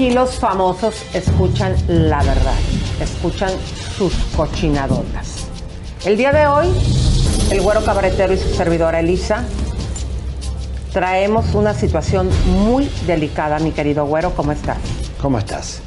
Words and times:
Aquí 0.00 0.08
los 0.08 0.36
famosos 0.36 0.94
escuchan 1.12 1.76
la 1.86 2.22
verdad, 2.22 2.54
escuchan 3.02 3.50
sus 3.98 4.14
cochinadotas. 4.34 5.44
El 6.06 6.16
día 6.16 6.32
de 6.32 6.46
hoy, 6.46 6.68
el 7.50 7.60
güero 7.60 7.84
cabaretero 7.84 8.32
y 8.32 8.38
su 8.38 8.48
servidora 8.48 9.00
Elisa 9.00 9.44
traemos 10.90 11.54
una 11.54 11.74
situación 11.74 12.30
muy 12.46 12.90
delicada, 13.06 13.58
mi 13.58 13.72
querido 13.72 14.06
güero. 14.06 14.30
¿Cómo 14.34 14.52
estás? 14.52 14.78
¿Cómo 15.20 15.38
estás? 15.38 15.82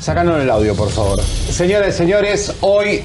Sácanos 0.00 0.40
el 0.40 0.48
audio, 0.48 0.76
por 0.76 0.90
favor. 0.90 1.20
Señores, 1.20 1.96
señores, 1.96 2.54
hoy 2.60 3.02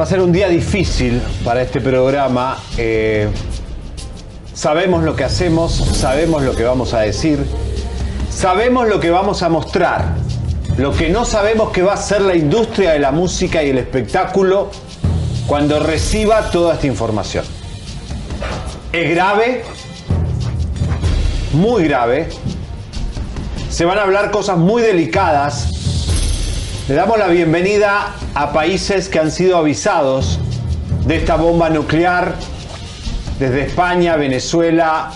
va 0.00 0.04
a 0.04 0.06
ser 0.06 0.22
un 0.22 0.32
día 0.32 0.48
difícil 0.48 1.20
para 1.44 1.60
este 1.60 1.82
programa. 1.82 2.56
Eh, 2.78 3.28
sabemos 4.54 5.02
lo 5.02 5.14
que 5.14 5.24
hacemos, 5.24 5.74
sabemos 5.74 6.42
lo 6.42 6.56
que 6.56 6.64
vamos 6.64 6.94
a 6.94 7.00
decir, 7.00 7.44
sabemos 8.40 8.88
lo 8.88 8.98
que 9.00 9.10
vamos 9.10 9.42
a 9.42 9.50
mostrar. 9.50 10.14
Lo 10.78 10.96
que 10.96 11.10
no 11.10 11.26
sabemos 11.26 11.72
que 11.72 11.82
va 11.82 11.92
a 11.92 11.96
ser 11.98 12.22
la 12.22 12.34
industria 12.34 12.92
de 12.92 12.98
la 12.98 13.12
música 13.12 13.62
y 13.62 13.68
el 13.68 13.76
espectáculo 13.76 14.70
cuando 15.46 15.78
reciba 15.78 16.50
toda 16.50 16.72
esta 16.72 16.86
información. 16.86 17.44
Es 18.94 19.10
grave, 19.10 19.62
muy 21.52 21.84
grave. 21.84 22.30
Se 23.68 23.84
van 23.84 23.98
a 23.98 24.04
hablar 24.04 24.30
cosas 24.30 24.56
muy 24.56 24.80
delicadas. 24.80 25.68
Le 26.88 26.94
damos 26.94 27.18
la 27.18 27.28
bienvenida 27.28 28.14
a 28.34 28.54
países 28.54 29.10
que 29.10 29.18
han 29.18 29.30
sido 29.30 29.58
avisados 29.58 30.38
de 31.04 31.16
esta 31.16 31.36
bomba 31.36 31.68
nuclear, 31.68 32.36
desde 33.38 33.66
España, 33.66 34.16
Venezuela, 34.16 35.10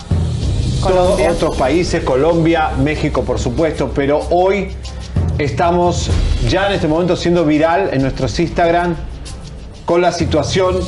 otros 0.85 1.55
países, 1.57 2.03
Colombia, 2.03 2.71
México 2.77 3.23
por 3.23 3.39
supuesto, 3.39 3.91
pero 3.93 4.19
hoy 4.29 4.69
estamos 5.37 6.09
ya 6.47 6.67
en 6.67 6.73
este 6.73 6.87
momento 6.87 7.15
siendo 7.15 7.45
viral 7.45 7.89
en 7.91 8.01
nuestros 8.01 8.39
Instagram 8.39 8.95
con 9.85 10.01
la 10.01 10.11
situación 10.11 10.79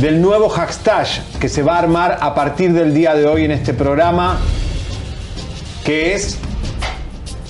del 0.00 0.20
nuevo 0.20 0.48
hashtag 0.48 1.06
que 1.40 1.48
se 1.48 1.62
va 1.62 1.76
a 1.76 1.78
armar 1.80 2.18
a 2.20 2.34
partir 2.34 2.72
del 2.72 2.94
día 2.94 3.14
de 3.14 3.26
hoy 3.26 3.44
en 3.44 3.50
este 3.50 3.74
programa, 3.74 4.38
que 5.84 6.14
es 6.14 6.38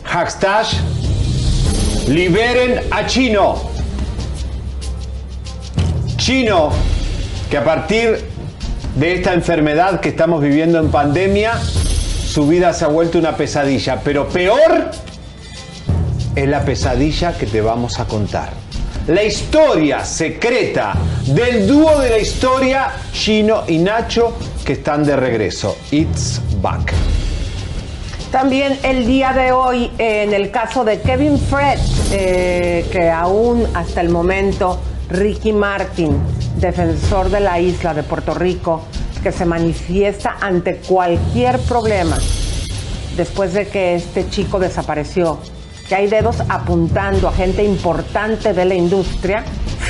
hashtag 0.04 0.66
liberen 2.08 2.80
a 2.90 3.06
Chino. 3.06 3.70
Chino, 6.16 6.70
que 7.50 7.56
a 7.56 7.64
partir 7.64 8.31
de 8.96 9.14
esta 9.14 9.32
enfermedad 9.32 10.00
que 10.00 10.10
estamos 10.10 10.42
viviendo 10.42 10.78
en 10.78 10.90
pandemia, 10.90 11.58
su 11.58 12.46
vida 12.46 12.72
se 12.72 12.84
ha 12.84 12.88
vuelto 12.88 13.18
una 13.18 13.36
pesadilla, 13.36 14.00
pero 14.02 14.28
peor 14.28 14.90
es 16.34 16.48
la 16.48 16.64
pesadilla 16.64 17.36
que 17.36 17.46
te 17.46 17.60
vamos 17.60 18.00
a 18.00 18.06
contar. 18.06 18.50
La 19.08 19.22
historia 19.22 20.04
secreta 20.04 20.94
del 21.26 21.66
dúo 21.66 21.98
de 21.98 22.10
la 22.10 22.18
historia, 22.18 22.90
Chino 23.12 23.64
y 23.66 23.78
Nacho, 23.78 24.36
que 24.64 24.74
están 24.74 25.04
de 25.04 25.16
regreso. 25.16 25.76
It's 25.90 26.40
back. 26.60 26.92
También 28.30 28.78
el 28.82 29.06
día 29.06 29.32
de 29.32 29.52
hoy, 29.52 29.90
en 29.98 30.32
el 30.32 30.50
caso 30.50 30.84
de 30.84 31.00
Kevin 31.00 31.38
Fred, 31.38 31.78
eh, 32.12 32.86
que 32.90 33.10
aún 33.10 33.66
hasta 33.74 34.00
el 34.00 34.08
momento 34.08 34.78
Ricky 35.08 35.52
Martin, 35.52 36.18
defensor 36.56 37.30
de 37.30 37.40
la 37.40 37.60
isla 37.60 37.94
de 37.94 38.02
Puerto 38.02 38.34
Rico, 38.34 38.82
que 39.22 39.32
se 39.32 39.44
manifiesta 39.44 40.36
ante 40.40 40.76
cualquier 40.76 41.58
problema 41.60 42.18
después 43.16 43.52
de 43.52 43.68
que 43.68 43.94
este 43.94 44.28
chico 44.28 44.58
desapareció, 44.58 45.38
que 45.88 45.94
hay 45.94 46.08
dedos 46.08 46.36
apuntando 46.48 47.28
a 47.28 47.32
gente 47.32 47.64
importante 47.64 48.52
de 48.52 48.64
la 48.64 48.74
industria, 48.74 49.44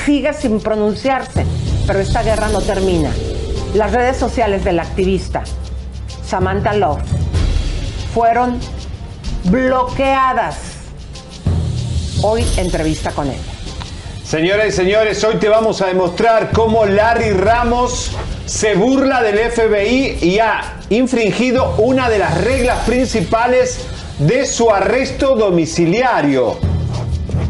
sigue 0.04 0.32
sin 0.32 0.60
pronunciarse. 0.60 1.44
Pero 1.86 2.00
esta 2.00 2.22
guerra 2.22 2.48
no 2.48 2.60
termina. 2.60 3.10
Las 3.74 3.92
redes 3.92 4.16
sociales 4.16 4.64
del 4.64 4.78
activista 4.78 5.42
Samantha 6.24 6.74
Love 6.74 7.02
fueron 8.14 8.58
bloqueadas. 9.44 10.56
Hoy 12.22 12.44
entrevista 12.56 13.10
con 13.10 13.28
él. 13.28 13.51
Señoras 14.32 14.68
y 14.68 14.72
señores, 14.72 15.22
hoy 15.24 15.36
te 15.36 15.50
vamos 15.50 15.82
a 15.82 15.88
demostrar 15.88 16.52
cómo 16.54 16.86
Larry 16.86 17.32
Ramos 17.32 18.12
se 18.46 18.74
burla 18.74 19.22
del 19.22 19.38
FBI 19.38 20.20
y 20.22 20.38
ha 20.38 20.78
infringido 20.88 21.74
una 21.76 22.08
de 22.08 22.18
las 22.18 22.42
reglas 22.42 22.78
principales 22.86 23.80
de 24.18 24.46
su 24.46 24.70
arresto 24.70 25.36
domiciliario. 25.36 26.56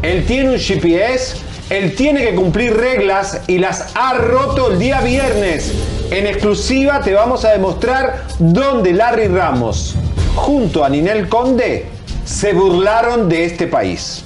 Él 0.01 0.25
tiene 0.25 0.49
un 0.49 0.59
GPS, 0.59 1.37
él 1.69 1.95
tiene 1.95 2.19
que 2.19 2.35
cumplir 2.35 2.75
reglas 2.75 3.39
y 3.47 3.59
las 3.59 3.95
ha 3.95 4.15
roto 4.15 4.73
el 4.73 4.77
día 4.77 4.99
viernes. 4.99 5.71
En 6.11 6.27
exclusiva 6.27 6.99
te 6.99 7.13
vamos 7.13 7.45
a 7.45 7.51
demostrar 7.51 8.25
dónde 8.39 8.91
Larry 8.91 9.29
Ramos, 9.29 9.95
junto 10.35 10.83
a 10.83 10.89
Ninel 10.89 11.29
Conde, 11.29 11.85
se 12.25 12.51
burlaron 12.51 13.29
de 13.29 13.45
este 13.45 13.67
país. 13.67 14.25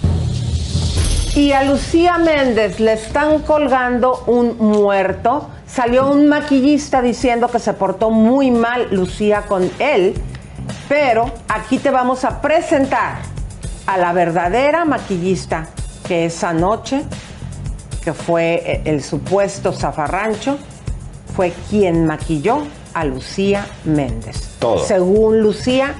Y 1.38 1.52
a 1.52 1.64
Lucía 1.64 2.18
Méndez 2.18 2.80
le 2.80 2.94
están 2.94 3.44
colgando 3.44 4.24
un 4.26 4.58
muerto. 4.58 5.48
Salió 5.68 6.10
un 6.10 6.28
maquillista 6.28 7.00
diciendo 7.00 7.48
que 7.48 7.60
se 7.60 7.74
portó 7.74 8.10
muy 8.10 8.50
mal 8.50 8.88
Lucía 8.90 9.44
con 9.44 9.70
él. 9.78 10.16
Pero 10.90 11.32
aquí 11.48 11.78
te 11.78 11.92
vamos 11.92 12.26
a 12.26 12.42
presentar 12.42 13.20
a 13.86 13.98
la 14.00 14.14
verdadera 14.14 14.84
maquillista 14.84 15.68
que 16.08 16.26
esa 16.26 16.54
noche, 16.54 17.04
que 18.04 18.14
fue 18.14 18.82
el 18.86 19.04
supuesto 19.04 19.72
zafarrancho, 19.74 20.58
fue 21.36 21.54
quien 21.70 22.08
maquilló 22.08 22.64
a 22.96 23.06
Lucía 23.06 23.68
Méndez. 23.86 24.56
Todo. 24.58 24.80
Según 24.80 25.42
Lucía, 25.42 25.94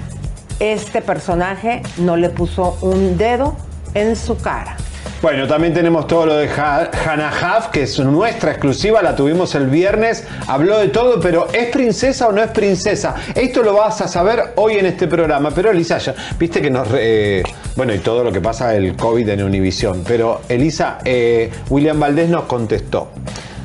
este 0.58 1.00
personaje 1.00 1.82
no 1.98 2.16
le 2.16 2.28
puso 2.28 2.76
un 2.80 3.16
dedo 3.16 3.54
en 3.94 4.16
su 4.16 4.36
cara. 4.36 4.76
Bueno, 5.20 5.48
también 5.48 5.74
tenemos 5.74 6.06
todo 6.06 6.26
lo 6.26 6.36
de 6.36 6.48
Ha- 6.48 6.90
Hannah 7.04 7.32
Huff, 7.32 7.66
que 7.68 7.82
es 7.82 7.98
nuestra 7.98 8.52
exclusiva, 8.52 9.02
la 9.02 9.16
tuvimos 9.16 9.52
el 9.56 9.66
viernes, 9.66 10.24
habló 10.46 10.78
de 10.78 10.88
todo, 10.88 11.18
pero 11.20 11.48
¿es 11.52 11.66
princesa 11.70 12.28
o 12.28 12.32
no 12.32 12.40
es 12.40 12.50
princesa? 12.52 13.16
Esto 13.34 13.64
lo 13.64 13.74
vas 13.74 14.00
a 14.00 14.06
saber 14.06 14.52
hoy 14.54 14.74
en 14.74 14.86
este 14.86 15.08
programa, 15.08 15.50
pero 15.50 15.72
Elisa, 15.72 15.98
ya, 15.98 16.14
viste 16.38 16.62
que 16.62 16.70
nos... 16.70 16.86
eh, 16.94 17.42
bueno, 17.74 17.92
y 17.94 17.98
todo 17.98 18.22
lo 18.22 18.30
que 18.30 18.40
pasa 18.40 18.76
el 18.76 18.94
COVID 18.94 19.28
en 19.28 19.42
Univisión, 19.42 20.04
pero 20.06 20.42
Elisa, 20.48 20.98
eh, 21.04 21.50
William 21.68 21.98
Valdés 21.98 22.28
nos 22.28 22.44
contestó. 22.44 23.08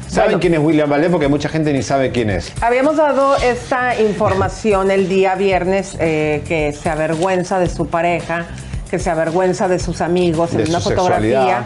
¿Saben 0.07 0.29
Bueno. 0.31 0.39
quién 0.41 0.53
es 0.55 0.59
William 0.59 0.89
Valdés? 0.89 1.09
Porque 1.11 1.27
mucha 1.27 1.49
gente 1.49 1.71
ni 1.71 1.83
sabe 1.83 2.11
quién 2.11 2.31
es. 2.31 2.51
Habíamos 2.61 2.97
dado 2.97 3.35
esta 3.37 3.99
información 3.99 4.89
el 4.89 5.07
día 5.07 5.35
viernes 5.35 5.95
eh, 5.99 6.41
que 6.47 6.71
se 6.73 6.89
avergüenza 6.89 7.59
de 7.59 7.67
su 7.69 7.87
pareja, 7.87 8.45
que 8.93 8.99
se 8.99 9.09
avergüenza 9.09 9.67
de 9.67 9.79
sus 9.79 10.01
amigos 10.01 10.51
De 10.51 10.61
en 10.61 10.69
una 10.69 10.79
fotografía. 10.79 11.39
sexualidad. 11.39 11.63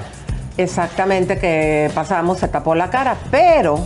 Exactamente, 0.56 1.38
que 1.38 1.92
pasamos, 1.94 2.40
se 2.40 2.48
tapó 2.48 2.74
la 2.74 2.90
cara. 2.90 3.18
Pero, 3.30 3.86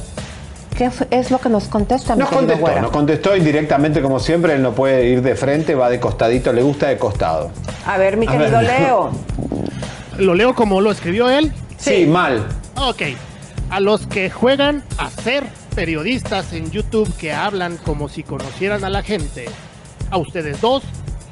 ¿qué 0.77 0.91
es 1.09 1.31
lo 1.31 1.39
que 1.39 1.49
nos 1.49 1.63
contesta? 1.63 2.15
Nos 2.15 2.29
contestó, 2.29 2.61
güero? 2.61 2.81
nos 2.81 2.91
contestó 2.91 3.35
indirectamente 3.35 3.99
como 3.99 4.19
siempre, 4.19 4.53
él 4.53 4.61
no 4.61 4.73
puede 4.73 5.07
ir 5.07 5.23
de 5.23 5.33
frente, 5.33 5.73
va 5.73 5.89
de 5.89 5.99
costadito, 5.99 6.53
le 6.53 6.61
gusta 6.61 6.89
de 6.89 6.99
costado. 6.99 7.49
A 7.87 7.97
ver, 7.97 8.15
mi 8.15 8.27
querido 8.27 8.59
ver. 8.59 8.79
Leo. 8.79 9.09
¿Lo 10.19 10.35
leo 10.35 10.53
como 10.53 10.79
lo 10.79 10.91
escribió 10.91 11.27
él? 11.27 11.51
Sí, 11.79 12.05
mal. 12.05 12.45
Ok. 12.75 13.01
A 13.71 13.79
los 13.79 14.05
que 14.05 14.29
juegan 14.29 14.83
a 14.99 15.09
ser 15.09 15.45
periodistas 15.73 16.53
en 16.53 16.69
YouTube 16.69 17.11
que 17.17 17.33
hablan 17.33 17.77
como 17.77 18.07
si 18.07 18.21
conocieran 18.21 18.83
a 18.83 18.91
la 18.91 19.01
gente, 19.01 19.45
a 20.11 20.19
ustedes 20.19 20.61
dos, 20.61 20.83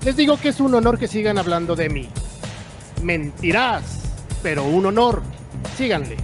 les 0.04 0.16
digo 0.16 0.38
que 0.38 0.50
es 0.50 0.60
un 0.60 0.74
honor 0.76 0.98
que 0.98 1.08
sigan 1.08 1.38
hablando 1.38 1.76
de 1.76 1.90
mí. 1.90 2.10
Mentirás, 3.04 3.84
pero 4.44 4.64
un 4.64 4.86
honor. 4.86 5.22
Síganle. 5.78 6.18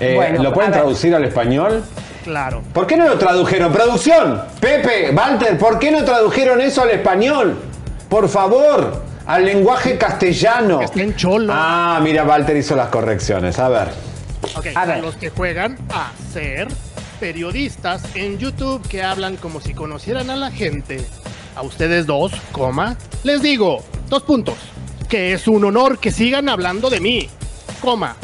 Eh, 0.00 0.14
Bueno, 0.14 0.42
¿Lo 0.42 0.52
pueden 0.52 0.72
traducir 0.72 1.14
al 1.14 1.24
español? 1.24 1.82
Claro. 2.24 2.62
¿Por 2.72 2.86
qué 2.86 2.96
no 2.96 3.06
lo 3.06 3.18
tradujeron? 3.18 3.72
¡Producción! 3.72 4.42
Pepe, 4.60 5.10
Walter, 5.14 5.56
¿por 5.58 5.78
qué 5.78 5.90
no 5.90 6.04
tradujeron 6.04 6.60
eso 6.60 6.82
al 6.82 6.90
español? 6.90 7.56
Por 8.08 8.28
favor, 8.28 9.02
al 9.26 9.44
lenguaje 9.44 9.96
castellano. 9.96 10.80
Está 10.82 11.00
en 11.02 11.16
cholo. 11.16 11.52
Ah, 11.54 11.98
mira, 12.02 12.24
Walter 12.24 12.56
hizo 12.56 12.76
las 12.76 12.88
correcciones. 12.88 13.58
A 13.58 13.68
ver. 13.68 13.88
Ok, 14.56 14.66
A 14.74 14.82
a, 14.82 14.86
ver. 14.86 15.02
los 15.02 15.16
que 15.16 15.30
juegan 15.30 15.78
a 15.90 16.12
ser 16.32 16.68
periodistas 17.20 18.02
en 18.14 18.38
YouTube 18.38 18.86
que 18.88 19.02
hablan 19.02 19.36
como 19.36 19.60
si 19.60 19.74
conocieran 19.74 20.30
a 20.30 20.36
la 20.36 20.50
gente. 20.50 21.04
A 21.56 21.62
ustedes 21.62 22.06
dos, 22.06 22.32
coma, 22.52 22.96
les 23.24 23.42
digo, 23.42 23.82
dos 24.08 24.22
puntos, 24.22 24.54
que 25.08 25.32
es 25.32 25.48
un 25.48 25.64
honor 25.64 25.98
que 25.98 26.10
sigan 26.10 26.48
hablando 26.48 26.88
de 26.90 27.00
mí, 27.00 27.28
coma, 27.80 28.16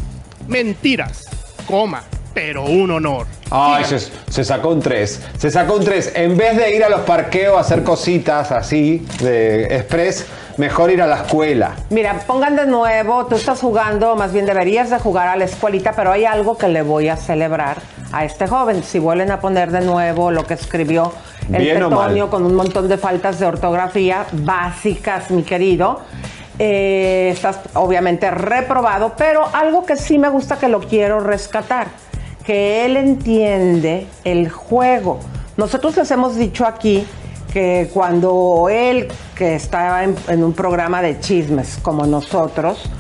mentiras, 0.47 1.25
coma, 1.67 2.03
pero 2.33 2.65
un 2.65 2.91
honor. 2.91 3.27
Ay, 3.51 3.85
Se 4.29 4.45
sacó 4.45 4.71
un 4.71 4.81
3. 4.81 5.23
Se 5.39 5.51
sacó 5.51 5.75
un 5.77 5.85
3. 5.85 6.13
En 6.17 6.37
vez 6.37 6.57
de 6.57 6.75
ir 6.75 6.85
a 6.85 6.89
los 6.89 7.01
parqueos 7.01 7.57
a 7.57 7.61
hacer 7.61 7.83
cositas 7.85 8.51
así 8.53 9.07
de 9.21 9.77
express, 9.77 10.27
mejor 10.57 10.91
ir 10.91 11.01
a 11.01 11.07
la 11.07 11.17
escuela. 11.23 11.77
Mira, 11.91 12.19
pongan 12.27 12.57
de 12.57 12.67
nuevo, 12.67 13.27
tú 13.27 13.37
estás 13.37 13.61
jugando, 13.61 14.17
más 14.17 14.33
bien 14.33 14.47
deberías 14.47 14.91
de 14.91 14.99
jugar 14.99 15.29
a 15.29 15.37
la 15.37 15.45
escuelita, 15.45 15.93
pero 15.93 16.13
hay 16.13 16.25
algo 16.25 16.59
que 16.59 16.69
le 16.69 16.83
voy 16.83 17.09
a 17.09 17.17
celebrar 17.17 17.79
a 18.13 18.25
este 18.25 18.47
joven. 18.47 18.83
Si 18.83 18.99
vuelven 18.99 19.31
a 19.31 19.41
poner 19.41 19.71
de 19.71 19.81
nuevo 19.81 20.31
lo 20.31 20.47
que 20.47 20.55
escribió 20.55 21.13
el 21.53 21.63
Bien 21.63 22.29
con 22.29 22.45
un 22.45 22.55
montón 22.55 22.89
de 22.89 22.99
faltas 22.99 23.39
de 23.39 23.47
ortografía 23.47 24.27
básicas, 24.33 25.31
mi 25.31 25.43
querido. 25.43 26.01
eh, 26.59 27.31
estás 27.33 27.61
obviamente 27.75 28.31
reprobado, 28.31 29.15
pero 29.17 29.45
algo 29.53 29.85
que 29.85 29.97
sí 29.97 30.19
me 30.19 30.29
gusta 30.29 30.59
que 30.59 30.69
lo 30.69 30.81
quiero 30.81 31.21
rescatar, 31.21 31.89
que 32.45 32.85
él 32.85 32.97
entiende 32.97 34.07
el 34.25 34.49
juego. 34.49 35.21
Nosotros 35.57 35.97
les 35.97 36.11
hemos 36.11 36.37
dicho 36.37 36.67
aquí 36.67 37.07
que 37.53 37.91
cuando 37.93 38.69
él, 38.71 39.09
que 39.35 39.55
estaba 39.55 40.05
en, 40.05 40.17
en 40.29 40.45
un 40.45 40.53
programa 40.53 41.03
de 41.03 41.21
chismes 41.21 41.79
como 41.83 42.07
nosotros, 42.07 42.91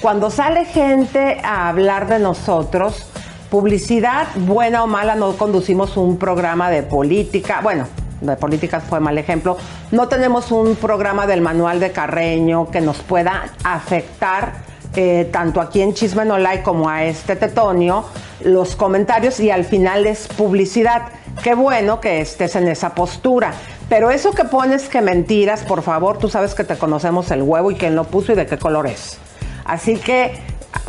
cuando 0.00 0.30
sale 0.30 0.64
gente 0.64 1.40
a 1.44 1.68
hablar 1.68 2.08
de 2.08 2.18
nosotros, 2.18 3.06
publicidad, 3.52 4.28
buena 4.34 4.82
o 4.82 4.86
mala, 4.86 5.14
no 5.14 5.36
conducimos 5.36 5.98
un 5.98 6.16
programa 6.16 6.70
de 6.70 6.82
política. 6.82 7.60
Bueno, 7.62 7.86
de 8.22 8.34
política 8.36 8.80
fue 8.80 8.98
mal 8.98 9.18
ejemplo. 9.18 9.58
No 9.90 10.08
tenemos 10.08 10.50
un 10.52 10.74
programa 10.74 11.26
del 11.26 11.42
manual 11.42 11.78
de 11.78 11.92
Carreño 11.92 12.70
que 12.70 12.80
nos 12.80 13.00
pueda 13.00 13.52
afectar 13.62 14.54
eh, 14.96 15.28
tanto 15.30 15.60
aquí 15.60 15.82
en 15.82 15.92
Chisme 15.92 16.24
No 16.24 16.38
Like 16.38 16.62
como 16.62 16.88
a 16.88 17.04
este 17.04 17.36
Tetonio, 17.36 18.06
los 18.42 18.74
comentarios 18.74 19.38
y 19.38 19.50
al 19.50 19.66
final 19.66 20.06
es 20.06 20.28
publicidad. 20.28 21.02
Qué 21.42 21.54
bueno 21.54 22.00
que 22.00 22.22
estés 22.22 22.56
en 22.56 22.68
esa 22.68 22.94
postura. 22.94 23.52
Pero 23.90 24.10
eso 24.10 24.30
que 24.30 24.44
pones 24.44 24.88
que 24.88 25.02
mentiras, 25.02 25.62
por 25.64 25.82
favor, 25.82 26.16
tú 26.16 26.30
sabes 26.30 26.54
que 26.54 26.64
te 26.64 26.78
conocemos 26.78 27.30
el 27.30 27.42
huevo 27.42 27.70
y 27.70 27.74
quién 27.74 27.96
lo 27.96 28.04
puso 28.04 28.32
y 28.32 28.34
de 28.34 28.46
qué 28.46 28.56
color 28.56 28.86
es. 28.86 29.18
Así 29.66 29.98
que 29.98 30.40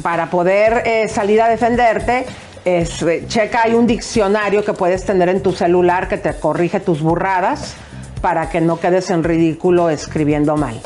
para 0.01 0.29
poder 0.29 0.83
eh, 0.85 1.09
salir 1.09 1.41
a 1.41 1.49
defenderte, 1.49 2.25
es, 2.65 3.01
eh, 3.01 3.23
checa, 3.27 3.63
hay 3.63 3.73
un 3.73 3.87
diccionario 3.87 4.63
que 4.63 4.73
puedes 4.73 5.05
tener 5.05 5.29
en 5.29 5.41
tu 5.41 5.51
celular 5.51 6.07
que 6.07 6.17
te 6.17 6.33
corrige 6.33 6.79
tus 6.79 7.01
burradas 7.01 7.75
para 8.21 8.49
que 8.49 8.61
no 8.61 8.79
quedes 8.79 9.09
en 9.09 9.23
ridículo 9.23 9.89
escribiendo 9.89 10.55
mal. 10.55 10.79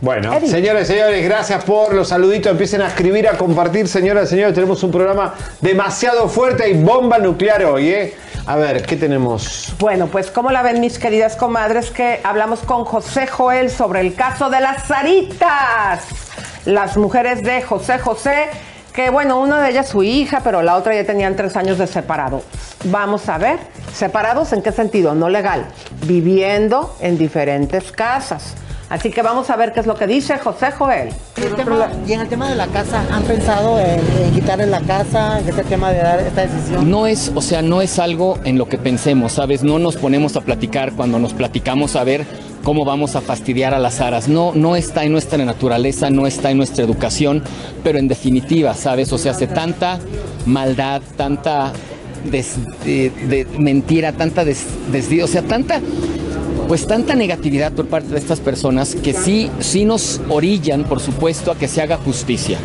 Bueno, 0.00 0.32
Eddie. 0.32 0.48
señores, 0.48 0.88
señores, 0.88 1.24
gracias 1.24 1.62
por 1.62 1.94
los 1.94 2.08
saluditos. 2.08 2.50
Empiecen 2.50 2.82
a 2.82 2.88
escribir, 2.88 3.28
a 3.28 3.38
compartir, 3.38 3.86
señoras 3.86 4.26
y 4.26 4.30
señores. 4.30 4.54
Tenemos 4.54 4.82
un 4.82 4.90
programa 4.90 5.34
demasiado 5.60 6.28
fuerte 6.28 6.68
y 6.68 6.74
bomba 6.74 7.18
nuclear 7.18 7.64
hoy, 7.64 7.88
¿eh? 7.90 8.14
A 8.46 8.56
ver, 8.56 8.82
¿qué 8.84 8.96
tenemos? 8.96 9.72
Bueno, 9.78 10.08
pues 10.08 10.32
como 10.32 10.50
la 10.50 10.62
ven 10.62 10.80
mis 10.80 10.98
queridas 10.98 11.36
comadres 11.36 11.92
que 11.92 12.18
hablamos 12.24 12.60
con 12.60 12.84
José 12.84 13.28
Joel 13.28 13.70
sobre 13.70 14.00
el 14.00 14.14
caso 14.14 14.50
de 14.50 14.60
las 14.60 14.88
Zaritas, 14.88 16.02
las 16.64 16.96
mujeres 16.96 17.42
de 17.42 17.62
José 17.62 18.00
José, 18.00 18.48
que 18.94 19.10
bueno, 19.10 19.40
una 19.40 19.60
de 19.62 19.70
ellas 19.70 19.88
su 19.88 20.02
hija, 20.02 20.40
pero 20.44 20.62
la 20.62 20.76
otra 20.76 20.94
ya 20.94 21.04
tenían 21.04 21.34
tres 21.36 21.56
años 21.56 21.78
de 21.78 21.86
separado. 21.86 22.42
Vamos 22.84 23.28
a 23.28 23.38
ver, 23.38 23.58
separados 23.94 24.52
en 24.52 24.62
qué 24.62 24.72
sentido, 24.72 25.14
no 25.14 25.28
legal, 25.28 25.64
viviendo 26.06 26.94
en 27.00 27.16
diferentes 27.18 27.90
casas. 27.92 28.54
Así 28.90 29.10
que 29.10 29.22
vamos 29.22 29.48
a 29.48 29.56
ver 29.56 29.72
qué 29.72 29.80
es 29.80 29.86
lo 29.86 29.94
que 29.94 30.06
dice 30.06 30.36
José 30.36 30.70
Joel. 30.72 31.08
Y 31.38 31.44
el 31.44 31.54
tema- 31.54 31.88
y 32.06 32.12
en 32.12 32.20
el 32.20 32.28
tema 32.28 32.50
de 32.50 32.56
la 32.56 32.66
casa, 32.66 33.02
¿han 33.10 33.22
pensado 33.22 33.80
en, 33.80 33.98
en 34.22 34.32
quitarle 34.34 34.66
la 34.66 34.80
casa, 34.82 35.38
en 35.38 35.48
este 35.48 35.64
tema 35.64 35.90
de 35.92 35.98
dar 36.02 36.20
esta 36.20 36.42
decisión? 36.42 36.90
No 36.90 37.06
es, 37.06 37.32
o 37.34 37.40
sea, 37.40 37.62
no 37.62 37.80
es 37.80 37.98
algo 37.98 38.38
en 38.44 38.58
lo 38.58 38.68
que 38.68 38.76
pensemos, 38.76 39.32
¿sabes? 39.32 39.62
No 39.62 39.78
nos 39.78 39.96
ponemos 39.96 40.36
a 40.36 40.42
platicar 40.42 40.92
cuando 40.92 41.18
nos 41.18 41.32
platicamos 41.32 41.96
a 41.96 42.04
ver 42.04 42.26
cómo 42.62 42.84
vamos 42.84 43.16
a 43.16 43.20
fastidiar 43.20 43.74
a 43.74 43.78
las 43.78 44.00
aras. 44.00 44.28
No, 44.28 44.52
no 44.54 44.76
está 44.76 45.04
en 45.04 45.12
nuestra 45.12 45.44
naturaleza, 45.44 46.10
no 46.10 46.26
está 46.26 46.50
en 46.50 46.56
nuestra 46.56 46.84
educación, 46.84 47.42
pero 47.82 47.98
en 47.98 48.08
definitiva, 48.08 48.74
¿sabes? 48.74 49.12
O 49.12 49.18
sea, 49.18 49.32
hace 49.32 49.46
tanta 49.46 49.98
maldad, 50.46 51.02
tanta 51.16 51.72
mentira, 53.58 54.12
tanta 54.12 54.44
des, 54.44 54.64
o 55.22 55.26
sea, 55.26 55.42
tanta 55.42 55.80
pues 56.68 56.86
tanta 56.86 57.14
negatividad 57.14 57.72
por 57.72 57.86
parte 57.86 58.08
de 58.08 58.18
estas 58.18 58.40
personas 58.40 58.94
que 58.94 59.12
sí, 59.12 59.50
sí 59.60 59.84
nos 59.84 60.20
orillan, 60.30 60.84
por 60.84 61.00
supuesto, 61.00 61.50
a 61.50 61.58
que 61.58 61.68
se 61.68 61.82
haga 61.82 61.98
justicia. 61.98 62.58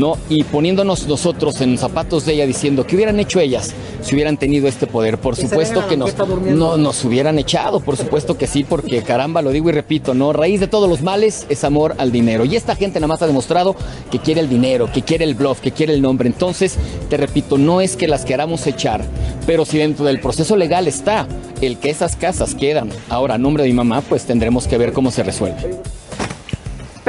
¿No? 0.00 0.16
Y 0.30 0.44
poniéndonos 0.44 1.06
nosotros 1.06 1.60
en 1.60 1.76
zapatos 1.76 2.24
de 2.24 2.32
ella 2.32 2.46
diciendo, 2.46 2.86
¿qué 2.86 2.96
hubieran 2.96 3.20
hecho 3.20 3.38
ellas 3.38 3.74
si 4.00 4.14
hubieran 4.14 4.38
tenido 4.38 4.66
este 4.66 4.86
poder? 4.86 5.18
Por 5.18 5.36
supuesto 5.36 5.86
que 5.86 5.98
nos, 5.98 6.16
no, 6.16 6.78
nos 6.78 7.04
hubieran 7.04 7.38
echado, 7.38 7.80
por 7.80 7.98
supuesto 7.98 8.38
que 8.38 8.46
sí, 8.46 8.64
porque 8.64 9.02
caramba, 9.02 9.42
lo 9.42 9.50
digo 9.50 9.68
y 9.68 9.72
repito, 9.72 10.14
¿no? 10.14 10.32
Raíz 10.32 10.58
de 10.58 10.68
todos 10.68 10.88
los 10.88 11.02
males 11.02 11.44
es 11.50 11.64
amor 11.64 11.96
al 11.98 12.12
dinero. 12.12 12.46
Y 12.46 12.56
esta 12.56 12.76
gente 12.76 12.98
nada 12.98 13.08
más 13.08 13.20
ha 13.20 13.26
demostrado 13.26 13.76
que 14.10 14.18
quiere 14.18 14.40
el 14.40 14.48
dinero, 14.48 14.90
que 14.90 15.02
quiere 15.02 15.26
el 15.26 15.34
bluff, 15.34 15.60
que 15.60 15.72
quiere 15.72 15.92
el 15.92 16.00
nombre. 16.00 16.28
Entonces, 16.28 16.78
te 17.10 17.18
repito, 17.18 17.58
no 17.58 17.82
es 17.82 17.94
que 17.94 18.08
las 18.08 18.24
queramos 18.24 18.66
echar, 18.66 19.04
pero 19.46 19.66
si 19.66 19.76
dentro 19.76 20.06
del 20.06 20.18
proceso 20.18 20.56
legal 20.56 20.88
está 20.88 21.28
el 21.60 21.76
que 21.76 21.90
esas 21.90 22.16
casas 22.16 22.54
quedan 22.54 22.88
ahora 23.10 23.34
a 23.34 23.38
nombre 23.38 23.64
de 23.64 23.68
mi 23.68 23.74
mamá, 23.74 24.00
pues 24.00 24.24
tendremos 24.24 24.66
que 24.66 24.78
ver 24.78 24.94
cómo 24.94 25.10
se 25.10 25.22
resuelve. 25.22 25.99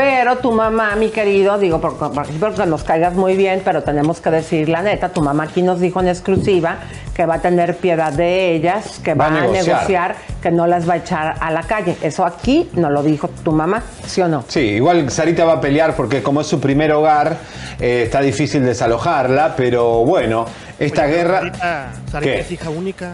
Pero 0.02 0.38
tu 0.40 0.52
mamá, 0.52 0.96
mi 0.96 1.10
querido, 1.10 1.60
digo, 1.60 1.80
porque, 1.80 2.06
porque 2.40 2.66
nos 2.66 2.84
caigas 2.84 3.14
muy 3.14 3.36
bien, 3.38 3.62
pero 3.64 3.84
tenemos 3.84 4.20
que 4.20 4.32
decir 4.32 4.68
la 4.68 4.82
neta, 4.82 5.10
tu 5.10 5.22
mamá 5.22 5.44
aquí 5.44 5.62
nos 5.62 5.80
dijo 5.80 6.00
en 6.00 6.08
exclusiva 6.08 6.78
que 7.14 7.28
va 7.28 7.36
a 7.36 7.40
tener 7.40 7.78
piedad 7.78 8.12
de 8.12 8.56
ellas, 8.56 9.00
que 9.04 9.14
va, 9.14 9.30
Va 9.30 9.36
a 9.36 9.38
a 9.38 9.42
negociar. 9.42 9.76
negociar, 9.76 10.16
que 10.42 10.50
no 10.50 10.66
las 10.66 10.90
va 10.90 10.94
a 10.94 10.98
echar 10.98 11.36
a 11.40 11.52
la 11.52 11.62
calle. 11.62 11.96
Eso 12.02 12.26
aquí 12.26 12.68
no 12.74 12.90
lo 12.90 13.04
dijo 13.04 13.28
tu 13.44 13.52
mamá, 13.52 13.84
¿sí 14.08 14.22
o 14.22 14.28
no? 14.28 14.44
Sí, 14.48 14.62
igual 14.62 15.12
Sarita 15.12 15.46
va 15.46 15.54
a 15.54 15.62
pelear 15.62 15.96
porque 15.96 16.24
como 16.24 16.42
es 16.42 16.48
su 16.48 16.60
primer 16.60 16.92
hogar, 16.94 17.38
eh, 17.80 18.02
está 18.06 18.22
difícil 18.22 18.66
desalojarla, 18.66 19.54
pero 19.56 20.04
bueno, 20.04 20.46
esta 20.80 21.04
Oye, 21.04 21.12
guerra... 21.14 21.40
Sarita, 21.42 21.92
Sarita 22.12 22.34
¿Qué? 22.34 22.40
es 22.40 22.52
hija 22.52 22.70
única. 22.72 23.14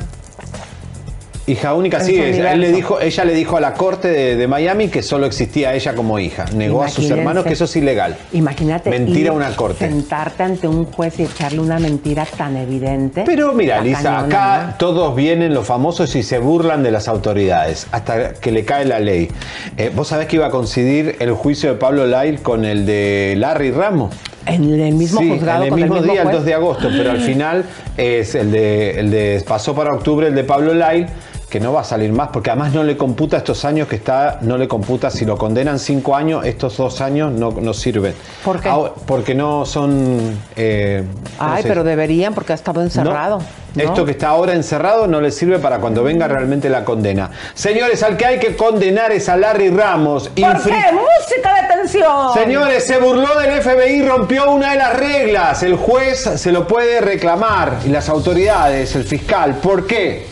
Hija 1.48 1.74
única, 1.76 2.02
sí, 2.02 2.20
él 2.20 2.60
le 2.60 2.74
dijo, 2.74 3.00
ella 3.00 3.24
le 3.24 3.34
dijo 3.34 3.56
a 3.56 3.62
la 3.62 3.74
corte 3.74 4.10
de, 4.10 4.36
de 4.36 4.48
Miami 4.50 4.90
que 4.90 5.02
solo 5.02 5.26
existía 5.26 5.74
ella 5.74 5.96
como 5.96 6.20
hija. 6.20 6.44
Negó 6.54 6.84
a 6.84 6.90
sus 6.90 7.10
hermanos 7.10 7.46
que 7.46 7.54
eso 7.54 7.64
es 7.64 7.76
ilegal. 7.78 8.18
Imagínate. 8.34 8.90
Mentira 8.90 9.20
ir, 9.20 9.30
a 9.30 9.32
una 9.32 9.56
corte. 9.56 9.88
Sentarte 9.88 10.44
ante 10.44 10.68
un 10.68 10.84
juez 10.84 11.18
y 11.20 11.24
echarle 11.24 11.62
una 11.62 11.80
mentira 11.80 12.26
tan 12.26 12.58
evidente. 12.58 13.24
Pero 13.26 13.54
mira, 13.54 13.80
Lisa, 13.80 14.04
cañona, 14.04 14.26
acá 14.26 14.68
¿no? 14.68 14.74
todos 14.78 15.16
vienen 15.16 15.54
los 15.54 15.66
famosos 15.66 16.14
y 16.18 16.24
se 16.24 16.38
burlan 16.38 16.84
de 16.84 16.92
las 16.92 17.08
autoridades 17.08 17.88
hasta 17.94 18.34
que 18.34 18.52
le 18.52 18.66
cae 18.66 18.84
la 18.84 19.00
ley. 19.00 19.30
Eh, 19.78 19.90
¿Vos 19.96 20.10
sabés 20.10 20.28
que 20.28 20.36
iba 20.36 20.48
a 20.48 20.52
coincidir 20.52 21.16
el 21.20 21.32
juicio 21.32 21.70
de 21.70 21.80
Pablo 21.80 22.08
Lyle 22.08 22.40
con 22.40 22.66
el 22.66 22.86
de 22.86 23.36
Larry 23.38 23.72
Ramos? 23.72 24.14
En 24.46 24.64
el 24.82 24.94
mismo 24.94 25.22
sí, 25.22 25.30
juzgado 25.30 25.64
en 25.64 25.74
el 25.74 25.76
mismo 25.76 25.96
el 25.96 26.02
mismo 26.02 26.14
día, 26.14 26.22
el 26.24 26.28
juez. 26.28 26.38
2 26.38 26.46
de 26.46 26.54
agosto, 26.54 26.90
pero 26.90 27.12
al 27.12 27.20
final 27.20 27.66
es 27.96 28.36
el 28.36 28.52
de, 28.52 29.00
el 29.00 29.12
de 29.12 29.44
pasó 29.48 29.76
para 29.76 29.94
octubre 29.94 30.28
el 30.28 30.36
de 30.36 30.44
Pablo 30.44 30.74
Lyle, 30.74 31.08
que 31.50 31.60
no 31.62 31.72
va 31.72 31.82
a 31.82 31.84
salir 31.86 32.12
más, 32.12 32.30
porque 32.34 32.50
además 32.50 32.74
no 32.74 32.84
le 32.84 32.98
computa 32.98 33.38
estos 33.38 33.64
años 33.64 33.88
que 33.88 33.96
está, 33.96 34.40
no 34.42 34.58
le 34.58 34.68
computa, 34.68 35.10
si 35.10 35.24
lo 35.26 35.38
condenan 35.38 35.80
cinco 35.80 36.14
años, 36.16 36.46
estos 36.46 36.76
dos 36.76 37.00
años 37.00 37.32
no, 37.32 37.52
no 37.52 37.74
sirven. 37.74 38.14
¿Por 38.44 38.60
qué? 38.60 38.68
Ahora, 38.68 38.92
porque 39.06 39.34
no 39.34 39.66
son... 39.66 40.38
eh, 40.58 41.06
¿cómo 41.38 41.54
Ay, 41.54 41.64
pero 41.66 41.86
deberían 41.86 42.34
porque 42.34 42.52
ha 42.52 42.56
estado 42.56 42.82
encerrado. 42.82 43.40
No. 43.40 43.46
¿no? 43.76 43.84
Esto 43.84 44.04
que 44.06 44.12
está 44.12 44.30
ahora 44.30 44.54
encerrado 44.54 45.08
no 45.08 45.22
le 45.22 45.32
sirve 45.32 45.60
para 45.60 45.78
cuando 45.80 46.04
venga 46.04 46.28
realmente 46.28 46.68
la 46.70 46.84
condena. 46.84 47.30
Señores, 47.54 48.02
al 48.04 48.18
que 48.18 48.26
hay 48.26 48.40
que 48.40 48.56
condenar 48.58 49.12
es 49.12 49.30
a 49.30 49.38
Larry 49.38 49.70
Ramos. 49.70 50.30
¿Por 50.30 50.38
Infri- 50.40 50.64
qué? 50.66 50.94
¡Música 50.94 51.62
de 51.62 51.76
tensión! 51.76 52.34
Señores, 52.34 52.84
se 52.86 52.98
burló 52.98 53.40
del 53.40 53.62
FBI, 53.62 54.02
rompió 54.02 54.52
una 54.52 54.72
de 54.72 54.78
las 54.80 54.98
reglas. 55.00 55.62
El 55.64 55.76
juez 55.76 56.20
se 56.36 56.52
lo 56.52 56.68
puede 56.68 57.00
reclamar 57.02 57.74
y 57.86 57.90
las 57.90 58.10
autoridades, 58.10 58.96
el 58.96 59.04
fiscal. 59.04 59.56
¿Por 59.62 59.86
qué? 59.86 60.26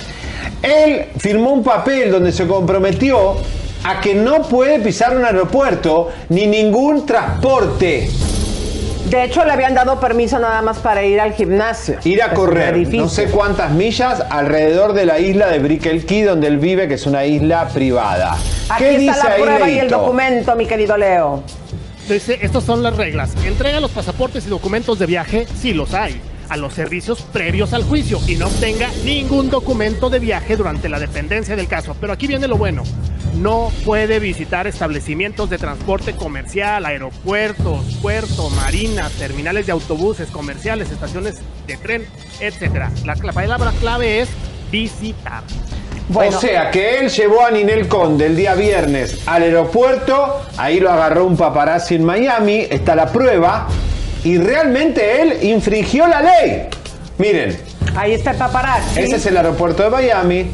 Él 0.61 1.05
firmó 1.17 1.51
un 1.51 1.63
papel 1.63 2.11
donde 2.11 2.31
se 2.31 2.47
comprometió 2.47 3.35
a 3.83 4.01
que 4.01 4.15
no 4.15 4.41
puede 4.43 4.79
pisar 4.79 5.15
un 5.15 5.23
aeropuerto 5.23 6.11
ni 6.29 6.47
ningún 6.47 7.05
transporte. 7.05 8.09
De 9.09 9.23
hecho, 9.23 9.45
le 9.45 9.51
habían 9.51 9.75
dado 9.75 9.99
permiso 9.99 10.39
nada 10.39 10.63
más 10.63 10.79
para 10.79 11.03
ir 11.03 11.19
al 11.19 11.33
gimnasio. 11.33 11.99
Ir 12.03 12.23
a 12.23 12.33
correr 12.33 12.75
no 12.93 13.07
sé 13.07 13.25
cuántas 13.25 13.71
millas 13.71 14.23
alrededor 14.31 14.93
de 14.93 15.05
la 15.05 15.19
isla 15.19 15.47
de 15.47 15.59
Brickell 15.59 16.05
Key 16.05 16.23
donde 16.23 16.47
él 16.47 16.57
vive, 16.57 16.87
que 16.87 16.95
es 16.95 17.05
una 17.05 17.23
isla 17.25 17.67
privada. 17.67 18.35
Aquí 18.69 18.83
¿Qué 18.83 18.89
está 18.95 18.99
dice 18.99 19.27
la 19.27 19.35
ahí, 19.35 19.41
prueba 19.43 19.69
y 19.69 19.77
el 19.77 19.89
documento, 19.89 20.55
mi 20.55 20.65
querido 20.65 20.97
Leo. 20.97 21.43
Dice, 22.09 22.39
estas 22.41 22.63
son 22.63 22.81
las 22.81 22.97
reglas. 22.97 23.35
Entrega 23.45 23.79
los 23.79 23.91
pasaportes 23.91 24.47
y 24.47 24.49
documentos 24.49 24.97
de 24.97 25.05
viaje 25.05 25.45
si 25.55 25.73
los 25.73 25.93
hay 25.93 26.19
a 26.49 26.57
los 26.57 26.73
servicios 26.73 27.21
previos 27.21 27.73
al 27.73 27.83
juicio 27.83 28.19
y 28.27 28.35
no 28.35 28.47
obtenga 28.47 28.89
ningún 29.03 29.49
documento 29.49 30.09
de 30.09 30.19
viaje 30.19 30.55
durante 30.55 30.89
la 30.89 30.99
dependencia 30.99 31.55
del 31.55 31.67
caso. 31.67 31.95
Pero 31.99 32.13
aquí 32.13 32.27
viene 32.27 32.47
lo 32.47 32.57
bueno. 32.57 32.83
No 33.35 33.71
puede 33.83 34.19
visitar 34.19 34.65
establecimientos 34.65 35.49
de 35.49 35.57
transporte 35.57 36.15
comercial, 36.15 36.85
aeropuertos, 36.85 37.83
puertos, 38.01 38.51
marinas, 38.53 39.11
terminales 39.13 39.65
de 39.65 39.73
autobuses 39.73 40.29
comerciales, 40.29 40.89
estaciones 40.91 41.41
de 41.67 41.77
tren, 41.77 42.05
etc. 42.39 42.89
La, 43.03 43.15
la 43.15 43.33
palabra 43.33 43.73
clave 43.79 44.21
es 44.21 44.29
visitar. 44.71 45.43
Bueno, 46.07 46.37
O 46.37 46.39
sea 46.39 46.69
que 46.69 46.99
él 46.99 47.09
llevó 47.09 47.43
a 47.43 47.51
Ninel 47.51 47.87
Conde 47.87 48.27
el 48.27 48.35
día 48.35 48.53
viernes 48.53 49.23
al 49.25 49.41
aeropuerto, 49.41 50.45
ahí 50.55 50.79
lo 50.79 50.91
agarró 50.91 51.25
un 51.25 51.35
paparazzi 51.35 51.95
en 51.95 52.05
Miami, 52.05 52.67
está 52.69 52.95
la 52.95 53.11
prueba, 53.11 53.67
y 54.25 54.37
realmente 54.37 55.21
él 55.21 55.37
infringió 55.43 56.07
la 56.07 56.21
ley. 56.21 56.67
Miren, 57.17 57.57
ahí 57.95 58.13
está 58.13 58.31
el 58.31 58.37
paparazzi. 58.37 58.99
ese 58.99 59.15
es 59.15 59.25
el 59.27 59.37
aeropuerto 59.37 59.83
de 59.83 59.89
Miami. 59.89 60.51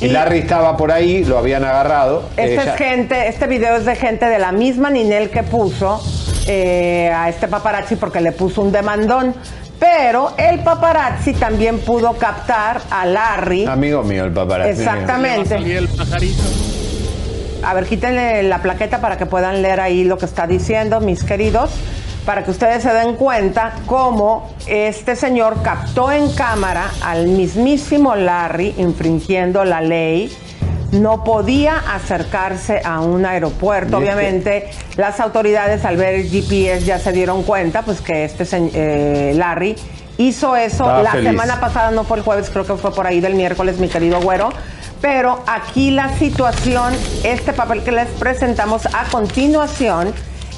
Y 0.00 0.06
Y- 0.06 0.08
Larry 0.08 0.38
estaba 0.38 0.76
por 0.76 0.90
ahí, 0.92 1.24
lo 1.24 1.38
habían 1.38 1.64
agarrado. 1.64 2.28
Este 2.36 2.54
Ella- 2.54 2.72
es 2.74 2.78
gente, 2.78 3.28
este 3.28 3.46
video 3.46 3.76
es 3.76 3.84
de 3.84 3.96
gente 3.96 4.26
de 4.26 4.38
la 4.38 4.50
misma 4.52 4.90
Ninel 4.90 5.30
que 5.30 5.42
puso 5.42 6.00
eh, 6.46 7.12
a 7.14 7.28
este 7.28 7.46
paparazzi 7.46 7.96
porque 7.96 8.20
le 8.20 8.32
puso 8.32 8.62
un 8.62 8.72
demandón. 8.72 9.34
Pero 9.78 10.32
el 10.38 10.60
paparazzi 10.60 11.34
también 11.34 11.78
pudo 11.80 12.14
captar 12.14 12.80
a 12.90 13.04
Larry. 13.06 13.66
Amigo 13.66 14.02
mío, 14.02 14.24
el 14.24 14.32
paparazzi. 14.32 14.70
Exactamente. 14.80 15.56
A 17.62 17.74
ver, 17.74 17.86
quítenle 17.86 18.42
la 18.42 18.62
plaqueta 18.62 19.00
para 19.00 19.16
que 19.16 19.26
puedan 19.26 19.62
leer 19.62 19.80
ahí 19.80 20.04
lo 20.04 20.18
que 20.18 20.26
está 20.26 20.46
diciendo, 20.46 21.00
mis 21.00 21.24
queridos, 21.24 21.70
para 22.24 22.44
que 22.44 22.50
ustedes 22.50 22.82
se 22.82 22.92
den 22.92 23.14
cuenta 23.16 23.72
cómo 23.86 24.50
este 24.66 25.16
señor 25.16 25.62
captó 25.62 26.12
en 26.12 26.30
cámara 26.32 26.90
al 27.02 27.28
mismísimo 27.28 28.14
Larry 28.14 28.74
infringiendo 28.78 29.64
la 29.64 29.80
ley. 29.80 30.36
No 30.92 31.22
podía 31.22 31.82
acercarse 31.94 32.80
a 32.82 33.00
un 33.00 33.26
aeropuerto. 33.26 33.98
Obviamente, 33.98 34.70
las 34.96 35.20
autoridades 35.20 35.84
al 35.84 35.98
ver 35.98 36.14
el 36.14 36.28
GPS 36.30 36.84
ya 36.84 36.98
se 36.98 37.12
dieron 37.12 37.42
cuenta, 37.42 37.82
pues 37.82 38.00
que 38.00 38.24
este 38.24 38.44
eh, 38.52 39.32
Larry 39.34 39.76
hizo 40.16 40.56
eso 40.56 40.84
Estaba 40.84 41.02
la 41.02 41.10
feliz. 41.12 41.28
semana 41.30 41.60
pasada, 41.60 41.90
no 41.90 42.04
fue 42.04 42.18
el 42.18 42.22
jueves, 42.22 42.48
creo 42.50 42.64
que 42.66 42.74
fue 42.74 42.94
por 42.94 43.06
ahí 43.06 43.20
del 43.20 43.34
miércoles, 43.34 43.78
mi 43.78 43.88
querido 43.88 44.20
güero. 44.20 44.50
Pero 45.00 45.42
aquí 45.46 45.90
la 45.90 46.12
situación, 46.18 46.92
este 47.22 47.52
papel 47.52 47.82
que 47.84 47.92
les 47.92 48.08
presentamos 48.08 48.86
a 48.86 49.04
continuación, 49.10 50.12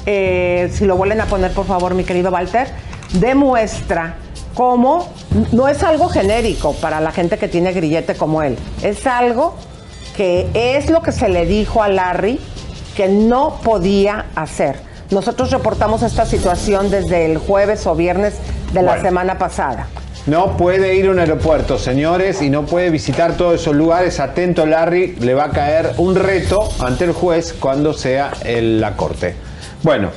eh, 0.05 0.71
si 0.73 0.85
lo 0.85 0.97
vuelven 0.97 1.21
a 1.21 1.25
poner 1.25 1.51
por 1.51 1.67
favor, 1.67 1.93
mi 1.93 2.03
querido 2.03 2.31
Walter, 2.31 2.67
demuestra 3.13 4.15
cómo 4.55 5.07
no 5.51 5.67
es 5.67 5.83
algo 5.83 6.09
genérico 6.09 6.73
para 6.73 6.99
la 6.99 7.11
gente 7.11 7.37
que 7.37 7.47
tiene 7.47 7.71
grillete 7.71 8.15
como 8.15 8.41
él, 8.41 8.57
es 8.81 9.05
algo 9.05 9.55
que 10.15 10.49
es 10.53 10.89
lo 10.89 11.01
que 11.01 11.11
se 11.11 11.29
le 11.29 11.45
dijo 11.45 11.83
a 11.83 11.87
Larry 11.87 12.39
que 12.95 13.07
no 13.07 13.59
podía 13.63 14.25
hacer. 14.35 14.79
Nosotros 15.11 15.51
reportamos 15.51 16.03
esta 16.03 16.25
situación 16.25 16.89
desde 16.89 17.25
el 17.25 17.37
jueves 17.37 17.85
o 17.85 17.95
viernes 17.95 18.33
de 18.73 18.81
la 18.81 18.91
Bueno. 18.93 19.03
semana 19.07 19.37
pasada. 19.37 19.87
No 20.27 20.55
puede 20.55 20.95
ir 20.95 21.07
a 21.07 21.11
un 21.11 21.19
aeropuerto, 21.19 21.79
señores, 21.79 22.41
y 22.43 22.49
no 22.49 22.65
puede 22.65 22.91
visitar 22.91 23.33
todos 23.37 23.59
esos 23.59 23.75
lugares. 23.75 24.19
Atento, 24.19 24.65
Larry, 24.67 25.15
le 25.19 25.33
va 25.33 25.45
a 25.45 25.49
caer 25.49 25.93
un 25.97 26.15
reto 26.15 26.69
ante 26.79 27.05
el 27.05 27.11
juez 27.11 27.53
cuando 27.59 27.93
sea 27.93 28.31
en 28.43 28.79
la 28.79 28.95
corte. 28.95 29.33
Bueno, 29.81 30.09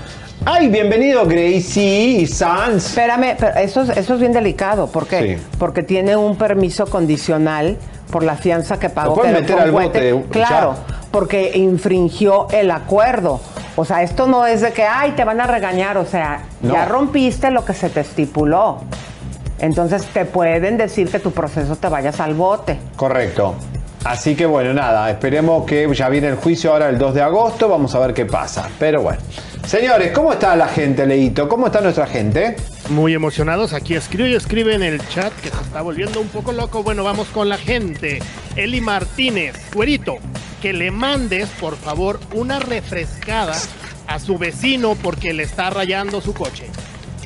ay, 0.44 0.68
bienvenido 0.68 1.24
Gracie 1.26 2.04
y 2.20 2.26
Sans. 2.26 2.84
Espérame, 2.86 3.34
pero 3.38 3.56
eso 3.56 3.80
es, 3.82 3.96
eso 3.96 4.14
es 4.14 4.20
bien 4.20 4.32
delicado. 4.32 4.88
¿Por 4.88 5.06
qué? 5.06 5.36
Sí. 5.38 5.42
Porque 5.58 5.82
tiene 5.82 6.16
un 6.16 6.36
permiso 6.36 6.84
condicional 6.86 7.78
por 8.10 8.24
la 8.24 8.36
fianza 8.36 8.78
que 8.78 8.90
pagó. 8.90 9.14
Pueden 9.14 9.32
meter 9.32 9.58
al 9.58 9.70
bote, 9.70 10.22
Claro, 10.30 10.74
ya. 10.86 10.96
porque 11.10 11.52
infringió 11.54 12.46
el 12.50 12.70
acuerdo. 12.70 13.40
O 13.76 13.86
sea, 13.86 14.02
esto 14.02 14.26
no 14.26 14.46
es 14.46 14.60
de 14.60 14.72
que, 14.72 14.84
ay, 14.84 15.12
te 15.12 15.24
van 15.24 15.40
a 15.40 15.46
regañar. 15.46 15.96
O 15.96 16.04
sea, 16.04 16.42
No. 16.60 16.74
ya 16.74 16.84
rompiste 16.84 17.50
lo 17.50 17.64
que 17.64 17.72
se 17.72 17.88
te 17.88 18.00
estipuló. 18.00 18.82
Entonces 19.64 20.04
te 20.12 20.26
pueden 20.26 20.76
decir 20.76 21.08
que 21.08 21.18
tu 21.18 21.30
proceso 21.30 21.74
te 21.76 21.88
vayas 21.88 22.20
al 22.20 22.34
bote. 22.34 22.78
Correcto. 22.96 23.54
Así 24.04 24.34
que 24.34 24.44
bueno, 24.44 24.74
nada, 24.74 25.10
esperemos 25.10 25.64
que 25.64 25.88
ya 25.94 26.10
viene 26.10 26.28
el 26.28 26.34
juicio 26.34 26.70
ahora 26.70 26.90
el 26.90 26.98
2 26.98 27.14
de 27.14 27.22
agosto, 27.22 27.66
vamos 27.66 27.94
a 27.94 27.98
ver 28.00 28.12
qué 28.12 28.26
pasa. 28.26 28.68
Pero 28.78 29.00
bueno. 29.00 29.22
Señores, 29.66 30.12
¿cómo 30.12 30.34
está 30.34 30.54
la 30.54 30.68
gente, 30.68 31.06
Leito? 31.06 31.48
¿Cómo 31.48 31.68
está 31.68 31.80
nuestra 31.80 32.06
gente? 32.06 32.56
Muy 32.90 33.14
emocionados, 33.14 33.72
aquí 33.72 33.94
escribe 33.94 34.28
y 34.28 34.34
escribe 34.34 34.74
en 34.74 34.82
el 34.82 34.98
chat 35.08 35.32
que 35.40 35.48
se 35.48 35.62
está 35.62 35.80
volviendo 35.80 36.20
un 36.20 36.28
poco 36.28 36.52
loco. 36.52 36.82
Bueno, 36.82 37.02
vamos 37.02 37.28
con 37.28 37.48
la 37.48 37.56
gente. 37.56 38.18
Eli 38.56 38.82
Martínez, 38.82 39.56
güerito, 39.72 40.16
que 40.60 40.74
le 40.74 40.90
mandes 40.90 41.48
por 41.58 41.76
favor 41.76 42.20
una 42.34 42.58
refrescada 42.58 43.54
a 44.08 44.18
su 44.18 44.36
vecino 44.36 44.94
porque 45.02 45.32
le 45.32 45.44
está 45.44 45.70
rayando 45.70 46.20
su 46.20 46.34
coche. 46.34 46.66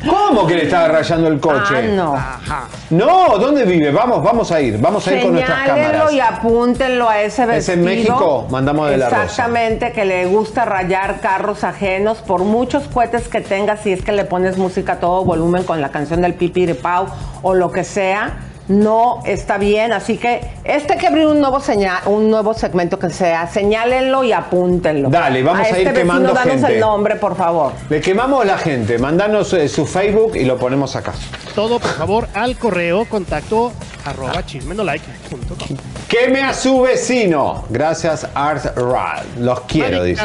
¿Cómo 0.06 0.46
que 0.46 0.54
le 0.54 0.64
estaba 0.64 0.88
rayando 0.88 1.28
el 1.28 1.40
coche? 1.40 1.74
Ah, 1.76 1.82
no. 1.82 2.14
Ajá. 2.14 2.68
No, 2.90 3.38
¿dónde 3.38 3.64
vive? 3.64 3.90
Vamos, 3.90 4.22
vamos 4.22 4.50
a 4.52 4.60
ir, 4.60 4.78
vamos 4.78 5.06
a 5.06 5.14
ir 5.14 5.22
con 5.22 5.32
nuestras 5.32 5.66
cámaras. 5.66 6.12
y 6.12 6.20
apúntenlo 6.20 7.08
a 7.08 7.20
ese 7.22 7.42
Es 7.42 7.48
vestido. 7.48 7.74
en 7.78 7.84
México, 7.84 8.46
mandamos 8.50 8.90
de 8.90 8.96
la 8.98 9.08
Rosa. 9.08 9.24
Exactamente, 9.24 9.92
que 9.92 10.04
le 10.04 10.26
gusta 10.26 10.64
rayar 10.64 11.20
carros 11.20 11.64
ajenos 11.64 12.18
por 12.18 12.44
muchos 12.44 12.84
cohetes 12.88 13.28
que 13.28 13.40
tengas, 13.40 13.80
si 13.80 13.92
es 13.92 14.02
que 14.04 14.12
le 14.12 14.24
pones 14.24 14.56
música 14.56 14.94
a 14.94 14.96
todo 15.00 15.24
volumen 15.24 15.64
con 15.64 15.80
la 15.80 15.90
canción 15.90 16.22
del 16.22 16.34
Pipi 16.34 16.66
de 16.66 16.74
Pau 16.74 17.06
o 17.42 17.54
lo 17.54 17.70
que 17.72 17.84
sea, 17.84 18.38
no 18.68 19.22
está 19.24 19.58
bien. 19.58 19.92
Así 19.92 20.16
que 20.16 20.40
este 20.64 20.94
hay 20.94 20.98
que 20.98 21.06
abrir 21.06 21.26
un 21.26 21.40
nuevo 21.40 21.60
señal, 21.60 22.02
un 22.06 22.30
nuevo 22.30 22.54
segmento 22.54 22.98
que 22.98 23.10
sea, 23.10 23.46
señálenlo 23.46 24.24
y 24.24 24.32
apúntenlo. 24.32 25.08
Dale, 25.08 25.42
vamos 25.42 25.66
a 25.66 25.68
este 25.68 25.82
ir 25.82 25.88
vecino, 25.88 26.00
quemando 26.00 26.32
danos 26.32 26.54
gente. 26.54 26.74
el 26.74 26.80
nombre, 26.80 27.16
por 27.16 27.36
favor. 27.36 27.72
Le 27.88 28.00
quemamos 28.00 28.42
a 28.42 28.44
la 28.44 28.58
gente, 28.58 28.98
mandanos 28.98 29.52
eh, 29.52 29.68
su 29.68 29.86
Facebook 29.86 30.36
y 30.36 30.44
lo 30.44 30.56
ponemos 30.56 30.94
acá. 30.96 31.12
Todo 31.54 31.80
por 31.80 31.90
favor 31.90 32.28
al 32.34 32.56
correo 32.56 33.04
contacto 33.06 33.72
arroba 34.04 34.44
chismenolike.com. 34.44 35.76
Queme 36.08 36.42
a 36.42 36.54
su 36.54 36.80
vecino. 36.82 37.64
Gracias, 37.68 38.26
Art 38.34 38.76
Rad. 38.76 39.24
Los 39.38 39.60
quiero, 39.62 39.98
Madi 39.98 40.10
dice. 40.10 40.22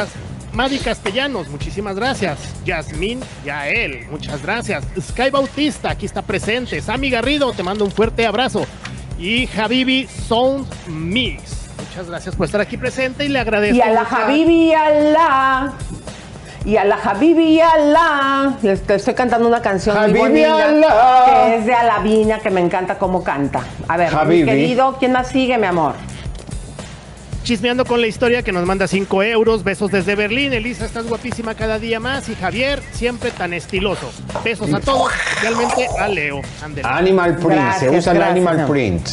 Madi 0.54 0.78
Castellanos, 0.78 1.48
muchísimas 1.48 1.96
gracias. 1.96 2.38
Yasmín 2.64 3.20
Yael, 3.44 4.06
muchas 4.08 4.40
gracias. 4.40 4.84
Sky 5.00 5.30
Bautista, 5.30 5.90
aquí 5.90 6.06
está 6.06 6.22
presente. 6.22 6.80
Sammy 6.80 7.10
Garrido, 7.10 7.52
te 7.52 7.64
mando 7.64 7.84
un 7.84 7.90
fuerte 7.90 8.24
abrazo. 8.24 8.64
Y 9.18 9.48
Habibi 9.58 10.06
Sound 10.06 10.66
Mix, 10.86 11.70
muchas 11.88 12.08
gracias 12.08 12.36
por 12.36 12.46
estar 12.46 12.60
aquí 12.60 12.76
presente 12.76 13.24
y 13.24 13.28
le 13.28 13.40
agradezco. 13.40 13.76
Y 13.76 13.80
a 13.80 13.90
la 13.90 14.32
y 14.32 14.72
a 14.72 14.90
la. 14.90 15.72
Y 16.64 16.76
a 16.76 16.84
la 16.84 16.96
Habibi 16.96 17.44
y 17.44 17.60
a 17.60 17.76
la. 17.76 18.56
Les 18.62 18.88
estoy 18.88 19.14
cantando 19.14 19.48
una 19.48 19.60
canción 19.60 19.96
Habibi 19.98 20.18
muy 20.20 20.28
bonita. 20.28 20.68
Allah. 20.68 21.24
Que 21.26 21.56
es 21.56 21.66
de 21.66 21.74
Alavina, 21.74 22.38
que 22.38 22.50
me 22.50 22.60
encanta 22.60 22.96
cómo 22.96 23.24
canta. 23.24 23.60
A 23.88 23.96
ver, 23.96 24.14
Habibi. 24.14 24.44
mi 24.44 24.50
querido, 24.50 24.96
¿quién 25.00 25.12
más 25.12 25.28
sigue, 25.28 25.58
mi 25.58 25.66
amor? 25.66 25.94
Chismeando 27.44 27.84
con 27.84 28.00
la 28.00 28.06
historia 28.06 28.42
que 28.42 28.52
nos 28.52 28.64
manda 28.64 28.88
5 28.88 29.22
euros. 29.22 29.64
Besos 29.64 29.90
desde 29.90 30.14
Berlín. 30.14 30.54
Elisa, 30.54 30.86
estás 30.86 31.06
guapísima 31.06 31.54
cada 31.54 31.78
día 31.78 32.00
más. 32.00 32.26
Y 32.30 32.34
Javier, 32.36 32.80
siempre 32.92 33.30
tan 33.30 33.52
estiloso. 33.52 34.10
Besos 34.42 34.72
a 34.72 34.80
todos, 34.80 35.12
especialmente 35.12 35.86
a 35.98 36.08
Leo. 36.08 36.40
Animal 36.84 37.36
print, 37.36 37.50
Gracias, 37.52 37.90
se 37.92 37.98
usa 37.98 38.12
el 38.12 38.22
animal 38.22 38.60
amor. 38.60 38.70
print. 38.70 39.06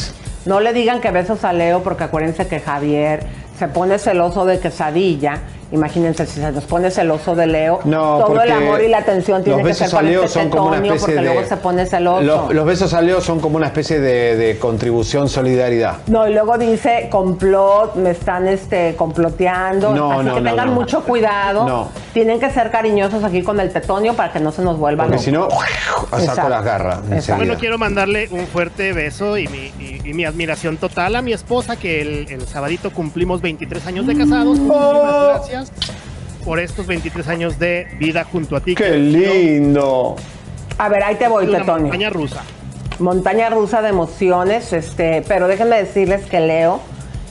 No 0.46 0.60
le 0.60 0.72
digan 0.72 1.02
que 1.02 1.10
besos 1.10 1.44
a 1.44 1.52
Leo, 1.52 1.82
porque 1.82 2.04
acuérdense 2.04 2.46
que 2.46 2.58
Javier 2.58 3.26
se 3.58 3.68
pone 3.68 3.98
celoso 3.98 4.46
de 4.46 4.58
quesadilla. 4.60 5.42
Imagínense 5.72 6.26
si 6.26 6.40
se 6.40 6.52
nos 6.52 6.64
pone 6.64 6.90
celoso 6.90 7.34
de 7.34 7.46
Leo. 7.46 7.80
No, 7.84 8.18
todo 8.18 8.42
el 8.42 8.52
amor 8.52 8.82
y 8.82 8.88
la 8.88 8.98
atención 8.98 9.42
tiene 9.42 9.62
los 9.62 9.68
que 9.68 9.74
ser 9.74 9.90
para 9.90 10.08
este 10.10 10.28
son 10.28 10.48
como 10.50 10.64
una 10.68 10.72
tetonio, 10.76 10.92
especie 10.94 11.14
porque 11.16 11.26
de 11.28 11.34
luego 11.34 11.48
se 11.48 11.56
pone 11.56 11.86
celoso. 11.86 12.22
Los, 12.22 12.54
los 12.54 12.66
besos 12.66 12.94
a 12.94 13.00
Leo 13.02 13.20
son 13.20 13.40
como 13.40 13.56
una 13.56 13.66
especie 13.66 13.98
de, 14.00 14.36
de 14.36 14.58
contribución 14.58 15.28
solidaridad. 15.28 15.96
No, 16.06 16.28
y 16.28 16.32
luego 16.34 16.58
dice 16.58 17.08
complot, 17.10 17.96
me 17.96 18.10
están 18.10 18.46
este 18.48 18.94
comploteando. 18.96 19.94
No, 19.94 20.12
Así 20.12 20.24
no, 20.28 20.34
que 20.34 20.40
no, 20.42 20.50
tengan 20.50 20.68
no. 20.68 20.74
mucho 20.74 21.02
cuidado. 21.04 21.66
No. 21.66 21.88
Tienen 22.12 22.38
que 22.38 22.50
ser 22.50 22.70
cariñosos 22.70 23.24
aquí 23.24 23.42
con 23.42 23.58
el 23.58 23.72
tetonio 23.72 24.14
para 24.14 24.32
que 24.32 24.40
no 24.40 24.52
se 24.52 24.62
nos 24.62 24.76
vuelvan 24.78 25.06
Porque 25.08 25.22
si 25.22 25.32
no, 25.32 25.48
saco 26.18 26.48
las 26.48 26.64
garras. 26.64 27.00
Bueno, 27.36 27.54
quiero 27.58 27.78
mandarle 27.78 28.28
un 28.30 28.46
fuerte 28.46 28.92
beso 28.92 29.38
y 29.38 29.48
mi, 29.48 29.72
y- 29.78 30.00
y 30.04 30.14
mi 30.14 30.24
admiración 30.24 30.76
total 30.76 31.14
a 31.16 31.22
mi 31.22 31.32
esposa, 31.32 31.76
que 31.76 32.02
el, 32.02 32.26
el 32.28 32.46
sabadito 32.46 32.90
cumplimos 32.92 33.40
23 33.40 33.86
años 33.86 34.06
de 34.06 34.16
casados. 34.16 34.58
Muchísimas 34.58 35.61
Oh. 35.61 35.61
Gracias 35.70 35.96
por 36.44 36.58
estos 36.58 36.86
23 36.86 37.28
años 37.28 37.58
de 37.58 37.86
vida 37.98 38.24
junto 38.24 38.56
a 38.56 38.60
ti. 38.60 38.74
¡Qué 38.74 38.96
lindo! 38.96 40.16
A 40.78 40.88
ver, 40.88 41.02
ahí 41.04 41.14
te 41.16 41.28
voy, 41.28 41.46
tetonio. 41.46 41.82
montaña 41.82 42.10
rusa. 42.10 42.42
Montaña 42.98 43.50
rusa 43.50 43.82
de 43.82 43.88
emociones, 43.88 44.72
este, 44.72 45.22
pero 45.26 45.46
déjenme 45.48 45.76
decirles 45.76 46.24
que 46.26 46.40
Leo 46.40 46.80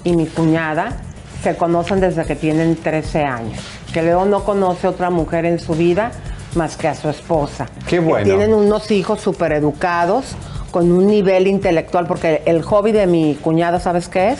y 0.03 0.13
mi 0.15 0.25
cuñada 0.27 0.97
se 1.43 1.55
conocen 1.55 1.99
desde 1.99 2.25
que 2.25 2.35
tienen 2.35 2.75
13 2.75 3.23
años. 3.23 3.59
Que 3.93 4.01
Leo 4.01 4.25
no 4.25 4.43
conoce 4.43 4.87
otra 4.87 5.09
mujer 5.09 5.45
en 5.45 5.59
su 5.59 5.73
vida 5.73 6.11
más 6.55 6.77
que 6.77 6.87
a 6.87 6.95
su 6.95 7.09
esposa. 7.09 7.67
Qué 7.85 7.97
Que 7.97 7.99
bueno. 7.99 8.25
tienen 8.25 8.53
unos 8.53 8.89
hijos 8.91 9.21
súper 9.21 9.51
educados, 9.53 10.35
con 10.71 10.91
un 10.91 11.07
nivel 11.07 11.47
intelectual, 11.47 12.07
porque 12.07 12.41
el 12.45 12.61
hobby 12.61 12.91
de 12.93 13.07
mi 13.07 13.35
cuñada, 13.35 13.79
¿sabes 13.79 14.07
qué 14.07 14.29
es? 14.29 14.39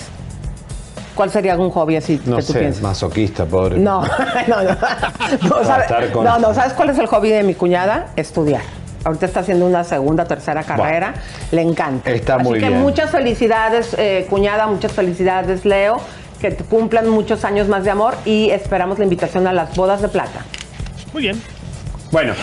¿Cuál 1.15 1.29
sería 1.29 1.55
un 1.57 1.69
hobby 1.71 1.95
así 1.97 2.21
No 2.25 2.37
que 2.37 2.43
tú 2.43 2.53
sé, 2.53 2.59
piensas? 2.59 2.81
masoquista, 2.81 3.45
pobre. 3.45 3.77
No, 3.77 4.01
no, 4.47 4.63
no. 4.63 4.69
No, 5.49 5.55
Va 5.55 5.61
a 5.61 5.65
¿sabe- 5.65 5.81
estar 5.83 6.11
con- 6.11 6.23
no, 6.25 6.39
no, 6.39 6.53
¿sabes 6.53 6.73
cuál 6.73 6.89
es 6.89 6.97
el 6.99 7.07
hobby 7.07 7.29
de 7.29 7.43
mi 7.43 7.53
cuñada? 7.55 8.07
Estudiar. 8.15 8.61
ahorita 9.03 9.25
está 9.25 9.39
haciendo 9.41 9.65
una 9.65 9.83
segunda, 9.83 10.25
tercera 10.25 10.63
carrera, 10.63 11.13
le 11.51 11.61
encanta. 11.61 12.09
Está 12.11 12.35
Así 12.35 12.43
muy 12.43 12.59
que 12.59 12.67
bien. 12.69 12.81
muchas 12.81 13.09
felicidades, 13.11 13.95
eh, 13.97 14.27
cuñada, 14.29 14.67
muchas 14.67 14.91
felicidades, 14.91 15.65
Leo, 15.65 15.99
que 16.39 16.51
te 16.51 16.63
cumplan 16.63 17.09
muchos 17.09 17.43
años 17.45 17.67
más 17.67 17.83
de 17.83 17.91
amor 17.91 18.15
y 18.25 18.49
esperamos 18.51 18.97
la 18.99 19.03
invitación 19.05 19.47
a 19.47 19.53
las 19.53 19.75
bodas 19.75 20.01
de 20.01 20.07
plata. 20.07 20.41
Muy 21.13 21.23
bien. 21.23 21.41
Bueno, 22.11 22.33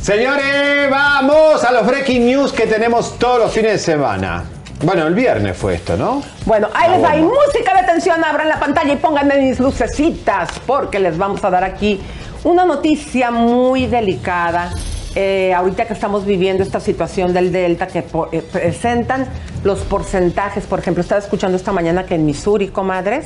señores, 0.00 0.90
vamos 0.90 1.64
a 1.64 1.72
los 1.72 1.86
breaking 1.86 2.26
news 2.26 2.52
que 2.52 2.66
tenemos 2.66 3.18
todos 3.18 3.38
los 3.40 3.52
fines 3.52 3.72
de 3.72 3.78
semana. 3.78 4.44
Bueno, 4.82 5.06
el 5.06 5.14
viernes 5.14 5.56
fue 5.56 5.74
esto, 5.74 5.96
¿no? 5.96 6.22
Bueno, 6.44 6.68
ahí 6.74 6.90
La 6.90 6.96
les 6.96 7.06
va. 7.06 7.16
Y 7.16 7.22
música 7.22 7.72
de 7.72 7.80
atención, 7.80 8.22
abran 8.22 8.48
la 8.48 8.60
pantalla 8.60 8.92
y 8.92 8.96
pónganme 8.96 9.38
mis 9.38 9.58
lucecitas, 9.58 10.50
porque 10.66 10.98
les 10.98 11.16
vamos 11.16 11.42
a 11.44 11.50
dar 11.50 11.64
aquí 11.64 12.00
una 12.44 12.64
noticia 12.64 13.30
muy 13.30 13.86
delicada. 13.86 14.70
eh, 15.14 15.54
ahorita 15.54 15.86
que 15.86 15.94
estamos 15.94 16.26
viviendo 16.26 16.62
esta 16.62 16.78
situación 16.78 17.32
del 17.32 17.50
Delta, 17.50 17.86
que 17.86 18.04
eh, 18.32 18.42
presentan 18.52 19.26
los 19.64 19.78
porcentajes. 19.80 20.64
Por 20.66 20.78
ejemplo, 20.78 21.00
estaba 21.00 21.20
escuchando 21.22 21.56
esta 21.56 21.72
mañana 21.72 22.04
que 22.04 22.16
en 22.16 22.26
Missouri, 22.26 22.68
comadres, 22.68 23.24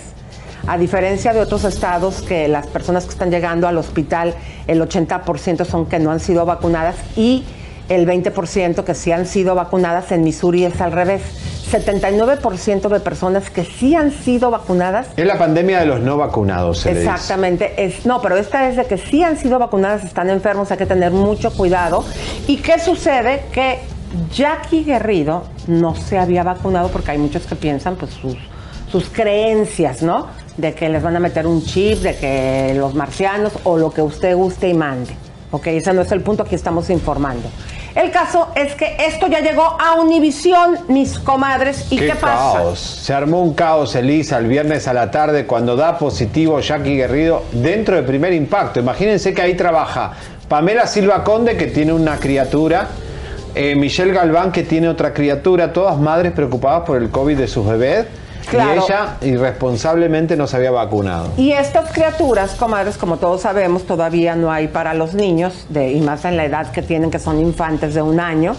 a 0.68 0.78
diferencia 0.78 1.32
de 1.32 1.40
otros 1.40 1.64
estados 1.64 2.22
que 2.22 2.46
las 2.46 2.68
personas 2.68 3.04
que 3.06 3.10
están 3.10 3.32
llegando 3.32 3.66
al 3.66 3.76
hospital, 3.76 4.34
el 4.68 4.80
80% 4.80 5.64
son 5.64 5.86
que 5.86 5.98
no 5.98 6.12
han 6.12 6.20
sido 6.20 6.46
vacunadas 6.46 6.94
y 7.16 7.44
el 7.90 8.06
20% 8.06 8.84
que 8.84 8.94
sí 8.94 9.12
han 9.12 9.26
sido 9.26 9.54
vacunadas 9.54 10.12
en 10.12 10.22
Missouri 10.22 10.64
es 10.64 10.80
al 10.80 10.92
revés. 10.92 11.22
79% 11.70 12.88
de 12.88 13.00
personas 13.00 13.50
que 13.50 13.64
sí 13.64 13.94
han 13.94 14.12
sido 14.12 14.50
vacunadas. 14.50 15.08
Es 15.16 15.26
la 15.26 15.38
pandemia 15.38 15.80
de 15.80 15.86
los 15.86 16.00
no 16.00 16.16
vacunados, 16.16 16.80
se. 16.80 16.92
Exactamente, 16.92 17.84
es, 17.84 18.06
no, 18.06 18.22
pero 18.22 18.36
esta 18.36 18.68
es 18.68 18.76
de 18.76 18.86
que 18.86 18.96
sí 18.96 19.22
han 19.22 19.36
sido 19.36 19.58
vacunadas, 19.58 20.04
están 20.04 20.30
enfermos, 20.30 20.70
hay 20.70 20.78
que 20.78 20.86
tener 20.86 21.12
mucho 21.12 21.52
cuidado. 21.52 22.04
¿Y 22.46 22.58
qué 22.58 22.78
sucede? 22.78 23.42
Que 23.52 23.80
Jackie 24.32 24.84
Guerrido 24.84 25.44
no 25.66 25.94
se 25.94 26.18
había 26.18 26.42
vacunado 26.42 26.88
porque 26.88 27.12
hay 27.12 27.18
muchos 27.18 27.46
que 27.46 27.56
piensan 27.56 27.96
pues 27.96 28.12
sus, 28.12 28.36
sus 28.90 29.08
creencias, 29.10 30.02
¿no? 30.02 30.28
De 30.56 30.74
que 30.74 30.88
les 30.88 31.02
van 31.02 31.16
a 31.16 31.20
meter 31.20 31.46
un 31.46 31.64
chip, 31.64 31.98
de 31.98 32.16
que 32.16 32.74
los 32.76 32.94
marcianos 32.94 33.52
o 33.64 33.76
lo 33.76 33.92
que 33.92 34.02
usted 34.02 34.36
guste 34.36 34.68
y 34.68 34.74
mande. 34.74 35.14
Ok, 35.52 35.68
ese 35.68 35.92
no 35.92 36.02
es 36.02 36.12
el 36.12 36.20
punto, 36.20 36.44
aquí 36.44 36.54
estamos 36.54 36.90
informando. 36.90 37.48
El 37.94 38.12
caso 38.12 38.48
es 38.54 38.74
que 38.74 38.96
esto 39.00 39.26
ya 39.26 39.40
llegó 39.40 39.62
a 39.80 40.00
Univisión, 40.00 40.78
mis 40.88 41.18
comadres, 41.18 41.86
¿y 41.90 41.98
qué, 41.98 42.14
pasa? 42.14 42.58
caos. 42.58 42.78
Se 42.78 43.12
armó 43.12 43.42
un 43.42 43.54
caos, 43.54 43.96
Elisa, 43.96 44.38
el 44.38 44.46
viernes 44.46 44.86
a 44.86 44.94
la 44.94 45.10
tarde 45.10 45.44
cuando 45.44 45.74
da 45.74 45.98
positivo 45.98 46.60
Jackie 46.60 46.96
Guerrido 46.96 47.42
dentro 47.50 47.96
de 47.96 48.02
primer 48.02 48.32
impacto. 48.32 48.78
Imagínense 48.78 49.34
que 49.34 49.42
ahí 49.42 49.54
trabaja 49.54 50.12
Pamela 50.48 50.86
Silva 50.86 51.24
Conde, 51.24 51.56
que 51.56 51.66
tiene 51.66 51.92
una 51.92 52.16
criatura, 52.18 52.88
eh, 53.56 53.74
Michelle 53.74 54.12
Galván, 54.12 54.52
que 54.52 54.62
tiene 54.62 54.88
otra 54.88 55.12
criatura, 55.12 55.72
todas 55.72 55.98
madres 55.98 56.32
preocupadas 56.32 56.82
por 56.82 56.96
el 56.96 57.10
COVID 57.10 57.36
de 57.36 57.48
sus 57.48 57.66
bebés. 57.66 58.06
Claro. 58.48 58.80
Y 58.80 58.84
ella 58.84 59.16
irresponsablemente 59.20 60.36
no 60.36 60.46
se 60.46 60.56
había 60.56 60.70
vacunado. 60.70 61.30
Y 61.36 61.52
estas 61.52 61.92
criaturas, 61.92 62.52
comadres, 62.52 62.96
como 62.96 63.18
todos 63.18 63.42
sabemos, 63.42 63.84
todavía 63.84 64.34
no 64.36 64.50
hay 64.50 64.68
para 64.68 64.94
los 64.94 65.14
niños, 65.14 65.66
de, 65.68 65.92
y 65.92 66.00
más 66.00 66.24
en 66.24 66.36
la 66.36 66.44
edad 66.44 66.70
que 66.70 66.82
tienen, 66.82 67.10
que 67.10 67.18
son 67.18 67.40
infantes 67.40 67.94
de 67.94 68.02
un 68.02 68.20
año. 68.20 68.56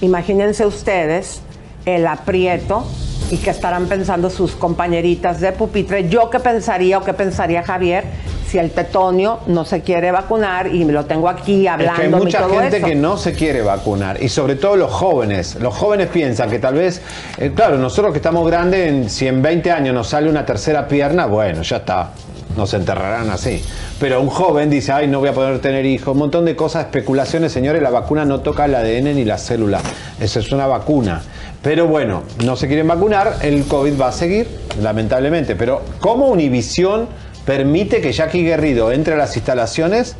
Imagínense 0.00 0.66
ustedes 0.66 1.42
el 1.86 2.06
aprieto 2.06 2.84
y 3.30 3.36
que 3.36 3.50
estarán 3.50 3.86
pensando 3.86 4.28
sus 4.28 4.52
compañeritas 4.52 5.40
de 5.40 5.52
pupitre. 5.52 6.08
Yo 6.08 6.30
qué 6.30 6.40
pensaría 6.40 6.98
o 6.98 7.04
qué 7.04 7.14
pensaría 7.14 7.62
Javier 7.62 8.04
si 8.48 8.58
el 8.58 8.72
tetonio 8.72 9.38
no 9.46 9.64
se 9.64 9.82
quiere 9.82 10.10
vacunar 10.10 10.66
y 10.74 10.84
me 10.84 10.92
lo 10.92 11.04
tengo 11.04 11.28
aquí 11.28 11.66
Es 11.66 11.72
hablando 11.72 11.94
que 11.94 12.02
hay 12.02 12.08
y 12.08 12.10
mucha 12.10 12.38
todo 12.40 12.58
gente 12.60 12.78
eso. 12.78 12.86
que 12.88 12.94
no 12.96 13.16
se 13.16 13.32
quiere 13.34 13.62
vacunar 13.62 14.20
y 14.20 14.28
sobre 14.28 14.56
todo 14.56 14.74
los 14.74 14.90
jóvenes. 14.90 15.54
Los 15.60 15.72
jóvenes 15.76 16.08
piensan 16.08 16.50
que 16.50 16.58
tal 16.58 16.74
vez, 16.74 17.00
eh, 17.38 17.52
claro, 17.54 17.78
nosotros 17.78 18.12
que 18.12 18.18
estamos 18.18 18.44
grandes, 18.48 18.88
en- 18.88 19.08
si 19.08 19.28
en 19.28 19.40
20 19.40 19.70
años 19.70 19.94
nos 19.94 20.08
sale 20.08 20.28
una 20.28 20.44
tercera 20.44 20.88
pierna, 20.88 21.26
bueno, 21.26 21.62
ya 21.62 21.76
está, 21.76 22.10
nos 22.56 22.74
enterrarán 22.74 23.30
así. 23.30 23.62
Pero 23.98 24.20
un 24.20 24.28
joven 24.28 24.70
dice, 24.70 24.92
ay, 24.92 25.06
no 25.08 25.20
voy 25.20 25.28
a 25.28 25.32
poder 25.32 25.60
tener 25.60 25.86
hijos, 25.86 26.12
un 26.12 26.18
montón 26.18 26.44
de 26.44 26.56
cosas, 26.56 26.86
especulaciones, 26.86 27.52
señores, 27.52 27.82
la 27.82 27.90
vacuna 27.90 28.24
no 28.24 28.40
toca 28.40 28.64
el 28.64 28.74
ADN 28.74 29.16
ni 29.16 29.24
la 29.24 29.38
célula, 29.38 29.80
esa 30.18 30.40
es 30.40 30.52
una 30.52 30.66
vacuna. 30.66 31.22
Pero 31.62 31.86
bueno, 31.86 32.22
no 32.44 32.56
se 32.56 32.68
quieren 32.68 32.88
vacunar, 32.88 33.36
el 33.42 33.64
COVID 33.64 34.00
va 34.00 34.08
a 34.08 34.12
seguir, 34.12 34.48
lamentablemente. 34.80 35.56
Pero 35.56 35.82
¿cómo 36.00 36.28
Univisión 36.28 37.06
permite 37.44 38.00
que 38.00 38.12
Jackie 38.12 38.42
Guerrido 38.42 38.92
entre 38.92 39.14
a 39.14 39.16
las 39.18 39.36
instalaciones? 39.36 40.16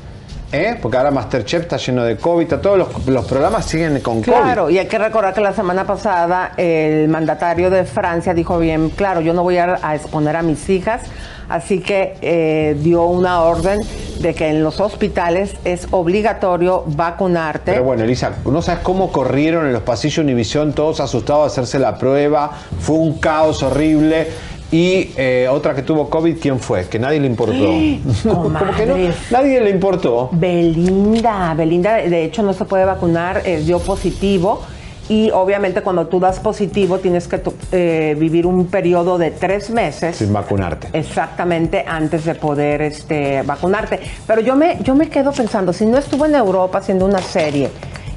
¿Eh? 0.53 0.77
Porque 0.83 0.97
ahora 0.97 1.13
Masterchef 1.13 1.63
está 1.63 1.77
lleno 1.77 2.03
de 2.03 2.17
COVID, 2.17 2.55
todos 2.57 2.77
los, 2.77 3.07
los 3.07 3.25
programas 3.27 3.67
siguen 3.67 4.01
con 4.01 4.21
Claro, 4.21 4.65
COVID. 4.65 4.75
y 4.75 4.79
hay 4.79 4.87
que 4.89 4.99
recordar 4.99 5.33
que 5.33 5.41
la 5.41 5.53
semana 5.53 5.85
pasada 5.87 6.53
el 6.57 7.09
mandatario 7.09 7.71
de 7.71 7.85
Francia 7.85 8.35
dijo 8.35 8.59
bien, 8.59 8.91
claro, 8.91 9.21
yo 9.21 9.33
no 9.33 9.43
voy 9.45 9.59
a, 9.59 9.79
a 9.81 9.95
exponer 9.95 10.35
a 10.35 10.43
mis 10.43 10.69
hijas, 10.69 11.03
así 11.49 11.79
que 11.79 12.17
eh, 12.21 12.77
dio 12.81 13.05
una 13.05 13.43
orden 13.43 13.81
de 14.19 14.35
que 14.35 14.49
en 14.49 14.65
los 14.65 14.81
hospitales 14.81 15.55
es 15.65 15.87
obligatorio 15.93 16.83
vacunarte. 16.87 17.71
Pero 17.73 17.85
bueno, 17.85 18.03
Elisa, 18.03 18.33
no 18.45 18.61
sabes 18.61 18.83
cómo 18.83 19.13
corrieron 19.13 19.67
en 19.67 19.73
los 19.73 19.83
pasillos 19.83 20.19
Univisión, 20.19 20.73
todos 20.73 20.99
asustados 20.99 21.45
de 21.45 21.47
hacerse 21.63 21.79
la 21.79 21.97
prueba, 21.97 22.51
fue 22.81 22.97
un 22.97 23.19
caos 23.19 23.63
horrible. 23.63 24.29
Y 24.73 25.11
eh, 25.17 25.49
otra 25.51 25.75
que 25.75 25.83
tuvo 25.83 26.09
COVID, 26.09 26.39
¿quién 26.41 26.61
fue? 26.61 26.87
Que 26.87 26.99
nadie 26.99 27.21
le 27.21 27.27
importó. 27.27 27.55
Como 28.23 28.59
que 28.77 28.87
no, 28.87 28.97
nadie 29.31 29.61
le 29.61 29.71
importó. 29.71 30.29
Belinda, 30.33 31.55
Belinda 31.55 31.95
de 31.95 32.25
hecho 32.25 32.43
no 32.43 32.53
se 32.53 32.65
puede 32.65 32.85
vacunar, 32.85 33.43
eh, 33.45 33.63
dio 33.65 33.81
positivo 33.81 34.63
y 35.09 35.29
obviamente 35.33 35.83
cuando 35.83 36.07
tú 36.07 36.21
das 36.21 36.39
positivo 36.39 36.99
tienes 37.01 37.27
que 37.27 37.43
eh, 37.73 38.17
vivir 38.17 38.47
un 38.47 38.67
periodo 38.67 39.19
de 39.19 39.33
tres 39.33 39.71
meses. 39.71 40.15
Sin 40.15 40.33
vacunarte. 40.33 40.89
Exactamente, 40.93 41.85
antes 41.85 42.25
de 42.25 42.37
poder 42.37 42.81
este, 42.83 43.43
vacunarte. 43.43 43.99
Pero 44.25 44.41
yo 44.41 44.55
me, 44.55 44.79
yo 44.85 44.95
me 44.95 45.09
quedo 45.09 45.33
pensando, 45.33 45.73
si 45.73 45.85
no 45.85 45.99
estuvo 45.99 46.27
en 46.27 46.37
Europa 46.37 46.79
haciendo 46.79 47.07
una 47.07 47.21
serie, 47.21 47.71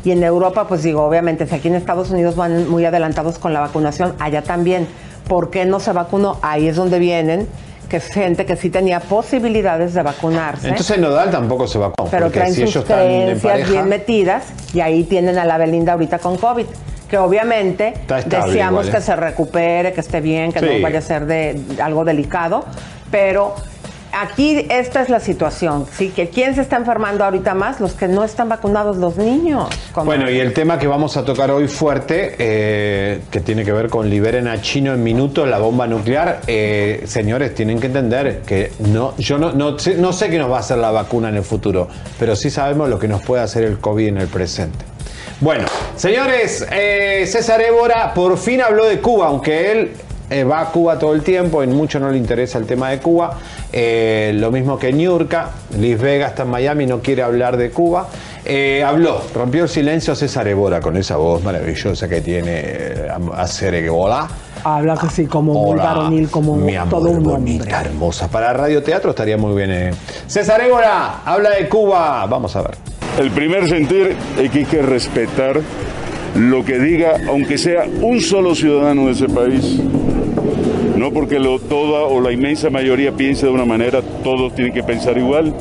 y 0.05 0.11
en 0.11 0.21
Europa, 0.21 0.67
pues 0.67 0.83
digo, 0.83 1.03
obviamente, 1.03 1.47
si 1.47 1.55
aquí 1.55 1.69
en 1.69 1.75
Estados 1.75 2.11
Unidos 2.11 2.35
van 2.35 2.69
muy 2.69 2.83
adelantados 2.85 3.39
con 3.39 3.53
la 3.53 3.61
vacunación, 3.61 4.13
allá 4.19 4.41
también, 4.41 4.87
¿por 5.27 5.49
qué 5.49 5.65
no 5.65 5.79
se 5.79 5.91
vacunó? 5.91 6.37
Ahí 6.41 6.67
es 6.67 6.75
donde 6.75 6.99
vienen, 6.99 7.47
que 7.89 7.97
es 7.97 8.07
gente 8.07 8.45
que 8.45 8.55
sí 8.55 8.69
tenía 8.69 8.99
posibilidades 8.99 9.93
de 9.93 10.01
vacunarse. 10.03 10.69
Entonces 10.69 10.97
Nodal 10.99 11.29
tampoco 11.31 11.67
se 11.67 11.77
vacunó. 11.77 12.09
pero 12.09 12.31
traen 12.31 12.53
si 12.53 12.61
sus 12.61 12.69
ellos 12.71 12.83
están 12.83 12.99
en 13.01 13.21
creencias 13.23 13.51
pareja, 13.51 13.71
bien 13.71 13.89
metidas 13.89 14.43
y 14.73 14.79
ahí 14.79 15.03
tienen 15.03 15.37
a 15.37 15.45
la 15.45 15.57
Belinda 15.57 15.93
ahorita 15.93 16.19
con 16.19 16.37
COVID. 16.37 16.65
Que 17.09 17.17
obviamente 17.19 17.93
deseamos 18.25 18.85
igual, 18.85 18.87
¿eh? 18.87 18.91
que 18.91 19.01
se 19.01 19.15
recupere, 19.15 19.93
que 19.93 19.99
esté 20.01 20.19
bien, 20.19 20.51
que 20.51 20.59
Sí. 20.61 20.65
no 20.65 20.81
vaya 20.81 20.97
a 20.97 21.01
ser 21.03 21.27
de 21.27 21.61
algo 21.83 22.03
delicado, 22.03 22.65
pero 23.11 23.53
aquí 24.13 24.65
esta 24.69 25.01
es 25.01 25.09
la 25.09 25.19
situación, 25.19 25.85
sí, 25.91 26.09
que 26.09 26.29
quién 26.29 26.55
se 26.55 26.61
está 26.61 26.77
enfermando 26.77 27.23
ahorita 27.23 27.53
más, 27.53 27.79
los 27.79 27.93
que 27.93 28.07
no 28.07 28.23
están 28.23 28.49
vacunados, 28.49 28.97
los 28.97 29.17
niños. 29.17 29.69
Bueno, 30.05 30.29
y 30.29 30.39
el 30.39 30.53
tema 30.53 30.77
que 30.79 30.87
vamos 30.87 31.17
a 31.17 31.25
tocar 31.25 31.51
hoy 31.51 31.67
fuerte, 31.67 32.35
eh, 32.37 33.21
que 33.31 33.39
tiene 33.39 33.65
que 33.65 33.71
ver 33.71 33.89
con 33.89 34.09
liberen 34.09 34.47
a 34.47 34.61
Chino 34.61 34.93
en 34.93 35.03
minutos 35.03 35.47
la 35.47 35.57
bomba 35.57 35.87
nuclear, 35.87 36.41
eh, 36.47 37.03
señores, 37.05 37.55
tienen 37.55 37.79
que 37.79 37.87
entender 37.87 38.41
que 38.45 38.71
no, 38.79 39.15
yo 39.17 39.37
no, 39.37 39.51
no, 39.51 39.77
sé, 39.79 39.95
no 39.95 40.13
sé 40.13 40.29
qué 40.29 40.37
nos 40.37 40.51
va 40.51 40.57
a 40.57 40.59
hacer 40.59 40.77
la 40.77 40.91
vacuna 40.91 41.29
en 41.29 41.35
el 41.35 41.43
futuro, 41.43 41.87
pero 42.19 42.35
sí 42.35 42.49
sabemos 42.49 42.89
lo 42.89 42.99
que 42.99 43.07
nos 43.07 43.21
puede 43.23 43.41
hacer 43.41 43.63
el 43.63 43.79
COVID 43.79 44.07
en 44.07 44.17
el 44.19 44.27
presente. 44.27 44.85
Bueno, 45.41 45.65
señores, 45.95 46.65
eh, 46.71 47.25
César 47.27 47.61
Évora 47.61 48.13
por 48.13 48.37
fin 48.37 48.61
habló 48.61 48.85
de 48.85 48.99
Cuba, 48.99 49.27
aunque 49.27 49.71
él 49.71 49.91
eh, 50.29 50.43
va 50.43 50.61
a 50.61 50.65
Cuba 50.71 50.97
todo 50.97 51.13
el 51.13 51.21
tiempo, 51.21 51.61
en 51.63 51.75
mucho 51.75 51.99
no 51.99 52.09
le 52.09 52.17
interesa 52.17 52.57
el 52.57 52.65
tema 52.65 52.89
de 52.89 52.99
Cuba. 52.99 53.37
Eh, 53.71 54.31
lo 54.35 54.51
mismo 54.51 54.77
que 54.79 54.91
Niurka, 54.93 55.49
Liz 55.79 55.99
Vega 55.99 56.27
está 56.27 56.43
en 56.43 56.49
Miami, 56.49 56.85
no 56.85 56.99
quiere 56.99 57.21
hablar 57.23 57.57
de 57.57 57.69
Cuba. 57.71 58.07
Eh, 58.45 58.83
habló, 58.85 59.21
rompió 59.33 59.63
el 59.63 59.69
silencio 59.69 60.15
César 60.15 60.47
Évora 60.47 60.81
con 60.81 60.97
esa 60.97 61.15
voz 61.15 61.41
maravillosa 61.43 62.09
que 62.09 62.19
tiene 62.21 62.51
eh, 62.55 63.07
a 63.09 63.41
hacer 63.41 63.73
que 63.81 63.89
hola. 63.89 64.27
Habla 64.65 64.93
así 64.93 65.25
como 65.25 65.69
Hola, 65.69 65.83
varonil, 65.83 66.29
como 66.29 66.55
mi 66.55 66.75
amor, 66.75 66.89
todo 67.01 67.09
un 67.09 67.23
bonita, 67.23 67.63
hombre. 67.65 67.89
hermosa. 67.89 68.29
Para 68.29 68.53
radioteatro 68.53 69.09
estaría 69.09 69.37
muy 69.37 69.55
bien. 69.55 69.71
eh. 69.71 69.91
César 70.27 70.61
Évora, 70.61 71.21
habla 71.25 71.49
de 71.51 71.67
Cuba. 71.67 72.25
Vamos 72.27 72.55
a 72.55 72.61
ver. 72.61 72.75
El 73.19 73.29
primer 73.31 73.67
sentir 73.67 74.15
es 74.39 74.49
que 74.51 74.59
hay 74.59 74.65
que 74.65 74.81
respetar 74.81 75.59
lo 76.35 76.63
que 76.65 76.79
diga, 76.79 77.13
aunque 77.27 77.57
sea 77.57 77.85
un 78.01 78.19
solo 78.21 78.55
ciudadano 78.55 79.05
de 79.07 79.11
ese 79.11 79.27
país. 79.27 79.79
No 81.03 81.11
porque 81.11 81.37
lo, 81.37 81.59
toda 81.59 82.03
o 82.03 82.21
la 82.21 82.31
inmensa 82.31 82.69
mayoría 82.69 83.11
piense 83.11 83.45
de 83.45 83.51
una 83.51 83.65
manera, 83.65 84.01
todos 84.23 84.55
tienen 84.55 84.73
que 84.73 84.83
pensar 84.83 85.17
igual. 85.17 85.53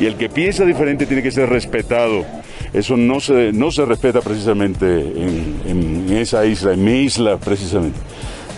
Y 0.00 0.06
el 0.06 0.14
que 0.14 0.30
piensa 0.30 0.64
diferente 0.64 1.04
tiene 1.04 1.22
que 1.22 1.30
ser 1.30 1.50
respetado. 1.50 2.24
Eso 2.72 2.96
no 2.96 3.20
se, 3.20 3.52
no 3.52 3.70
se 3.70 3.84
respeta 3.84 4.22
precisamente 4.22 4.86
en, 4.86 6.06
esa 6.12 6.46
isla, 6.46 6.72
en 6.72 6.82
mi 6.82 7.02
isla 7.02 7.36
precisamente. 7.36 7.98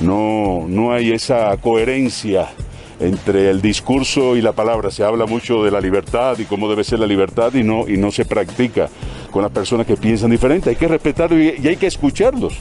No, 0.01 0.64
no 0.68 0.92
hay 0.92 1.11
esa 1.11 1.57
coherencia 1.57 2.46
entre 3.01 3.51
el 3.51 3.61
discurso 3.61 4.37
y 4.37 4.40
la 4.40 4.53
palabra. 4.53 4.92
Se 4.92 5.03
habla 5.03 5.27
mucho 5.27 5.64
de 5.64 5.72
la 5.72 5.81
libertad 5.81 6.38
y 6.38 6.44
cómo 6.44 6.68
debe 6.68 6.85
ser 6.85 7.01
la 7.01 7.07
libertad 7.09 7.53
y 7.55 7.64
no, 7.64 7.88
y 7.88 7.96
no 7.96 8.12
se 8.12 8.24
practica. 8.24 8.88
con 9.33 9.42
las 9.42 9.51
personas 9.51 9.88
que 9.88 9.96
piensan 9.96 10.31
diferente. 10.31 10.70
Hay 10.70 10.77
que 10.77 10.87
respetarlos 10.87 11.40
y, 11.40 11.66
hay 11.66 11.77
que 11.77 11.88
escucharlos. 11.88 12.61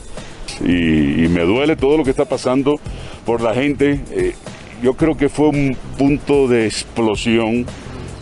Y 0.62 1.28
me 1.28 1.42
duele 1.42 1.76
todo 1.76 1.96
lo 1.96 2.02
que 2.02 2.10
está 2.10 2.24
pasando 2.24 2.80
por 3.28 3.42
la 3.42 3.52
gente. 3.52 4.00
Eh, 4.10 4.32
yo 4.82 4.94
creo 4.94 5.14
que 5.14 5.28
fue 5.28 5.48
un 5.48 5.76
punto 5.98 6.48
de 6.48 6.64
explosión 6.64 7.66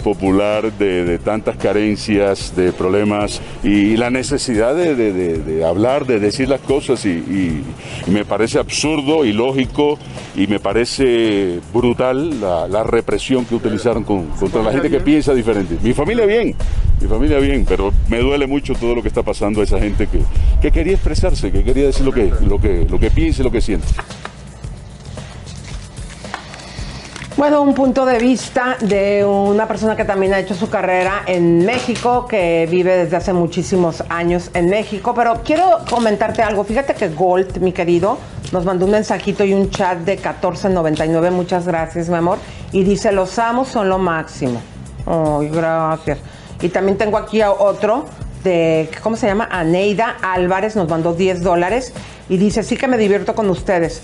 popular 0.03 0.73
de, 0.73 1.05
de 1.05 1.19
tantas 1.19 1.57
carencias, 1.57 2.55
de 2.57 2.73
problemas 2.73 3.41
y 3.63 3.97
la 3.97 4.11
necesidad 4.11 4.75
de, 4.75 4.95
de- 4.97 5.13
de- 5.13 5.39
de 5.39 5.65
hablar, 5.65 6.07
de 6.07 6.19
decir 6.19 6.49
las 6.49 6.61
cosas 6.61 7.05
y, 7.07 7.11
y- 7.11 7.63
y 8.07 8.11
me 8.11 8.25
parece 8.25 8.59
absurdo, 8.59 9.25
ilógico 9.25 9.97
y 10.37 10.47
me 10.49 10.59
parece 10.59 11.61
brutal 11.73 12.41
la, 12.41 12.67
la 12.69 12.83
represión 12.83 13.45
que 13.45 13.55
utilizaron 13.55 14.03
con- 14.03 14.27
contra 14.41 14.61
la 14.63 14.73
gente 14.73 14.91
que 14.91 15.01
piensa 15.01 15.35
diferente. 15.35 15.77
Mi 15.83 15.93
familia 15.93 16.27
bien, 16.27 16.55
mi 17.01 17.07
familia 17.09 17.39
bien, 17.39 17.65
pero 17.69 17.93
me 18.09 18.19
duele 18.19 18.47
mucho 18.49 18.75
todo 18.75 18.95
lo 18.97 19.03
que 19.03 19.09
está 19.09 19.23
pasando 19.23 19.61
a 19.61 19.65
esa 19.65 19.79
gente 19.79 20.09
que, 20.09 20.19
que 20.63 20.71
quería 20.73 20.95
expresarse, 20.95 21.53
que 21.53 21.63
quería 21.63 21.87
decir 21.87 22.05
lo 22.05 22.13
que, 22.13 22.33
lo 22.49 22.61
que, 22.61 22.87
lo 22.91 22.99
que 22.99 23.11
piensa 23.11 23.43
y 23.43 23.45
lo 23.45 23.51
que 23.53 23.61
siente. 23.61 23.87
Bueno, 27.37 27.61
un 27.61 27.75
punto 27.75 28.07
de 28.07 28.19
vista 28.19 28.79
de 28.81 29.23
una 29.23 29.69
persona 29.69 29.95
que 29.95 30.07
también 30.07 30.33
ha 30.33 30.39
hecho 30.39 30.55
su 30.55 30.71
carrera 30.71 31.23
en 31.27 31.67
México, 31.67 32.27
que 32.27 32.67
vive 32.71 32.97
desde 32.97 33.15
hace 33.15 33.35
muchísimos 33.35 34.03
años 34.09 34.51
en 34.55 34.71
México. 34.71 35.13
Pero 35.15 35.43
quiero 35.45 35.81
comentarte 35.91 36.43
algo. 36.43 36.65
Fíjate 36.65 36.95
que 36.95 37.11
Gold, 37.11 37.59
mi 37.59 37.73
querido, 37.73 38.17
nos 38.53 38.65
mandó 38.65 38.87
un 38.87 38.93
mensajito 38.93 39.45
y 39.45 39.53
un 39.53 39.69
chat 39.69 39.99
de 39.99 40.19
14.99. 40.19 41.31
Muchas 41.31 41.67
gracias, 41.67 42.09
mi 42.09 42.17
amor. 42.17 42.39
Y 42.73 42.85
dice, 42.85 43.13
los 43.13 43.39
amos 43.39 43.69
son 43.69 43.91
lo 43.91 43.99
máximo. 43.99 44.63
Ay, 45.05 45.51
gracias. 45.51 46.19
Y 46.63 46.71
también 46.71 46.97
tengo 46.97 47.19
aquí 47.19 47.43
a 47.43 47.53
otro 47.53 48.07
de, 48.45 48.89
¿cómo 49.03 49.17
se 49.17 49.27
llama? 49.27 49.47
Aneida 49.51 50.17
Álvarez 50.23 50.75
nos 50.75 50.89
mandó 50.89 51.13
10 51.13 51.43
dólares 51.43 51.93
y 52.31 52.39
dice, 52.39 52.63
sí 52.63 52.79
que 52.79 52.89
me 52.89 52.97
divierto 52.97 53.35
con 53.35 53.51
ustedes. 53.51 54.01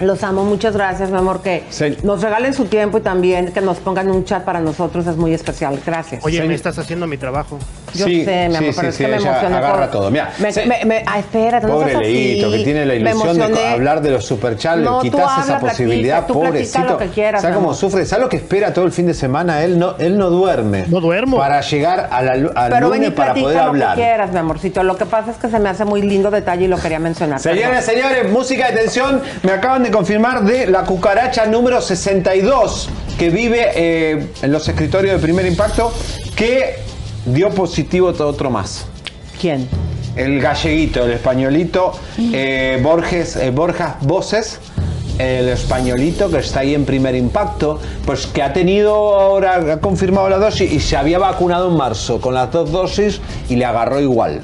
Los 0.00 0.22
amo, 0.22 0.44
muchas 0.44 0.74
gracias, 0.74 1.10
mi 1.10 1.16
amor, 1.16 1.40
que 1.42 1.64
nos 2.02 2.20
regalen 2.22 2.52
su 2.52 2.66
tiempo 2.66 2.98
y 2.98 3.00
también 3.00 3.52
que 3.52 3.60
nos 3.60 3.78
pongan 3.78 4.10
un 4.10 4.24
chat 4.24 4.44
para 4.44 4.60
nosotros, 4.60 5.06
es 5.06 5.16
muy 5.16 5.32
especial. 5.32 5.80
Gracias. 5.84 6.24
Oye, 6.24 6.42
me 6.42 6.54
estás 6.54 6.78
haciendo 6.78 7.06
mi 7.06 7.16
trabajo. 7.16 7.58
Yo 7.94 8.04
Sí, 8.04 8.24
sé, 8.24 8.48
mi 8.50 8.56
amor, 8.56 8.72
sí, 8.74 8.80
pero 8.80 8.82
sí, 8.82 8.88
es 8.88 8.94
sí, 8.96 9.04
que 9.04 9.08
me 9.08 9.16
emocioné. 9.16 9.56
agarra 9.56 9.82
por- 9.82 9.90
todo. 9.90 10.10
Mira, 10.10 10.30
me, 10.38 10.50
me- 10.66 10.84
me- 10.84 11.02
ah, 11.06 11.18
espérate, 11.18 11.66
no 11.66 11.72
Pobre 11.74 11.94
así. 11.96 12.42
Que 12.50 12.60
tiene 12.64 12.84
la 12.84 12.94
ilusión 12.94 13.38
de 13.54 13.66
hablar 13.68 14.02
de 14.02 14.10
los 14.10 14.24
superchats, 14.26 14.82
No, 14.82 15.00
quitas 15.00 15.20
esa 15.20 15.56
habla, 15.56 15.60
posibilidad, 15.60 16.26
platica 16.26 16.46
pobrecito. 16.46 16.84
lo 16.84 16.98
que 16.98 17.08
quieras, 17.08 17.40
¿Sabes 17.42 17.56
cómo 17.56 17.72
sufre? 17.72 18.04
¿Sabes 18.04 18.24
lo 18.24 18.28
que 18.28 18.36
espera 18.36 18.74
todo 18.74 18.84
el 18.84 18.92
fin 18.92 19.06
de 19.06 19.14
semana? 19.14 19.62
Él 19.64 19.78
no, 19.78 19.94
él 19.98 20.18
no 20.18 20.28
duerme. 20.28 20.84
No 20.88 21.00
duermo. 21.00 21.38
Para 21.38 21.60
llegar 21.62 22.08
a 22.10 22.22
la, 22.22 22.32
al 22.32 22.70
Pero 22.70 22.90
ven 22.90 23.02
y 23.02 23.04
lunes 23.06 23.10
para 23.16 23.32
platica 23.32 23.42
poder 23.44 23.56
lo 23.56 23.62
que 23.62 23.68
hablar. 23.68 23.94
quieras, 23.96 24.32
mi 24.32 24.38
amorcito. 24.38 24.82
Lo 24.82 24.96
que 24.98 25.06
pasa 25.06 25.30
es 25.30 25.38
que 25.38 25.48
se 25.48 25.58
me 25.58 25.70
hace 25.70 25.84
muy 25.86 26.02
lindo 26.02 26.30
detalle 26.30 26.66
y 26.66 26.68
lo 26.68 26.76
quería 26.78 26.98
mencionar. 26.98 27.40
Señores, 27.40 27.84
señores, 27.84 28.30
música 28.30 28.70
de 28.70 28.76
tensión. 28.78 29.22
Me 29.42 29.52
acaban 29.52 29.82
de 29.84 29.85
confirmar 29.90 30.44
de 30.44 30.66
la 30.66 30.84
cucaracha 30.84 31.46
número 31.46 31.80
62 31.80 32.88
que 33.18 33.30
vive 33.30 33.70
eh, 33.74 34.26
en 34.42 34.52
los 34.52 34.68
escritorios 34.68 35.14
de 35.14 35.20
primer 35.20 35.46
impacto 35.46 35.92
que 36.34 36.76
dio 37.24 37.50
positivo 37.50 38.08
otro 38.08 38.50
más. 38.50 38.86
¿Quién? 39.40 39.68
El 40.14 40.40
galleguito, 40.40 41.04
el 41.04 41.12
españolito, 41.12 41.92
eh, 42.18 42.80
Borges, 42.82 43.36
eh, 43.36 43.50
Borjas 43.50 43.96
Voces, 44.00 44.60
el 45.18 45.48
españolito 45.48 46.30
que 46.30 46.38
está 46.38 46.60
ahí 46.60 46.74
en 46.74 46.84
primer 46.84 47.14
impacto, 47.14 47.80
pues 48.04 48.26
que 48.26 48.42
ha 48.42 48.52
tenido 48.52 49.18
ahora, 49.18 49.74
ha 49.74 49.80
confirmado 49.80 50.28
la 50.28 50.38
dosis 50.38 50.70
y 50.70 50.80
se 50.80 50.96
había 50.96 51.18
vacunado 51.18 51.70
en 51.70 51.76
marzo 51.76 52.20
con 52.20 52.34
las 52.34 52.50
dos 52.50 52.70
dosis 52.70 53.20
y 53.48 53.56
le 53.56 53.64
agarró 53.64 54.00
igual. 54.00 54.42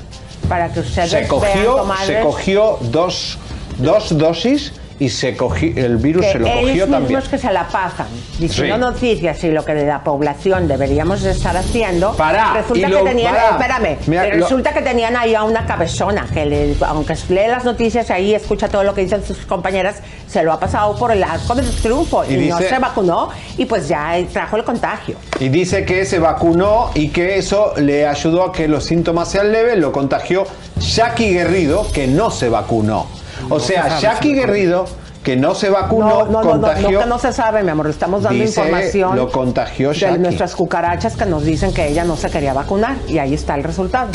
Para 0.49 0.73
que 0.73 0.81
ustedes 0.81 1.11
Se 1.11 1.27
cogió, 1.27 1.85
se 2.07 2.21
cogió 2.21 2.79
dos, 2.91 3.39
dos 3.79 4.17
dosis 4.19 4.73
y 5.03 5.09
se 5.09 5.37
cogió, 5.37 5.73
el 5.77 5.97
virus 5.97 6.25
que 6.27 6.33
se 6.33 6.39
lo 6.39 6.47
ellos 6.47 6.61
cogió 6.61 6.73
mismos 6.87 6.91
también. 7.01 7.23
que 7.31 7.39
se 7.39 7.53
la 7.53 7.67
pasan 7.69 8.07
diciendo 8.39 8.75
Sí. 8.77 8.81
noticias 8.81 9.45
y 9.45 9.51
lo 9.51 9.65
que 9.65 9.75
la 9.75 10.05
población 10.05 10.69
deberíamos 10.69 11.23
de 11.23 11.33
estar 11.33 11.57
haciendo 11.57 12.13
Pará, 12.17 12.53
resulta 12.55 12.89
lo- 12.89 12.99
que 12.99 13.11
tenían 13.11 13.35
pará. 13.35 13.51
espérame 13.51 13.99
Mira, 14.07 14.23
pero 14.23 14.37
lo- 14.37 14.45
resulta 14.45 14.73
que 14.73 14.83
tenían 14.83 15.17
ahí 15.17 15.35
a 15.35 15.43
una 15.45 15.67
cabezona 15.67 16.27
que 16.33 16.47
le- 16.47 16.77
aunque 16.87 17.15
lee 17.29 17.49
las 17.49 17.65
noticias 17.65 18.11
ahí 18.11 18.35
escucha 18.35 18.69
todo 18.69 18.85
lo 18.85 18.95
que 18.95 19.01
dicen 19.03 19.25
sus 19.25 19.39
compañeras 19.39 19.97
se 20.29 20.43
lo 20.43 20.53
ha 20.53 20.61
pasado 20.61 20.97
por 20.97 21.11
el 21.11 21.23
arco 21.25 21.55
del 21.55 21.69
triunfo 21.71 22.25
y, 22.25 22.35
Y 22.35 22.49
no 22.49 22.59
dice- 22.59 22.69
se 22.71 22.79
vacunó 22.79 23.29
y 23.59 23.65
pues 23.67 23.89
ya 23.89 24.15
trajo 24.33 24.57
el 24.57 24.65
contagio 24.65 25.17
Y 25.41 25.49
dice 25.49 25.85
que 25.85 26.05
se 26.05 26.19
vacunó 26.21 26.91
y 26.95 27.09
que 27.09 27.39
eso 27.39 27.75
le 27.77 28.07
ayudó 28.07 28.45
a 28.45 28.53
que 28.53 28.69
los 28.69 28.85
síntomas 28.85 29.29
sean 29.31 29.51
leves. 29.51 29.77
Lo 29.79 29.91
contagió 29.91 30.45
Jackie 30.79 31.33
Guerrido, 31.33 31.87
que 31.93 32.07
no 32.07 32.31
se 32.31 32.49
vacunó. 32.49 33.07
O 33.51 33.61
sea, 33.61 33.89
sabe, 33.89 34.01
Jackie. 34.01 34.35
Guerrido, 34.35 34.87
que 35.23 35.37
no 35.37 35.55
se 35.55 35.71
vacunó, 35.71 36.25
no, 36.25 36.25
no, 36.25 36.31
no, 36.31 36.43
no, 36.43 36.51
contagió. 36.51 36.91
no, 36.91 37.01
que 37.01 37.07
no 37.07 37.19
se 37.19 37.33
sabe, 37.33 37.63
mi 37.63 37.71
amor. 37.71 37.89
Estamos 37.89 38.23
dando 38.23 38.43
Dice, 38.43 38.61
información 38.61 39.17
lo 39.17 39.31
contagió 39.31 39.91
de 39.91 39.95
Jackie. 39.97 40.19
nuestras 40.19 40.55
cucarachas 40.55 41.17
que 41.17 41.27
nos 41.27 41.45
dicen 41.45 41.73
que 41.73 41.89
ella 41.89 42.05
no 42.05 42.17
se 42.17 42.31
quería 42.31 42.53
vacunar. 42.53 42.97
Y 43.09 43.19
ahí 43.19 43.35
está 43.35 43.55
el 43.55 43.65
resultado. 43.65 44.11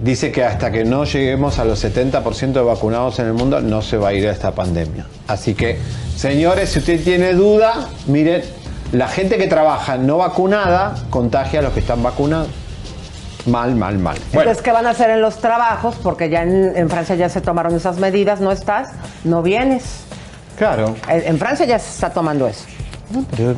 Dice 0.00 0.32
que 0.32 0.44
hasta 0.44 0.70
que 0.70 0.84
no 0.84 1.04
lleguemos 1.04 1.58
a 1.58 1.64
los 1.64 1.82
70% 1.82 2.52
de 2.52 2.60
vacunados 2.60 3.18
en 3.20 3.26
el 3.26 3.32
mundo, 3.32 3.60
no 3.60 3.80
se 3.80 3.96
va 3.96 4.08
a 4.08 4.12
ir 4.12 4.26
a 4.28 4.32
esta 4.32 4.52
pandemia. 4.52 5.06
Así 5.28 5.54
que, 5.54 5.78
señores, 6.16 6.70
si 6.70 6.80
usted 6.80 7.02
tiene 7.02 7.32
duda, 7.32 7.88
miren, 8.06 8.42
la 8.92 9.08
gente 9.08 9.38
que 9.38 9.46
trabaja 9.46 9.96
no 9.96 10.18
vacunada 10.18 10.94
contagia 11.10 11.60
a 11.60 11.62
los 11.62 11.72
que 11.72 11.80
están 11.80 12.02
vacunados. 12.02 12.48
Mal, 13.46 13.74
mal, 13.74 13.98
mal. 13.98 14.16
Bueno, 14.32 14.50
Entonces, 14.50 14.62
¿qué 14.62 14.72
van 14.72 14.86
a 14.86 14.90
hacer 14.90 15.10
en 15.10 15.20
los 15.20 15.36
trabajos? 15.38 15.96
Porque 16.02 16.30
ya 16.30 16.42
en, 16.42 16.72
en 16.76 16.88
Francia 16.88 17.14
ya 17.14 17.28
se 17.28 17.40
tomaron 17.40 17.74
esas 17.74 17.98
medidas, 17.98 18.40
no 18.40 18.50
estás, 18.50 18.88
no 19.24 19.42
vienes. 19.42 20.04
claro. 20.56 20.94
En, 21.08 21.22
en 21.28 21.38
Francia 21.38 21.66
ya 21.66 21.78
se 21.78 21.90
está 21.90 22.10
tomando 22.10 22.46
eso. 22.46 22.64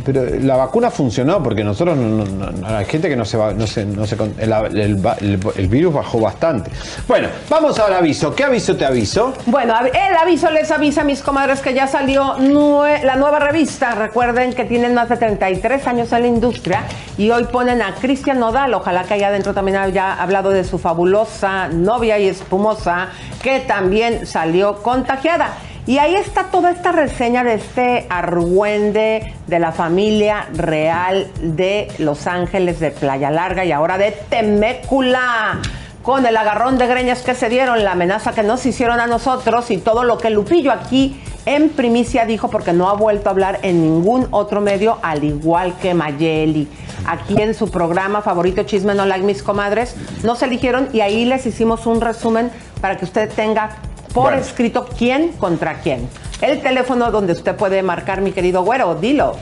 Pero, 0.04 0.24
la 0.40 0.56
vacuna 0.56 0.90
funcionó 0.90 1.42
porque 1.42 1.64
nosotros 1.64 1.96
no, 1.96 2.24
hay 2.66 2.84
gente 2.84 3.08
que 3.08 3.16
no 3.16 3.24
se 3.24 3.36
va, 3.36 3.52
no 3.52 3.66
se, 3.66 3.84
no 3.84 4.06
se 4.06 4.16
el, 4.38 5.68
virus 5.68 5.94
bajó 5.94 6.20
bastante. 6.20 6.70
Bueno, 7.06 7.28
vamos 7.48 7.78
al 7.78 7.92
aviso. 7.92 8.34
¿Qué 8.34 8.44
aviso 8.44 8.76
te 8.76 8.84
aviso? 8.84 9.34
Bueno, 9.46 9.74
el 9.80 10.16
aviso 10.16 10.50
les 10.50 10.70
avisa 10.70 11.02
a 11.02 11.04
mis 11.04 11.22
comadres 11.22 11.60
que 11.60 11.74
ya 11.74 11.86
salió 11.86 12.36
la 12.38 13.16
nueva 13.16 13.38
revista. 13.38 13.94
Recuerden 13.94 14.52
que 14.54 14.64
tienen 14.64 14.94
más 14.94 15.08
de 15.08 15.16
33 15.16 15.86
años 15.86 16.12
en 16.12 16.22
la 16.22 16.28
industria 16.28 16.84
y 17.18 17.30
hoy 17.30 17.44
ponen 17.44 17.82
a 17.82 17.94
Cristian 17.94 18.38
Nodal. 18.38 18.74
Ojalá 18.74 19.04
que 19.04 19.14
allá 19.14 19.28
adentro 19.28 19.54
también 19.54 19.76
haya 19.76 20.14
hablado 20.14 20.50
de 20.50 20.64
su 20.64 20.78
fabulosa 20.78 21.68
novia 21.68 22.18
y 22.18 22.28
espumosa 22.28 23.08
que 23.42 23.60
también 23.60 24.26
salió 24.26 24.82
contagiada. 24.82 25.56
Y 25.86 25.98
ahí 25.98 26.16
está 26.16 26.44
toda 26.50 26.72
esta 26.72 26.90
reseña 26.90 27.44
de 27.44 27.54
este 27.54 28.06
argüende 28.10 29.34
de 29.46 29.58
la 29.60 29.70
familia 29.70 30.48
real 30.52 31.28
de 31.40 31.86
Los 31.98 32.26
Ángeles 32.26 32.80
de 32.80 32.90
Playa 32.90 33.30
Larga 33.30 33.64
y 33.64 33.70
ahora 33.70 33.96
de 33.96 34.10
Temécula 34.10 35.60
con 36.02 36.26
el 36.26 36.36
agarrón 36.36 36.76
de 36.78 36.88
greñas 36.88 37.22
que 37.22 37.34
se 37.34 37.48
dieron, 37.48 37.84
la 37.84 37.92
amenaza 37.92 38.32
que 38.32 38.42
nos 38.42 38.66
hicieron 38.66 38.98
a 38.98 39.06
nosotros 39.06 39.70
y 39.70 39.78
todo 39.78 40.02
lo 40.02 40.18
que 40.18 40.30
Lupillo 40.30 40.72
aquí 40.72 41.20
en 41.46 41.68
primicia 41.68 42.26
dijo 42.26 42.50
porque 42.50 42.72
no 42.72 42.88
ha 42.88 42.94
vuelto 42.94 43.28
a 43.28 43.32
hablar 43.32 43.60
en 43.62 43.80
ningún 43.80 44.26
otro 44.32 44.60
medio, 44.60 44.98
al 45.02 45.22
igual 45.22 45.74
que 45.80 45.94
Mayeli. 45.94 46.68
Aquí 47.06 47.40
en 47.40 47.54
su 47.54 47.70
programa 47.70 48.22
favorito 48.22 48.64
Chisme 48.64 48.94
No 48.94 49.06
Like 49.06 49.24
Mis 49.24 49.42
Comadres, 49.42 49.94
nos 50.24 50.42
eligieron 50.42 50.88
y 50.92 51.00
ahí 51.00 51.24
les 51.24 51.46
hicimos 51.46 51.86
un 51.86 52.00
resumen 52.00 52.50
para 52.80 52.96
que 52.96 53.04
usted 53.04 53.30
tenga 53.32 53.76
por 54.16 54.30
Bueno. 54.30 54.40
escrito 54.40 54.88
quién 54.96 55.32
contra 55.32 55.82
quién. 55.82 56.08
El 56.40 56.62
teléfono 56.62 57.10
donde 57.10 57.34
usted 57.34 57.54
puede 57.54 57.82
marcar, 57.82 58.22
mi 58.22 58.32
querido 58.32 58.62
güero, 58.62 58.94
dilo. 58.94 59.36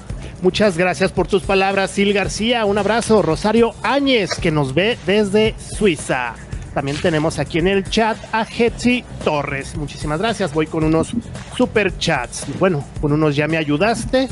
Muchas 0.41 0.79
gracias 0.79 1.13
por 1.13 1.27
tus 1.27 1.43
palabras, 1.43 1.91
Sil 1.93 2.13
García. 2.15 2.65
Un 2.65 2.79
abrazo, 2.79 3.21
Rosario 3.21 3.73
Áñez, 3.83 4.35
que 4.35 4.51
nos 4.51 4.73
ve 4.73 4.97
desde 5.07 5.55
Suiza. 5.59 6.35
También 6.73 6.97
tenemos 6.99 7.39
aquí 7.39 7.59
en 7.59 7.69
el 7.69 7.85
chat 7.85 8.17
a 8.33 8.45
Hetzi 8.45 9.05
Torres. 9.25 9.77
Muchísimas 9.77 10.21
gracias. 10.21 10.53
Voy 10.55 10.67
con 10.67 10.85
unos 10.85 11.13
super 11.57 11.97
chats. 11.99 12.47
Bueno, 12.59 12.85
con 13.01 13.13
unos 13.13 13.37
ya 13.37 13.49
me 13.49 13.57
ayudaste 13.57 14.29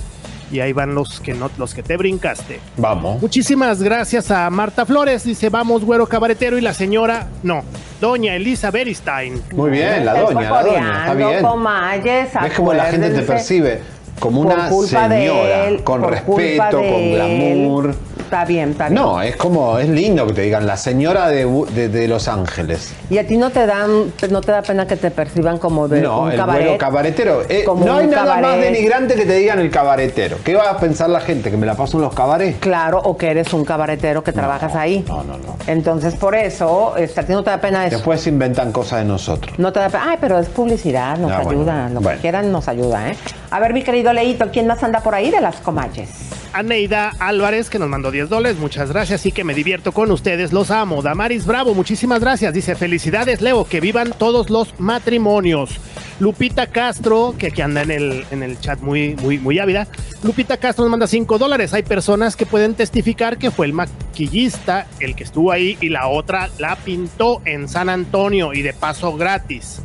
y 0.51 0.61
ahí 0.61 0.73
van 0.73 0.95
los 0.95 1.21
que 1.21 1.35
no, 1.35 1.51
los 1.59 1.75
que 1.75 1.83
te 1.83 1.97
brincaste. 1.97 2.61
Vamos. 2.77 3.21
Muchísimas 3.21 3.83
gracias 3.83 4.31
a 4.31 4.49
Marta 4.51 4.87
Flores. 4.87 5.25
Dice, 5.25 5.49
vamos, 5.49 5.85
güero 5.85 6.07
cabaretero. 6.07 6.59
Y 6.59 6.61
la 6.61 6.75
señora, 6.75 7.29
no, 7.43 7.63
doña 8.01 8.35
Elisa 8.35 8.71
Beristain. 8.71 9.43
Muy 9.53 9.71
bien, 9.71 10.05
la 10.05 10.21
doña, 10.21 10.51
la 10.51 10.63
doña. 10.63 10.99
Está 11.01 11.15
bien. 11.15 11.43
Comayes, 11.43 12.29
Es 12.47 12.53
como 12.55 12.73
la 12.73 12.85
gente 12.87 13.11
te 13.11 13.23
percibe 13.23 13.94
como 14.19 14.43
por 14.45 14.53
una 14.55 14.71
señora, 14.71 15.67
él, 15.67 15.83
con 15.85 16.03
respeto, 16.03 16.71
con 16.79 16.85
él. 16.85 17.15
glamour. 17.15 17.95
Está 18.25 18.45
bien, 18.47 18.71
está 18.71 18.89
bien. 18.89 19.01
No, 19.01 19.21
es 19.21 19.37
como, 19.37 19.79
es 19.79 19.89
lindo 19.89 20.27
que 20.27 20.33
te 20.33 20.41
digan 20.43 20.67
la 20.67 20.77
señora 20.77 21.29
de, 21.29 21.45
de- 21.75 21.89
de 21.89 22.09
Los 22.09 22.27
Ángeles. 22.27 22.93
Y 23.11 23.19
a 23.19 23.27
ti 23.27 23.37
no 23.37 23.51
te 23.51 23.65
dan, 23.67 24.13
no 24.31 24.41
te 24.41 24.51
da 24.51 24.63
pena 24.63 24.87
que 24.87 24.97
te 24.97 25.11
perciban 25.11 25.59
como 25.59 25.87
de 25.89 26.01
no, 26.01 26.23
un 26.23 26.31
el 26.33 26.37
cabaret. 26.39 26.63
güero 26.63 26.79
cabaretero. 26.79 27.43
Eh, 27.49 27.65
no 27.85 27.97
hay 27.97 28.07
nada 28.09 28.25
más 28.25 28.41
cabaret. 28.41 28.61
denigrante 28.73 29.15
que 29.15 29.27
te 29.27 29.35
digan 29.37 29.61
el 29.61 29.71
cabaretero. 29.71 30.39
¿Qué 30.43 30.55
va 30.57 30.71
a 30.71 30.79
pensar 30.79 31.11
la 31.11 31.21
gente? 31.21 31.51
¿Que 31.51 31.57
me 31.57 31.67
la 31.67 31.75
paso 31.77 31.99
en 31.99 32.03
los 32.03 32.15
cabarets? 32.15 32.59
Claro, 32.59 32.99
o 33.05 33.17
que 33.17 33.31
eres 33.31 33.53
un 33.53 33.65
cabaretero 33.65 34.25
que 34.25 34.33
trabajas 34.33 34.75
ahí. 34.75 35.05
no, 35.07 35.23
no, 35.23 35.35
no. 35.37 35.57
Entonces, 35.67 36.15
por 36.17 36.35
eso, 36.35 36.97
este, 36.97 37.21
a 37.21 37.27
ti 37.27 37.33
no 37.35 37.45
te 37.45 37.51
da 37.51 37.59
pena 37.61 37.87
eso. 37.87 37.97
Después 37.97 38.27
inventan 38.27 38.73
cosas 38.73 39.01
de 39.01 39.05
nosotros. 39.05 39.57
No 39.59 39.73
te 39.73 39.81
da 39.81 39.91
pena. 39.91 40.05
Ay, 40.09 40.17
pero 40.21 40.39
es 40.39 40.49
publicidad, 40.49 41.19
nos 41.19 41.31
Ah, 41.31 41.41
bueno, 41.45 41.61
ayuda. 41.61 41.89
Lo 41.91 42.01
bueno. 42.01 42.17
que 42.17 42.23
quieran 42.23 42.51
nos 42.51 42.67
ayuda, 42.69 43.11
¿eh? 43.11 43.17
A 43.51 43.61
ver, 43.61 43.73
mi 43.73 43.83
querido 44.13 44.51
¿quién 44.53 44.67
más 44.67 44.83
anda 44.83 45.01
por 45.01 45.15
ahí 45.15 45.31
de 45.31 45.41
las 45.41 45.57
comalles? 45.57 46.11
Aneida 46.53 47.13
Álvarez, 47.19 47.69
que 47.69 47.81
nos 47.81 47.89
mandó 47.89 48.11
10 48.13 48.29
dólares. 48.29 48.59
Muchas 48.59 48.91
gracias 48.91 49.27
y 49.27 49.33
que 49.33 49.43
me 49.43 49.55
divierto 49.55 49.91
con 49.91 50.13
ustedes. 50.13 50.53
Los 50.53 50.71
amo. 50.71 51.03
Damaris 51.03 51.47
Bravo, 51.47 51.75
muchísimas 51.75 52.21
gracias. 52.21 52.55
Dice, 52.55 52.77
felicidades, 52.77 53.41
Leo, 53.41 53.65
que 53.65 53.81
vivan 53.81 54.13
todos 54.17 54.51
los 54.51 54.79
matrimonios. 54.79 55.81
Lupita 56.21 56.69
Castro, 56.69 57.35
que 57.37 57.49
aquí 57.49 57.61
anda 57.61 57.83
en 57.83 57.91
el, 57.91 58.25
en 58.31 58.45
el 58.45 58.61
chat 58.61 58.81
muy, 58.81 59.17
muy, 59.17 59.39
muy 59.39 59.59
ávida. 59.59 59.89
Lupita 60.23 60.59
Castro 60.59 60.85
nos 60.85 60.93
manda 60.93 61.09
5 61.09 61.39
dólares. 61.39 61.75
Hay 61.75 61.83
personas 61.83 62.37
que 62.37 62.47
pueden 62.47 62.75
testificar 62.75 63.37
que 63.37 63.51
fue 63.51 63.67
el 63.67 63.73
maquillista 63.73 64.87
el 65.01 65.17
que 65.17 65.25
estuvo 65.25 65.51
ahí 65.51 65.77
y 65.81 65.89
la 65.89 66.07
otra 66.07 66.51
la 66.59 66.77
pintó 66.77 67.43
en 67.45 67.69
San 67.69 67.89
Antonio 67.89 68.53
y 68.53 68.63
de 68.63 68.75
paso 68.75 69.17
gratis. 69.17 69.81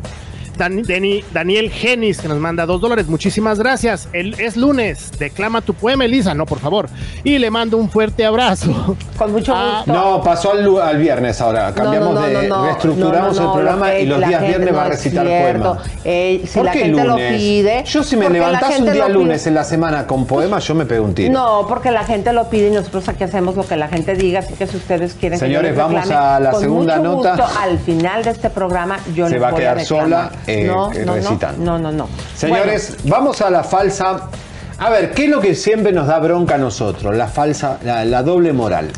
Dan- 0.60 0.84
Dani- 0.84 1.24
Daniel 1.34 1.72
Genis, 1.72 2.20
que 2.22 2.28
nos 2.28 2.38
manda 2.38 2.66
dos 2.66 2.82
dólares. 2.82 3.08
Muchísimas 3.08 3.58
gracias. 3.58 4.10
El, 4.14 4.40
es 4.40 4.58
lunes. 4.58 5.10
Declama 5.18 5.62
tu 5.62 5.74
poema, 5.74 6.04
Elisa. 6.06 6.34
No, 6.34 6.46
por 6.46 6.60
favor. 6.60 6.90
Y 7.24 7.38
le 7.40 7.50
mando 7.50 7.78
un 7.78 7.90
fuerte 7.90 8.26
abrazo. 8.26 8.96
Con 9.18 9.32
mucho 9.32 9.54
Ah, 9.56 9.84
gusto. 9.86 9.94
No, 9.94 10.22
pasó 10.22 10.52
al, 10.52 10.98
viernes 11.00 11.40
ahora. 11.40 11.74
Cambiamos 11.74 12.14
No, 12.14 12.22
no, 12.22 12.28
no, 12.28 12.40
de. 12.42 12.48
no, 12.50 12.58
no. 12.58 12.66
reestructuramos 12.66 13.38
No, 13.38 13.42
no, 13.42 13.48
no, 13.48 13.54
el 13.54 13.54
programa 13.64 13.88
lo 13.88 13.94
que 13.94 14.02
y 14.02 14.06
los 14.06 14.28
días 14.28 14.42
viernes 14.48 14.76
va 14.76 14.84
a 14.84 14.88
recitar 14.90 15.26
poemas. 15.26 15.78
Eh, 16.04 16.42
si 16.46 16.54
¿Por 16.58 16.66
la 16.66 16.72
qué 16.74 16.80
gente 16.80 17.04
lo 17.06 17.10
lunes? 17.12 17.42
pide. 17.42 17.84
Yo, 17.86 18.04
si 18.04 18.18
me 18.18 18.30
levantás 18.30 18.80
un 18.80 18.92
día 18.92 19.08
lo 19.08 19.14
lunes 19.20 19.48
en 19.48 19.56
la 19.56 19.64
semana 19.64 20.06
con 20.06 20.26
poemas, 20.26 20.68
yo 20.68 20.76
me 20.76 20.86
pego 20.86 21.06
un 21.06 21.14
tiro. 21.16 21.32
No, 21.32 21.66
porque 21.70 21.90
la 21.92 22.04
gente 22.04 22.34
lo 22.34 22.50
pide 22.50 22.68
y 22.68 22.72
nosotros 22.72 23.08
aquí 23.08 23.24
hacemos 23.24 23.56
lo 23.56 23.66
que 23.66 23.78
la 23.78 23.88
gente 23.88 24.14
diga, 24.16 24.40
así 24.40 24.54
que 24.56 24.68
si 24.68 24.76
ustedes 24.76 25.14
quieren 25.14 25.40
Señores, 25.40 25.74
vamos 25.76 26.02
reclame, 26.02 26.26
a 26.26 26.40
la 26.42 26.54
segunda 26.54 26.98
nota. 26.98 27.36
gusto, 27.38 27.48
al 27.62 27.80
final 27.80 28.24
de 28.24 28.32
este 28.32 28.50
programa 28.50 28.98
yo 29.16 29.26
Se 29.28 29.34
les 29.36 29.42
va 29.44 29.48
a 29.50 29.56
quedar 29.56 29.86
sola, 29.86 30.32
eh, 30.50 30.64
no, 30.66 30.92
no, 30.94 31.14
recitando. 31.16 31.64
no, 31.64 31.80
no, 31.80 31.92
no. 31.92 32.10
Señores, 32.36 32.98
vamos 33.06 33.42
a 33.42 33.50
la 33.50 33.64
falsa. 33.64 34.30
A 34.78 34.90
ver, 34.90 35.12
¿qué 35.12 35.26
es 35.26 35.30
lo 35.30 35.42
que 35.42 35.56
siempre 35.56 35.92
nos 35.92 36.08
da 36.08 36.20
bronca 36.20 36.56
a 36.56 36.58
nosotros? 36.58 37.16
La 37.16 37.28
falsa, 37.28 37.80
la, 37.84 38.06
la 38.06 38.24
doble 38.24 38.54
moral. 38.54 38.90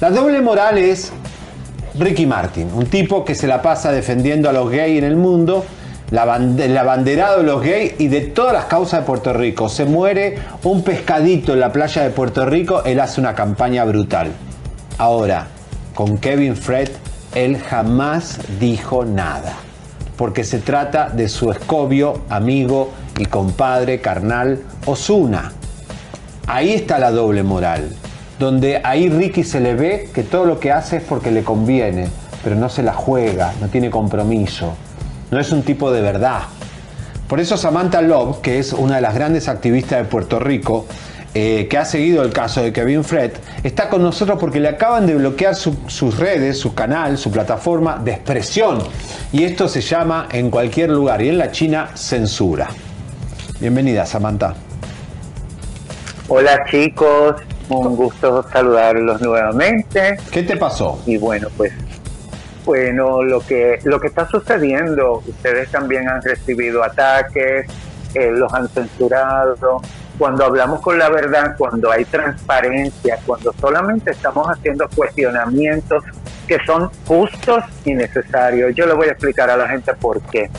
La 0.00 0.10
doble 0.10 0.40
moral 0.40 0.78
es 0.78 1.12
Ricky 1.98 2.26
Martin, 2.26 2.70
un 2.72 2.86
tipo 2.86 3.24
que 3.24 3.34
se 3.34 3.46
la 3.46 3.60
pasa 3.60 3.90
defendiendo 3.90 4.48
a 4.48 4.52
los 4.52 4.70
gays 4.70 4.98
en 4.98 5.04
el 5.04 5.16
mundo, 5.16 5.64
la 6.10 6.36
el 6.36 6.76
abanderado 6.76 7.38
de 7.38 7.44
los 7.44 7.62
gays 7.62 7.94
y 7.98 8.08
de 8.08 8.20
todas 8.22 8.52
las 8.52 8.66
causas 8.66 9.00
de 9.00 9.06
Puerto 9.06 9.32
Rico. 9.32 9.68
Se 9.68 9.84
muere 9.84 10.38
un 10.62 10.82
pescadito 10.82 11.52
en 11.52 11.60
la 11.60 11.72
playa 11.72 12.02
de 12.02 12.10
Puerto 12.10 12.46
Rico, 12.46 12.84
él 12.84 13.00
hace 13.00 13.20
una 13.20 13.34
campaña 13.34 13.84
brutal. 13.84 14.30
Ahora, 14.98 15.48
con 15.94 16.18
Kevin 16.18 16.56
Fred, 16.56 16.88
él 17.34 17.58
jamás 17.58 18.38
dijo 18.58 19.04
nada 19.04 19.67
porque 20.18 20.42
se 20.42 20.58
trata 20.58 21.08
de 21.08 21.28
su 21.28 21.50
escobio, 21.52 22.22
amigo 22.28 22.90
y 23.18 23.26
compadre 23.26 24.00
carnal 24.00 24.60
Osuna. 24.84 25.52
Ahí 26.48 26.72
está 26.72 26.98
la 26.98 27.12
doble 27.12 27.44
moral, 27.44 27.94
donde 28.38 28.80
ahí 28.84 29.08
Ricky 29.08 29.44
se 29.44 29.60
le 29.60 29.74
ve 29.74 30.10
que 30.12 30.24
todo 30.24 30.44
lo 30.44 30.58
que 30.58 30.72
hace 30.72 30.96
es 30.96 31.04
porque 31.04 31.30
le 31.30 31.44
conviene, 31.44 32.08
pero 32.42 32.56
no 32.56 32.68
se 32.68 32.82
la 32.82 32.94
juega, 32.94 33.54
no 33.60 33.68
tiene 33.68 33.90
compromiso, 33.90 34.74
no 35.30 35.38
es 35.38 35.52
un 35.52 35.62
tipo 35.62 35.92
de 35.92 36.02
verdad. 36.02 36.40
Por 37.28 37.38
eso 37.38 37.56
Samantha 37.56 38.02
Love, 38.02 38.40
que 38.40 38.58
es 38.58 38.72
una 38.72 38.96
de 38.96 39.02
las 39.02 39.14
grandes 39.14 39.48
activistas 39.48 40.00
de 40.00 40.04
Puerto 40.04 40.40
Rico, 40.40 40.86
eh, 41.40 41.68
que 41.68 41.78
ha 41.78 41.84
seguido 41.84 42.24
el 42.24 42.32
caso 42.32 42.60
de 42.60 42.72
Kevin 42.72 43.04
Fred, 43.04 43.30
está 43.62 43.88
con 43.88 44.02
nosotros 44.02 44.38
porque 44.40 44.58
le 44.58 44.68
acaban 44.70 45.06
de 45.06 45.14
bloquear 45.14 45.54
su- 45.54 45.76
sus 45.86 46.18
redes, 46.18 46.58
su 46.58 46.74
canal, 46.74 47.16
su 47.16 47.30
plataforma 47.30 47.96
de 48.02 48.10
expresión. 48.10 48.78
Y 49.30 49.44
esto 49.44 49.68
se 49.68 49.80
llama 49.80 50.26
en 50.32 50.50
cualquier 50.50 50.90
lugar 50.90 51.22
y 51.22 51.28
en 51.28 51.38
la 51.38 51.52
China 51.52 51.90
censura. 51.94 52.66
Bienvenida, 53.60 54.04
Samantha. 54.04 54.54
Hola 56.26 56.64
chicos, 56.68 57.36
un 57.68 57.94
gusto 57.94 58.44
saludarlos 58.52 59.20
nuevamente. 59.20 60.16
¿Qué 60.32 60.42
te 60.42 60.56
pasó? 60.56 61.00
Y 61.06 61.18
bueno, 61.18 61.46
pues, 61.56 61.72
bueno, 62.64 63.22
lo 63.22 63.38
que 63.40 63.78
lo 63.84 64.00
que 64.00 64.08
está 64.08 64.28
sucediendo, 64.28 65.22
ustedes 65.24 65.70
también 65.70 66.08
han 66.08 66.20
recibido 66.20 66.82
ataques, 66.82 67.66
eh, 68.14 68.30
los 68.32 68.52
han 68.52 68.68
censurado. 68.68 69.80
Cuando 70.18 70.44
hablamos 70.44 70.80
con 70.80 70.98
la 70.98 71.08
verdad, 71.08 71.54
cuando 71.56 71.92
hay 71.92 72.04
transparencia, 72.04 73.18
cuando 73.24 73.52
solamente 73.60 74.10
estamos 74.10 74.48
haciendo 74.48 74.88
cuestionamientos 74.88 76.04
que 76.48 76.58
son 76.66 76.90
justos 77.06 77.62
y 77.84 77.94
necesarios. 77.94 78.74
Yo 78.74 78.86
le 78.86 78.94
voy 78.94 79.08
a 79.08 79.12
explicar 79.12 79.48
a 79.50 79.56
la 79.56 79.68
gente 79.68 79.94
por 79.94 80.20
qué. 80.22 80.50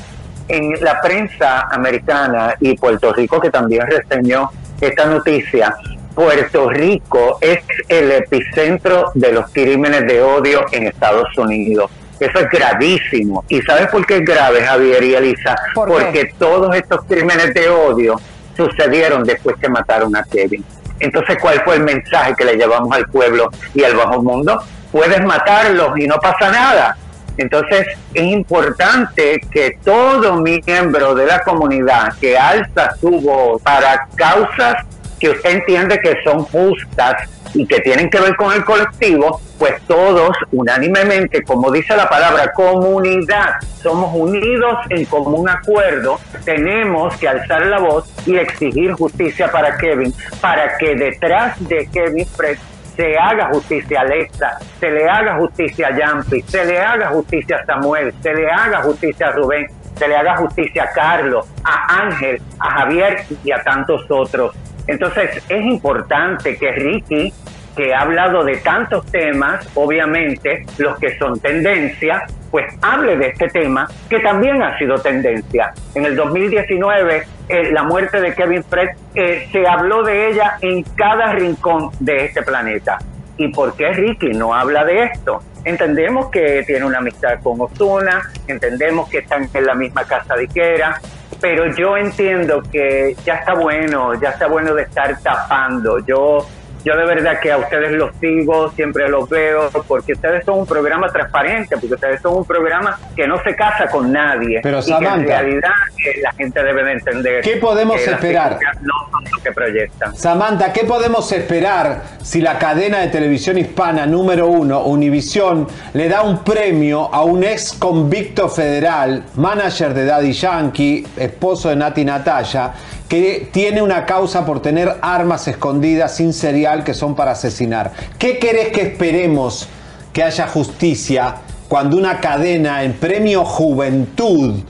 En 0.47 0.73
la 0.81 1.01
prensa 1.01 1.67
americana 1.71 2.55
y 2.59 2.77
Puerto 2.77 3.11
Rico, 3.11 3.41
que 3.41 3.49
también 3.49 3.85
reseñó 3.87 4.49
esta 4.79 5.05
noticia, 5.05 5.75
Puerto 6.15 6.69
Rico 6.69 7.37
es 7.41 7.59
el 7.87 8.11
epicentro 8.11 9.11
de 9.13 9.31
los 9.31 9.51
crímenes 9.51 10.07
de 10.07 10.21
odio 10.21 10.65
en 10.71 10.87
Estados 10.87 11.37
Unidos. 11.37 11.91
Eso 12.19 12.39
es 12.39 12.49
gravísimo. 12.49 13.45
¿Y 13.47 13.61
sabes 13.61 13.87
por 13.87 14.05
qué 14.05 14.17
es 14.17 14.25
grave, 14.25 14.61
Javier 14.61 15.03
y 15.03 15.15
Elisa? 15.15 15.55
Porque 15.73 16.33
todos 16.37 16.75
estos 16.75 17.05
crímenes 17.05 17.53
de 17.53 17.69
odio 17.69 18.19
sucedieron 18.59 19.23
después 19.23 19.55
que 19.61 19.69
mataron 19.69 20.15
a 20.15 20.23
Kevin. 20.23 20.63
Entonces, 20.99 21.37
¿cuál 21.41 21.61
fue 21.63 21.75
el 21.75 21.83
mensaje 21.83 22.35
que 22.37 22.43
le 22.43 22.55
llevamos 22.55 22.91
al 22.95 23.05
pueblo 23.05 23.49
y 23.73 23.83
al 23.83 23.95
bajo 23.95 24.21
mundo? 24.21 24.61
Puedes 24.91 25.23
matarlos 25.23 25.97
y 25.97 26.07
no 26.07 26.17
pasa 26.17 26.51
nada. 26.51 26.97
Entonces, 27.37 27.87
es 28.13 28.23
importante 28.23 29.39
que 29.49 29.77
todo 29.83 30.35
miembro 30.35 31.15
de 31.15 31.25
la 31.25 31.39
comunidad 31.41 32.13
que 32.19 32.37
alza 32.37 32.95
su 32.99 33.11
voz 33.21 33.61
para 33.61 34.07
causas 34.15 34.75
que 35.19 35.29
usted 35.29 35.51
entiende 35.51 35.99
que 36.01 36.17
son 36.23 36.43
justas 36.43 37.29
y 37.53 37.65
que 37.65 37.79
tienen 37.79 38.09
que 38.09 38.19
ver 38.19 38.35
con 38.35 38.53
el 38.53 38.65
colectivo, 38.65 39.39
pues 39.59 39.81
todos 39.87 40.35
unánimemente, 40.53 41.43
como 41.43 41.69
dice 41.69 41.95
la 41.95 42.07
palabra 42.07 42.51
comunidad, 42.53 43.55
somos 43.83 44.15
unidos 44.15 44.79
en 44.89 45.03
común 45.05 45.49
acuerdo, 45.49 46.17
tenemos 46.45 47.15
que 47.17 47.27
alzar 47.27 47.65
la 47.65 47.79
voz 47.79 48.09
y 48.25 48.37
exigir 48.37 48.93
justicia 48.93 49.51
para 49.51 49.77
Kevin, 49.77 50.13
para 50.39 50.77
que 50.77 50.95
detrás 50.95 51.55
de 51.67 51.87
Kevin 51.91 52.25
Fred 52.25 52.57
se 52.95 53.17
haga 53.17 53.49
justicia 53.53 53.99
a 53.99 54.03
Alexa, 54.03 54.57
se 54.79 54.89
le 54.89 55.09
haga 55.09 55.35
justicia 55.35 55.87
a 55.87 55.97
Yampi, 55.97 56.41
se 56.41 56.65
le 56.65 56.79
haga 56.79 57.09
justicia 57.09 57.57
a 57.57 57.65
Samuel, 57.65 58.13
se 58.21 58.33
le 58.33 58.49
haga 58.49 58.81
justicia 58.81 59.27
a 59.27 59.31
Rubén, 59.31 59.67
se 59.95 60.07
le 60.07 60.15
haga 60.15 60.37
justicia 60.37 60.83
a 60.83 60.91
Carlos, 60.91 61.45
a 61.63 62.01
Ángel, 62.03 62.41
a 62.59 62.79
Javier 62.79 63.25
y 63.43 63.51
a 63.51 63.61
tantos 63.61 64.05
otros. 64.09 64.55
Entonces 64.87 65.43
es 65.47 65.65
importante 65.65 66.57
que 66.57 66.71
Ricky, 66.71 67.33
que 67.79 67.93
ha 67.93 68.01
hablado 68.01 68.43
de 68.43 68.57
tantos 68.57 69.05
temas, 69.05 69.65
obviamente 69.73 70.65
los 70.79 70.99
que 70.99 71.17
son 71.17 71.39
tendencia, 71.39 72.25
pues 72.51 72.65
hable 72.81 73.15
de 73.15 73.27
este 73.27 73.47
tema 73.47 73.87
que 74.09 74.19
también 74.19 74.61
ha 74.61 74.77
sido 74.77 74.97
tendencia. 74.97 75.71
En 75.95 76.03
el 76.03 76.17
2019, 76.17 77.23
eh, 77.47 77.71
la 77.71 77.83
muerte 77.83 78.19
de 78.19 78.33
Kevin 78.33 78.65
Fred, 78.65 78.89
eh, 79.15 79.47
se 79.53 79.65
habló 79.65 80.03
de 80.03 80.27
ella 80.27 80.57
en 80.59 80.83
cada 80.83 81.31
rincón 81.31 81.89
de 82.01 82.25
este 82.25 82.41
planeta. 82.41 82.97
¿Y 83.37 83.47
por 83.47 83.73
qué 83.77 83.93
Ricky 83.93 84.33
no 84.33 84.53
habla 84.53 84.83
de 84.83 85.03
esto? 85.03 85.41
Entendemos 85.63 86.29
que 86.31 86.63
tiene 86.67 86.83
una 86.83 86.97
amistad 86.97 87.39
con 87.41 87.61
Osuna, 87.61 88.29
entendemos 88.47 89.07
que 89.07 89.19
están 89.19 89.47
en 89.53 89.65
la 89.65 89.73
misma 89.73 90.03
casa 90.03 90.35
diquera, 90.35 90.99
pero 91.39 91.73
yo 91.73 91.95
entiendo 91.95 92.61
que 92.61 93.15
ya 93.23 93.35
está 93.35 93.53
bueno, 93.53 94.19
ya 94.19 94.31
está 94.31 94.47
bueno 94.47 94.73
de 94.73 94.83
estar 94.83 95.17
tapando. 95.21 95.99
Yo 95.99 96.45
yo 96.83 96.95
de 96.95 97.05
verdad 97.05 97.39
que 97.39 97.51
a 97.51 97.57
ustedes 97.57 97.91
los 97.91 98.11
sigo, 98.19 98.71
siempre 98.71 99.09
los 99.09 99.29
veo, 99.29 99.69
porque 99.87 100.13
ustedes 100.13 100.45
son 100.45 100.59
un 100.59 100.65
programa 100.65 101.09
transparente, 101.09 101.75
porque 101.77 101.95
ustedes 101.95 102.21
son 102.21 102.37
un 102.37 102.45
programa 102.45 102.97
que 103.15 103.27
no 103.27 103.41
se 103.43 103.55
casa 103.55 103.87
con 103.87 104.11
nadie. 104.11 104.59
Pero 104.63 104.79
y 104.79 104.81
que 104.81 104.87
Samantha, 104.87 105.15
en 105.15 105.27
realidad 105.27 105.71
eh, 106.05 106.19
la 106.21 106.31
gente 106.33 106.63
debe 106.63 106.83
de 106.83 106.91
entender. 106.93 107.43
¿Qué 107.43 107.57
podemos 107.57 107.97
que 107.97 108.11
esperar? 108.11 108.57
No 108.81 108.93
son 109.11 109.23
lo 109.31 109.43
que 109.43 109.51
proyectan. 109.51 110.15
Samantha, 110.15 110.71
¿qué 110.71 110.85
podemos 110.85 111.31
esperar 111.31 112.01
si 112.21 112.41
la 112.41 112.57
cadena 112.57 112.99
de 112.99 113.07
televisión 113.07 113.57
hispana 113.57 114.05
número 114.05 114.47
uno, 114.47 114.83
Univisión, 114.83 115.67
le 115.93 116.07
da 116.09 116.21
un 116.21 116.43
premio 116.43 117.13
a 117.13 117.23
un 117.23 117.43
ex 117.43 117.73
convicto 117.73 118.49
federal, 118.49 119.23
manager 119.35 119.93
de 119.93 120.05
Daddy 120.05 120.31
Yankee, 120.31 121.07
esposo 121.17 121.69
de 121.69 121.75
Nati 121.75 122.05
Natalia, 122.05 122.73
que 123.09 123.49
tiene 123.51 123.81
una 123.81 124.05
causa 124.05 124.45
por 124.45 124.61
tener 124.61 124.95
armas 125.01 125.47
escondidas 125.47 126.15
sin 126.15 126.31
serial 126.31 126.83
que 126.85 126.93
son 126.93 127.15
para 127.15 127.31
asesinar? 127.31 127.91
¿Qué 128.17 128.39
querés 128.39 128.69
que 128.69 128.83
esperemos 128.83 129.67
que 130.13 130.23
haya 130.23 130.47
justicia 130.47 131.35
cuando 131.67 131.97
una 131.97 132.21
cadena 132.21 132.83
en 132.83 132.93
premio 132.93 133.43
Juventud 133.43 134.63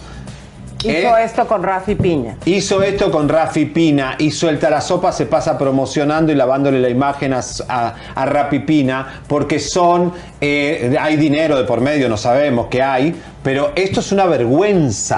Hizo 0.83 1.17
¿Eh? 1.17 1.23
esto 1.25 1.45
con 1.45 1.61
Rafi 1.61 1.95
Piña. 1.95 2.37
Hizo 2.45 2.81
esto 2.81 3.11
con 3.11 3.27
Rafi 3.27 3.65
Pina 3.65 4.15
y 4.17 4.31
suelta 4.31 4.69
la 4.69 4.79
sopa, 4.79 5.11
se 5.11 5.25
pasa 5.25 5.57
promocionando 5.57 6.31
y 6.31 6.35
lavándole 6.35 6.79
la 6.79 6.87
imagen 6.87 7.33
a, 7.33 7.41
a, 7.67 7.95
a 8.15 8.25
Rafi 8.25 8.59
Pina 8.59 9.23
porque 9.27 9.59
son, 9.59 10.13
eh, 10.39 10.95
hay 10.99 11.17
dinero 11.17 11.57
de 11.57 11.65
por 11.65 11.81
medio, 11.81 12.07
no 12.07 12.15
sabemos 12.15 12.67
qué 12.69 12.81
hay, 12.81 13.13
pero 13.43 13.73
esto 13.75 13.99
es 13.99 14.11
una 14.13 14.25
vergüenza. 14.25 15.17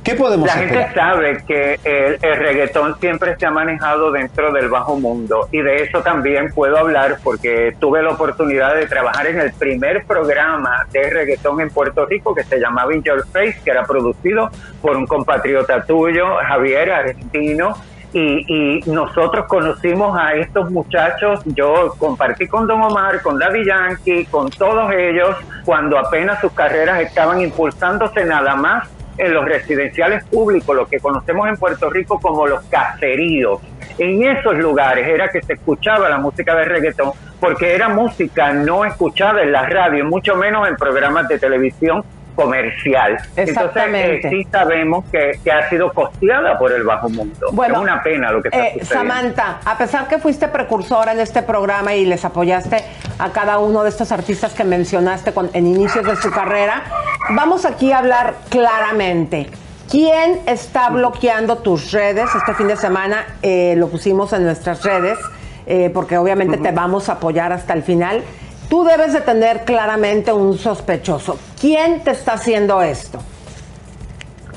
La 0.00 0.04
gente, 0.04 0.10
¿Qué 0.10 0.14
podemos 0.14 0.46
la 0.46 0.52
gente 0.54 0.94
sabe 0.94 1.44
que 1.46 1.78
el, 1.84 2.18
el 2.22 2.36
reggaetón 2.36 2.98
siempre 2.98 3.36
se 3.36 3.46
ha 3.46 3.50
manejado 3.50 4.10
dentro 4.10 4.50
del 4.52 4.68
bajo 4.68 4.98
mundo 4.98 5.48
y 5.52 5.60
de 5.60 5.82
eso 5.82 6.00
también 6.00 6.52
puedo 6.54 6.78
hablar 6.78 7.18
porque 7.22 7.76
tuve 7.78 8.02
la 8.02 8.10
oportunidad 8.10 8.74
de 8.74 8.86
trabajar 8.86 9.26
en 9.26 9.40
el 9.40 9.52
primer 9.52 10.04
programa 10.06 10.86
de 10.90 11.10
reggaetón 11.10 11.60
en 11.60 11.70
Puerto 11.70 12.06
Rico 12.06 12.34
que 12.34 12.44
se 12.44 12.58
llamaba 12.58 12.94
In 12.94 13.02
Your 13.02 13.26
Face, 13.26 13.60
que 13.62 13.70
era 13.70 13.84
producido 13.84 14.50
por 14.80 14.96
un 14.96 15.06
compatriota 15.06 15.84
tuyo, 15.84 16.36
Javier 16.48 16.90
Argentino, 16.92 17.74
y, 18.12 18.80
y 18.80 18.90
nosotros 18.90 19.46
conocimos 19.46 20.18
a 20.18 20.34
estos 20.34 20.70
muchachos, 20.70 21.42
yo 21.44 21.94
compartí 21.98 22.48
con 22.48 22.66
Don 22.66 22.82
Omar, 22.82 23.22
con 23.22 23.38
Daddy 23.38 23.64
Yankee, 23.64 24.24
con 24.24 24.50
todos 24.50 24.90
ellos, 24.92 25.36
cuando 25.64 25.98
apenas 25.98 26.40
sus 26.40 26.52
carreras 26.52 27.00
estaban 27.00 27.40
impulsándose 27.40 28.24
nada 28.24 28.56
más 28.56 28.88
en 29.18 29.34
los 29.34 29.44
residenciales 29.44 30.24
públicos, 30.24 30.74
lo 30.74 30.86
que 30.86 30.98
conocemos 30.98 31.48
en 31.48 31.56
Puerto 31.56 31.90
Rico 31.90 32.20
como 32.20 32.46
los 32.46 32.62
caseríos. 32.64 33.60
En 33.98 34.22
esos 34.22 34.56
lugares 34.56 35.06
era 35.06 35.28
que 35.28 35.42
se 35.42 35.54
escuchaba 35.54 36.08
la 36.08 36.18
música 36.18 36.54
de 36.54 36.64
reggaetón, 36.64 37.12
porque 37.38 37.74
era 37.74 37.88
música 37.88 38.52
no 38.52 38.84
escuchada 38.84 39.42
en 39.42 39.52
la 39.52 39.66
radio, 39.66 40.04
mucho 40.04 40.36
menos 40.36 40.68
en 40.68 40.76
programas 40.76 41.28
de 41.28 41.38
televisión 41.38 42.04
comercial. 42.40 43.18
Exactamente. 43.36 44.14
Entonces, 44.28 44.32
eh, 44.32 44.42
sí 44.44 44.48
sabemos 44.50 45.04
que, 45.10 45.32
que 45.44 45.52
ha 45.52 45.68
sido 45.68 45.92
costeada 45.92 46.58
por 46.58 46.72
el 46.72 46.82
bajo 46.84 47.08
mundo. 47.08 47.46
Bueno, 47.52 47.74
es 47.76 47.80
una 47.80 48.02
pena 48.02 48.30
lo 48.32 48.42
que 48.42 48.48
está 48.48 48.58
eh, 48.66 48.78
sucediendo. 48.80 49.12
Samantha, 49.14 49.58
a 49.64 49.78
pesar 49.78 50.08
que 50.08 50.18
fuiste 50.18 50.48
precursora 50.48 51.12
en 51.12 51.20
este 51.20 51.42
programa 51.42 51.94
y 51.94 52.04
les 52.06 52.24
apoyaste 52.24 52.84
a 53.18 53.30
cada 53.30 53.58
uno 53.58 53.82
de 53.82 53.90
estos 53.90 54.12
artistas 54.12 54.52
que 54.54 54.64
mencionaste 54.64 55.32
con- 55.32 55.50
en 55.52 55.66
inicios 55.66 56.04
de 56.06 56.16
su 56.16 56.30
carrera, 56.30 56.82
vamos 57.30 57.64
aquí 57.64 57.92
a 57.92 57.98
hablar 57.98 58.34
claramente. 58.48 59.48
¿Quién 59.90 60.40
está 60.46 60.88
bloqueando 60.90 61.58
tus 61.58 61.90
redes? 61.92 62.28
Este 62.36 62.54
fin 62.54 62.68
de 62.68 62.76
semana 62.76 63.26
eh, 63.42 63.74
lo 63.76 63.88
pusimos 63.88 64.32
en 64.32 64.44
nuestras 64.44 64.84
redes, 64.84 65.18
eh, 65.66 65.90
porque 65.92 66.16
obviamente 66.16 66.56
te 66.58 66.70
vamos 66.70 67.08
a 67.08 67.14
apoyar 67.14 67.52
hasta 67.52 67.72
el 67.74 67.82
final. 67.82 68.22
Tú 68.70 68.84
debes 68.84 69.12
de 69.12 69.20
tener 69.20 69.64
claramente 69.64 70.32
un 70.32 70.56
sospechoso. 70.56 71.38
¿Quién 71.60 72.02
te 72.04 72.12
está 72.12 72.34
haciendo 72.34 72.80
esto? 72.80 73.18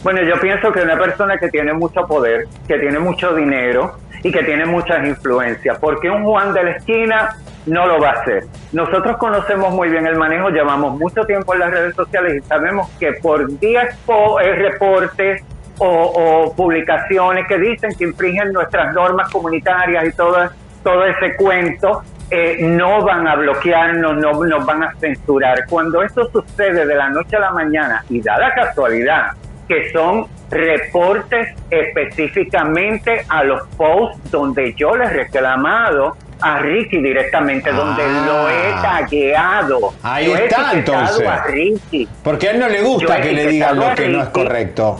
Bueno, 0.03 0.21
yo 0.21 0.39
pienso 0.39 0.71
que 0.71 0.81
una 0.81 0.97
persona 0.97 1.37
que 1.37 1.49
tiene 1.49 1.73
mucho 1.73 2.05
poder, 2.05 2.45
que 2.67 2.77
tiene 2.77 2.99
mucho 2.99 3.33
dinero 3.33 3.97
y 4.21 4.31
que 4.31 4.43
tiene 4.43 4.65
muchas 4.65 5.05
influencias, 5.07 5.77
porque 5.79 6.09
un 6.09 6.23
Juan 6.25 6.53
de 6.53 6.63
la 6.63 6.71
esquina 6.71 7.35
no 7.65 7.87
lo 7.87 7.99
va 7.99 8.09
a 8.09 8.21
hacer. 8.21 8.43
Nosotros 8.73 9.17
conocemos 9.17 9.73
muy 9.73 9.89
bien 9.89 10.05
el 10.05 10.15
manejo, 10.17 10.49
llevamos 10.49 10.97
mucho 10.99 11.23
tiempo 11.25 11.53
en 11.53 11.61
las 11.61 11.71
redes 11.71 11.95
sociales 11.95 12.43
y 12.43 12.47
sabemos 12.47 12.89
que 12.99 13.13
por 13.13 13.47
10 13.59 13.95
po- 14.05 14.39
eh, 14.41 14.53
reportes 14.55 15.41
o, 15.79 15.87
o 15.87 16.53
publicaciones 16.53 17.47
que 17.47 17.57
dicen 17.57 17.91
que 17.97 18.03
infringen 18.03 18.51
nuestras 18.53 18.93
normas 18.93 19.31
comunitarias 19.31 20.05
y 20.05 20.11
todo, 20.11 20.49
todo 20.83 21.05
ese 21.05 21.35
cuento, 21.37 22.03
eh, 22.35 22.57
no 22.61 23.03
van 23.03 23.27
a 23.27 23.35
bloquearnos, 23.35 24.15
no 24.17 24.31
nos 24.43 24.65
van 24.65 24.83
a 24.83 24.93
censurar. 24.99 25.65
Cuando 25.69 26.01
esto 26.01 26.27
sucede 26.31 26.85
de 26.85 26.95
la 26.95 27.09
noche 27.09 27.35
a 27.35 27.39
la 27.41 27.51
mañana 27.51 28.03
y 28.09 28.19
da 28.21 28.37
la 28.39 28.53
casualidad 28.55 29.33
que 29.67 29.91
son 29.91 30.25
reportes 30.49 31.49
específicamente 31.69 33.25
a 33.29 33.43
los 33.43 33.67
posts 33.77 34.31
donde 34.31 34.73
yo 34.73 34.95
les 34.95 35.09
he 35.11 35.13
reclamado 35.13 36.15
a 36.41 36.59
Ricky 36.59 37.01
directamente, 37.01 37.71
donde 37.71 38.03
Ah. 38.03 38.23
lo 38.25 38.49
he 38.49 38.81
tagueado. 38.81 39.93
Ahí 40.03 40.25
Yo 40.27 40.35
está, 40.35 40.71
entonces. 40.73 41.25
a 41.27 41.43
Ricky. 41.45 42.07
Porque 42.23 42.49
a 42.49 42.51
él 42.51 42.59
no 42.59 42.67
le 42.67 42.81
gusta 42.81 43.17
Yo 43.17 43.23
que 43.23 43.31
le 43.31 43.47
digan 43.47 43.79
lo 43.79 43.95
que 43.95 44.09
no 44.09 44.23
es 44.23 44.29
correcto. 44.29 44.99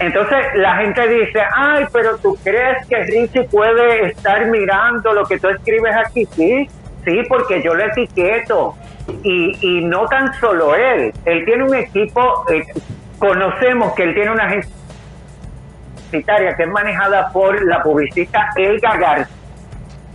Entonces 0.00 0.38
la 0.54 0.76
gente 0.76 1.08
dice, 1.08 1.40
ay, 1.54 1.84
pero 1.92 2.16
tú 2.18 2.38
crees 2.44 2.86
que 2.86 3.02
Richie 3.04 3.44
puede 3.44 4.08
estar 4.10 4.46
mirando 4.46 5.12
lo 5.12 5.24
que 5.24 5.38
tú 5.38 5.48
escribes 5.48 5.94
aquí. 5.96 6.26
Sí, 6.32 6.68
sí, 7.04 7.22
porque 7.28 7.62
yo 7.62 7.74
le 7.74 7.86
etiqueto. 7.86 8.74
Y, 9.22 9.56
y 9.62 9.84
no 9.84 10.06
tan 10.06 10.32
solo 10.34 10.74
él, 10.74 11.12
él 11.24 11.44
tiene 11.46 11.64
un 11.64 11.74
equipo, 11.74 12.44
eh, 12.52 12.62
conocemos 13.18 13.94
que 13.94 14.02
él 14.02 14.14
tiene 14.14 14.30
una 14.30 14.44
agencia 14.44 14.74
que 16.10 16.62
es 16.62 16.68
manejada 16.68 17.30
por 17.32 17.64
la 17.64 17.82
publicista 17.82 18.50
Elga 18.56 18.96
García 18.96 19.36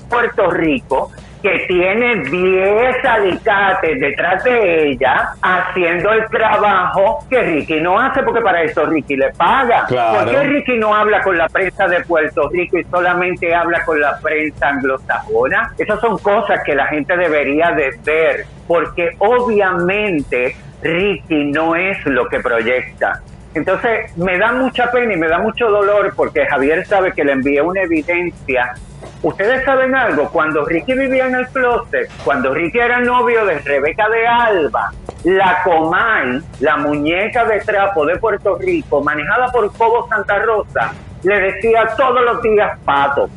Puerto 0.09 0.49
Rico 0.51 1.11
que 1.43 1.65
tiene 1.67 2.23
10 2.23 3.05
alicates 3.05 3.99
detrás 3.99 4.43
de 4.45 4.91
ella 4.91 5.33
haciendo 5.41 6.13
el 6.13 6.25
trabajo 6.29 7.19
que 7.29 7.43
Ricky 7.43 7.81
no 7.81 7.99
hace 7.99 8.23
porque 8.23 8.39
para 8.39 8.63
eso 8.63 8.85
Ricky 8.85 9.17
le 9.17 9.29
paga. 9.33 9.85
Claro. 9.87 10.19
¿Por 10.19 10.31
qué 10.31 10.43
Ricky 10.43 10.77
no 10.77 10.95
habla 10.95 11.21
con 11.21 11.37
la 11.37 11.49
prensa 11.49 11.85
de 11.89 11.99
Puerto 12.05 12.47
Rico 12.49 12.77
y 12.77 12.85
solamente 12.85 13.53
habla 13.53 13.83
con 13.83 13.99
la 13.99 14.17
prensa 14.19 14.69
anglosajona? 14.69 15.73
Esas 15.77 15.99
son 15.99 16.17
cosas 16.19 16.61
que 16.65 16.75
la 16.75 16.87
gente 16.87 17.17
debería 17.17 17.71
de 17.71 17.91
ver 18.05 18.45
porque 18.65 19.09
obviamente 19.19 20.55
Ricky 20.81 21.51
no 21.51 21.75
es 21.75 22.05
lo 22.05 22.25
que 22.29 22.39
proyecta. 22.39 23.21
Entonces 23.53 24.17
me 24.17 24.37
da 24.37 24.51
mucha 24.51 24.91
pena 24.91 25.13
y 25.13 25.17
me 25.17 25.27
da 25.27 25.39
mucho 25.39 25.69
dolor 25.69 26.13
porque 26.15 26.45
Javier 26.45 26.85
sabe 26.85 27.13
que 27.13 27.23
le 27.23 27.33
envié 27.33 27.61
una 27.61 27.81
evidencia. 27.81 28.73
Ustedes 29.21 29.63
saben 29.63 29.95
algo, 29.95 30.29
cuando 30.29 30.65
Ricky 30.65 30.93
vivía 30.93 31.27
en 31.27 31.35
el 31.35 31.47
closet, 31.47 32.09
cuando 32.25 32.53
Ricky 32.53 32.79
era 32.79 32.99
novio 32.99 33.45
de 33.45 33.59
Rebeca 33.59 34.09
de 34.09 34.27
Alba, 34.27 34.91
la 35.23 35.61
Comay, 35.63 36.41
la 36.59 36.77
muñeca 36.77 37.45
de 37.45 37.59
trapo 37.61 38.05
de 38.05 38.17
Puerto 38.17 38.57
Rico, 38.57 39.01
manejada 39.01 39.51
por 39.51 39.71
Cobo 39.77 40.07
Santa 40.09 40.39
Rosa, 40.39 40.93
le 41.23 41.39
decía 41.39 41.93
todos 41.95 42.21
los 42.21 42.41
días 42.41 42.77
pato. 42.83 43.29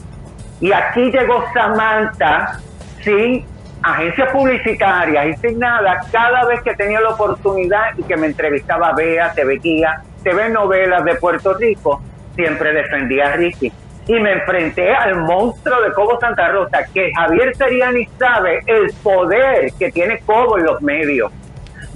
Y 0.60 0.72
aquí 0.72 1.10
llegó 1.10 1.44
Samantha 1.52 2.58
sin 3.02 3.44
agencias 3.86 4.32
publicitarias 4.32 5.38
nada, 5.54 6.00
cada 6.10 6.44
vez 6.46 6.60
que 6.62 6.74
tenía 6.74 7.00
la 7.00 7.10
oportunidad 7.10 7.96
y 7.96 8.02
que 8.02 8.16
me 8.16 8.26
entrevistaba 8.26 8.92
Bea, 8.92 9.32
TV 9.32 9.58
Guía, 9.58 10.02
TV 10.24 10.48
Novelas 10.48 11.04
de 11.04 11.14
Puerto 11.14 11.54
Rico, 11.54 12.02
siempre 12.34 12.72
defendía 12.72 13.28
a 13.28 13.36
Ricky. 13.36 13.72
Y 14.08 14.20
me 14.20 14.32
enfrenté 14.32 14.92
al 14.92 15.20
monstruo 15.20 15.80
de 15.82 15.92
Cobo 15.92 16.18
Santa 16.18 16.48
Rosa, 16.48 16.78
que 16.92 17.12
Javier 17.14 17.56
Seriani 17.56 18.06
sabe 18.18 18.60
el 18.66 18.92
poder 19.02 19.72
que 19.78 19.92
tiene 19.92 20.18
Cobo 20.20 20.58
en 20.58 20.64
los 20.64 20.82
medios. 20.82 21.32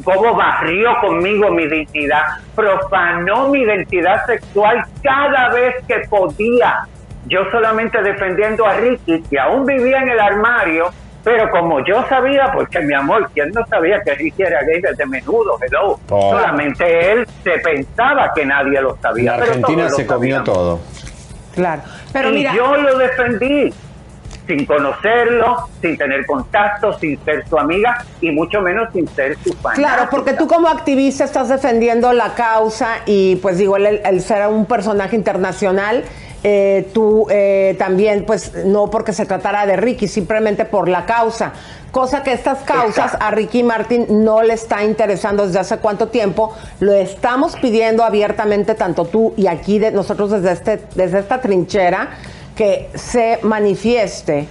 Cobo 0.04 0.34
barrió 0.34 0.90
conmigo 1.00 1.50
mi 1.50 1.66
dignidad, 1.66 2.22
profanó 2.54 3.48
mi 3.48 3.62
identidad 3.62 4.24
sexual 4.26 4.84
cada 5.02 5.50
vez 5.50 5.74
que 5.88 6.02
podía. 6.08 6.86
Yo 7.26 7.50
solamente 7.50 8.00
defendiendo 8.00 8.64
a 8.64 8.74
Ricky, 8.74 9.22
que 9.28 9.38
aún 9.38 9.66
vivía 9.66 9.98
en 9.98 10.08
el 10.08 10.20
armario, 10.20 10.90
pero 11.22 11.50
como 11.50 11.84
yo 11.84 12.04
sabía, 12.08 12.50
porque 12.52 12.80
mi 12.80 12.94
amor, 12.94 13.30
¿quién 13.34 13.50
no 13.50 13.66
sabía 13.66 14.00
que 14.02 14.14
Ricky 14.14 14.42
era 14.42 14.60
gay 14.62 14.80
desde 14.80 15.04
menudo? 15.06 15.58
Hello. 15.60 15.98
Oh. 16.08 16.30
Solamente 16.32 17.12
él 17.12 17.26
se 17.44 17.58
pensaba 17.58 18.32
que 18.34 18.44
nadie 18.46 18.80
lo 18.80 18.96
sabía. 19.02 19.36
La 19.36 19.42
Argentina 19.44 19.88
se 19.90 20.06
comió 20.06 20.36
sabíamos. 20.36 20.44
todo. 20.44 20.80
Claro. 21.54 21.82
Pero 22.12 22.30
y 22.30 22.32
mira, 22.34 22.54
yo 22.54 22.76
lo 22.76 22.98
defendí. 22.98 23.72
sin 24.46 24.66
conocerlo, 24.66 25.68
sin 25.80 25.96
tener 25.96 26.26
contacto, 26.26 26.98
sin 26.98 27.22
ser 27.24 27.46
su 27.48 27.56
amiga 27.56 28.04
y 28.20 28.30
mucho 28.32 28.60
menos 28.60 28.88
sin 28.92 29.06
ser 29.08 29.36
su 29.44 29.52
fan. 29.54 29.76
Claro, 29.76 30.08
porque 30.10 30.32
tú 30.32 30.48
como 30.48 30.66
activista 30.68 31.22
estás 31.24 31.48
defendiendo 31.48 32.12
la 32.12 32.34
causa 32.34 33.00
y 33.06 33.36
pues 33.36 33.58
digo, 33.58 33.76
el, 33.76 34.00
el 34.04 34.20
ser 34.20 34.48
un 34.48 34.66
personaje 34.66 35.14
internacional, 35.14 36.02
eh, 36.42 36.88
tú 36.94 37.26
eh, 37.30 37.76
también, 37.78 38.24
pues 38.24 38.52
no 38.64 38.88
porque 38.90 39.12
se 39.12 39.26
tratara 39.26 39.66
de 39.66 39.76
Ricky, 39.76 40.08
simplemente 40.08 40.64
por 40.64 40.88
la 40.88 41.04
causa. 41.06 41.52
Cosa 41.90 42.22
que 42.22 42.32
estas 42.32 42.58
causas 42.60 43.16
a 43.18 43.30
Ricky 43.32 43.62
Martin 43.62 44.06
no 44.24 44.42
le 44.42 44.54
está 44.54 44.84
interesando 44.84 45.46
desde 45.46 45.58
hace 45.58 45.78
cuánto 45.78 46.08
tiempo. 46.08 46.54
Lo 46.78 46.92
estamos 46.92 47.56
pidiendo 47.56 48.04
abiertamente, 48.04 48.74
tanto 48.74 49.04
tú 49.06 49.34
y 49.36 49.48
aquí 49.48 49.78
de, 49.78 49.90
nosotros 49.90 50.30
desde, 50.30 50.52
este, 50.52 50.82
desde 50.94 51.18
esta 51.18 51.40
trinchera, 51.40 52.10
que 52.54 52.88
se 52.94 53.38
manifieste 53.42 54.46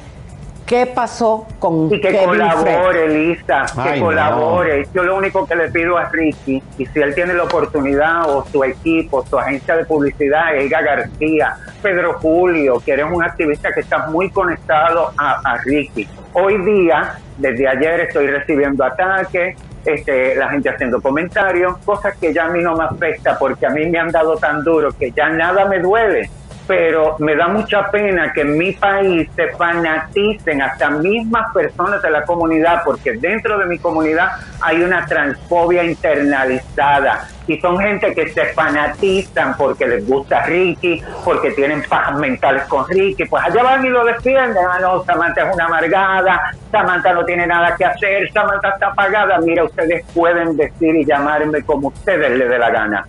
qué 0.69 0.85
pasó 0.85 1.47
con 1.57 1.87
y 1.91 1.99
que 1.99 2.09
Kevin 2.09 2.25
colabore, 2.27 3.05
Fred. 3.05 3.11
Lisa, 3.11 3.65
que 3.73 3.81
Ay, 3.81 3.99
no. 3.99 4.05
colabore. 4.05 4.87
Yo 4.93 5.01
lo 5.03 5.17
único 5.17 5.47
que 5.47 5.55
le 5.55 5.71
pido 5.71 5.97
a 5.97 6.05
Ricky, 6.09 6.61
y 6.77 6.85
si 6.85 6.99
él 7.01 7.15
tiene 7.15 7.33
la 7.33 7.43
oportunidad, 7.43 8.29
o 8.29 8.45
su 8.45 8.63
equipo, 8.63 9.25
su 9.25 9.39
agencia 9.39 9.75
de 9.75 9.85
publicidad, 9.85 10.55
Elga 10.55 10.81
García, 10.81 11.57
Pedro 11.81 12.19
Julio, 12.19 12.79
que 12.85 12.91
eres 12.91 13.07
un 13.11 13.23
activista 13.23 13.73
que 13.73 13.79
está 13.79 14.09
muy 14.09 14.29
conectado 14.29 15.11
a, 15.17 15.41
a 15.43 15.57
Ricky. 15.57 16.07
Hoy 16.33 16.63
día, 16.63 17.15
desde 17.39 17.67
ayer 17.67 18.01
estoy 18.01 18.27
recibiendo 18.27 18.83
ataques, 18.83 19.57
este, 19.85 20.35
la 20.35 20.49
gente 20.49 20.69
haciendo 20.69 21.01
comentarios, 21.01 21.77
cosas 21.79 22.15
que 22.17 22.31
ya 22.31 22.45
a 22.45 22.49
mí 22.49 22.61
no 22.61 22.75
me 22.75 22.83
afecta 22.83 23.39
porque 23.39 23.65
a 23.65 23.69
mí 23.71 23.87
me 23.87 23.97
han 23.97 24.11
dado 24.11 24.37
tan 24.37 24.63
duro 24.63 24.89
que 24.91 25.09
ya 25.11 25.29
nada 25.29 25.65
me 25.65 25.79
duele 25.79 26.29
pero 26.69 27.15
me 27.17 27.35
da 27.35 27.47
mucha 27.47 27.89
pena 27.89 28.31
que 28.31 28.41
en 28.41 28.55
mi 28.55 28.73
país 28.73 29.27
se 29.35 29.47
fanaticen 29.53 30.61
hasta 30.61 30.91
mismas 30.91 31.51
personas 31.51 31.99
de 32.03 32.11
la 32.11 32.23
comunidad, 32.25 32.83
porque 32.85 33.13
dentro 33.13 33.57
de 33.57 33.65
mi 33.65 33.79
comunidad 33.79 34.33
hay 34.61 34.83
una 34.83 35.03
transfobia 35.07 35.83
internalizada. 35.83 37.27
Y 37.47 37.59
son 37.59 37.79
gente 37.79 38.13
que 38.13 38.29
se 38.29 38.53
fanatizan 38.53 39.57
porque 39.57 39.87
les 39.87 40.07
gusta 40.07 40.43
Ricky, 40.43 41.01
porque 41.25 41.49
tienen 41.53 41.81
pajas 41.89 42.19
mentales 42.19 42.65
con 42.65 42.87
Ricky, 42.87 43.25
pues 43.25 43.43
allá 43.43 43.63
van 43.63 43.83
y 43.83 43.89
lo 43.89 44.05
defienden, 44.05 44.63
ah 44.69 44.77
no, 44.79 45.03
Samantha 45.05 45.49
es 45.49 45.55
una 45.55 45.65
amargada, 45.65 46.53
Samantha 46.71 47.13
no 47.13 47.25
tiene 47.25 47.47
nada 47.47 47.75
que 47.75 47.85
hacer, 47.85 48.31
Samantha 48.31 48.69
está 48.69 48.89
apagada, 48.89 49.39
mira, 49.39 49.63
ustedes 49.63 50.05
pueden 50.13 50.55
decir 50.55 50.95
y 50.95 51.03
llamarme 51.03 51.63
como 51.63 51.87
ustedes 51.87 52.29
les 52.37 52.47
dé 52.47 52.59
la 52.59 52.69
gana 52.69 53.07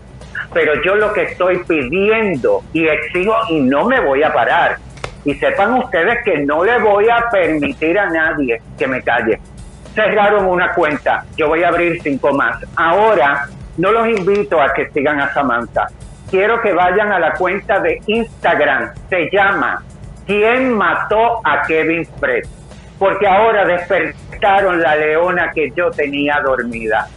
pero 0.52 0.82
yo 0.82 0.96
lo 0.96 1.12
que 1.12 1.22
estoy 1.24 1.58
pidiendo 1.64 2.62
y 2.72 2.86
exijo 2.86 3.34
y 3.48 3.60
no 3.60 3.84
me 3.84 4.00
voy 4.00 4.22
a 4.22 4.32
parar. 4.32 4.78
Y 5.24 5.34
sepan 5.34 5.74
ustedes 5.74 6.18
que 6.24 6.38
no 6.38 6.64
le 6.64 6.78
voy 6.78 7.08
a 7.08 7.28
permitir 7.30 7.98
a 7.98 8.08
nadie 8.08 8.60
que 8.78 8.86
me 8.86 9.02
calle. 9.02 9.38
Cerraron 9.94 10.46
una 10.46 10.72
cuenta, 10.72 11.24
yo 11.36 11.48
voy 11.48 11.62
a 11.62 11.68
abrir 11.68 12.00
cinco 12.02 12.32
más. 12.32 12.64
Ahora 12.76 13.48
no 13.76 13.92
los 13.92 14.08
invito 14.08 14.60
a 14.60 14.72
que 14.72 14.88
sigan 14.90 15.20
a 15.20 15.32
Samantha. 15.32 15.88
Quiero 16.30 16.60
que 16.62 16.72
vayan 16.72 17.12
a 17.12 17.18
la 17.18 17.32
cuenta 17.34 17.80
de 17.80 18.00
Instagram. 18.06 18.92
Se 19.08 19.28
llama 19.30 19.82
¿Quién 20.26 20.72
mató 20.76 21.40
a 21.44 21.62
Kevin 21.66 22.06
Fred? 22.18 22.44
Porque 22.98 23.26
ahora 23.26 23.64
despertaron 23.64 24.80
la 24.80 24.94
leona 24.94 25.50
que 25.52 25.72
yo 25.74 25.90
tenía 25.90 26.40
dormida. 26.40 27.08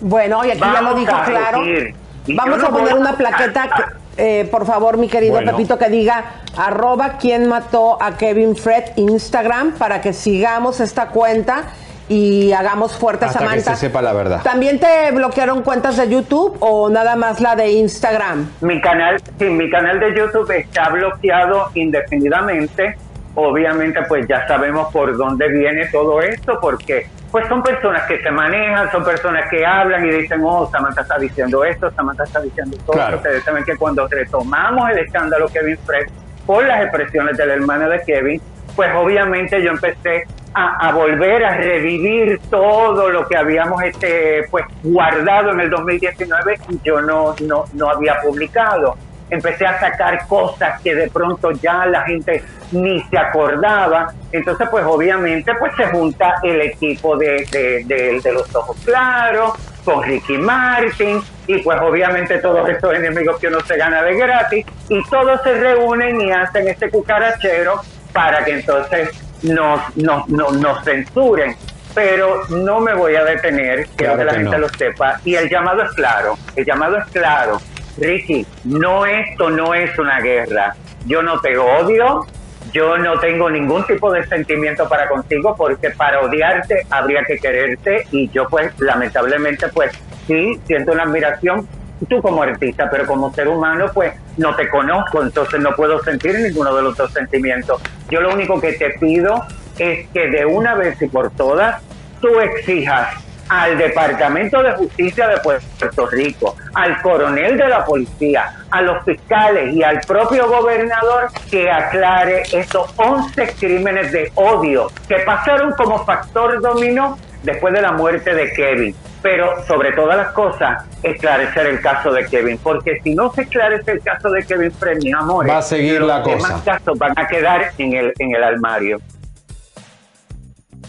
Bueno, 0.00 0.44
y 0.44 0.50
aquí 0.50 0.60
ya 0.60 0.82
lo 0.82 0.94
dijo 0.94 1.12
claro. 1.24 1.60
decir, 1.60 1.94
Vamos 2.28 2.62
a 2.64 2.68
poner 2.70 2.94
una 2.94 3.10
a- 3.10 3.16
plaqueta, 3.16 3.68
que, 4.16 4.40
eh, 4.40 4.44
por 4.46 4.66
favor, 4.66 4.96
mi 4.96 5.08
querido 5.08 5.34
Bueno. 5.34 5.52
Pepito, 5.52 5.78
que 5.78 5.88
diga 5.88 6.24
arroba 6.56 7.18
quién 7.20 7.48
mató 7.48 7.98
a 8.02 8.16
Kevin 8.16 8.56
Fred 8.56 8.84
Instagram 8.96 9.72
para 9.72 10.00
que 10.00 10.12
sigamos 10.12 10.80
esta 10.80 11.08
cuenta 11.08 11.64
y 12.08 12.52
hagamos 12.52 12.96
fuerte 12.96 13.24
a 13.24 13.28
Hasta 13.28 13.38
que 13.40 13.44
Samantha. 13.46 13.74
se 13.76 13.80
sepa 13.88 14.02
la 14.02 14.12
verdad. 14.12 14.42
¿También 14.42 14.78
te 14.78 15.10
bloquearon 15.12 15.62
cuentas 15.62 15.96
de 15.96 16.08
YouTube 16.08 16.56
o 16.60 16.90
nada 16.90 17.16
más 17.16 17.40
la 17.40 17.56
de 17.56 17.72
Instagram? 17.72 18.50
Mi 18.60 18.80
canal, 18.80 19.20
sí, 19.38 19.44
mi 19.46 19.70
canal 19.70 19.98
de 20.00 20.14
YouTube 20.14 20.50
está 20.50 20.90
bloqueado 20.90 21.70
indefinidamente. 21.74 22.96
Obviamente, 23.36 24.00
pues 24.08 24.26
ya 24.28 24.46
sabemos 24.46 24.92
por 24.92 25.16
dónde 25.16 25.48
viene 25.48 25.86
todo 25.86 26.20
esto, 26.20 26.58
porque 26.60 27.08
pues 27.32 27.48
son 27.48 27.64
personas 27.64 28.02
que 28.02 28.22
se 28.22 28.30
manejan, 28.30 28.90
son 28.92 29.02
personas 29.02 29.50
que 29.50 29.66
hablan 29.66 30.06
y 30.06 30.10
dicen, 30.10 30.40
oh, 30.44 30.70
Samantha 30.70 31.00
está 31.00 31.18
diciendo 31.18 31.64
esto, 31.64 31.90
Samantha 31.90 32.22
está 32.22 32.40
diciendo 32.40 32.76
todo. 32.86 32.94
Claro. 32.94 33.16
Ustedes 33.16 33.42
saben 33.42 33.64
que 33.64 33.76
cuando 33.76 34.06
retomamos 34.06 34.88
el 34.90 34.98
escándalo 34.98 35.48
Kevin 35.48 35.76
Fred 35.78 36.06
por 36.46 36.64
las 36.64 36.82
expresiones 36.82 37.36
del 37.36 37.50
hermano 37.50 37.88
de 37.88 38.00
Kevin, 38.04 38.40
pues 38.76 38.94
obviamente 38.94 39.60
yo 39.62 39.70
empecé 39.70 40.24
a, 40.54 40.88
a 40.88 40.92
volver 40.92 41.44
a 41.44 41.56
revivir 41.56 42.40
todo 42.48 43.10
lo 43.10 43.26
que 43.26 43.36
habíamos 43.36 43.82
este 43.82 44.46
pues 44.50 44.64
guardado 44.84 45.50
en 45.50 45.60
el 45.60 45.70
2019 45.70 46.60
y 46.68 46.80
yo 46.84 47.00
no, 47.00 47.34
no, 47.42 47.64
no 47.72 47.90
había 47.90 48.20
publicado. 48.20 48.96
Empecé 49.30 49.66
a 49.66 49.80
sacar 49.80 50.26
cosas 50.26 50.80
que 50.82 50.94
de 50.94 51.08
pronto 51.10 51.50
ya 51.52 51.86
la 51.86 52.02
gente 52.02 52.44
ni 52.72 53.00
se 53.04 53.18
acordaba. 53.18 54.12
Entonces, 54.32 54.68
pues 54.70 54.84
obviamente, 54.86 55.52
pues 55.58 55.72
se 55.76 55.86
junta 55.86 56.34
el 56.42 56.60
equipo 56.60 57.16
de, 57.16 57.46
de, 57.50 57.84
de- 57.84 58.20
de 58.20 58.32
los 58.32 58.54
ojos 58.54 58.76
claros 58.84 59.52
con 59.84 60.02
Ricky 60.02 60.38
Martin 60.38 61.22
y 61.46 61.58
pues 61.62 61.78
obviamente 61.80 62.38
todos 62.38 62.68
estos 62.68 62.94
enemigos 62.94 63.38
que 63.38 63.48
uno 63.48 63.60
se 63.60 63.76
gana 63.76 64.02
de 64.02 64.14
gratis 64.16 64.64
y 64.88 65.02
todos 65.10 65.42
se 65.42 65.54
reúnen 65.54 66.20
y 66.20 66.30
hacen 66.32 66.68
este 66.68 66.88
cucarachero 66.90 67.80
para 68.12 68.44
que 68.44 68.52
entonces 68.60 69.10
nos, 69.42 69.80
nos, 69.96 70.28
nos, 70.28 70.52
nos 70.58 70.84
censuren. 70.84 71.54
Pero 71.94 72.42
no 72.48 72.80
me 72.80 72.92
voy 72.94 73.14
a 73.14 73.24
detener, 73.24 73.86
quiero 73.96 74.14
Claro 74.14 74.18
que 74.18 74.24
la 74.24 74.32
gente 74.34 74.50
no. 74.50 74.58
lo 74.58 74.68
sepa. 74.70 75.20
Y 75.24 75.36
el 75.36 75.48
llamado 75.48 75.82
es 75.82 75.90
claro, 75.92 76.36
el 76.56 76.64
llamado 76.64 76.98
es 76.98 77.04
claro. 77.06 77.60
Ricky, 77.96 78.46
no 78.64 79.06
esto 79.06 79.50
no 79.50 79.74
es 79.74 79.96
una 79.98 80.20
guerra. 80.20 80.74
Yo 81.06 81.22
no 81.22 81.40
te 81.40 81.56
odio, 81.56 82.26
yo 82.72 82.98
no 82.98 83.18
tengo 83.20 83.48
ningún 83.50 83.86
tipo 83.86 84.10
de 84.10 84.26
sentimiento 84.26 84.88
para 84.88 85.08
contigo 85.08 85.54
porque 85.56 85.90
para 85.90 86.20
odiarte 86.20 86.86
habría 86.90 87.22
que 87.24 87.38
quererte 87.38 88.06
y 88.10 88.28
yo 88.30 88.48
pues 88.48 88.72
lamentablemente 88.80 89.68
pues 89.68 89.92
sí 90.26 90.60
siento 90.66 90.92
una 90.92 91.04
admiración 91.04 91.68
tú 92.08 92.20
como 92.20 92.42
artista 92.42 92.90
pero 92.90 93.06
como 93.06 93.32
ser 93.32 93.48
humano 93.48 93.86
pues 93.94 94.14
no 94.36 94.56
te 94.56 94.68
conozco 94.68 95.22
entonces 95.22 95.60
no 95.60 95.70
puedo 95.76 96.02
sentir 96.02 96.38
ninguno 96.38 96.74
de 96.74 96.82
los 96.82 96.96
dos 96.96 97.12
sentimientos 97.12 97.80
yo 98.10 98.20
lo 98.20 98.34
único 98.34 98.60
que 98.60 98.72
te 98.72 98.90
pido 98.98 99.44
es 99.78 100.08
que 100.08 100.28
de 100.28 100.44
una 100.44 100.74
vez 100.74 101.00
y 101.00 101.06
por 101.06 101.30
todas 101.30 101.80
tú 102.20 102.40
exijas 102.40 103.23
al 103.48 103.76
Departamento 103.78 104.62
de 104.62 104.72
Justicia 104.72 105.28
de 105.28 105.38
Puerto 105.38 106.06
Rico, 106.06 106.56
al 106.74 107.00
coronel 107.02 107.56
de 107.56 107.68
la 107.68 107.84
policía, 107.84 108.52
a 108.70 108.82
los 108.82 109.04
fiscales 109.04 109.74
y 109.74 109.82
al 109.82 110.00
propio 110.00 110.48
gobernador 110.48 111.28
que 111.50 111.70
aclare 111.70 112.42
estos 112.52 112.92
11 112.96 113.54
crímenes 113.58 114.12
de 114.12 114.30
odio 114.34 114.88
que 115.08 115.16
pasaron 115.20 115.72
como 115.72 116.04
factor 116.04 116.60
dominó 116.60 117.18
después 117.42 117.74
de 117.74 117.82
la 117.82 117.92
muerte 117.92 118.34
de 118.34 118.52
Kevin. 118.52 118.94
Pero 119.22 119.64
sobre 119.66 119.92
todas 119.92 120.18
las 120.18 120.32
cosas, 120.32 120.84
esclarecer 121.02 121.66
el 121.66 121.80
caso 121.80 122.12
de 122.12 122.26
Kevin, 122.26 122.58
porque 122.62 123.00
si 123.02 123.14
no 123.14 123.32
se 123.32 123.42
esclarece 123.42 123.92
el 123.92 124.02
caso 124.02 124.28
de 124.30 124.42
Kevin 124.44 124.70
Fred, 124.72 124.98
mis 125.02 125.14
amores, 125.14 125.50
Va 125.50 125.58
a 125.58 125.62
seguir 125.62 126.00
los 126.00 126.08
la 126.08 126.20
demás 126.20 126.52
cosa. 126.52 126.64
casos 126.64 126.98
van 126.98 127.12
a 127.16 127.26
quedar 127.26 127.70
en 127.78 127.94
el, 127.94 128.12
en 128.18 128.34
el 128.34 128.44
armario. 128.44 129.00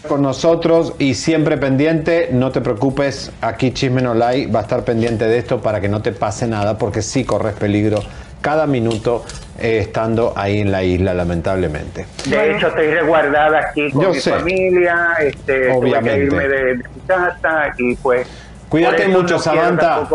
Con 0.06 0.22
nosotros 0.22 0.94
y 0.98 1.14
siempre 1.14 1.56
pendiente, 1.58 2.28
no 2.32 2.50
te 2.52 2.60
preocupes, 2.60 3.32
aquí 3.40 3.72
Chisme 3.72 4.02
No 4.02 4.14
Like 4.14 4.50
va 4.52 4.60
a 4.60 4.62
estar 4.62 4.82
pendiente 4.84 5.26
de 5.26 5.38
esto 5.38 5.60
para 5.60 5.80
que 5.80 5.88
no 5.88 6.02
te 6.02 6.12
pase 6.12 6.46
nada, 6.46 6.78
porque 6.78 7.02
sí 7.02 7.24
corres 7.24 7.54
peligro 7.54 8.00
cada 8.40 8.66
minuto 8.66 9.24
eh, 9.58 9.78
estando 9.80 10.32
ahí 10.36 10.60
en 10.60 10.70
la 10.70 10.82
isla, 10.84 11.14
lamentablemente. 11.14 12.06
De 12.26 12.52
hecho, 12.56 12.68
estoy 12.68 12.88
resguardada 12.88 13.58
aquí 13.70 13.90
con 13.90 14.02
Yo 14.02 14.10
mi 14.10 14.20
sé. 14.20 14.30
familia, 14.30 15.08
este, 15.20 15.68
tuve 15.68 15.72
Obviamente. 15.76 16.10
que 16.18 16.24
irme 16.26 16.48
de, 16.48 16.64
de 16.64 16.74
mi 16.76 16.84
casa 17.06 17.74
y 17.78 17.96
pues... 17.96 18.26
Cuídate 18.68 19.08
mucho, 19.08 19.34
no 19.34 19.40
Samantha. 19.40 20.08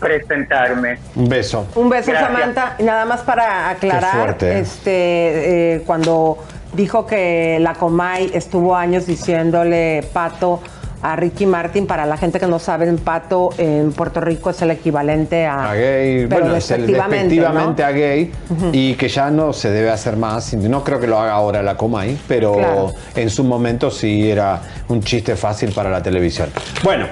presentarme. 0.00 0.98
Un 1.14 1.28
beso. 1.28 1.66
Un 1.74 1.88
beso, 1.88 2.10
Gracias. 2.10 2.30
Samantha. 2.32 2.76
Nada 2.80 3.04
más 3.04 3.20
para 3.22 3.70
aclarar, 3.70 4.36
este, 4.42 5.74
eh, 5.76 5.82
cuando 5.86 6.38
dijo 6.74 7.06
que 7.06 7.58
la 7.60 7.74
Comay 7.74 8.30
estuvo 8.34 8.74
años 8.76 9.06
diciéndole 9.06 10.04
pato 10.12 10.60
a 11.04 11.16
Ricky 11.16 11.46
Martin, 11.46 11.84
para 11.88 12.06
la 12.06 12.16
gente 12.16 12.38
que 12.38 12.46
no 12.46 12.60
sabe, 12.60 12.86
pato 12.92 13.50
en 13.58 13.90
Puerto 13.90 14.20
Rico 14.20 14.50
es 14.50 14.62
el 14.62 14.70
equivalente 14.70 15.46
a, 15.46 15.70
A 15.70 15.74
gay, 15.74 16.26
pero 16.28 16.42
bueno, 16.42 16.56
es 16.56 16.70
el 16.70 16.82
despectivamente, 16.82 17.34
despectivamente 17.34 17.82
¿no? 17.82 17.88
a 17.88 17.90
gay 17.92 18.32
y 18.72 18.94
que 18.94 19.08
ya 19.08 19.28
no 19.28 19.52
se 19.52 19.70
debe 19.72 19.90
hacer 19.90 20.16
más. 20.16 20.54
No 20.54 20.84
creo 20.84 21.00
que 21.00 21.08
lo 21.08 21.18
haga 21.18 21.32
ahora 21.32 21.60
la 21.60 21.76
Comay, 21.76 22.16
pero 22.28 22.52
Claro. 22.54 22.92
en 23.16 23.30
su 23.30 23.42
momento 23.42 23.90
sí 23.90 24.30
era 24.30 24.60
un 24.88 25.02
chiste 25.02 25.34
fácil 25.34 25.72
para 25.72 25.90
la 25.90 26.00
televisión. 26.00 26.50
Bueno, 26.84 27.06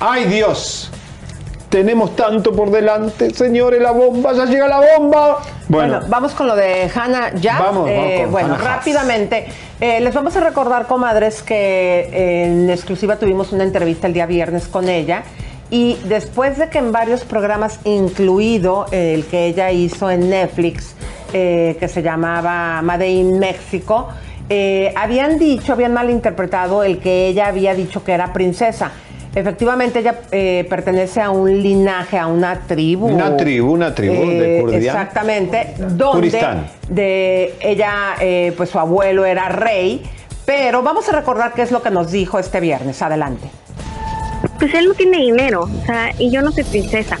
ay 0.00 0.24
Dios, 0.24 0.90
Tenemos 1.68 2.14
tanto 2.14 2.52
por 2.52 2.70
delante, 2.70 3.30
señores, 3.30 3.82
la 3.82 3.90
bomba, 3.90 4.32
ya 4.32 4.44
llega 4.44 4.68
la 4.68 4.80
bomba. 4.80 5.38
Bueno, 5.68 6.00
vamos 6.08 6.32
con 6.32 6.46
lo 6.46 6.54
de 6.54 6.88
Hannah 6.94 7.34
ya. 7.34 7.58
Vamos, 7.58 7.90
vamos 7.90 8.20
con 8.20 8.30
bueno, 8.30 8.54
Hannah 8.54 8.64
rápidamente. 8.64 9.46
eh, 9.80 10.00
les 10.00 10.14
vamos 10.14 10.36
a 10.36 10.40
recordar, 10.40 10.86
comadres, 10.86 11.42
que 11.42 12.08
eh, 12.12 12.44
en 12.44 12.70
exclusiva 12.70 13.16
tuvimos 13.16 13.52
una 13.52 13.64
entrevista 13.64 14.06
el 14.06 14.12
día 14.12 14.26
viernes 14.26 14.68
con 14.68 14.88
ella. 14.88 15.24
Y 15.70 15.98
después 16.04 16.58
de 16.58 16.68
que 16.68 16.78
en 16.78 16.92
varios 16.92 17.24
programas, 17.24 17.80
incluido 17.84 18.86
el 18.92 19.24
que 19.24 19.46
ella 19.46 19.72
hizo 19.72 20.10
en 20.10 20.30
Netflix, 20.30 20.94
eh, 21.32 21.76
que 21.80 21.88
se 21.88 22.00
llamaba 22.02 22.80
Made 22.82 23.08
in 23.08 23.40
México, 23.40 24.08
eh, 24.48 24.92
habían 24.94 25.38
dicho, 25.38 25.72
habían 25.72 25.92
malinterpretado 25.92 26.84
el 26.84 26.98
que 26.98 27.26
ella 27.28 27.48
había 27.48 27.74
dicho 27.74 28.04
que 28.04 28.12
era 28.12 28.32
princesa. 28.32 28.92
Efectivamente, 29.34 29.98
ella 29.98 30.20
eh, 30.30 30.64
pertenece 30.70 31.20
a 31.20 31.30
un 31.30 31.60
linaje, 31.62 32.18
a 32.18 32.26
una 32.26 32.60
tribu. 32.66 33.06
Una 33.08 33.36
tribu, 33.36 33.72
una 33.72 33.94
tribu 33.94 34.14
de 34.30 34.58
Eh, 34.58 34.60
Kurdistán. 34.60 34.84
Exactamente, 35.02 35.74
donde 35.78 36.04
Kuristán. 36.30 36.66
de 36.88 37.54
ella, 37.60 38.14
eh, 38.20 38.52
pues 38.56 38.70
su 38.70 38.78
abuelo 38.78 39.24
era 39.24 39.48
rey. 39.48 40.02
Pero 40.46 40.82
vamos 40.82 41.08
a 41.08 41.12
recordar 41.12 41.52
qué 41.54 41.62
es 41.62 41.72
lo 41.72 41.82
que 41.82 41.90
nos 41.90 42.12
dijo 42.12 42.38
este 42.38 42.60
viernes. 42.60 43.00
Adelante. 43.02 43.48
Pues 44.58 44.72
él 44.74 44.86
no 44.86 44.94
tiene 44.94 45.18
dinero, 45.18 45.62
o 45.62 45.86
sea, 45.86 46.10
y 46.18 46.30
yo 46.30 46.42
no 46.42 46.52
soy 46.52 46.64
princesa, 46.64 47.16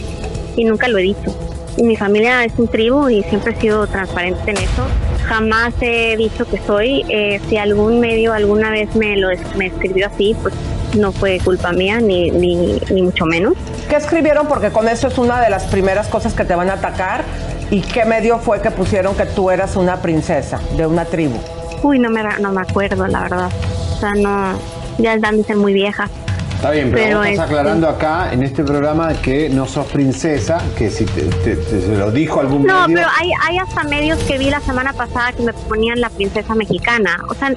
y 0.56 0.64
nunca 0.64 0.88
lo 0.88 0.98
he 0.98 1.02
dicho. 1.02 1.34
Y 1.76 1.82
mi 1.82 1.96
familia 1.96 2.44
es 2.44 2.52
un 2.58 2.68
tribu 2.68 3.08
y 3.08 3.22
siempre 3.24 3.52
he 3.54 3.60
sido 3.60 3.86
transparente 3.88 4.50
en 4.50 4.58
eso. 4.58 4.86
Jamás 5.26 5.74
he 5.80 6.16
dicho 6.16 6.44
que 6.48 6.58
soy. 6.58 7.04
Eh, 7.08 7.40
si 7.48 7.56
algún 7.56 7.98
medio 7.98 8.32
alguna 8.32 8.70
vez 8.70 8.94
me 8.94 9.16
lo 9.16 9.28
me 9.56 9.66
escribió 9.66 10.06
así, 10.06 10.36
pues 10.40 10.54
no 10.94 11.12
fue 11.12 11.38
culpa 11.40 11.72
mía, 11.72 12.00
ni, 12.00 12.30
ni, 12.30 12.80
ni 12.90 13.02
mucho 13.02 13.24
menos. 13.26 13.54
¿Qué 13.88 13.96
escribieron? 13.96 14.46
Porque 14.46 14.70
con 14.70 14.88
eso 14.88 15.08
es 15.08 15.18
una 15.18 15.40
de 15.40 15.50
las 15.50 15.64
primeras 15.64 16.06
cosas 16.08 16.32
que 16.34 16.44
te 16.44 16.54
van 16.54 16.70
a 16.70 16.74
atacar. 16.74 17.22
¿Y 17.70 17.80
qué 17.80 18.04
medio 18.04 18.38
fue 18.38 18.60
que 18.60 18.70
pusieron 18.70 19.14
que 19.16 19.24
tú 19.26 19.50
eras 19.50 19.76
una 19.76 19.96
princesa 20.02 20.60
de 20.76 20.86
una 20.86 21.04
tribu? 21.04 21.36
Uy, 21.82 21.98
no 21.98 22.10
me, 22.10 22.22
no 22.40 22.52
me 22.52 22.60
acuerdo, 22.62 23.06
la 23.06 23.20
verdad. 23.22 23.48
O 23.94 24.00
sea, 24.00 24.12
no, 24.14 24.58
ya 24.98 25.14
están 25.14 25.38
de 25.38 25.44
ser 25.44 25.56
muy 25.56 25.72
vieja. 25.72 26.08
Está 26.56 26.70
bien, 26.70 26.90
pero, 26.92 27.04
Pero 27.04 27.18
vos 27.18 27.26
estás 27.26 27.44
este- 27.44 27.58
aclarando 27.58 27.88
acá 27.88 28.32
en 28.32 28.42
este 28.42 28.64
programa 28.64 29.12
que 29.20 29.50
no 29.50 29.66
sos 29.66 29.86
princesa, 29.86 30.62
que 30.78 30.88
si 30.90 31.04
te, 31.04 31.22
te- 31.22 31.56
te- 31.56 31.80
se 31.82 31.96
lo 31.96 32.10
dijo 32.10 32.40
algún 32.40 32.64
No, 32.64 32.86
medio. 32.88 32.96
pero 33.02 33.08
hay, 33.20 33.30
hay 33.46 33.58
hasta 33.58 33.84
medios 33.84 34.18
que 34.24 34.38
vi 34.38 34.48
la 34.48 34.60
semana 34.60 34.92
pasada 34.94 35.32
que 35.32 35.42
me 35.42 35.52
ponían 35.52 36.00
la 36.00 36.08
princesa 36.08 36.54
mexicana. 36.54 37.18
O 37.28 37.34
sea, 37.34 37.52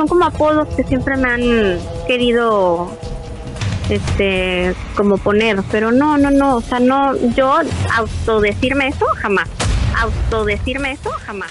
son 0.00 0.08
como 0.08 0.24
apodos 0.24 0.66
que 0.74 0.82
siempre 0.84 1.14
me 1.18 1.28
han 1.28 1.78
querido 2.06 2.90
este 3.90 4.74
como 4.96 5.18
poner, 5.18 5.58
pero 5.70 5.92
no, 5.92 6.16
no, 6.16 6.30
no, 6.30 6.56
o 6.56 6.60
sea, 6.62 6.80
no, 6.80 7.14
yo 7.34 7.54
autodecirme 7.94 8.88
eso 8.88 9.04
jamás. 9.16 9.46
Autodecirme 10.00 10.92
eso 10.92 11.10
jamás. 11.26 11.50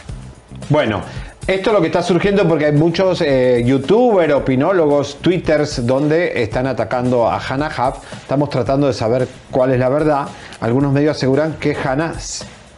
Bueno, 0.68 1.04
esto 1.46 1.70
es 1.70 1.74
lo 1.76 1.80
que 1.80 1.88
está 1.88 2.02
surgiendo 2.02 2.48
porque 2.48 2.66
hay 2.66 2.72
muchos 2.72 3.22
eh, 3.22 3.62
youtubers, 3.64 4.34
opinólogos, 4.34 5.18
twitters 5.22 5.86
donde 5.86 6.42
están 6.42 6.66
atacando 6.66 7.30
a 7.30 7.38
Hannah 7.38 7.68
Huff. 7.68 8.04
Estamos 8.14 8.50
tratando 8.50 8.88
de 8.88 8.94
saber 8.94 9.28
cuál 9.52 9.74
es 9.74 9.80
la 9.80 9.90
verdad. 9.90 10.28
Algunos 10.60 10.92
medios 10.92 11.18
aseguran 11.18 11.54
que 11.60 11.76
Hannah 11.76 12.16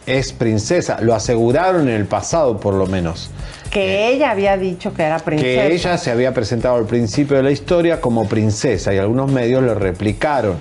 es 0.06 0.32
princesa. 0.32 0.98
Lo 1.00 1.14
aseguraron 1.14 1.88
en 1.88 1.94
el 1.94 2.06
pasado, 2.06 2.58
por 2.58 2.74
lo 2.74 2.86
menos. 2.86 3.30
Que 3.70 4.08
ella 4.08 4.30
había 4.30 4.56
dicho 4.56 4.92
que 4.92 5.02
era 5.02 5.18
princesa. 5.18 5.62
Que 5.68 5.74
ella 5.74 5.98
se 5.98 6.10
había 6.10 6.34
presentado 6.34 6.76
al 6.76 6.86
principio 6.86 7.36
de 7.36 7.42
la 7.42 7.50
historia 7.50 8.00
como 8.00 8.28
princesa 8.28 8.92
y 8.92 8.98
algunos 8.98 9.30
medios 9.30 9.62
lo 9.62 9.74
replicaron. 9.74 10.56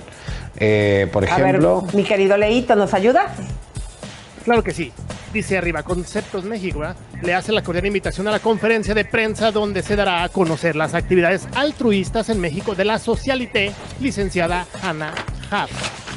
Eh, 0.57 1.07
por 1.11 1.27
A 1.29 1.37
ver, 1.37 1.47
ejemplo, 1.47 1.85
mi 1.93 2.03
querido 2.03 2.37
Leito, 2.37 2.75
¿nos 2.75 2.93
ayudas? 2.93 3.31
Claro 4.45 4.63
que 4.63 4.71
sí. 4.71 4.91
Dice 5.33 5.57
arriba, 5.57 5.83
Conceptos 5.83 6.43
México 6.43 6.79
¿verdad? 6.79 6.95
le 7.21 7.33
hace 7.33 7.51
la 7.53 7.63
cordial 7.63 7.85
invitación 7.85 8.27
a 8.27 8.31
la 8.31 8.39
conferencia 8.39 8.93
de 8.93 9.05
prensa 9.05 9.51
donde 9.51 9.81
se 9.81 9.95
dará 9.95 10.23
a 10.23 10.29
conocer 10.29 10.75
las 10.75 10.93
actividades 10.93 11.47
altruistas 11.55 12.29
en 12.29 12.39
México 12.41 12.75
de 12.75 12.83
la 12.83 12.99
socialité 12.99 13.71
licenciada 14.01 14.65
Hannah 14.83 15.13
Haf, 15.49 15.71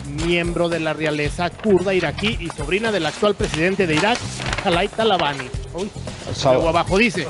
miembro 0.06 0.68
de 0.68 0.80
la 0.80 0.92
realeza 0.92 1.50
kurda 1.50 1.94
iraquí 1.94 2.36
y 2.40 2.48
sobrina 2.48 2.92
del 2.92 3.06
actual 3.06 3.34
presidente 3.34 3.86
de 3.86 3.94
Irak, 3.94 4.18
Khalid 4.62 4.90
Talabani. 4.90 5.48
Uy, 5.74 5.90
luego 6.44 6.68
abajo 6.68 6.98
dice, 6.98 7.26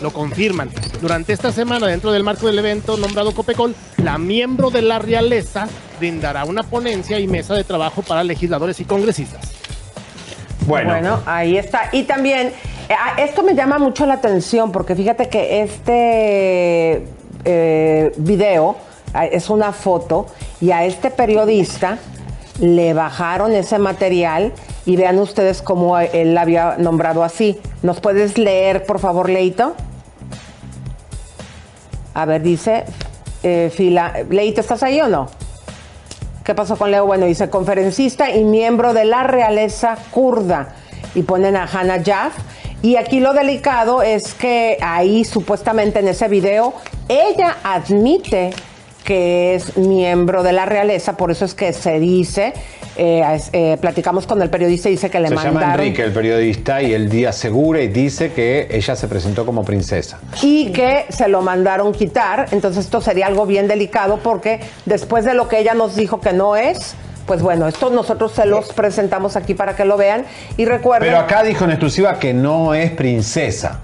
lo 0.00 0.10
confirman. 0.12 0.70
Durante 1.00 1.32
esta 1.32 1.52
semana, 1.52 1.86
dentro 1.86 2.12
del 2.12 2.24
marco 2.24 2.46
del 2.46 2.58
evento 2.58 2.96
nombrado 2.96 3.32
Copecol, 3.32 3.74
la 3.98 4.18
miembro 4.18 4.70
de 4.70 4.82
la 4.82 4.98
realeza 4.98 5.68
brindará 5.98 6.44
una 6.44 6.62
ponencia 6.62 7.18
y 7.18 7.26
mesa 7.26 7.54
de 7.54 7.64
trabajo 7.64 8.02
para 8.02 8.24
legisladores 8.24 8.80
y 8.80 8.84
congresistas. 8.84 9.52
bueno, 10.66 11.20
ahí 11.26 11.56
está. 11.56 11.90
Y 11.92 12.04
también, 12.04 12.48
eh, 12.88 12.94
ah, 12.98 13.14
esto 13.18 13.42
me 13.42 13.54
llama 13.54 13.78
mucho 13.78 14.06
la 14.06 14.14
atención 14.14 14.72
porque 14.72 14.94
fíjate 14.94 15.28
que 15.28 15.62
este 15.62 17.06
eh, 17.44 18.12
video 18.16 18.76
ah, 19.12 19.26
es 19.26 19.50
una 19.50 19.72
foto 19.72 20.26
y 20.64 20.72
a 20.72 20.86
este 20.86 21.10
periodista 21.10 21.98
le 22.58 22.94
bajaron 22.94 23.52
ese 23.52 23.78
material 23.78 24.54
y 24.86 24.96
vean 24.96 25.18
ustedes 25.18 25.60
cómo 25.60 25.98
él 25.98 26.34
la 26.34 26.40
había 26.40 26.76
nombrado 26.78 27.22
así. 27.22 27.60
¿Nos 27.82 28.00
puedes 28.00 28.38
leer, 28.38 28.86
por 28.86 28.98
favor, 28.98 29.28
Leito? 29.28 29.74
A 32.14 32.24
ver, 32.24 32.40
dice, 32.40 32.84
eh, 33.42 33.70
fila, 33.74 34.14
Leito, 34.30 34.62
¿estás 34.62 34.82
ahí 34.82 35.02
o 35.02 35.08
no? 35.08 35.28
¿Qué 36.44 36.54
pasó 36.54 36.78
con 36.78 36.90
Leo? 36.90 37.04
Bueno, 37.04 37.26
dice 37.26 37.50
conferencista 37.50 38.30
y 38.30 38.42
miembro 38.42 38.94
de 38.94 39.04
la 39.04 39.22
realeza 39.22 39.98
kurda. 40.12 40.76
Y 41.14 41.24
ponen 41.24 41.56
a 41.56 41.64
Hannah 41.64 42.02
Jaff. 42.02 42.32
Y 42.80 42.96
aquí 42.96 43.20
lo 43.20 43.34
delicado 43.34 44.00
es 44.00 44.32
que 44.32 44.78
ahí 44.80 45.24
supuestamente 45.24 45.98
en 45.98 46.08
ese 46.08 46.28
video 46.28 46.72
ella 47.08 47.58
admite 47.62 48.54
que 49.04 49.54
es 49.54 49.76
miembro 49.76 50.42
de 50.42 50.52
la 50.52 50.64
realeza, 50.64 51.16
por 51.16 51.30
eso 51.30 51.44
es 51.44 51.54
que 51.54 51.72
se 51.72 52.00
dice, 52.00 52.54
eh, 52.96 53.22
eh, 53.52 53.76
platicamos 53.80 54.26
con 54.26 54.40
el 54.40 54.50
periodista 54.50 54.88
y 54.88 54.92
dice 54.92 55.10
que 55.10 55.20
le 55.20 55.28
se 55.28 55.34
llama 55.34 55.52
mandaron 55.52 55.80
Enrique, 55.80 56.02
el 56.02 56.12
periodista, 56.12 56.82
y 56.82 56.94
el 56.94 57.08
día 57.08 57.28
asegura 57.28 57.82
y 57.82 57.88
dice 57.88 58.32
que 58.32 58.68
ella 58.70 58.96
se 58.96 59.06
presentó 59.06 59.44
como 59.44 59.64
princesa. 59.64 60.18
y 60.42 60.72
que 60.72 61.04
se 61.10 61.28
lo 61.28 61.42
mandaron 61.42 61.92
quitar. 61.92 62.46
Entonces 62.50 62.86
esto 62.86 63.00
sería 63.00 63.26
algo 63.26 63.46
bien 63.46 63.68
delicado 63.68 64.18
porque 64.22 64.60
después 64.86 65.24
de 65.24 65.34
lo 65.34 65.48
que 65.48 65.58
ella 65.58 65.74
nos 65.74 65.96
dijo 65.96 66.20
que 66.20 66.32
no 66.32 66.56
es, 66.56 66.94
pues 67.26 67.42
bueno, 67.42 67.68
esto 67.68 67.90
nosotros 67.90 68.32
se 68.32 68.46
los 68.46 68.72
presentamos 68.72 69.36
aquí 69.36 69.54
para 69.54 69.76
que 69.76 69.84
lo 69.84 69.96
vean 69.96 70.24
y 70.56 70.64
recuerden. 70.64 71.08
Pero 71.08 71.20
acá 71.20 71.42
dijo 71.42 71.64
en 71.64 71.70
exclusiva 71.70 72.18
que 72.18 72.32
no 72.32 72.74
es 72.74 72.90
princesa. 72.90 73.80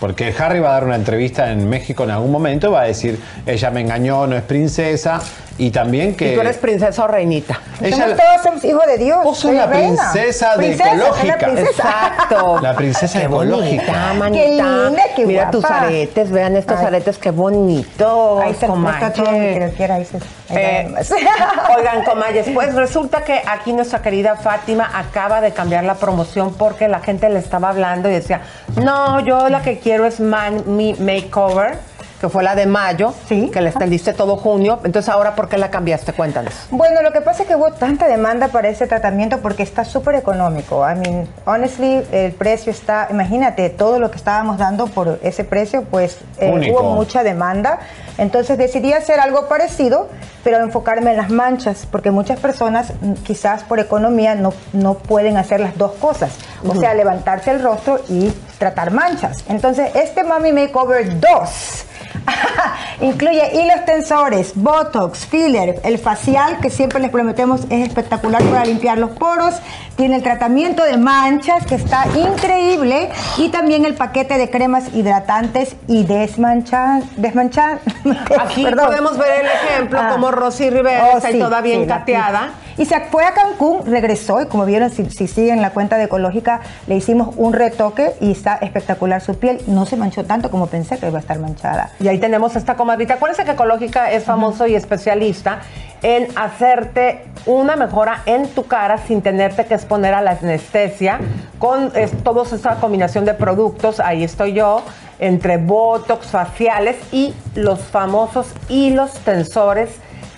Porque 0.00 0.34
Harry 0.38 0.60
va 0.60 0.70
a 0.70 0.72
dar 0.74 0.84
una 0.84 0.96
entrevista 0.96 1.50
en 1.50 1.68
México 1.68 2.04
en 2.04 2.10
algún 2.10 2.30
momento, 2.32 2.70
va 2.72 2.82
a 2.82 2.84
decir, 2.84 3.20
ella 3.46 3.70
me 3.70 3.80
engañó, 3.80 4.26
no 4.26 4.36
es 4.36 4.42
princesa, 4.42 5.20
y 5.56 5.70
también 5.70 6.16
que... 6.16 6.32
Y 6.32 6.34
tú 6.34 6.40
eres 6.40 6.56
princesa 6.58 7.04
o 7.04 7.06
reinita. 7.06 7.60
Ella- 7.80 7.96
Somos 7.96 8.16
todos 8.16 8.42
somos 8.42 8.64
hijos 8.64 8.86
de 8.86 8.98
Dios. 8.98 9.18
Vos 9.22 9.38
sos 9.38 9.52
la 9.54 9.66
reina. 9.66 10.10
princesa 10.12 10.56
de 10.56 10.72
ecológica. 10.72 11.36
princesa. 11.38 11.70
Exacto. 11.70 12.60
La 12.60 12.74
princesa 12.74 13.18
Qué 13.20 13.24
ecológica. 13.26 14.12
bonita. 14.18 14.30
Qué 14.32 14.48
linda, 14.48 15.02
qué 15.14 15.26
Mira 15.26 15.42
guapa. 15.44 15.50
tus 15.52 15.64
aretes, 15.64 16.30
vean 16.32 16.56
estos 16.56 16.78
Ay. 16.80 16.86
aretes, 16.86 17.18
qué 17.18 17.30
bonitos. 17.30 18.42
Ahí 18.42 18.54
se 18.54 18.66
está 18.66 19.12
todo 19.12 19.24
lo 19.26 19.32
que 19.32 19.72
quiera. 19.76 19.94
Ahí 19.94 20.04
se, 20.04 20.18
Eh, 20.50 20.92
oigan, 21.78 22.04
comayes, 22.04 22.46
pues 22.52 22.74
resulta 22.74 23.22
que 23.22 23.40
aquí 23.46 23.72
nuestra 23.72 24.02
querida 24.02 24.36
Fátima 24.36 24.90
acaba 24.94 25.40
de 25.40 25.52
cambiar 25.52 25.84
la 25.84 25.94
promoción 25.94 26.54
porque 26.54 26.88
la 26.88 27.00
gente 27.00 27.28
le 27.30 27.38
estaba 27.38 27.70
hablando 27.70 28.08
y 28.08 28.12
decía, 28.12 28.42
no, 28.82 29.20
yo 29.20 29.48
la 29.48 29.62
que 29.62 29.78
quiero 29.84 30.06
es 30.06 30.18
Man 30.18 30.64
Me 30.66 30.94
Makeover, 30.98 31.76
que 32.18 32.30
fue 32.30 32.42
la 32.42 32.54
de 32.54 32.64
mayo, 32.64 33.12
Sí. 33.28 33.50
que 33.52 33.60
le 33.60 33.68
extendiste 33.68 34.14
todo 34.14 34.38
junio. 34.38 34.80
Entonces, 34.82 35.10
ahora, 35.10 35.34
¿por 35.34 35.50
qué 35.50 35.58
la 35.58 35.70
cambiaste? 35.70 36.14
Cuéntanos. 36.14 36.54
Bueno, 36.70 37.02
lo 37.02 37.12
que 37.12 37.20
pasa 37.20 37.42
es 37.42 37.48
que 37.48 37.54
hubo 37.54 37.70
tanta 37.72 38.08
demanda 38.08 38.48
para 38.48 38.68
ese 38.68 38.86
tratamiento 38.86 39.40
porque 39.40 39.62
está 39.62 39.84
súper 39.84 40.14
económico. 40.14 40.82
I 40.90 40.94
mean, 40.98 41.28
honestly, 41.44 42.02
el 42.12 42.32
precio 42.32 42.72
está, 42.72 43.08
imagínate, 43.10 43.68
todo 43.68 43.98
lo 43.98 44.10
que 44.10 44.16
estábamos 44.16 44.56
dando 44.56 44.86
por 44.86 45.18
ese 45.22 45.44
precio, 45.44 45.84
pues 45.84 46.16
eh, 46.38 46.70
hubo 46.72 46.94
mucha 46.94 47.22
demanda. 47.22 47.80
Entonces 48.16 48.56
decidí 48.56 48.94
hacer 48.94 49.20
algo 49.20 49.46
parecido, 49.48 50.08
pero 50.44 50.58
enfocarme 50.60 51.10
en 51.10 51.18
las 51.18 51.28
manchas, 51.30 51.86
porque 51.90 52.10
muchas 52.10 52.38
personas 52.40 52.92
quizás 53.24 53.64
por 53.64 53.80
economía 53.80 54.34
no, 54.34 54.54
no 54.72 54.94
pueden 54.94 55.36
hacer 55.36 55.60
las 55.60 55.76
dos 55.76 55.92
cosas. 56.00 56.30
O 56.66 56.74
sea, 56.74 56.94
levantarse 56.94 57.50
el 57.50 57.62
rostro 57.62 58.00
y 58.08 58.32
tratar 58.58 58.90
manchas. 58.92 59.44
Entonces, 59.48 59.90
este 59.94 60.24
Mami 60.24 60.52
Makeover 60.52 61.20
2 61.20 61.86
Incluye 63.00 63.50
hilos 63.54 63.84
tensores, 63.84 64.52
botox, 64.54 65.26
filler, 65.26 65.80
el 65.84 65.98
facial 65.98 66.58
que 66.60 66.70
siempre 66.70 67.00
les 67.00 67.10
prometemos 67.10 67.62
es 67.70 67.86
espectacular 67.88 68.40
para 68.44 68.64
limpiar 68.64 68.98
los 68.98 69.10
poros. 69.10 69.54
Tiene 69.96 70.16
el 70.16 70.22
tratamiento 70.22 70.84
de 70.84 70.96
manchas 70.96 71.66
que 71.66 71.74
está 71.74 72.06
increíble 72.16 73.10
y 73.36 73.48
también 73.50 73.84
el 73.84 73.94
paquete 73.94 74.38
de 74.38 74.48
cremas 74.48 74.84
hidratantes 74.94 75.76
y 75.88 76.04
desmanchan, 76.04 77.02
desmanchan. 77.16 77.80
Aquí 78.40 78.64
perdón. 78.64 78.86
podemos 78.86 79.18
ver 79.18 79.40
el 79.40 79.46
ejemplo 79.46 79.98
Ah. 80.00 80.08
como 80.12 80.30
Rosy 80.30 80.70
Rivera 80.70 81.10
Oh, 81.12 81.16
está 81.18 81.30
sí, 81.32 81.38
toda 81.38 81.60
bien 81.60 81.82
sí, 81.82 81.88
cateada. 81.88 82.50
Y 82.76 82.86
se 82.86 83.00
fue 83.00 83.24
a 83.24 83.32
Cancún, 83.34 83.86
regresó 83.86 84.42
y 84.42 84.46
como 84.46 84.64
vieron, 84.64 84.90
si, 84.90 85.08
si 85.10 85.28
siguen 85.28 85.62
la 85.62 85.70
cuenta 85.70 85.96
de 85.96 86.04
Ecológica, 86.04 86.60
le 86.86 86.96
hicimos 86.96 87.34
un 87.36 87.52
retoque 87.52 88.14
y 88.20 88.32
está 88.32 88.56
espectacular 88.56 89.20
su 89.20 89.38
piel. 89.38 89.60
No 89.66 89.86
se 89.86 89.96
manchó 89.96 90.24
tanto 90.24 90.50
como 90.50 90.66
pensé 90.66 90.98
que 90.98 91.06
iba 91.08 91.18
a 91.18 91.20
estar 91.20 91.38
manchada. 91.38 91.90
Y 92.00 92.08
ahí 92.08 92.18
tenemos 92.18 92.56
esta 92.56 92.74
comadrita. 92.74 93.14
Acuérdense 93.14 93.44
que 93.44 93.52
Ecológica 93.52 94.10
es 94.10 94.24
famoso 94.24 94.66
y 94.66 94.74
especialista 94.74 95.60
en 96.02 96.28
hacerte 96.36 97.24
una 97.46 97.76
mejora 97.76 98.22
en 98.26 98.48
tu 98.48 98.66
cara 98.66 98.98
sin 98.98 99.22
tenerte 99.22 99.64
que 99.64 99.74
exponer 99.74 100.12
a 100.14 100.20
la 100.20 100.32
anestesia 100.32 101.18
con 101.58 101.92
toda 102.22 102.44
esta 102.44 102.74
combinación 102.76 103.24
de 103.24 103.34
productos. 103.34 104.00
Ahí 104.00 104.24
estoy 104.24 104.52
yo, 104.52 104.82
entre 105.18 105.56
botox, 105.56 106.26
faciales 106.26 106.96
y 107.12 107.34
los 107.54 107.80
famosos 107.80 108.48
hilos 108.68 109.12
tensores. 109.24 109.90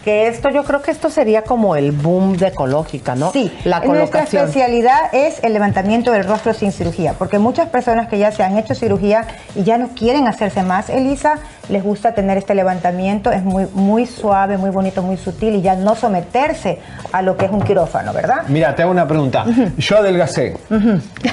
Que 0.07 0.28
esto, 0.28 0.50
yo 0.50 0.62
creo 0.62 0.82
que 0.82 0.92
esto 0.92 1.11
sería 1.11 1.42
como 1.42 1.74
el 1.74 1.90
boom 1.90 2.36
de 2.36 2.46
ecológica, 2.46 3.16
¿no? 3.16 3.32
Sí, 3.32 3.52
la 3.64 3.80
nuestra 3.80 4.22
especialidad 4.22 5.12
es 5.12 5.42
el 5.42 5.52
levantamiento 5.52 6.12
del 6.12 6.22
rostro 6.22 6.54
sin 6.54 6.70
cirugía, 6.70 7.14
porque 7.18 7.40
muchas 7.40 7.70
personas 7.70 8.07
que 8.07 8.16
ya 8.16 8.30
se 8.30 8.44
han 8.44 8.57
hecho 8.57 8.76
cirugía 8.76 9.26
y 9.57 9.64
ya 9.64 9.78
no 9.78 9.88
quieren 9.88 10.28
hacerse 10.28 10.62
más, 10.62 10.90
Elisa, 10.90 11.40
les 11.68 11.82
gusta 11.82 12.12
tener 12.12 12.38
este 12.38 12.54
levantamiento, 12.54 13.32
es 13.32 13.42
muy, 13.42 13.66
muy 13.74 14.07
suave, 14.07 14.59
muy 14.59 14.70
bonito, 14.70 15.02
muy 15.02 15.16
sutil 15.16 15.57
y 15.57 15.62
ya 15.62 15.74
no 15.74 15.96
someterse 15.96 16.78
a 17.11 17.20
lo 17.22 17.36
que 17.36 17.46
es 17.46 17.50
un 17.50 17.62
quirófano, 17.62 18.12
¿verdad? 18.12 18.44
Mira, 18.46 18.76
te 18.76 18.82
hago 18.82 18.92
una 18.92 19.09
pregunta. 19.09 19.44
Yo 19.76 19.98
adelgacé. 19.98 20.57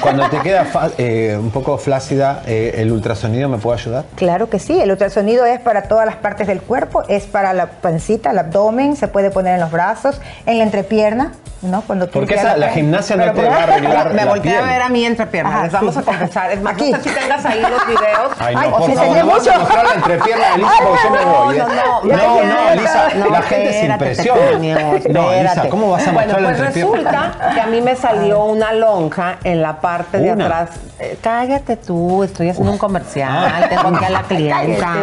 Cuando 0.02 0.28
te 0.30 0.40
queda 0.40 0.66
eh, 0.98 1.38
un 1.40 1.52
poco 1.52 1.78
flácida, 1.78 2.42
eh, 2.48 2.74
¿el 2.78 2.92
ultrasonido 2.92 3.48
me 3.50 3.60
puede 3.60 3.80
ayudar? 3.80 4.06
Claro 4.16 4.50
que 4.50 4.58
sí, 4.58 4.80
el 4.82 4.90
ultrasonido 4.90 5.46
es 5.46 5.60
para 5.60 5.84
todas 5.84 6.08
las 6.08 6.16
partes 6.16 6.48
del 6.48 6.62
cuerpo, 6.62 7.04
es 7.08 7.26
para 7.26 7.54
la 7.54 7.68
pancita, 7.68 8.32
el 8.32 8.40
abdomen, 8.40 8.63
se 8.96 9.08
puede 9.08 9.30
poner 9.32 9.56
en 9.56 9.60
los 9.62 9.72
brazos, 9.72 10.20
en 10.46 10.58
la 10.60 10.64
entrepierna, 10.64 11.32
¿no? 11.62 11.82
Cuando 11.82 12.08
tú 12.08 12.20
Porque 12.20 12.36
esa- 12.36 12.58
la 12.58 12.68
tienes- 12.68 12.74
gimnasia 12.76 13.16
no 13.16 13.32
te 13.34 13.42
va 13.48 13.56
a 13.56 13.64
arreglar 13.64 14.10
Me 14.14 14.16
la 14.24 14.26
volteé 14.32 14.58
a 14.58 14.62
ver 14.62 14.82
a 14.82 14.90
mí 14.90 15.06
entre 15.06 15.28
piernas. 15.28 15.54
Ajá, 15.54 15.64
Les 15.64 15.72
vamos 15.72 15.94
sí. 15.94 16.00
a 16.00 16.04
confesar. 16.04 16.52
Es 16.52 16.62
más, 16.62 16.74
Aquí. 16.74 16.92
no 16.92 16.98
sé 16.98 17.10
si 17.10 17.16
tengas 17.16 17.46
ahí 17.46 17.62
los 17.62 17.88
videos. 17.88 18.32
Ay, 18.40 18.56
no, 18.56 18.62
Ay, 18.62 18.70
por 18.70 18.94
favor, 18.94 19.18
no 19.18 19.26
vas 19.28 19.48
a 19.48 19.84
la 19.84 19.94
entrepierna 19.94 20.48
de 20.50 20.54
Elisa 20.56 20.72
porque 20.84 21.00
yo 21.04 21.10
me 21.12 21.26
voy. 21.26 21.56
¿eh? 21.58 21.64
No, 21.64 22.02
no, 22.04 22.18
no, 22.18 22.44
no, 22.44 22.70
Elisa, 22.72 23.08
no, 23.16 23.30
la 23.30 23.42
gente 23.44 23.72
se 23.72 23.80
espérate, 23.80 23.94
impresiona. 24.06 24.40
Pepeño, 24.42 24.76
No, 25.14 25.32
espérate. 25.32 25.70
¿cómo 25.70 25.90
vas 25.92 26.08
a 26.08 26.12
Bueno, 26.12 26.34
mostrar 26.34 26.42
la 26.42 26.48
pues 26.50 26.60
entrepierna? 26.76 27.22
resulta 27.32 27.54
que 27.54 27.62
a 27.62 27.66
mí 27.68 27.82
me 27.82 27.96
salió 27.96 28.44
una 28.44 28.74
lonja 28.74 29.36
en 29.44 29.62
la 29.62 29.80
parte 29.80 30.18
de 30.20 30.32
Una. 30.34 30.46
atrás. 30.46 30.70
Eh, 31.00 31.18
cállate 31.22 31.78
tú, 31.78 32.24
estoy 32.24 32.50
haciendo 32.50 32.72
un 32.72 32.78
comercial, 32.78 33.32
Ah. 33.54 33.68
tengo 33.70 33.88
aquí 33.96 34.06
a 34.06 34.10
la 34.10 34.22
clienta. 34.28 34.94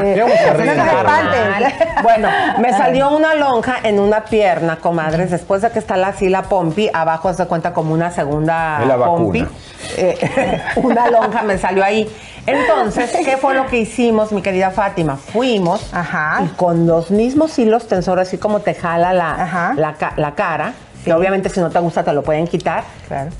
Bueno, 2.03 2.29
me 2.59 2.73
salió 2.73 3.11
una 3.11 3.35
lonja 3.35 3.50
en 3.83 3.99
una 4.01 4.25
pierna, 4.25 4.77
comadres, 4.77 5.31
después 5.31 5.63
de 5.63 5.71
que 5.71 5.79
está 5.79 5.97
la, 5.97 6.09
así 6.09 6.29
la 6.29 6.43
pompi, 6.43 6.89
abajo 6.93 7.33
se 7.35 7.47
cuenta 7.47 7.73
como 7.73 7.93
una 7.95 8.11
segunda 8.11 8.81
la 8.87 8.97
pompi. 8.97 9.47
Eh, 9.97 10.61
una 10.77 11.11
lonja 11.11 11.43
me 11.43 11.59
salió 11.59 11.85
ahí. 11.85 12.09
Entonces, 12.47 13.11
¿qué 13.25 13.37
fue 13.37 13.55
lo 13.55 13.67
que 13.67 13.79
hicimos, 13.79 14.33
mi 14.33 14.41
querida 14.43 14.71
Fátima? 14.71 15.17
Fuimos 15.17 15.93
Ajá. 15.93 16.43
y 16.45 16.49
con 16.57 16.87
los 16.87 17.11
mismos 17.11 17.59
hilos 17.59 17.87
tensores, 17.87 18.29
así 18.29 18.39
como 18.39 18.61
te 18.61 18.75
jala 18.75 19.13
la, 19.13 19.75
la, 19.77 19.95
ca- 19.95 20.15
la 20.17 20.35
cara, 20.35 20.73
que 21.05 21.13
obviamente 21.13 21.49
si 21.49 21.61
no 21.61 21.71
te 21.71 21.79
gusta 21.81 22.03
te 22.03 22.13
lo 22.13 22.23
pueden 22.23 22.47
quitar, 22.47 22.85
Claro. 23.09 23.31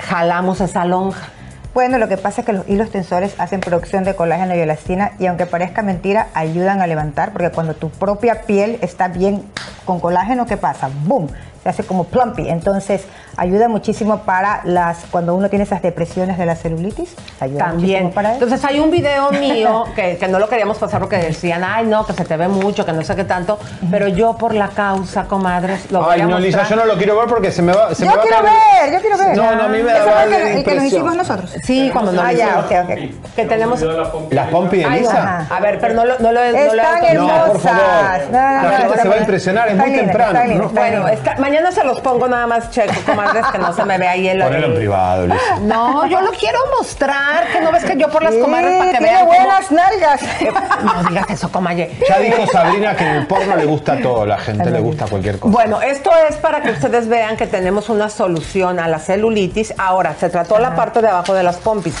jalamos 0.00 0.60
esa 0.60 0.84
lonja. 0.84 1.28
Bueno, 1.74 1.98
lo 1.98 2.08
que 2.08 2.16
pasa 2.16 2.40
es 2.40 2.46
que 2.46 2.52
los 2.52 2.68
hilos 2.68 2.90
tensores 2.90 3.38
hacen 3.38 3.60
producción 3.60 4.02
de 4.02 4.16
colágeno 4.16 4.56
y 4.56 4.58
elastina 4.58 5.12
y 5.18 5.26
aunque 5.26 5.46
parezca 5.46 5.82
mentira, 5.82 6.28
ayudan 6.34 6.80
a 6.80 6.86
levantar 6.86 7.32
porque 7.32 7.50
cuando 7.50 7.74
tu 7.74 7.90
propia 7.90 8.42
piel 8.42 8.78
está 8.80 9.08
bien 9.08 9.44
con 9.84 10.00
colágeno, 10.00 10.46
¿qué 10.46 10.56
pasa? 10.56 10.90
¡Boom! 11.04 11.28
Se 11.68 11.82
hace 11.82 11.84
como 11.84 12.04
plumpy. 12.04 12.48
Entonces, 12.48 13.02
ayuda 13.36 13.68
muchísimo 13.68 14.20
para 14.20 14.62
las 14.64 15.00
cuando 15.10 15.34
uno 15.34 15.50
tiene 15.50 15.64
esas 15.64 15.82
depresiones 15.82 16.38
de 16.38 16.46
la 16.46 16.56
celulitis. 16.56 17.14
Ayuda 17.40 17.58
También. 17.66 18.04
muchísimo 18.04 18.10
para 18.12 18.28
eso. 18.34 18.42
Entonces 18.44 18.64
hay 18.66 18.80
un 18.80 18.90
video 18.90 19.30
mío 19.32 19.84
que, 19.94 20.16
que 20.16 20.28
no 20.28 20.38
lo 20.38 20.48
queríamos 20.48 20.78
pasar 20.78 20.98
porque 21.00 21.18
decían, 21.18 21.62
ay 21.62 21.84
no, 21.86 22.06
que 22.06 22.14
se 22.14 22.24
te 22.24 22.38
ve 22.38 22.48
mucho, 22.48 22.86
que 22.86 22.92
no 22.94 23.02
sé 23.04 23.14
qué 23.16 23.24
tanto, 23.24 23.58
pero 23.90 24.08
yo 24.08 24.34
por 24.38 24.54
la 24.54 24.68
causa, 24.68 25.24
comadres, 25.24 25.92
lo 25.92 26.00
voy 26.04 26.14
Ay, 26.14 26.20
a 26.22 26.26
no, 26.26 26.38
Lisa, 26.38 26.66
yo 26.66 26.76
no 26.76 26.86
lo 26.86 26.96
quiero 26.96 27.18
ver 27.18 27.28
porque 27.28 27.52
se 27.52 27.60
me 27.60 27.74
va, 27.74 27.94
se 27.94 28.06
yo 28.06 28.10
me 28.12 28.16
va 28.16 28.22
a 28.22 28.26
quiero 28.26 28.42
caer- 28.42 28.84
ver, 28.84 28.92
yo 28.94 29.00
quiero 29.02 29.18
ver. 29.18 29.36
No, 29.36 29.54
no, 29.56 29.62
a 29.64 29.68
mí 29.68 29.82
me 29.82 29.92
da 29.92 30.24
el 30.24 30.30
que- 30.30 30.52
el 30.60 30.64
que 30.64 30.74
nos 30.74 30.84
hicimos 30.84 31.14
nosotros. 31.16 31.54
Sí, 31.64 31.90
cuando 31.92 32.12
no 32.12 32.22
Ah, 32.22 32.32
lo 32.32 32.38
ya, 32.38 32.46
hicimos. 32.46 32.64
ok, 32.64 32.72
ok. 33.20 33.34
Que 33.36 33.44
tenemos... 33.44 33.82
¿Las 34.30 34.48
pompi 34.48 34.78
de 34.78 34.84
Ay, 34.86 34.98
Elisa? 35.00 35.18
ajá. 35.40 35.54
A 35.54 35.60
ver, 35.60 35.78
pero 35.80 35.92
no 35.92 36.06
lo, 36.06 36.18
no 36.18 36.32
lo, 36.32 36.40
no 36.40 36.42
lo 36.42 36.42
he 36.42 36.66
Están 36.66 36.94
autorizado. 36.96 37.46
No, 37.46 37.52
por 37.52 37.60
favor. 37.60 37.80
hermosas. 37.82 38.30
No, 38.32 38.38
no, 38.38 38.38
La 38.38 38.62
no, 38.62 38.78
gente 38.78 39.02
se 39.02 39.08
va 39.08 39.14
a 39.14 39.18
impresionar, 39.18 39.68
es 39.68 39.76
muy 39.76 39.92
temprano, 39.92 40.40
Bueno, 40.72 41.04
bien. 41.04 41.18
Mañana 41.58 41.72
se 41.72 41.84
los 41.84 42.00
pongo 42.00 42.28
nada 42.28 42.46
más 42.46 42.70
checo, 42.70 42.92
comadres, 43.04 43.44
que 43.46 43.58
no 43.58 43.72
se 43.72 43.84
me 43.84 43.98
vea 43.98 44.12
ahí 44.12 44.28
el... 44.28 44.40
Ponelo 44.42 44.66
en 44.68 44.74
privado, 44.76 45.26
Lisa. 45.26 45.56
No, 45.62 46.06
yo 46.06 46.20
lo 46.20 46.30
quiero 46.30 46.58
mostrar, 46.78 47.48
que 47.52 47.60
no 47.60 47.72
ves 47.72 47.84
que 47.84 47.96
yo 47.96 48.08
por 48.08 48.22
las 48.22 48.34
Sí, 48.34 48.40
comadres 48.40 48.72
para 48.78 48.90
que 48.92 48.98
tiene 48.98 49.12
vean 49.12 49.26
cómo- 49.26 49.38
buenas 49.38 49.70
nalgas. 49.72 50.20
No 50.84 51.08
digas 51.08 51.30
eso, 51.30 51.50
comadre. 51.50 51.90
Ya 52.08 52.18
dijo 52.20 52.46
Sabrina 52.46 52.94
que 52.94 53.04
en 53.04 53.16
el 53.16 53.26
porno 53.26 53.56
le 53.56 53.64
gusta 53.64 54.00
todo, 54.00 54.24
la 54.24 54.38
gente 54.38 54.70
le 54.70 54.78
gusta 54.80 55.06
cualquier 55.06 55.38
cosa. 55.38 55.52
Bueno, 55.52 55.80
esto 55.82 56.10
es 56.28 56.36
para 56.36 56.60
que 56.62 56.70
ustedes 56.70 57.08
vean 57.08 57.36
que 57.36 57.46
tenemos 57.46 57.88
una 57.88 58.08
solución 58.08 58.78
a 58.78 58.86
la 58.88 58.98
celulitis. 59.00 59.74
Ahora, 59.76 60.14
se 60.18 60.30
trató 60.30 60.58
la 60.58 60.74
parte 60.76 61.02
de 61.02 61.08
abajo 61.08 61.34
de 61.34 61.42
las 61.42 61.56
pompis. 61.56 61.94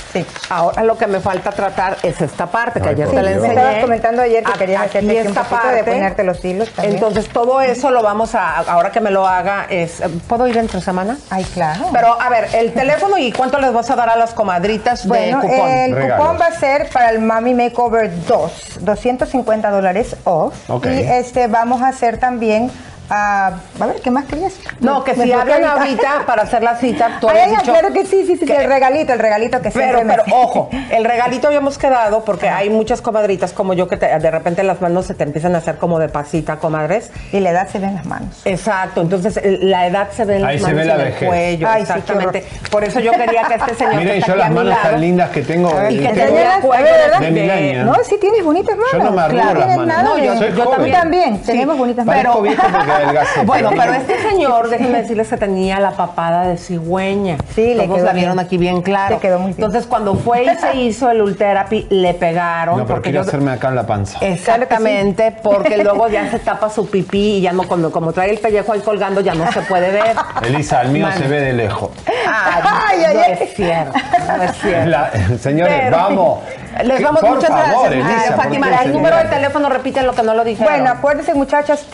Ahora 0.48 0.82
lo 0.84 0.96
que 0.96 1.06
me 1.06 1.18
falta 1.20 1.50
tratar 1.50 1.96
es 2.02 2.20
esta 2.20 2.46
parte 2.46 2.80
que 2.80 2.88
Ay, 2.90 2.94
ayer 2.94 3.08
te 3.08 3.22
la 3.22 3.30
enseñé. 3.32 3.54
estabas 3.54 3.76
comentando 3.80 4.22
ayer 4.22 4.44
que 4.44 4.52
A- 4.52 4.54
querías 4.54 4.82
hacerte 4.82 5.20
un 5.20 5.26
esta 5.26 5.42
poquito 5.42 5.68
de 5.68 5.74
parte. 5.76 5.90
ponerte 5.92 6.24
los 6.24 6.44
hilos 6.44 6.70
también. 6.70 6.94
Entonces, 6.94 7.28
todo 7.28 7.60
eso 7.60 7.90
lo 7.90 8.02
vamos 8.02 8.34
a, 8.34 8.58
ahora 8.58 8.90
que 8.92 9.00
me 9.00 9.10
lo 9.10 9.26
haga, 9.38 9.66
es, 9.70 10.02
¿puedo 10.28 10.46
ir 10.46 10.56
entre 10.58 10.80
semana? 10.80 11.16
Ay, 11.30 11.44
claro. 11.44 11.86
Pero, 11.92 12.20
a 12.20 12.28
ver, 12.28 12.48
el 12.54 12.72
teléfono 12.72 13.16
y 13.18 13.32
cuánto 13.32 13.58
les 13.58 13.72
vas 13.72 13.88
a 13.90 13.96
dar 13.96 14.10
a 14.10 14.16
las 14.16 14.34
comadritas 14.34 15.06
Bueno, 15.06 15.40
de 15.40 15.48
cupón. 15.48 15.70
el 15.70 15.94
Regalos. 15.94 16.26
cupón 16.26 16.40
va 16.40 16.46
a 16.46 16.58
ser 16.58 16.88
para 16.90 17.10
el 17.10 17.20
Mami 17.20 17.54
Makeover 17.54 18.10
2, 18.26 18.78
250 18.80 19.70
dólares 19.70 20.16
off. 20.24 20.54
Y 20.84 20.88
este 21.02 21.46
vamos 21.46 21.82
a 21.82 21.88
hacer 21.88 22.18
también, 22.18 22.70
ah, 23.10 23.52
a 23.80 23.86
ver, 23.86 23.96
¿qué 24.02 24.10
más 24.10 24.24
querías? 24.26 24.54
No, 24.80 25.04
que 25.04 25.14
Me 25.14 25.24
si 25.24 25.32
hablan 25.32 25.64
ahorita. 25.64 25.82
ahorita 26.12 26.26
para 26.26 26.42
hacer 26.42 26.62
la 26.62 26.76
cita, 26.76 27.18
tú 27.20 27.28
Ay, 27.28 27.38
habías 27.40 27.60
dicho 27.60 27.72
claro 27.72 27.92
que 27.92 28.04
sí, 28.06 28.24
sí, 28.26 28.36
sí, 28.36 28.44
que- 28.46 28.56
el 28.56 28.68
regalito, 28.68 29.12
el 29.12 29.18
regalito 29.18 29.60
que 29.62 29.70
Pero, 29.70 29.98
siempre 29.98 30.04
me- 30.04 30.22
pero 30.22 30.36
ojo, 30.36 30.68
el 30.90 31.04
regalito 31.04 31.46
habíamos 31.48 31.78
quedado 31.78 32.24
porque 32.24 32.48
hay 32.48 32.70
muchas 32.70 33.00
comadritas 33.02 33.52
como 33.52 33.72
yo 33.74 33.88
que 33.88 33.96
te- 33.96 34.18
de 34.18 34.30
repente 34.30 34.62
las 34.62 34.80
manos 34.80 35.06
se 35.06 35.14
te 35.14 35.24
empiezan 35.24 35.54
a 35.54 35.58
hacer 35.58 35.76
como 35.76 35.98
de 35.98 36.08
pasita, 36.08 36.56
comadres. 36.56 37.10
Y 37.32 37.40
la 37.40 37.50
edad 37.50 37.68
se 37.68 37.78
ve 37.78 37.86
en 37.86 37.94
las 37.96 38.06
manos. 38.06 38.40
Exacto, 38.44 39.00
entonces 39.00 39.36
el- 39.38 39.70
la 39.70 39.86
edad 39.86 40.08
se 40.10 40.24
ve 40.24 40.36
en 40.36 40.42
las 40.42 40.50
Ahí 40.50 40.58
se 40.58 40.64
manos 40.64 40.76
ve 40.78 40.84
y 40.84 40.88
la 40.88 40.94
en 40.94 41.00
el 41.00 41.06
vejez. 41.06 41.28
cuello. 41.28 41.68
Ay, 41.68 41.76
sí, 41.86 41.92
exactamente. 41.92 42.44
Por 42.70 42.84
eso 42.84 43.00
yo 43.00 43.12
quería 43.12 43.42
que 43.44 43.54
este 43.54 43.74
señor 43.74 43.92
que 43.92 43.98
Miren, 43.98 44.14
está 44.16 44.26
yo 44.26 44.32
aquí 44.34 44.42
las 44.42 44.50
manos 44.50 44.82
tan 44.82 45.00
lindas 45.00 45.30
que 45.30 45.42
tengo. 45.42 45.68
y 45.88 45.96
que 45.98 46.02
tengo- 46.08 46.14
te 46.14 46.20
dé 46.20 46.28
¿Enseñas? 46.28 46.60
cuello 46.60 46.84
de 47.20 47.30
Milania. 47.30 47.84
No, 47.84 47.94
sí 48.04 48.16
tienes 48.20 48.44
bonitas 48.44 48.76
manos. 48.76 48.92
Yo 48.92 48.98
no 48.98 49.10
me 49.12 49.22
arrugo 49.22 49.40
Claro, 49.42 49.60
las 49.60 49.76
manos. 49.76 50.02
No, 50.04 50.14
de- 50.16 50.24
yo- 50.26 50.36
Soy 50.38 50.52
yo 50.54 50.64
joven. 50.64 50.84
Tú 50.86 50.90
también, 50.92 51.36
Sí, 51.38 51.42
tenemos 51.46 51.78
bonitas 51.78 52.04
manos. 52.06 52.42
viejo 52.42 52.62
porque 52.62 52.97
adelgacé. 52.98 53.40
Bueno, 53.44 53.70
pero 53.76 53.92
este 53.94 54.18
señor, 54.28 54.68
déjenme 54.68 54.98
decirles 55.02 55.28
que 55.28 55.36
tenía 55.36 55.80
la 55.80 55.92
papada 55.92 56.46
de 56.48 56.56
cigüeña. 56.56 57.38
Sí, 57.54 57.74
le 57.74 57.84
Todos 57.84 57.96
quedó 57.96 58.06
la 58.06 58.12
vieron 58.12 58.34
bien. 58.36 58.46
aquí 58.46 58.58
bien 58.58 58.82
claro. 58.82 59.14
Le 59.16 59.20
quedó 59.20 59.38
muy 59.38 59.52
bien. 59.52 59.64
Entonces, 59.64 59.86
cuando 59.88 60.14
fue 60.14 60.44
y 60.44 60.48
se 60.56 60.76
hizo 60.76 61.10
el 61.10 61.22
Ultherapy, 61.22 61.86
le 61.90 62.14
pegaron. 62.14 62.78
No, 62.78 62.84
pero 62.84 62.96
porque 62.96 63.10
quiero 63.10 63.24
yo- 63.24 63.28
hacerme 63.28 63.52
acá 63.52 63.68
en 63.68 63.74
la 63.76 63.86
panza. 63.86 64.18
Exactamente, 64.20 65.32
porque 65.42 65.78
luego 65.82 66.08
ya 66.08 66.30
se 66.30 66.38
tapa 66.38 66.68
su 66.70 66.88
pipí 66.88 67.36
y 67.36 67.40
ya 67.40 67.52
no, 67.52 67.64
cuando, 67.64 67.90
como 67.90 68.12
trae 68.12 68.30
el 68.30 68.38
pellejo 68.38 68.72
ahí 68.72 68.80
colgando, 68.80 69.20
ya 69.20 69.34
no 69.34 69.50
se 69.52 69.60
puede 69.62 69.90
ver. 69.90 70.16
Elisa, 70.42 70.82
el 70.82 70.88
mío 70.90 71.06
Man. 71.06 71.18
se 71.18 71.28
ve 71.28 71.40
de 71.40 71.52
lejos. 71.52 71.90
Ay, 72.06 72.62
Ay, 72.64 73.04
ay, 73.06 73.14
no 73.14 73.20
ay. 73.22 73.32
es 73.40 73.54
cierto, 73.54 73.92
no 74.36 74.42
es 74.42 74.56
cierto. 74.58 74.88
La- 74.90 75.10
señores, 75.38 75.74
Pero- 75.84 75.96
vamos. 75.96 76.38
Les 76.84 77.02
damos 77.02 77.20
por 77.20 77.30
muchas 77.30 77.48
favor, 77.50 77.90
gracias. 77.90 77.92
Elisa, 77.92 78.20
Ay, 78.22 78.28
¿por 78.30 78.36
Fátima, 78.44 78.82
el 78.84 78.92
número 78.92 79.16
de 79.16 79.24
teléfono, 79.24 79.68
repiten 79.68 80.06
lo 80.06 80.12
que 80.14 80.22
no 80.22 80.34
lo 80.34 80.44
dijeron. 80.44 80.72
Bueno, 80.72 80.90
acuérdense 80.90 81.34
muchachas, 81.34 81.84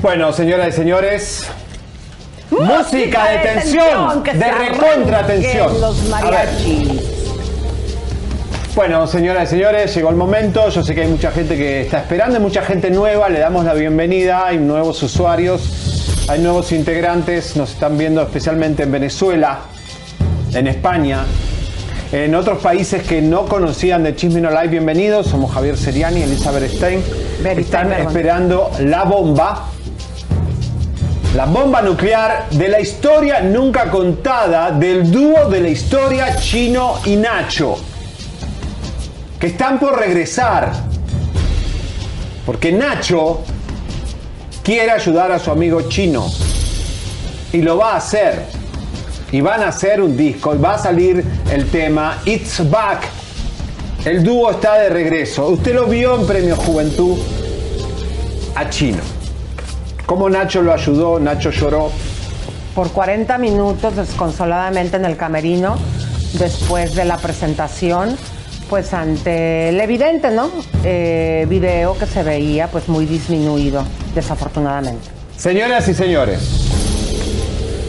Bueno, 0.00 0.32
señoras 0.32 0.68
y 0.68 0.72
señores, 0.72 1.46
música 2.52 3.30
de 3.30 3.38
tensión, 3.38 4.22
que 4.22 4.32
de 4.32 4.52
recontra 4.52 5.26
tensión. 5.26 5.80
Los 5.80 6.04
mariachis. 6.04 7.02
Bueno, 8.76 9.08
señoras 9.08 9.48
y 9.48 9.56
señores, 9.56 9.92
llegó 9.92 10.10
el 10.10 10.14
momento. 10.14 10.68
Yo 10.68 10.84
sé 10.84 10.94
que 10.94 11.00
hay 11.00 11.08
mucha 11.08 11.32
gente 11.32 11.56
que 11.56 11.80
está 11.80 11.98
esperando, 11.98 12.36
hay 12.36 12.42
mucha 12.42 12.62
gente 12.62 12.92
nueva. 12.92 13.28
Le 13.28 13.40
damos 13.40 13.64
la 13.64 13.74
bienvenida. 13.74 14.46
Hay 14.46 14.58
nuevos 14.58 15.02
usuarios, 15.02 16.24
hay 16.28 16.38
nuevos 16.42 16.70
integrantes. 16.70 17.56
Nos 17.56 17.72
están 17.72 17.98
viendo 17.98 18.22
especialmente 18.22 18.84
en 18.84 18.92
Venezuela, 18.92 19.62
en 20.54 20.68
España, 20.68 21.24
en 22.12 22.36
otros 22.36 22.62
países 22.62 23.02
que 23.02 23.20
no 23.20 23.46
conocían 23.46 24.04
de 24.04 24.14
Chismino 24.14 24.48
Live. 24.48 24.68
Bienvenidos. 24.68 25.26
Somos 25.26 25.52
Javier 25.52 25.76
Seriani 25.76 26.20
y 26.20 26.22
Elizabeth 26.22 26.70
Stein. 26.70 27.02
Very 27.42 27.62
Están 27.62 27.92
esperando 27.92 28.70
la 28.78 29.02
bomba. 29.02 29.72
La 31.34 31.44
bomba 31.44 31.82
nuclear 31.82 32.48
de 32.50 32.68
la 32.68 32.80
historia 32.80 33.40
nunca 33.40 33.90
contada 33.90 34.70
del 34.70 35.10
dúo 35.10 35.48
de 35.48 35.60
la 35.60 35.68
historia 35.68 36.36
Chino 36.36 36.94
y 37.04 37.16
Nacho 37.16 37.76
que 39.38 39.48
están 39.48 39.78
por 39.78 39.98
regresar. 39.98 40.72
Porque 42.44 42.72
Nacho 42.72 43.40
quiere 44.62 44.90
ayudar 44.90 45.32
a 45.32 45.38
su 45.38 45.50
amigo 45.50 45.82
chino. 45.82 46.30
Y 47.52 47.62
lo 47.62 47.76
va 47.76 47.92
a 47.92 47.96
hacer. 47.96 48.46
Y 49.30 49.40
van 49.40 49.62
a 49.62 49.68
hacer 49.68 50.00
un 50.00 50.16
disco. 50.16 50.54
Y 50.54 50.58
va 50.58 50.74
a 50.74 50.78
salir 50.78 51.24
el 51.50 51.68
tema 51.70 52.20
It's 52.24 52.68
Back. 52.68 53.02
El 54.04 54.24
dúo 54.24 54.50
está 54.50 54.74
de 54.78 54.88
regreso. 54.88 55.48
Usted 55.48 55.74
lo 55.74 55.86
vio 55.86 56.18
en 56.18 56.26
Premio 56.26 56.56
Juventud 56.56 57.18
a 58.54 58.68
Chino. 58.70 59.17
Cómo 60.08 60.30
Nacho 60.30 60.62
lo 60.62 60.72
ayudó, 60.72 61.20
Nacho 61.20 61.50
lloró. 61.50 61.92
Por 62.74 62.90
40 62.92 63.36
minutos 63.36 63.94
desconsoladamente 63.94 64.96
en 64.96 65.04
el 65.04 65.18
camerino, 65.18 65.76
después 66.38 66.94
de 66.94 67.04
la 67.04 67.18
presentación, 67.18 68.16
pues 68.70 68.94
ante 68.94 69.68
el 69.68 69.78
evidente, 69.78 70.30
¿no? 70.30 70.50
Eh, 70.82 71.44
video 71.50 71.98
que 71.98 72.06
se 72.06 72.22
veía 72.22 72.68
pues 72.68 72.88
muy 72.88 73.04
disminuido, 73.04 73.84
desafortunadamente. 74.14 75.06
Señoras 75.36 75.86
y 75.88 75.94
señores, 75.94 76.40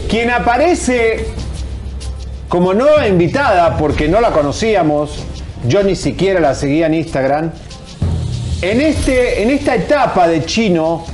quien 0.06 0.28
aparece 0.28 1.24
como 2.50 2.74
nueva 2.74 3.08
invitada, 3.08 3.78
porque 3.78 4.08
no 4.08 4.20
la 4.20 4.32
conocíamos, 4.32 5.24
yo 5.66 5.82
ni 5.82 5.96
siquiera 5.96 6.38
la 6.38 6.54
seguía 6.54 6.84
en 6.84 6.92
Instagram, 6.92 7.50
en, 8.60 8.82
este, 8.82 9.42
en 9.42 9.48
esta 9.48 9.74
etapa 9.74 10.28
de 10.28 10.44
chino, 10.44 11.06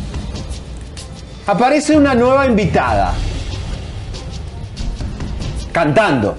aparece 1.47 1.97
una 1.97 2.15
nueva 2.15 2.47
invitada, 2.47 3.15
cantando, 5.73 6.37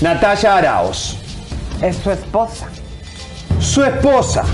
Natalia 0.00 0.56
Araos, 0.56 1.16
Es 1.80 1.96
su 1.96 2.10
esposa. 2.10 2.66
su 3.60 3.82
esposa, 3.82 4.44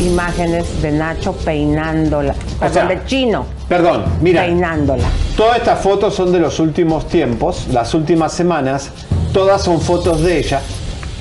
imágenes 0.00 0.82
de 0.82 0.90
Nacho 0.90 1.32
peinándola, 1.32 2.34
perdón, 2.58 2.72
sea, 2.74 2.86
de 2.86 3.04
Chino 3.04 3.46
Perdón, 3.68 4.04
mira, 4.20 4.42
peinándola. 4.42 5.04
todas 5.36 5.58
estas 5.58 5.78
fotos 5.80 6.14
son 6.14 6.32
de 6.32 6.40
los 6.40 6.58
últimos 6.58 7.06
tiempos, 7.08 7.66
las 7.70 7.92
últimas 7.94 8.32
semanas, 8.32 8.90
todas 9.32 9.62
son 9.62 9.80
fotos 9.80 10.22
de 10.22 10.38
ella, 10.38 10.60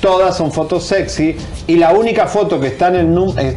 todas 0.00 0.36
son 0.36 0.50
fotos 0.50 0.84
sexy 0.84 1.36
y 1.66 1.76
la 1.76 1.92
única 1.92 2.26
foto 2.26 2.58
que 2.58 2.68
está 2.68 2.88
en 2.88 2.96
el 2.96 3.34
eh, 3.38 3.56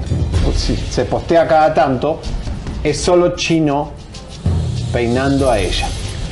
se 0.92 1.06
postea 1.06 1.48
cada 1.48 1.74
tanto 1.74 2.20
es 2.84 3.00
solo 3.00 3.36
Chino 3.36 3.92
peinando 4.92 5.50
a 5.50 5.60
ella. 5.60 5.88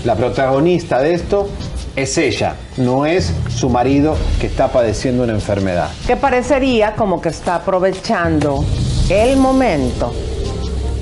La 0.05 0.15
protagonista 0.15 0.99
de 0.99 1.13
esto 1.13 1.49
es 1.95 2.17
ella, 2.17 2.55
no 2.77 3.05
es 3.05 3.33
su 3.49 3.69
marido 3.69 4.15
que 4.39 4.47
está 4.47 4.67
padeciendo 4.69 5.23
una 5.23 5.33
enfermedad. 5.33 5.89
que 6.05 6.15
parecería 6.15 6.93
como 6.95 7.19
que 7.21 7.29
está 7.29 7.55
aprovechando 7.55 8.63
el 9.09 9.37
momento 9.37 10.13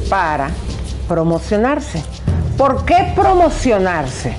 para 0.09 0.49
promocionarse. 1.07 2.01
¿Por 2.57 2.85
qué 2.85 3.11
promocionarse? 3.15 4.33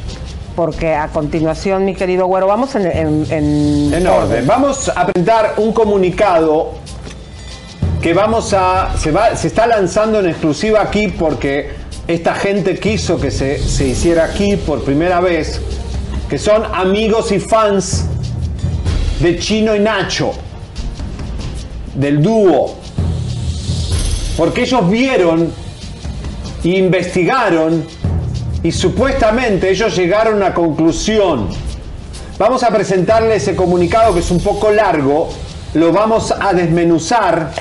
Porque 0.56 0.94
a 0.94 1.08
continuación, 1.08 1.84
mi 1.84 1.94
querido 1.94 2.26
güero, 2.26 2.46
vamos 2.46 2.74
en, 2.76 2.86
en- 2.86 3.26
en- 3.30 3.92
En 3.94 4.06
orden. 4.06 4.46
Vamos 4.46 4.88
a 4.94 5.04
presentar 5.06 5.54
un 5.58 5.72
comunicado 5.72 6.72
que 8.00 8.14
vamos 8.14 8.54
a. 8.54 8.96
Se, 8.96 9.10
va, 9.10 9.36
se 9.36 9.48
está 9.48 9.66
lanzando 9.66 10.20
en 10.20 10.26
exclusiva 10.30 10.80
aquí 10.80 11.08
porque 11.08 11.72
esta 12.08 12.34
gente 12.34 12.78
quiso 12.78 13.18
que 13.18 13.30
se, 13.30 13.58
se 13.58 13.88
hiciera 13.88 14.24
aquí 14.24 14.56
por 14.56 14.82
primera 14.84 15.20
vez. 15.20 15.60
Que 16.28 16.38
son 16.38 16.64
amigos 16.74 17.30
y 17.32 17.38
fans 17.38 18.06
de 19.20 19.38
Chino 19.38 19.74
y 19.74 19.80
Nacho. 19.80 20.32
Del 21.94 22.22
dúo. 22.22 22.76
Porque 24.36 24.62
ellos 24.62 24.90
vieron 24.90 25.52
e 26.62 26.68
investigaron 26.68 27.86
y 28.62 28.72
supuestamente 28.72 29.70
ellos 29.70 29.96
llegaron 29.96 30.34
a 30.34 30.36
una 30.36 30.54
conclusión. 30.54 31.48
Vamos 32.38 32.62
a 32.64 32.68
presentarle 32.68 33.36
ese 33.36 33.54
comunicado 33.54 34.12
que 34.12 34.20
es 34.20 34.30
un 34.30 34.40
poco 34.40 34.70
largo, 34.70 35.30
lo 35.74 35.92
vamos 35.92 36.34
a 36.38 36.52
desmenuzar 36.52 37.52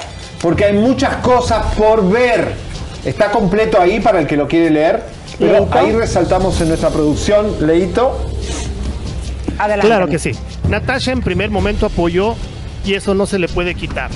porque 0.41 0.65
hay 0.65 0.73
muchas 0.73 1.15
cosas 1.17 1.73
por 1.75 2.09
ver. 2.09 2.64
Está 3.05 3.31
completo 3.31 3.79
ahí 3.79 3.99
para 3.99 4.19
el 4.19 4.27
que 4.27 4.35
lo 4.35 4.47
quiere 4.47 4.71
leer, 4.71 5.03
pero 5.37 5.59
¿Leito? 5.59 5.77
ahí 5.77 5.91
resaltamos 5.91 6.59
en 6.61 6.69
nuestra 6.69 6.89
producción, 6.89 7.65
Leito, 7.65 8.19
Adelante. 9.57 9.87
Claro 9.87 10.07
que 10.07 10.19
sí. 10.19 10.31
Natasha 10.69 11.11
en 11.11 11.21
primer 11.21 11.49
momento 11.49 11.85
apoyó 11.85 12.35
y 12.83 12.93
eso 12.93 13.13
no 13.13 13.25
se 13.25 13.39
le 13.39 13.47
puede 13.47 13.75
quitar. 13.75 14.09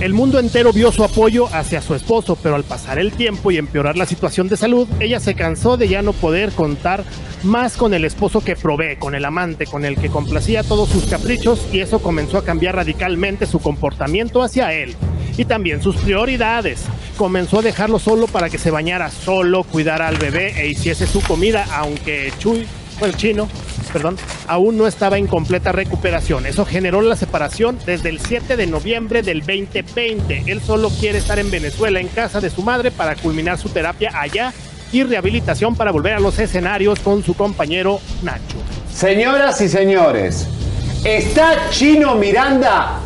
El 0.00 0.14
mundo 0.14 0.40
entero 0.40 0.72
vio 0.72 0.90
su 0.90 1.04
apoyo 1.04 1.46
hacia 1.52 1.80
su 1.80 1.94
esposo, 1.94 2.36
pero 2.42 2.56
al 2.56 2.64
pasar 2.64 2.98
el 2.98 3.12
tiempo 3.12 3.52
y 3.52 3.58
empeorar 3.58 3.96
la 3.96 4.04
situación 4.04 4.48
de 4.48 4.56
salud, 4.56 4.88
ella 4.98 5.20
se 5.20 5.34
cansó 5.34 5.76
de 5.76 5.88
ya 5.88 6.02
no 6.02 6.12
poder 6.12 6.50
contar 6.50 7.04
más 7.44 7.76
con 7.76 7.94
el 7.94 8.04
esposo 8.04 8.40
que 8.40 8.56
provee, 8.56 8.96
con 8.98 9.14
el 9.14 9.24
amante, 9.24 9.66
con 9.66 9.84
el 9.84 9.96
que 9.96 10.08
complacía 10.08 10.64
todos 10.64 10.88
sus 10.88 11.04
caprichos 11.04 11.68
y 11.72 11.80
eso 11.80 12.00
comenzó 12.00 12.38
a 12.38 12.44
cambiar 12.44 12.76
radicalmente 12.76 13.46
su 13.46 13.60
comportamiento 13.60 14.42
hacia 14.42 14.72
él 14.72 14.96
y 15.36 15.44
también 15.44 15.82
sus 15.82 15.96
prioridades. 15.96 16.84
Comenzó 17.16 17.60
a 17.60 17.62
dejarlo 17.62 17.98
solo 17.98 18.26
para 18.26 18.50
que 18.50 18.58
se 18.58 18.70
bañara 18.70 19.10
solo, 19.10 19.64
cuidara 19.64 20.08
al 20.08 20.16
bebé 20.16 20.60
e 20.60 20.68
hiciese 20.68 21.06
su 21.06 21.20
comida, 21.22 21.66
aunque 21.72 22.32
Chuy, 22.38 22.66
bueno, 22.98 23.16
chino, 23.16 23.48
perdón, 23.92 24.16
aún 24.46 24.76
no 24.76 24.86
estaba 24.86 25.18
en 25.18 25.26
completa 25.26 25.72
recuperación. 25.72 26.46
Eso 26.46 26.64
generó 26.64 27.02
la 27.02 27.16
separación 27.16 27.78
desde 27.84 28.08
el 28.08 28.20
7 28.20 28.56
de 28.56 28.66
noviembre 28.66 29.22
del 29.22 29.40
2020. 29.40 30.44
Él 30.46 30.60
solo 30.60 30.90
quiere 30.90 31.18
estar 31.18 31.38
en 31.38 31.50
Venezuela, 31.50 32.00
en 32.00 32.08
casa 32.08 32.40
de 32.40 32.50
su 32.50 32.62
madre, 32.62 32.90
para 32.90 33.16
culminar 33.16 33.58
su 33.58 33.68
terapia 33.68 34.10
allá 34.14 34.52
y 34.92 35.02
rehabilitación 35.04 35.74
para 35.74 35.90
volver 35.90 36.14
a 36.14 36.20
los 36.20 36.38
escenarios 36.38 37.00
con 37.00 37.22
su 37.24 37.34
compañero 37.34 38.00
Nacho. 38.22 38.58
señoras 38.92 39.60
y 39.62 39.68
señores, 39.68 40.46
está 41.04 41.70
Chino 41.70 42.14
Miranda 42.14 43.00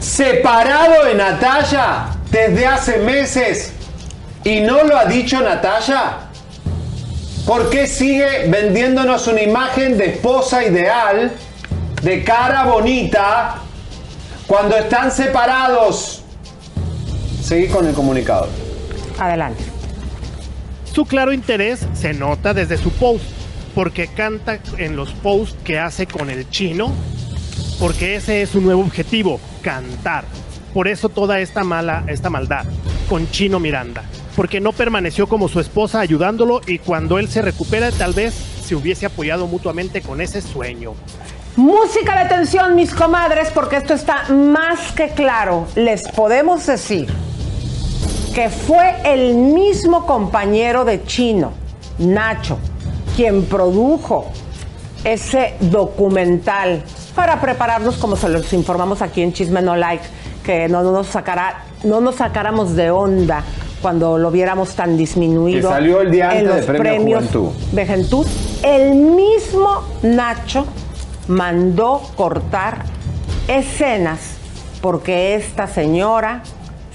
separado 0.00 1.04
de 1.04 1.14
Natalia 1.14 2.06
desde 2.30 2.66
hace 2.66 2.98
meses 2.98 3.72
y 4.44 4.60
no 4.60 4.84
lo 4.84 4.96
ha 4.96 5.04
dicho 5.06 5.40
Natalia. 5.40 6.28
¿Por 7.46 7.70
qué 7.70 7.86
sigue 7.86 8.48
vendiéndonos 8.48 9.26
una 9.26 9.42
imagen 9.42 9.96
de 9.96 10.10
esposa 10.10 10.64
ideal, 10.64 11.32
de 12.02 12.22
cara 12.22 12.64
bonita, 12.64 13.62
cuando 14.46 14.76
están 14.76 15.10
separados? 15.10 16.22
Seguí 17.42 17.68
con 17.68 17.86
el 17.86 17.94
comunicado. 17.94 18.48
Adelante. 19.18 19.64
Su 20.92 21.06
claro 21.06 21.32
interés 21.32 21.86
se 21.94 22.12
nota 22.12 22.52
desde 22.52 22.76
su 22.76 22.90
post, 22.90 23.24
porque 23.74 24.08
canta 24.08 24.58
en 24.76 24.96
los 24.96 25.12
posts 25.12 25.56
que 25.64 25.78
hace 25.78 26.06
con 26.06 26.28
el 26.28 26.50
chino, 26.50 26.92
porque 27.78 28.16
ese 28.16 28.42
es 28.42 28.50
su 28.50 28.60
nuevo 28.60 28.82
objetivo, 28.82 29.40
cantar. 29.62 30.24
Por 30.74 30.88
eso 30.88 31.08
toda 31.08 31.40
esta 31.40 31.64
mala, 31.64 32.04
esta 32.08 32.30
maldad 32.30 32.64
con 33.08 33.30
Chino 33.30 33.58
Miranda, 33.58 34.04
porque 34.36 34.60
no 34.60 34.72
permaneció 34.72 35.26
como 35.26 35.48
su 35.48 35.60
esposa 35.60 36.00
ayudándolo 36.00 36.60
y 36.66 36.78
cuando 36.78 37.18
él 37.18 37.28
se 37.28 37.40
recupera 37.40 37.90
tal 37.90 38.12
vez 38.12 38.34
se 38.34 38.74
hubiese 38.74 39.06
apoyado 39.06 39.46
mutuamente 39.46 40.02
con 40.02 40.20
ese 40.20 40.42
sueño. 40.42 40.92
Música 41.56 42.22
de 42.22 42.28
tensión, 42.28 42.76
mis 42.76 42.94
comadres, 42.94 43.50
porque 43.50 43.76
esto 43.76 43.94
está 43.94 44.28
más 44.28 44.92
que 44.92 45.08
claro. 45.08 45.66
Les 45.74 46.06
podemos 46.08 46.64
decir 46.66 47.08
que 48.34 48.48
fue 48.50 48.94
el 49.04 49.34
mismo 49.34 50.06
compañero 50.06 50.84
de 50.84 51.02
Chino, 51.04 51.52
Nacho, 51.98 52.58
quien 53.16 53.46
produjo 53.46 54.30
ese 55.02 55.54
documental 55.60 56.84
para 57.18 57.40
prepararnos, 57.40 57.96
como 57.96 58.14
se 58.14 58.28
los 58.28 58.52
informamos 58.52 59.02
aquí 59.02 59.22
en 59.22 59.32
Chisme 59.32 59.60
No 59.60 59.74
Like, 59.74 60.04
que 60.44 60.68
no 60.68 60.84
nos, 60.84 61.08
sacará, 61.08 61.64
no 61.82 62.00
nos 62.00 62.14
sacáramos 62.14 62.76
de 62.76 62.92
onda 62.92 63.42
cuando 63.82 64.18
lo 64.18 64.30
viéramos 64.30 64.76
tan 64.76 64.96
disminuido 64.96 65.68
Que 65.68 65.74
salió 65.74 66.00
el 66.00 66.12
día 66.12 66.26
en 66.26 66.46
antes 66.46 66.46
los 66.46 66.56
de 66.68 66.78
Premio 66.78 67.18
premios 67.18 67.24
Juventud. 67.32 67.50
de 67.72 67.86
Juventud. 67.86 68.26
El 68.62 68.94
mismo 68.94 69.82
Nacho 70.02 70.64
mandó 71.26 72.02
cortar 72.14 72.84
escenas 73.48 74.20
porque 74.80 75.34
esta 75.34 75.66
señora 75.66 76.44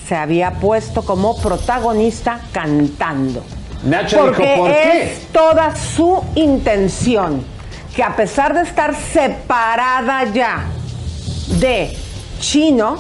se 0.08 0.16
había 0.16 0.52
puesto 0.52 1.02
como 1.02 1.36
protagonista 1.36 2.40
cantando. 2.54 3.44
Nacho 3.84 4.20
porque 4.20 4.42
dijo, 4.42 4.58
¿por 4.58 4.72
qué? 4.72 5.04
es 5.04 5.28
toda 5.34 5.76
su 5.76 6.24
intención 6.36 7.44
que 7.96 8.04
a 8.04 8.16
pesar 8.16 8.54
de 8.54 8.62
estar 8.62 8.96
separada 8.96 10.24
ya 10.26 10.66
de 11.60 11.96
Chino, 12.40 12.98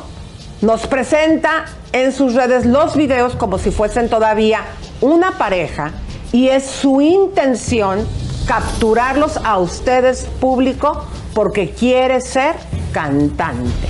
nos 0.61 0.87
presenta 0.87 1.65
en 1.91 2.11
sus 2.11 2.35
redes 2.35 2.65
los 2.65 2.95
videos 2.95 3.35
como 3.35 3.57
si 3.57 3.71
fuesen 3.71 4.09
todavía 4.09 4.61
una 5.01 5.37
pareja 5.37 5.91
y 6.31 6.47
es 6.47 6.65
su 6.65 7.01
intención 7.01 8.07
capturarlos 8.47 9.37
a 9.43 9.57
ustedes 9.57 10.25
público 10.39 11.05
porque 11.33 11.71
quiere 11.71 12.21
ser 12.21 12.55
cantante. 12.91 13.87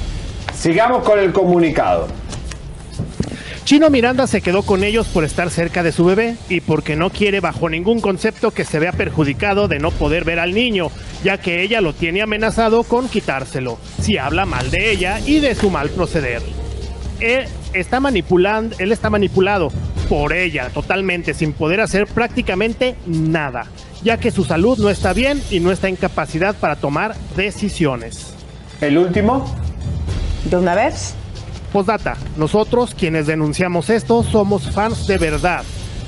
Sigamos 0.54 1.04
con 1.04 1.20
el 1.20 1.34
comunicado. 1.34 2.08
Chino 3.66 3.90
Miranda 3.90 4.28
se 4.28 4.42
quedó 4.42 4.64
con 4.64 4.84
ellos 4.84 5.08
por 5.08 5.24
estar 5.24 5.50
cerca 5.50 5.84
de 5.84 5.94
su 5.94 6.04
bebé 6.04 6.36
y 6.50 6.60
porque 6.60 6.98
no 6.98 7.12
quiere 7.12 7.40
bajo 7.40 7.70
ningún 7.70 8.02
concepto 8.02 8.52
que 8.52 8.66
se 8.66 8.78
vea 8.78 8.92
perjudicado 8.92 9.70
de 9.70 9.80
no 9.80 9.90
poder 9.92 10.26
ver 10.26 10.40
al 10.40 10.54
niño, 10.54 10.92
ya 11.24 11.38
que 11.38 11.62
ella 11.62 11.80
lo 11.80 11.94
tiene 11.94 12.22
amenazado 12.22 12.84
con 12.84 13.08
quitárselo, 13.08 13.80
si 14.02 14.18
habla 14.18 14.46
mal 14.46 14.70
de 14.70 14.92
ella 14.92 15.22
y 15.26 15.40
de 15.40 15.56
su 15.56 15.70
mal 15.70 15.90
proceder. 15.92 16.42
Él 17.22 17.46
está 17.74 18.02
manipulando, 18.02 18.76
él 18.80 18.92
está 18.92 19.10
manipulado 19.10 19.72
por 20.10 20.34
ella 20.34 20.70
totalmente 20.74 21.34
sin 21.34 21.54
poder 21.54 21.80
hacer 21.80 22.06
prácticamente 22.08 22.96
nada, 23.06 23.68
ya 24.04 24.18
que 24.18 24.32
su 24.32 24.44
salud 24.44 24.78
no 24.78 24.90
está 24.90 25.14
bien 25.14 25.42
y 25.50 25.62
no 25.62 25.72
está 25.72 25.88
en 25.88 25.96
capacidad 25.96 26.54
para 26.54 26.76
tomar 26.76 27.16
decisiones. 27.38 28.34
¿El 28.82 28.98
último? 28.98 29.46
¿De 30.50 30.58
una 30.58 30.76
vez? 30.76 31.16
Postdata, 31.74 32.18
nosotros 32.38 32.94
quienes 32.94 33.26
denunciamos 33.26 33.90
esto 33.90 34.22
somos 34.22 34.70
fans 34.70 35.08
de 35.08 35.18
verdad, 35.18 35.64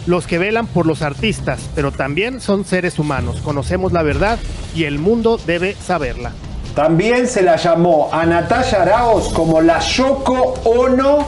los 0.05 0.27
que 0.27 0.37
velan 0.37 0.67
por 0.67 0.85
los 0.85 1.01
artistas, 1.01 1.59
pero 1.73 1.91
también 1.91 2.39
son 2.39 2.65
seres 2.65 2.99
humanos, 2.99 3.41
conocemos 3.43 3.91
la 3.91 4.03
verdad 4.03 4.37
y 4.75 4.83
el 4.83 4.99
mundo 4.99 5.39
debe 5.47 5.73
saberla. 5.73 6.33
También 6.75 7.27
se 7.27 7.41
la 7.41 7.55
llamó 7.55 8.09
a 8.11 8.27
Natalia 8.27 8.83
Araos 8.83 9.29
como 9.29 9.59
la 9.59 9.79
Yoko 9.79 10.53
Ono 10.65 11.25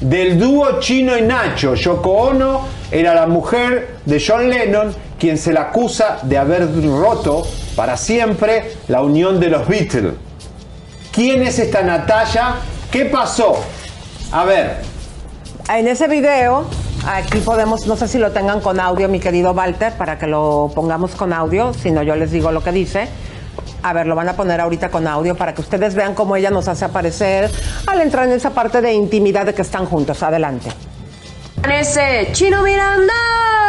del 0.00 0.40
dúo 0.40 0.80
Chino 0.80 1.16
y 1.16 1.22
Nacho. 1.22 1.76
Yoko 1.76 2.10
Ono 2.10 2.62
era 2.90 3.14
la 3.14 3.28
mujer 3.28 3.98
de 4.04 4.20
John 4.20 4.50
Lennon, 4.50 4.92
quien 5.20 5.38
se 5.38 5.52
la 5.52 5.68
acusa 5.68 6.18
de 6.24 6.36
haber 6.36 6.68
roto 6.84 7.46
para 7.76 7.96
siempre 7.96 8.72
la 8.88 9.02
unión 9.02 9.38
de 9.38 9.50
los 9.50 9.68
Beatles. 9.68 10.14
¿Quién 11.12 11.44
es 11.44 11.60
esta 11.60 11.82
Natalia? 11.82 12.56
¿Qué 12.92 13.06
pasó? 13.06 13.54
A 14.32 14.44
ver, 14.44 14.82
En 15.70 15.88
ese 15.88 16.08
video, 16.08 16.66
aquí 17.06 17.38
podemos, 17.38 17.86
no 17.86 17.96
sé 17.96 18.06
si 18.06 18.18
lo 18.18 18.32
tengan 18.32 18.60
con 18.60 18.78
audio, 18.80 19.08
mi 19.08 19.18
querido 19.18 19.52
Walter, 19.52 19.94
para 19.94 20.18
que 20.18 20.26
lo 20.26 20.70
pongamos 20.74 21.12
con 21.12 21.32
audio, 21.32 21.72
si 21.72 21.90
no 21.90 22.02
yo 22.02 22.16
les 22.16 22.30
digo 22.30 22.52
lo 22.52 22.62
que 22.62 22.70
dice. 22.70 23.08
A 23.82 23.94
ver, 23.94 24.06
lo 24.06 24.14
van 24.14 24.28
a 24.28 24.34
poner 24.34 24.60
ahorita 24.60 24.90
con 24.90 25.06
audio 25.06 25.34
para 25.34 25.54
que 25.54 25.62
ustedes 25.62 25.94
vean 25.94 26.14
cómo 26.14 26.36
ella 26.36 26.50
nos 26.50 26.68
hace 26.68 26.84
aparecer 26.84 27.50
al 27.86 28.00
entrar 28.02 28.26
en 28.26 28.32
esa 28.32 28.50
parte 28.50 28.82
de 28.82 28.92
intimidad 28.92 29.46
de 29.46 29.54
que 29.54 29.62
están 29.62 29.86
juntos. 29.86 30.22
Adelante. 30.22 30.68
Ese 31.66 32.28
Chino 32.32 32.62
Miranda. 32.62 33.61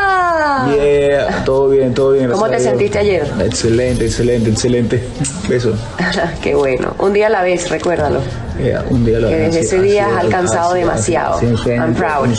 Yeah, 0.75 1.43
todo 1.45 1.69
bien, 1.69 1.93
todo 1.93 2.11
bien. 2.11 2.31
¿Cómo 2.31 2.47
te 2.49 2.55
a 2.55 2.59
sentiste 2.59 2.99
ayer? 2.99 3.29
Excelente, 3.39 4.05
excelente, 4.05 4.49
excelente. 4.49 5.03
Beso. 5.49 5.73
Qué 6.41 6.55
bueno. 6.55 6.95
Un 6.99 7.13
día 7.13 7.27
a 7.27 7.29
la 7.29 7.43
vez, 7.43 7.69
recuérdalo. 7.69 8.19
Yeah, 8.63 8.83
un 8.89 9.03
día 9.05 9.19
lo 9.19 9.29
Que 9.29 9.35
desde 9.35 9.59
así- 9.59 9.67
ese 9.67 9.81
día 9.81 10.07
has 10.07 10.23
alcanzado 10.23 10.73
demasiado. 10.73 11.39
I'm 11.41 11.93
proud. 11.95 12.29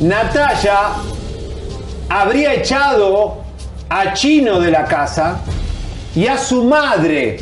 Natalia 0.00 0.78
habría 2.08 2.54
echado 2.54 3.38
a 3.88 4.12
Chino 4.12 4.60
de 4.60 4.70
la 4.70 4.84
casa 4.84 5.40
y 6.14 6.26
a 6.26 6.36
su 6.38 6.64
madre 6.64 7.40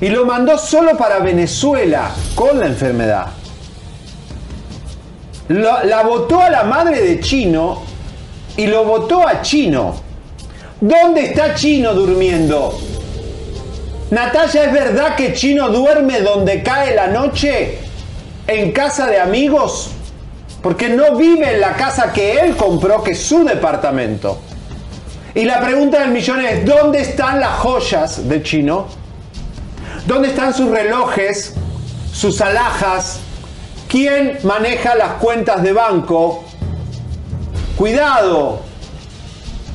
y 0.00 0.08
lo 0.08 0.24
mandó 0.24 0.58
solo 0.58 0.96
para 0.96 1.18
Venezuela 1.20 2.10
con 2.34 2.58
la 2.58 2.66
enfermedad. 2.66 3.26
Lo- 5.48 5.84
la 5.84 6.02
votó 6.02 6.40
a 6.40 6.50
la 6.50 6.64
madre 6.64 7.00
de 7.02 7.20
Chino 7.20 7.82
y 8.56 8.66
lo 8.66 8.84
votó 8.84 9.26
a 9.26 9.42
Chino. 9.42 9.94
¿Dónde 10.80 11.26
está 11.26 11.54
Chino 11.54 11.94
durmiendo? 11.94 12.78
Natalia, 14.10 14.64
¿es 14.64 14.72
verdad 14.72 15.16
que 15.16 15.32
Chino 15.32 15.68
duerme 15.70 16.20
donde 16.20 16.62
cae 16.62 16.94
la 16.94 17.06
noche? 17.06 17.78
¿En 18.46 18.72
casa 18.72 19.06
de 19.06 19.18
amigos? 19.20 19.90
Porque 20.62 20.88
no 20.88 21.16
vive 21.16 21.54
en 21.54 21.60
la 21.60 21.74
casa 21.74 22.12
que 22.12 22.40
él 22.40 22.56
compró, 22.56 23.02
que 23.02 23.12
es 23.12 23.22
su 23.22 23.44
departamento. 23.44 24.38
Y 25.34 25.44
la 25.44 25.60
pregunta 25.60 26.00
del 26.00 26.10
millón 26.10 26.44
es, 26.44 26.64
¿dónde 26.66 27.00
están 27.00 27.40
las 27.40 27.58
joyas 27.60 28.28
de 28.28 28.42
Chino? 28.42 28.86
¿Dónde 30.06 30.28
están 30.28 30.52
sus 30.52 30.70
relojes, 30.70 31.54
sus 32.12 32.40
alhajas? 32.40 33.20
¿Quién 33.88 34.38
maneja 34.42 34.94
las 34.94 35.12
cuentas 35.14 35.62
de 35.62 35.72
banco? 35.72 36.44
Cuidado, 37.76 38.60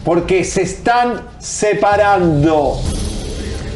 porque 0.06 0.44
se 0.44 0.62
están 0.62 1.22
separando. 1.40 2.80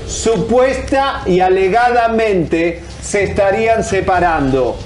Supuesta 0.07 1.23
y 1.25 1.39
alegadamente 1.39 2.83
se 3.01 3.23
estarían 3.23 3.83
separando. 3.83 4.77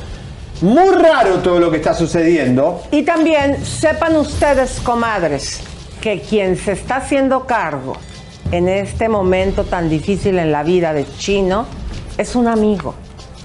Muy 0.62 0.96
raro 0.96 1.40
todo 1.40 1.60
lo 1.60 1.70
que 1.70 1.78
está 1.78 1.94
sucediendo. 1.94 2.82
Y 2.92 3.04
también 3.04 3.64
sepan 3.66 4.16
ustedes, 4.16 4.80
comadres, 4.80 5.60
que 6.00 6.22
quien 6.22 6.56
se 6.58 6.72
está 6.72 6.98
haciendo 6.98 7.46
cargo 7.46 7.98
en 8.52 8.70
este 8.70 9.10
momento 9.10 9.66
tan 9.66 9.90
difícil 9.90 10.40
en 10.40 10.52
la 10.52 10.64
vida 10.64 10.94
de 10.94 11.06
Chino 11.18 11.66
es 12.18 12.36
un 12.36 12.48
amigo. 12.48 12.96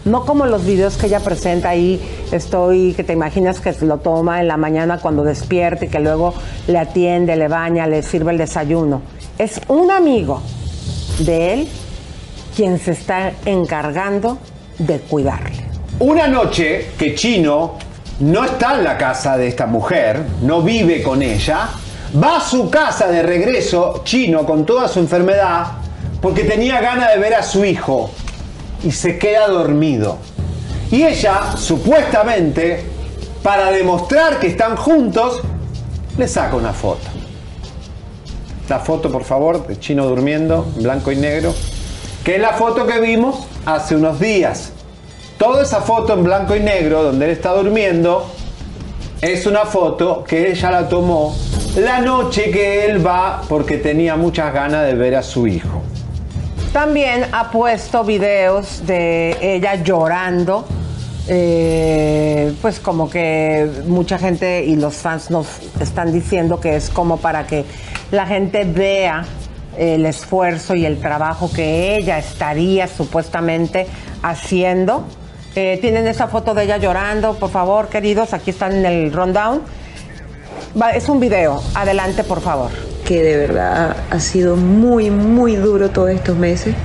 No 0.04 0.24
como 0.24 0.46
los 0.46 0.64
videos 0.64 0.96
que 0.96 1.06
ella 1.06 1.20
presenta 1.20 1.68
ahí, 1.68 2.00
estoy, 2.32 2.94
que 2.94 3.04
te 3.04 3.12
imaginas 3.12 3.60
que 3.60 3.74
lo 3.82 3.98
toma 3.98 4.40
en 4.40 4.48
la 4.48 4.56
mañana 4.56 4.98
cuando 4.98 5.24
despierte 5.24 5.86
y 5.86 5.88
que 5.88 6.00
luego 6.00 6.32
le 6.68 6.78
atiende, 6.78 7.36
le 7.36 7.48
baña, 7.48 7.86
le 7.86 8.02
sirve 8.02 8.32
el 8.32 8.38
desayuno. 8.38 9.02
Es 9.36 9.60
un 9.68 9.90
amigo 9.90 10.40
de 11.18 11.52
él 11.52 11.68
quien 12.56 12.78
se 12.78 12.92
está 12.92 13.32
encargando 13.44 14.38
de 14.78 15.00
cuidarle. 15.00 15.64
Una 15.98 16.26
noche 16.26 16.92
que 16.98 17.14
Chino 17.14 17.74
no 18.20 18.44
está 18.44 18.76
en 18.76 18.84
la 18.84 18.96
casa 18.96 19.36
de 19.36 19.48
esta 19.48 19.66
mujer, 19.66 20.24
no 20.40 20.62
vive 20.62 21.02
con 21.02 21.20
ella, 21.20 21.68
va 22.22 22.38
a 22.38 22.40
su 22.40 22.70
casa 22.70 23.08
de 23.08 23.22
regreso, 23.22 24.00
Chino, 24.04 24.46
con 24.46 24.64
toda 24.64 24.88
su 24.88 24.98
enfermedad, 24.98 25.66
porque 26.22 26.44
tenía 26.44 26.80
ganas 26.80 27.12
de 27.12 27.18
ver 27.18 27.34
a 27.34 27.42
su 27.42 27.66
hijo 27.66 28.10
y 28.82 28.90
se 28.92 29.18
queda 29.18 29.48
dormido. 29.48 30.18
Y 30.90 31.02
ella, 31.02 31.56
supuestamente, 31.56 32.84
para 33.42 33.70
demostrar 33.70 34.38
que 34.38 34.48
están 34.48 34.76
juntos, 34.76 35.40
le 36.18 36.26
saca 36.28 36.56
una 36.56 36.72
foto. 36.72 37.08
la 38.68 38.78
foto, 38.78 39.10
por 39.10 39.24
favor, 39.24 39.66
de 39.66 39.78
Chino 39.80 40.06
durmiendo, 40.06 40.66
en 40.76 40.84
blanco 40.84 41.10
y 41.10 41.16
negro, 41.16 41.52
que 42.24 42.36
es 42.36 42.40
la 42.40 42.52
foto 42.52 42.86
que 42.86 43.00
vimos 43.00 43.46
hace 43.66 43.96
unos 43.96 44.20
días. 44.20 44.72
Toda 45.38 45.62
esa 45.62 45.80
foto 45.80 46.12
en 46.14 46.22
blanco 46.22 46.54
y 46.54 46.60
negro, 46.60 47.02
donde 47.02 47.24
él 47.24 47.32
está 47.32 47.52
durmiendo, 47.52 48.30
es 49.20 49.46
una 49.46 49.64
foto 49.64 50.22
que 50.22 50.50
ella 50.50 50.70
la 50.70 50.88
tomó 50.88 51.34
la 51.76 52.00
noche 52.00 52.50
que 52.50 52.86
él 52.86 53.04
va 53.04 53.42
porque 53.48 53.76
tenía 53.76 54.16
muchas 54.16 54.52
ganas 54.52 54.86
de 54.86 54.94
ver 54.94 55.14
a 55.14 55.22
su 55.22 55.46
hijo. 55.46 55.82
También 56.72 57.26
ha 57.32 57.50
puesto 57.50 58.04
videos 58.04 58.86
de 58.86 59.36
ella 59.40 59.74
llorando. 59.82 60.64
eh, 61.32 62.52
pues 62.60 62.80
como 62.80 63.08
que 63.08 63.70
mucha 63.86 64.18
gente 64.18 64.64
y 64.64 64.74
los 64.74 64.94
fans 64.96 65.30
nos 65.30 65.46
están 65.78 66.12
diciendo 66.12 66.58
que 66.58 66.74
es 66.74 66.90
como 66.90 67.18
para 67.18 67.46
que 67.46 67.64
la 68.10 68.26
gente 68.26 68.64
vea 68.64 69.24
el 69.78 70.06
esfuerzo 70.06 70.74
y 70.74 70.86
el 70.86 70.98
trabajo 71.00 71.48
que 71.52 71.96
ella 71.96 72.18
estaría 72.18 72.88
supuestamente 72.88 73.86
haciendo. 74.22 75.04
Eh, 75.54 75.78
Tienen 75.80 76.08
esa 76.08 76.26
foto 76.26 76.52
de 76.54 76.64
ella 76.64 76.78
llorando, 76.78 77.34
por 77.34 77.50
favor, 77.50 77.88
queridos, 77.88 78.32
aquí 78.34 78.50
están 78.50 78.72
en 78.72 78.86
el 78.86 79.12
rundown. 79.12 79.62
Es 80.94 81.08
un 81.08 81.20
video, 81.20 81.62
adelante, 81.74 82.24
por 82.24 82.40
favor. 82.40 82.70
Que 83.10 83.24
de 83.24 83.36
verdad 83.36 83.96
ha 84.08 84.20
sido 84.20 84.54
muy, 84.54 85.10
muy 85.10 85.56
duro 85.56 85.90
todos 85.90 86.10
estos 86.10 86.36
meses, 86.36 86.76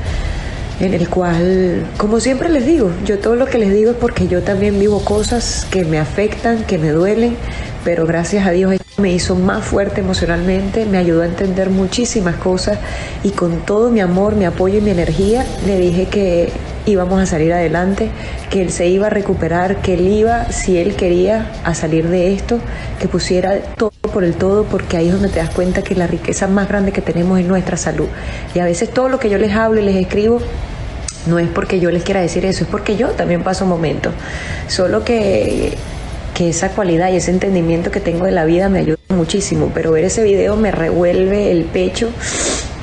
en 0.79 0.95
el 0.95 1.07
cual, 1.07 1.85
como 1.97 2.19
siempre 2.19 2.49
les 2.49 2.65
digo, 2.65 2.89
yo 3.05 3.19
todo 3.19 3.35
lo 3.35 3.45
que 3.45 3.59
les 3.59 3.71
digo 3.71 3.91
es 3.91 3.97
porque 3.97 4.27
yo 4.27 4.41
también 4.41 4.79
vivo 4.79 5.05
cosas 5.05 5.67
que 5.69 5.85
me 5.85 5.99
afectan, 5.99 6.63
que 6.63 6.79
me 6.79 6.89
duelen, 6.89 7.35
pero 7.83 8.07
gracias 8.07 8.47
a 8.47 8.49
Dios 8.49 8.73
esto 8.73 9.03
me 9.03 9.13
hizo 9.13 9.35
más 9.35 9.63
fuerte 9.63 10.01
emocionalmente, 10.01 10.87
me 10.87 10.97
ayudó 10.97 11.21
a 11.21 11.27
entender 11.27 11.69
muchísimas 11.69 12.37
cosas 12.37 12.79
y 13.21 13.29
con 13.29 13.63
todo 13.63 13.91
mi 13.91 13.99
amor, 13.99 14.33
mi 14.33 14.45
apoyo 14.45 14.79
y 14.79 14.81
mi 14.81 14.89
energía 14.89 15.45
le 15.67 15.77
dije 15.77 16.07
que 16.07 16.49
íbamos 16.87 17.21
a 17.21 17.27
salir 17.27 17.53
adelante, 17.53 18.09
que 18.49 18.63
él 18.63 18.71
se 18.71 18.87
iba 18.87 19.07
a 19.07 19.09
recuperar, 19.11 19.77
que 19.83 19.93
él 19.93 20.07
iba, 20.07 20.51
si 20.51 20.79
él 20.79 20.95
quería, 20.95 21.51
a 21.63 21.75
salir 21.75 22.07
de 22.07 22.33
esto, 22.33 22.57
que 22.99 23.07
pusiera 23.07 23.59
todo 23.77 23.91
por 24.07 24.23
el 24.23 24.35
todo, 24.35 24.63
porque 24.63 24.97
ahí 24.97 25.07
es 25.07 25.13
donde 25.13 25.29
te 25.29 25.39
das 25.39 25.49
cuenta 25.49 25.81
que 25.81 25.95
la 25.95 26.07
riqueza 26.07 26.47
más 26.47 26.67
grande 26.67 26.91
que 26.91 27.01
tenemos 27.01 27.39
es 27.39 27.45
nuestra 27.45 27.77
salud. 27.77 28.07
Y 28.53 28.59
a 28.59 28.65
veces 28.65 28.89
todo 28.89 29.09
lo 29.09 29.19
que 29.19 29.29
yo 29.29 29.37
les 29.37 29.53
hablo 29.53 29.81
y 29.81 29.85
les 29.85 29.95
escribo 29.95 30.39
no 31.27 31.39
es 31.39 31.47
porque 31.49 31.79
yo 31.79 31.91
les 31.91 32.03
quiera 32.03 32.21
decir 32.21 32.45
eso, 32.45 32.63
es 32.63 32.69
porque 32.69 32.95
yo 32.95 33.09
también 33.09 33.43
paso 33.43 33.65
momentos. 33.65 34.13
Solo 34.67 35.03
que, 35.03 35.75
que 36.33 36.49
esa 36.49 36.69
cualidad 36.69 37.11
y 37.11 37.17
ese 37.17 37.31
entendimiento 37.31 37.91
que 37.91 37.99
tengo 37.99 38.25
de 38.25 38.31
la 38.31 38.45
vida 38.45 38.69
me 38.69 38.79
ayuda 38.79 38.97
muchísimo, 39.09 39.71
pero 39.73 39.91
ver 39.91 40.05
ese 40.05 40.23
video 40.23 40.55
me 40.55 40.71
revuelve 40.71 41.51
el 41.51 41.63
pecho 41.63 42.09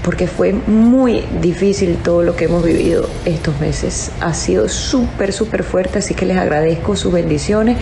porque 0.03 0.27
fue 0.27 0.53
muy 0.53 1.25
difícil 1.41 1.97
todo 2.03 2.23
lo 2.23 2.35
que 2.35 2.47
hemos 2.47 2.65
vivido 2.65 3.09
estos 3.25 3.59
meses. 3.61 4.11
Ha 4.21 4.35
sido 4.35 4.69
súper, 4.69 5.33
súper 5.33 5.63
fuerte, 5.63 5.99
así 5.99 6.15
que 6.15 6.27
les 6.27 6.37
agradezco 6.37 6.97
sus 6.97 7.13
bendiciones. 7.13 7.77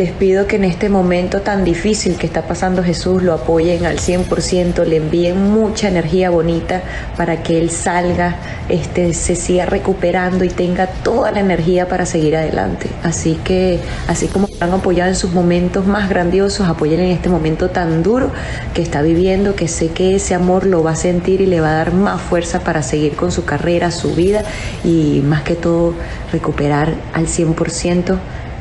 Les 0.00 0.12
pido 0.12 0.46
que 0.46 0.56
en 0.56 0.64
este 0.64 0.88
momento 0.88 1.42
tan 1.42 1.62
difícil 1.62 2.16
que 2.16 2.24
está 2.24 2.48
pasando 2.48 2.82
Jesús 2.82 3.22
lo 3.22 3.34
apoyen 3.34 3.84
al 3.84 3.98
100%, 3.98 4.86
le 4.86 4.96
envíen 4.96 5.52
mucha 5.52 5.88
energía 5.88 6.30
bonita 6.30 6.80
para 7.18 7.42
que 7.42 7.58
Él 7.58 7.68
salga, 7.68 8.36
este, 8.70 9.12
se 9.12 9.36
siga 9.36 9.66
recuperando 9.66 10.42
y 10.42 10.48
tenga 10.48 10.86
toda 10.86 11.32
la 11.32 11.40
energía 11.40 11.86
para 11.86 12.06
seguir 12.06 12.34
adelante. 12.34 12.88
Así 13.02 13.38
que, 13.44 13.78
así 14.08 14.26
como 14.28 14.48
han 14.60 14.72
apoyado 14.72 15.10
en 15.10 15.16
sus 15.16 15.34
momentos 15.34 15.86
más 15.86 16.08
grandiosos, 16.08 16.66
apoyen 16.66 17.00
en 17.00 17.10
este 17.10 17.28
momento 17.28 17.68
tan 17.68 18.02
duro 18.02 18.30
que 18.72 18.80
está 18.80 19.02
viviendo, 19.02 19.54
que 19.54 19.68
sé 19.68 19.88
que 19.88 20.14
ese 20.14 20.34
amor 20.34 20.64
lo 20.64 20.82
va 20.82 20.92
a 20.92 20.96
sentir 20.96 21.42
y 21.42 21.46
le 21.46 21.60
va 21.60 21.72
a 21.72 21.74
dar 21.74 21.92
más 21.92 22.22
fuerza 22.22 22.60
para 22.60 22.82
seguir 22.82 23.16
con 23.16 23.32
su 23.32 23.44
carrera, 23.44 23.90
su 23.90 24.14
vida 24.14 24.44
y 24.82 25.20
más 25.26 25.42
que 25.42 25.56
todo 25.56 25.92
recuperar 26.32 26.94
al 27.12 27.26
100% 27.26 28.16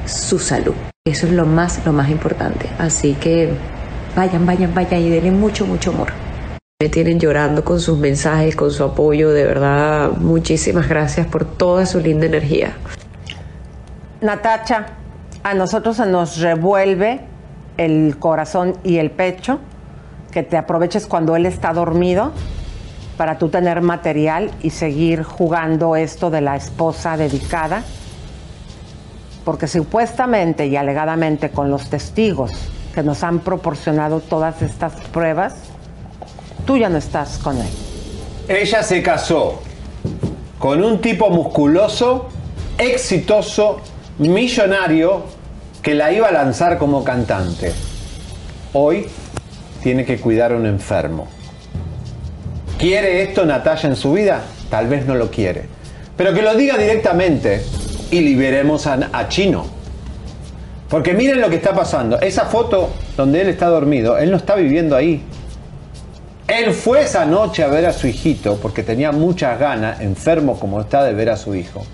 su 0.05 0.37
salud. 0.37 0.73
Eso 1.10 1.26
es 1.26 1.34
lo 1.34 1.45
más, 1.45 1.84
lo 1.86 1.91
más 1.91 2.10
importante. 2.10 2.68
Así 2.78 3.14
que 3.16 3.49
vayan, 4.16 4.45
vayan, 4.45 4.74
vayan 4.74 5.01
y 5.01 5.10
denle 5.10 5.32
mucho, 5.32 5.66
mucho 5.66 5.89
amor. 5.91 6.10
Me 6.80 6.89
tienen 6.89 7.20
llorando 7.20 7.64
con 7.64 7.80
sus 7.80 7.97
mensajes, 7.97 8.55
con 8.55 8.72
su 8.72 8.84
apoyo. 8.84 9.32
De 9.32 9.43
verdad, 9.43 10.12
muchísimas 10.12 10.88
gracias 10.88 11.26
por 11.28 11.45
toda 11.45 11.86
su 11.86 11.99
linda 11.99 12.26
energía. 12.26 12.74
Natacha, 14.22 14.86
a 15.43 15.53
nosotros 15.55 15.97
se 15.97 16.05
nos 16.05 16.39
revuelve 16.39 17.22
el 17.78 18.18
corazón 18.20 18.76
y 18.84 18.97
el 18.97 19.10
pecho, 19.10 19.60
que 20.32 20.43
te 20.43 20.57
aproveches 20.57 21.07
cuando 21.07 21.36
él 21.36 21.45
está 21.45 21.74
dormido 21.74 22.34
para 23.18 23.38
tú 23.38 23.49
tener 23.49 23.82
material 23.82 24.51
y 24.62 24.70
seguir 24.70 25.24
jugando 25.24 25.95
esto 25.95 26.30
de 26.30 26.41
la 26.41 26.55
esposa 26.55 27.18
dedicada, 27.18 27.84
porque 29.45 29.67
supuestamente 29.67 30.67
y 30.67 30.75
alegadamente 30.75 31.49
con 31.49 31.69
los 31.69 31.89
testigos 31.89 32.51
que 32.93 33.03
nos 33.03 33.23
han 33.23 33.39
proporcionado 33.39 34.19
todas 34.19 34.61
estas 34.61 34.93
pruebas, 35.11 35.55
tú 36.65 36.77
ya 36.77 36.89
no 36.89 36.97
estás 36.97 37.37
con 37.37 37.57
él. 37.57 37.69
Ella 38.47 38.83
se 38.83 39.01
casó 39.01 39.61
con 40.57 40.83
un 40.83 40.99
tipo 40.99 41.29
musculoso, 41.29 42.29
exitoso, 42.77 43.81
millonario, 44.17 45.23
que 45.81 45.95
la 45.95 46.11
iba 46.11 46.27
a 46.27 46.31
lanzar 46.31 46.77
como 46.77 47.03
cantante. 47.03 47.73
Hoy 48.73 49.07
tiene 49.81 50.03
que 50.05 50.19
cuidar 50.19 50.51
a 50.51 50.55
un 50.55 50.65
enfermo. 50.65 51.27
¿Quiere 52.77 53.23
esto 53.23 53.45
Natalia 53.45 53.89
en 53.89 53.95
su 53.95 54.13
vida? 54.13 54.41
Tal 54.69 54.87
vez 54.87 55.05
no 55.05 55.15
lo 55.15 55.31
quiere. 55.31 55.65
Pero 56.17 56.33
que 56.33 56.41
lo 56.41 56.55
diga 56.55 56.77
directamente 56.77 57.63
y 58.12 58.22
liberemos 58.22 58.88
a, 58.88 59.28
Chino. 59.28 59.66
Porque 60.89 61.14
miren 61.14 61.41
lo 61.41 61.49
que 61.49 61.57
está 61.57 61.74
pasando. 61.74 62.20
Esa 62.20 62.45
foto 62.45 62.89
donde 63.16 63.41
él 63.41 63.49
está 63.49 63.68
dormido, 63.68 64.18
él 64.18 64.32
no 64.32 64.38
está 64.38 64.55
viviendo 64.55 64.95
ahí. 64.95 65.24
Él 66.47 66.74
fue 66.74 67.01
esa 67.01 67.26
noche 67.26 67.64
a 67.64 67.68
ver 67.68 67.86
a 67.86 67.93
su 67.93 68.07
hijito 68.07 68.57
porque 68.60 68.82
tenía 68.82 69.12
muchas 69.12 69.60
ganas, 69.60 70.01
enfermo 70.01 70.60
como 70.60 70.82
está, 70.82 71.03
de 71.03 71.14
ver 71.14 71.30
a 71.30 71.38
su 71.38 71.53
hijo. 71.53 71.86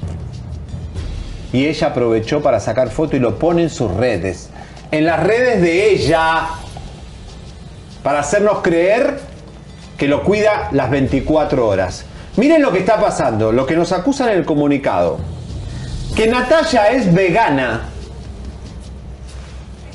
Y 1.52 1.66
ella 1.66 1.88
aprovechó 1.88 2.42
para 2.42 2.60
sacar 2.60 2.90
foto 2.90 3.18
y 3.18 3.20
lo 3.20 3.38
pone 3.38 3.64
en 3.64 3.70
sus 3.70 3.92
redes. 3.92 4.50
En 4.92 5.06
las 5.06 5.22
redes 5.22 5.62
de 5.62 5.92
ella. 5.92 6.48
Para 8.02 8.20
hacernos 8.20 8.60
creer 8.62 9.20
que 9.98 10.08
lo 10.08 10.24
cuida 10.24 10.70
las 10.72 10.90
24 10.90 11.68
horas. 11.68 12.06
Miren 12.38 12.62
lo 12.62 12.72
que 12.72 12.80
está 12.80 13.00
pasando, 13.00 13.52
lo 13.52 13.66
que 13.66 13.76
nos 13.76 13.92
acusan 13.92 14.30
en 14.30 14.38
el 14.38 14.46
comunicado. 14.46 15.18
Que 16.16 16.28
Natalia 16.28 16.92
es 16.92 17.14
vegana. 17.14 17.90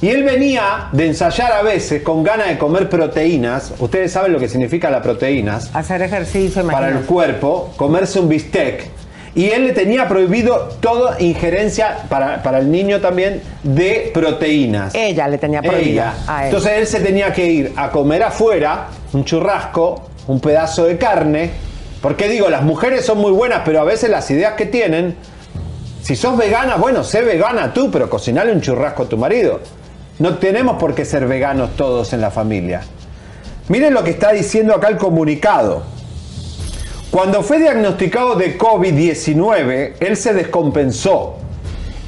Y 0.02 0.08
él 0.08 0.22
venía 0.22 0.88
de 0.92 1.06
ensayar 1.06 1.52
a 1.52 1.62
veces 1.62 2.02
con 2.02 2.22
ganas 2.22 2.48
de 2.48 2.58
comer 2.58 2.88
proteínas. 2.88 3.72
Ustedes 3.78 4.12
saben 4.12 4.32
lo 4.32 4.38
que 4.38 4.48
significa 4.48 4.90
las 4.90 5.02
proteínas. 5.02 5.70
Hacer 5.74 6.02
ejercicio, 6.02 6.66
Para 6.66 6.88
el 6.88 7.00
cuerpo, 7.06 7.72
comerse 7.76 8.18
un 8.20 8.28
bistec. 8.28 8.88
Y 9.34 9.50
él 9.50 9.66
le 9.66 9.72
tenía 9.72 10.08
prohibido 10.08 10.70
toda 10.80 11.20
injerencia, 11.22 11.98
para, 12.08 12.42
para 12.42 12.58
el 12.58 12.70
niño 12.70 13.00
también, 13.00 13.40
de 13.62 14.10
proteínas. 14.12 14.94
Ella 14.94 15.28
le 15.28 15.38
tenía 15.38 15.62
prohibida 15.62 16.14
Ella. 16.14 16.24
a 16.26 16.40
él. 16.42 16.46
Entonces 16.46 16.72
él 16.78 16.86
se 16.86 17.00
tenía 17.00 17.32
que 17.32 17.46
ir 17.46 17.72
a 17.76 17.90
comer 17.90 18.22
afuera, 18.24 18.88
un 19.12 19.24
churrasco, 19.24 20.10
un 20.26 20.40
pedazo 20.40 20.84
de 20.84 20.98
carne. 20.98 21.50
Porque 22.02 22.28
digo, 22.28 22.48
las 22.50 22.62
mujeres 22.62 23.04
son 23.04 23.18
muy 23.18 23.32
buenas, 23.32 23.62
pero 23.64 23.80
a 23.80 23.84
veces 23.84 24.10
las 24.10 24.30
ideas 24.30 24.54
que 24.54 24.66
tienen, 24.66 25.14
si 26.02 26.16
sos 26.16 26.36
vegana, 26.36 26.76
bueno, 26.76 27.04
sé 27.04 27.22
vegana 27.22 27.72
tú, 27.72 27.90
pero 27.90 28.08
cocinale 28.08 28.52
un 28.52 28.60
churrasco 28.60 29.04
a 29.04 29.08
tu 29.08 29.16
marido. 29.16 29.60
No 30.18 30.38
tenemos 30.38 30.76
por 30.76 30.94
qué 30.94 31.04
ser 31.04 31.26
veganos 31.26 31.76
todos 31.76 32.12
en 32.12 32.20
la 32.20 32.30
familia. 32.30 32.82
Miren 33.68 33.94
lo 33.94 34.02
que 34.02 34.10
está 34.10 34.32
diciendo 34.32 34.74
acá 34.74 34.88
el 34.88 34.96
comunicado. 34.96 35.82
Cuando 37.10 37.42
fue 37.42 37.58
diagnosticado 37.58 38.34
de 38.34 38.58
COVID-19, 38.58 39.94
él 40.00 40.16
se 40.16 40.34
descompensó. 40.34 41.36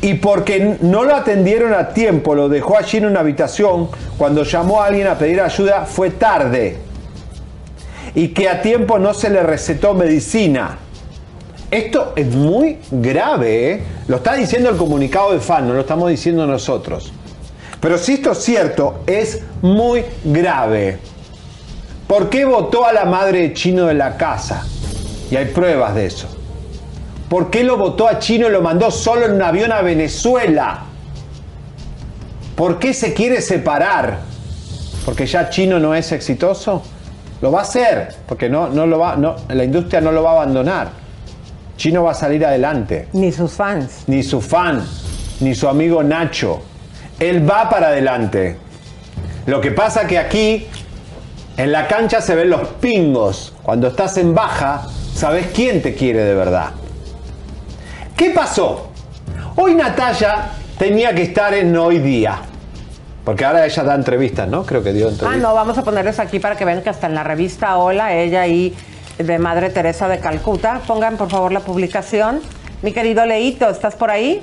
Y 0.01 0.14
porque 0.14 0.76
no 0.80 1.05
lo 1.05 1.14
atendieron 1.14 1.72
a 1.74 1.90
tiempo, 1.90 2.34
lo 2.34 2.49
dejó 2.49 2.76
allí 2.76 2.99
en 2.99 3.07
una 3.07 3.20
habitación, 3.20 3.88
cuando 4.18 4.43
llamó 4.43 4.82
a 4.82 4.86
alguien 4.86 5.07
a 5.07 5.16
pedir 5.16 5.40
ayuda, 5.40 5.86
fue 5.86 6.11
tarde. 6.11 6.78
Y 8.14 8.28
que 8.28 8.49
a 8.49 8.62
tiempo 8.62 8.99
no 8.99 9.14
se 9.14 9.30
le 9.30 9.43
recetó 9.43 9.95
medicina. 9.95 10.78
Esto 11.73 12.12
es 12.16 12.27
muy 12.27 12.81
grave, 12.91 13.73
¿eh? 13.73 13.83
Lo 14.07 14.16
está 14.16 14.35
diciendo 14.35 14.68
el 14.68 14.77
comunicado 14.77 15.33
de 15.33 15.41
FAN, 15.41 15.66
no 15.66 15.73
lo 15.73 15.81
estamos 15.81 16.11
diciendo 16.11 16.47
nosotros. 16.47 17.11
Pero 17.81 17.97
si 17.97 18.12
esto 18.12 18.33
es 18.33 18.45
cierto, 18.45 19.01
es 19.07 19.41
muy 19.62 20.05
grave. 20.23 20.99
¿Por 22.07 22.29
qué 22.29 22.45
votó 22.45 22.85
a 22.85 22.93
la 22.93 23.07
madre 23.07 23.41
de 23.41 23.53
Chino 23.55 23.87
de 23.87 23.95
la 23.95 24.18
casa? 24.18 24.66
Y 25.31 25.37
hay 25.37 25.47
pruebas 25.47 25.95
de 25.95 26.05
eso. 26.05 26.29
¿Por 27.31 27.49
qué 27.49 27.64
lo 27.64 27.79
votó 27.79 28.07
a 28.07 28.18
Chino 28.18 28.49
y 28.49 28.51
lo 28.51 28.61
mandó 28.61 28.91
solo 28.91 29.25
en 29.25 29.33
un 29.33 29.43
avión 29.43 29.73
a 29.73 29.81
Venezuela? 29.81 30.83
¿Por 32.55 32.79
qué 32.79 32.93
se 32.93 33.14
quiere 33.14 33.41
separar? 33.41 34.18
¿Porque 35.07 35.25
ya 35.25 35.49
Chino 35.49 35.79
no 35.79 35.95
es 35.95 36.12
exitoso? 36.12 36.83
Lo 37.41 37.51
va 37.51 37.61
a 37.61 37.62
hacer, 37.62 38.14
porque 38.29 38.51
no, 38.51 38.68
no 38.68 38.87
lo 38.87 38.99
va, 38.99 39.16
no, 39.16 39.37
la 39.49 39.64
industria 39.64 40.03
no 40.03 40.12
lo 40.12 40.23
va 40.23 40.33
a 40.33 40.35
abandonar. 40.35 41.02
Chino 41.77 42.05
va 42.05 42.12
a 42.12 42.14
salir 42.14 42.45
adelante. 42.45 43.09
Ni 43.12 43.33
sus 43.33 43.53
fans. 43.53 44.05
Ni 44.07 44.23
su 44.23 44.41
fan, 44.41 44.85
ni 45.41 45.55
su 45.55 45.68
amigo 45.68 46.03
Nacho. 46.03 46.62
Él 47.18 47.49
va 47.49 47.68
para 47.68 47.89
adelante. 47.89 48.57
Lo 49.47 49.61
que 49.61 49.70
pasa 49.73 50.07
que 50.07 50.18
aquí, 50.18 50.66
en 51.57 51.73
la 51.73 51.89
cancha 51.89 52.20
se 52.20 52.35
ven 52.35 52.51
los 52.51 52.68
pingos. 52.81 53.53
Cuando 53.62 53.89
estás 53.89 54.16
en 54.18 54.35
baja, 54.35 54.87
sabes 55.14 55.47
quién 55.55 55.83
te 55.83 55.95
quiere 55.95 56.20
de 56.25 56.35
verdad. 56.35 56.70
¿Qué 58.16 58.31
pasó? 58.31 58.89
Hoy 59.57 59.75
Natalia 59.75 60.51
tenía 60.79 61.14
que 61.14 61.23
estar 61.23 61.53
en 61.55 61.77
Hoy 61.77 61.99
Día. 61.99 62.39
Porque 63.25 63.45
ahora 63.45 63.64
ella 63.64 63.83
da 63.85 63.95
entrevistas, 63.95 64.49
¿no? 64.49 64.64
Creo 64.64 64.83
que 64.83 64.93
dio 64.93 65.07
Ah, 65.07 65.11
entrevistas. 65.11 65.43
no, 65.43 65.55
vamos 65.55 65.79
a 65.79 65.85
ponerles 65.85 66.18
aquí 66.18 66.39
para 66.41 66.57
que 66.57 66.64
vean 66.64 66.83
que 66.83 66.91
hasta 66.91 67.07
en 67.07 67.14
la 67.14 67.23
revista 67.23 67.77
Hola, 67.77 68.12
ella 68.14 68.47
y 68.49 68.75
de 69.19 69.39
Madre 69.39 69.71
Teresa 69.71 70.09
de 70.09 70.19
Calcuta. 70.19 70.81
Pongan 70.87 71.17
por 71.17 71.31
favor 71.31 71.53
la 71.53 71.61
publicación. 71.61 72.41
Mi 72.83 72.93
querido 72.93 73.25
Leito, 73.27 73.69
¿estás 73.69 73.95
por 73.95 74.11
ahí? 74.11 74.41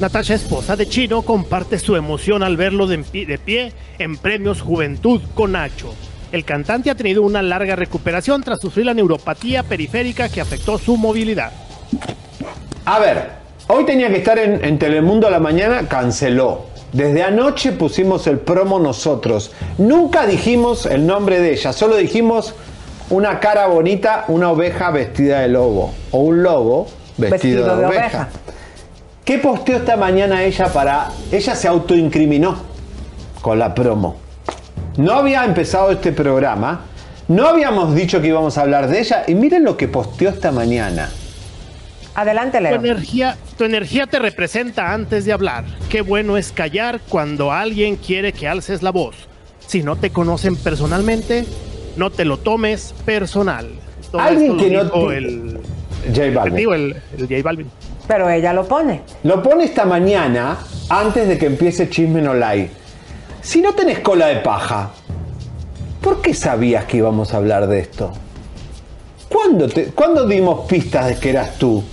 Natasha, 0.00 0.34
esposa 0.34 0.76
de 0.76 0.88
Chino, 0.88 1.22
comparte 1.22 1.78
su 1.78 1.96
emoción 1.96 2.42
al 2.42 2.56
verlo 2.56 2.86
de, 2.86 2.96
en 2.96 3.04
pie- 3.04 3.26
de 3.26 3.38
pie 3.38 3.72
en 3.98 4.16
Premios 4.16 4.60
Juventud 4.60 5.20
con 5.34 5.52
Nacho. 5.52 5.92
El 6.30 6.44
cantante 6.44 6.90
ha 6.90 6.94
tenido 6.94 7.22
una 7.22 7.42
larga 7.42 7.74
recuperación 7.74 8.42
tras 8.42 8.60
sufrir 8.60 8.86
la 8.86 8.94
neuropatía 8.94 9.62
periférica 9.62 10.28
que 10.28 10.40
afectó 10.40 10.78
su 10.78 10.96
movilidad. 10.96 11.52
A 12.84 12.98
ver, 12.98 13.30
hoy 13.66 13.84
tenía 13.86 14.08
que 14.08 14.18
estar 14.18 14.38
en, 14.38 14.64
en 14.64 14.78
Telemundo 14.78 15.26
a 15.26 15.30
la 15.30 15.40
mañana, 15.40 15.88
canceló. 15.88 16.66
Desde 16.92 17.22
anoche 17.22 17.72
pusimos 17.72 18.26
el 18.26 18.38
promo 18.38 18.78
nosotros. 18.78 19.52
Nunca 19.78 20.26
dijimos 20.26 20.86
el 20.86 21.06
nombre 21.06 21.40
de 21.40 21.52
ella, 21.52 21.72
solo 21.72 21.96
dijimos 21.96 22.54
una 23.10 23.40
cara 23.40 23.66
bonita, 23.66 24.24
una 24.28 24.50
oveja 24.50 24.90
vestida 24.90 25.40
de 25.40 25.48
lobo. 25.48 25.92
O 26.10 26.20
un 26.20 26.42
lobo 26.42 26.86
vestido, 27.16 27.30
Vestido 27.64 27.76
de, 27.76 27.80
de 27.82 27.86
oveja. 27.86 28.00
oveja. 28.06 28.28
¿Qué 29.24 29.38
posteó 29.38 29.76
esta 29.76 29.96
mañana 29.96 30.42
ella 30.44 30.66
para... 30.72 31.10
Ella 31.30 31.54
se 31.54 31.68
autoincriminó 31.68 32.56
con 33.42 33.58
la 33.58 33.74
promo. 33.74 34.16
No 34.96 35.12
había 35.12 35.44
empezado 35.44 35.90
este 35.90 36.12
programa, 36.12 36.80
no 37.28 37.46
habíamos 37.46 37.94
dicho 37.94 38.20
que 38.20 38.28
íbamos 38.28 38.56
a 38.58 38.62
hablar 38.62 38.88
de 38.88 38.98
ella 39.00 39.24
y 39.28 39.34
miren 39.34 39.62
lo 39.64 39.76
que 39.76 39.86
posteó 39.86 40.30
esta 40.30 40.50
mañana. 40.50 41.08
Adelante, 42.14 42.58
Tu 42.58 42.64
Leo. 42.64 42.74
energía, 42.76 43.36
tu 43.56 43.64
energía 43.64 44.06
te 44.08 44.18
representa 44.18 44.92
antes 44.92 45.24
de 45.24 45.32
hablar. 45.32 45.64
Qué 45.88 46.00
bueno 46.00 46.36
es 46.36 46.50
callar 46.50 47.00
cuando 47.08 47.52
alguien 47.52 47.94
quiere 47.96 48.32
que 48.32 48.48
alces 48.48 48.82
la 48.82 48.90
voz. 48.90 49.14
Si 49.66 49.82
no 49.84 49.94
te 49.96 50.10
conocen 50.10 50.56
personalmente, 50.56 51.44
no 51.98 52.10
te 52.10 52.24
lo 52.24 52.38
tomes 52.38 52.94
personal. 53.04 53.68
Todo 54.10 54.20
Alguien 54.22 54.56
que 54.56 54.70
no 54.70 55.10
el, 55.10 55.60
J 56.14 56.30
Balvin. 56.34 56.54
digo, 56.56 56.72
el, 56.74 56.96
el 57.16 57.28
J 57.28 57.42
Balvin. 57.42 57.66
Pero 58.06 58.30
ella 58.30 58.52
lo 58.54 58.66
pone. 58.66 59.02
Lo 59.24 59.42
pone 59.42 59.64
esta 59.64 59.84
mañana 59.84 60.56
antes 60.88 61.28
de 61.28 61.36
que 61.36 61.46
empiece 61.46 61.90
Chisme 61.90 62.22
No 62.22 62.32
Like. 62.32 62.70
Si 63.42 63.60
no 63.60 63.74
tenés 63.74 63.98
cola 63.98 64.28
de 64.28 64.36
paja, 64.36 64.90
¿por 66.00 66.22
qué 66.22 66.32
sabías 66.32 66.84
que 66.86 66.98
íbamos 66.98 67.34
a 67.34 67.36
hablar 67.36 67.66
de 67.66 67.80
esto? 67.80 68.12
¿Cuándo, 69.28 69.68
te- 69.68 69.86
¿cuándo 69.86 70.26
dimos 70.26 70.66
pistas 70.66 71.06
de 71.08 71.16
que 71.16 71.30
eras 71.30 71.58
tú? 71.58 71.84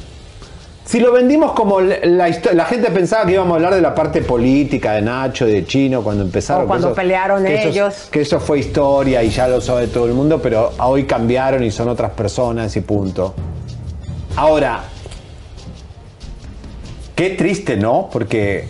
Si 0.85 0.99
lo 0.99 1.11
vendimos 1.11 1.53
como 1.53 1.81
la, 1.81 1.97
la 2.03 2.29
la 2.53 2.65
gente 2.65 2.91
pensaba 2.91 3.25
que 3.25 3.33
íbamos 3.33 3.53
a 3.53 3.55
hablar 3.55 3.73
de 3.73 3.81
la 3.81 3.95
parte 3.95 4.21
política 4.21 4.93
de 4.93 5.01
Nacho, 5.01 5.45
de 5.45 5.65
Chino, 5.65 6.03
cuando 6.03 6.23
empezaron. 6.23 6.65
O 6.65 6.67
cuando 6.67 6.93
pelearon 6.93 7.43
que 7.43 7.67
ellos. 7.67 8.07
que 8.11 8.21
eso 8.21 8.39
fue 8.39 8.59
historia 8.59 9.23
y 9.23 9.29
ya 9.29 9.47
lo 9.47 9.59
sabe 9.61 9.87
todo 9.87 10.05
el 10.05 10.13
mundo, 10.13 10.39
pero 10.41 10.71
hoy 10.79 11.05
cambiaron 11.05 11.63
y 11.63 11.71
son 11.71 11.89
otras 11.89 12.11
personas 12.11 12.75
y 12.75 12.81
punto. 12.81 13.33
Ahora, 14.35 14.83
Qué 17.15 17.29
triste, 17.29 17.77
¿no? 17.77 18.09
Porque 18.11 18.65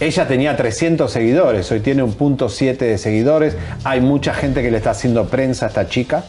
ella 0.00 0.28
tenía 0.28 0.54
300 0.54 1.10
seguidores, 1.10 1.72
hoy 1.72 1.80
tiene 1.80 2.02
un 2.02 2.12
punto 2.12 2.50
7 2.50 2.84
de 2.84 2.98
seguidores. 2.98 3.56
Hay 3.84 4.02
mucha 4.02 4.34
gente 4.34 4.62
que 4.62 4.70
le 4.70 4.76
está 4.76 4.90
haciendo 4.90 5.26
prensa 5.26 5.64
a 5.64 5.68
esta 5.70 5.88
chica. 5.88 6.24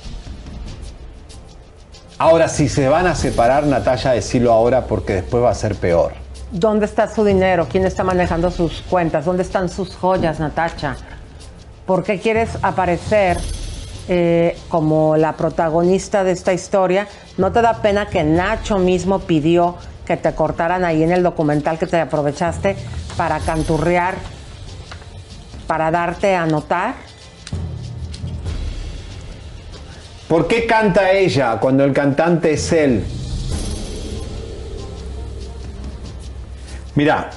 Ahora, 2.19 2.47
si 2.47 2.67
se 2.67 2.89
van 2.89 3.05
a 3.05 3.13
separar, 3.13 3.65
Natalia, 3.65 4.11
decirlo 4.11 4.51
ahora 4.51 4.85
porque 4.87 5.13
después 5.13 5.43
va 5.43 5.51
a 5.51 5.55
ser 5.55 5.75
peor. 5.75 6.13
¿Dónde 6.51 6.85
está 6.87 7.13
su 7.13 7.23
dinero? 7.23 7.67
¿Quién 7.69 7.85
está 7.85 8.03
manejando 8.03 8.49
sus 8.49 8.81
cuentas? 8.81 9.25
¿Dónde 9.25 9.43
están 9.43 9.69
sus 9.69 9.95
joyas, 9.95 10.39
Natacha? 10.39 10.95
¿Por 11.85 12.03
qué 12.03 12.19
quieres 12.19 12.49
aparecer 12.63 13.37
eh, 14.07 14.57
como 14.67 15.15
la 15.15 15.33
protagonista 15.33 16.23
de 16.23 16.31
esta 16.31 16.53
historia? 16.53 17.07
¿No 17.37 17.51
te 17.51 17.61
da 17.61 17.81
pena 17.83 18.07
que 18.07 18.23
Nacho 18.23 18.79
mismo 18.79 19.19
pidió 19.19 19.75
que 20.05 20.17
te 20.17 20.33
cortaran 20.33 20.85
ahí 20.85 21.03
en 21.03 21.11
el 21.11 21.21
documental 21.21 21.77
que 21.77 21.85
te 21.85 21.99
aprovechaste 21.99 22.77
para 23.15 23.39
canturrear, 23.39 24.15
para 25.67 25.91
darte 25.91 26.35
a 26.35 26.47
notar? 26.47 26.95
¿Por 30.27 30.47
qué 30.47 30.65
canta 30.65 31.11
ella 31.11 31.57
cuando 31.57 31.85
el 31.85 31.93
cantante 31.93 32.51
es 32.53 32.73
él? 32.73 33.03
Mira, 36.95 37.29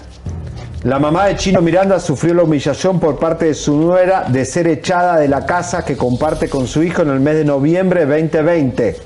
la 0.82 0.98
mamá 0.98 1.26
de 1.26 1.36
Chino 1.36 1.62
Miranda 1.62 2.00
sufrió 2.00 2.34
la 2.34 2.42
humillación 2.42 2.98
por 2.98 3.18
parte 3.18 3.44
de 3.44 3.54
su 3.54 3.76
nuera 3.76 4.24
de 4.26 4.44
ser 4.44 4.66
echada 4.66 5.18
de 5.18 5.28
la 5.28 5.46
casa 5.46 5.84
que 5.84 5.96
comparte 5.96 6.48
con 6.48 6.66
su 6.66 6.82
hijo 6.82 7.02
en 7.02 7.10
el 7.10 7.20
mes 7.20 7.36
de 7.36 7.44
noviembre 7.44 8.06
de 8.06 8.22
2020, 8.22 8.96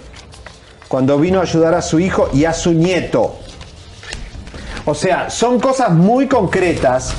cuando 0.88 1.18
vino 1.18 1.40
a 1.40 1.42
ayudar 1.42 1.74
a 1.74 1.82
su 1.82 2.00
hijo 2.00 2.30
y 2.32 2.46
a 2.46 2.54
su 2.54 2.72
nieto. 2.72 3.36
O 4.86 4.94
sea, 4.94 5.28
son 5.28 5.60
cosas 5.60 5.90
muy 5.90 6.26
concretas, 6.26 7.14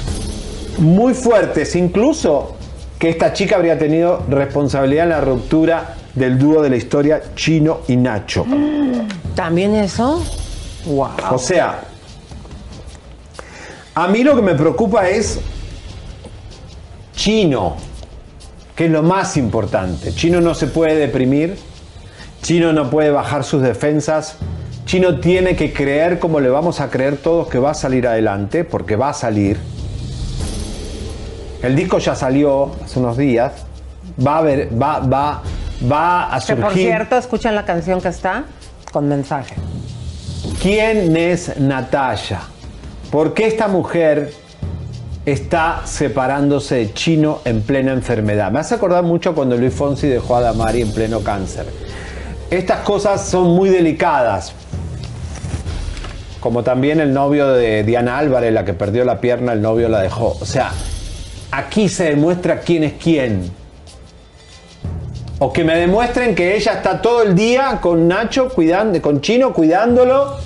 muy 0.80 1.14
fuertes, 1.14 1.76
incluso 1.76 2.56
que 2.98 3.10
esta 3.10 3.34
chica 3.34 3.58
habría 3.58 3.78
tenido 3.78 4.24
responsabilidad 4.30 5.04
en 5.04 5.10
la 5.10 5.22
ruptura 5.22 5.96
del 6.16 6.40
dúo 6.40 6.62
de 6.62 6.70
la 6.70 6.78
historia 6.78 7.22
Chino 7.36 7.82
y 7.88 7.96
Nacho. 7.98 8.46
¿También 9.36 9.76
eso? 9.76 10.24
Wow. 10.86 11.10
O 11.32 11.38
sea, 11.38 11.82
a 13.94 14.08
mí 14.08 14.24
lo 14.24 14.36
que 14.36 14.42
me 14.42 14.56
preocupa 14.56 15.10
es 15.10 15.40
Chino, 17.14 17.76
que 18.76 18.86
es 18.86 18.92
lo 18.92 19.04
más 19.04 19.38
importante. 19.38 20.14
Chino 20.14 20.42
no 20.42 20.54
se 20.54 20.68
puede 20.68 20.96
deprimir, 20.96 21.58
Chino 22.42 22.74
no 22.74 22.90
puede 22.90 23.10
bajar 23.10 23.44
sus 23.44 23.62
defensas, 23.62 24.38
Chino 24.86 25.20
tiene 25.20 25.56
que 25.56 25.74
creer 25.74 26.20
como 26.20 26.40
le 26.40 26.50
vamos 26.50 26.80
a 26.80 26.90
creer 26.90 27.18
todos 27.18 27.48
que 27.48 27.58
va 27.58 27.72
a 27.72 27.74
salir 27.74 28.08
adelante, 28.08 28.64
porque 28.64 28.96
va 28.96 29.10
a 29.10 29.14
salir. 29.14 29.58
El 31.64 31.76
disco 31.76 31.98
ya 31.98 32.14
salió 32.16 32.72
hace 32.84 33.00
unos 33.00 33.18
días, 33.18 33.54
va 34.26 34.38
a 34.38 34.42
ver, 34.42 34.70
va, 34.80 35.00
va, 35.00 35.42
va 35.92 36.34
a 36.34 36.40
Que 36.40 36.46
surgir. 36.48 36.64
por 36.64 36.74
cierto, 36.74 37.18
escuchen 37.18 37.56
la 37.56 37.66
canción 37.66 38.02
que 38.02 38.08
está 38.10 38.46
con 38.92 39.08
mensaje. 39.08 39.56
¿Quién 40.62 41.16
es 41.18 41.58
Natalia? 41.60 42.42
¿Por 43.12 43.34
qué 43.34 43.48
esta 43.48 43.68
mujer 43.68 44.34
está 45.26 45.82
separándose 45.86 46.76
de 46.76 46.94
Chino 46.94 47.40
en 47.46 47.62
plena 47.62 47.92
enfermedad? 47.94 48.52
Me 48.52 48.60
hace 48.60 48.76
acordar 48.76 49.04
mucho 49.04 49.34
cuando 49.36 49.58
Luis 49.58 49.74
Fonsi 49.74 50.08
dejó 50.08 50.36
a 50.38 50.42
Damari 50.42 50.82
en 50.82 50.92
pleno 50.92 51.22
cáncer. 51.22 51.66
Estas 52.50 52.80
cosas 52.82 53.26
son 53.26 53.48
muy 53.56 53.70
delicadas. 53.70 54.54
Como 56.40 56.64
también 56.64 57.00
el 57.00 57.12
novio 57.12 57.48
de 57.50 57.84
Diana 57.84 58.20
Álvarez, 58.20 58.54
la 58.54 58.64
que 58.66 58.74
perdió 58.74 59.04
la 59.04 59.20
pierna, 59.20 59.54
el 59.54 59.62
novio 59.62 59.90
la 59.90 60.02
dejó. 60.02 60.38
O 60.40 60.46
sea, 60.46 60.72
aquí 61.52 61.90
se 61.90 62.06
demuestra 62.12 62.60
quién 62.60 62.84
es 62.84 62.94
quién. 63.02 63.52
O 65.40 65.52
que 65.52 65.64
me 65.64 65.76
demuestren 65.76 66.34
que 66.34 66.56
ella 66.56 66.74
está 66.74 67.02
todo 67.02 67.22
el 67.24 67.36
día 67.36 67.80
con 67.82 68.08
Nacho, 68.08 68.50
cuidando, 68.50 69.02
con 69.02 69.20
Chino, 69.22 69.54
cuidándolo. 69.54 70.38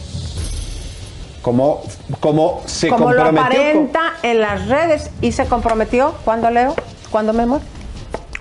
Como, 1.41 1.84
como 2.20 2.61
se 2.66 2.90
Como 2.90 3.11
lo 3.14 3.24
comprometió. 3.24 3.60
con- 3.60 3.68
aparenta 3.88 4.02
en 4.24 4.41
las 4.41 4.68
redes 4.68 5.10
y 5.22 5.32
se 5.32 5.45
comprometió. 5.45 6.14
¿Cuándo, 6.26 6.49
Leo? 6.49 6.76
¿Cuándo, 7.11 7.34
Memo? 7.34 7.61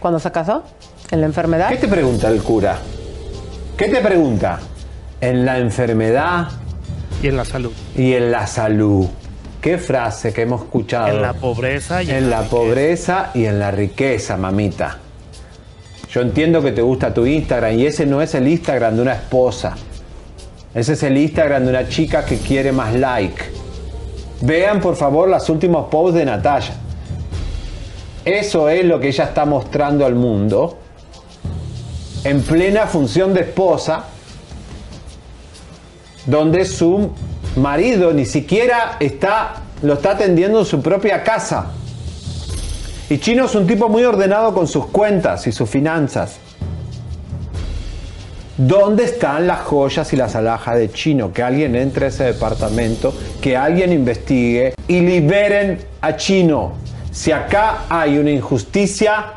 ¿Cuándo 0.01 0.19
se 0.19 0.33
casó? 0.33 0.65
¿En 1.11 1.20
la 1.20 1.27
enfermedad? 1.27 1.69
¿Qué 1.69 1.77
te 1.77 1.89
pregunta 1.89 2.29
el 2.29 2.43
cura? 2.43 2.79
¿Qué 3.77 3.89
te 3.89 4.01
pregunta? 4.01 4.59
En 5.20 5.45
la 5.45 5.59
enfermedad 5.59 6.49
Y 7.23 7.29
en 7.29 7.37
la 7.37 7.45
salud. 7.45 7.73
y 7.97 8.15
en 8.15 8.33
la 8.33 8.47
salud. 8.47 9.07
¿Qué 9.61 9.79
frase 9.79 10.33
que 10.33 10.43
hemos 10.43 10.62
escuchado? 10.62 11.09
En 11.09 11.23
la 11.23 11.35
pobreza 11.35 12.03
y 12.03 12.11
En 12.11 12.31
la 12.31 12.43
pobreza 12.43 13.31
y 13.35 13.45
en 13.45 13.59
la 13.59 13.70
riqueza, 13.70 14.37
mamita. 14.37 14.99
Yo 16.11 16.23
entiendo 16.23 16.63
que 16.63 16.73
te 16.73 16.81
gusta 16.81 17.13
tu 17.13 17.27
Instagram 17.27 17.79
y 17.79 17.87
ese 17.87 18.07
no 18.07 18.23
es 18.23 18.35
el 18.35 18.49
Instagram 18.49 18.97
de 18.97 19.03
una 19.03 19.13
esposa. 19.13 19.77
Ese 20.75 20.95
es 20.95 21.03
el 21.03 21.17
Instagram 21.17 21.65
de 21.65 21.71
una 21.71 21.89
chica 21.89 22.25
que 22.25 22.39
quiere 22.39 22.73
más 22.73 22.95
like. 22.95 23.43
Vean 24.41 24.81
por 24.81 24.97
favor 24.97 25.29
los 25.29 25.49
últimos 25.51 25.89
posts 25.89 26.15
de 26.19 26.25
Natalia. 26.25 26.73
Eso 28.25 28.69
es 28.69 28.85
lo 28.85 29.01
que 29.01 29.09
ella 29.09 29.25
está 29.25 29.45
mostrando 29.45 30.05
al 30.07 30.15
mundo. 30.15 30.79
en 32.25 32.43
plena 32.43 32.87
función 32.87 33.33
de 33.33 33.41
esposa, 33.43 34.05
donde 36.27 36.65
su 36.65 37.11
marido 37.57 38.13
ni 38.13 38.27
siquiera 38.27 38.97
está, 39.01 39.63
lo 39.83 39.95
está 39.95 40.13
atendiendo 40.13 40.61
en 40.61 40.67
su 40.67 40.83
propia 40.83 41.23
casa. 41.23 41.73
Y 43.11 43.19
Chino 43.19 43.47
es 43.47 43.55
un 43.55 43.67
tipo 43.67 43.89
muy 43.89 44.05
ordenado 44.05 44.53
con 44.53 44.67
sus 44.67 44.87
cuentas 44.87 45.47
y 45.47 45.53
sus 45.53 45.69
finanzas. 45.69 46.39
¿Dónde 48.59 49.05
están 49.05 49.47
las 49.47 49.61
joyas 49.61 50.13
y 50.13 50.17
las 50.17 50.35
alhajas 50.35 50.77
de 50.77 50.91
Chino? 50.91 51.33
Que 51.33 51.43
alguien 51.43 51.75
entre 51.75 52.07
a 52.07 52.09
ese 52.09 52.25
departamento, 52.25 53.15
que 53.41 53.57
alguien 53.57 53.93
investigue 53.93 54.75
y 54.89 55.01
liberen 55.01 55.79
a 56.03 56.17
Chino. 56.17 56.73
Si 57.11 57.33
acá 57.33 57.85
hay 57.89 58.19
una 58.19 58.31
injusticia, 58.31 59.35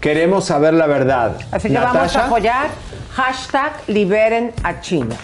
queremos 0.00 0.46
saber 0.46 0.72
la 0.72 0.86
verdad. 0.86 1.36
Así 1.50 1.68
que 1.68 1.74
vamos 1.74 2.16
a 2.16 2.26
apoyar 2.26 2.68
hashtag 3.12 3.72
liberen 3.88 4.52
a 4.62 4.80
Chino. 4.80 5.16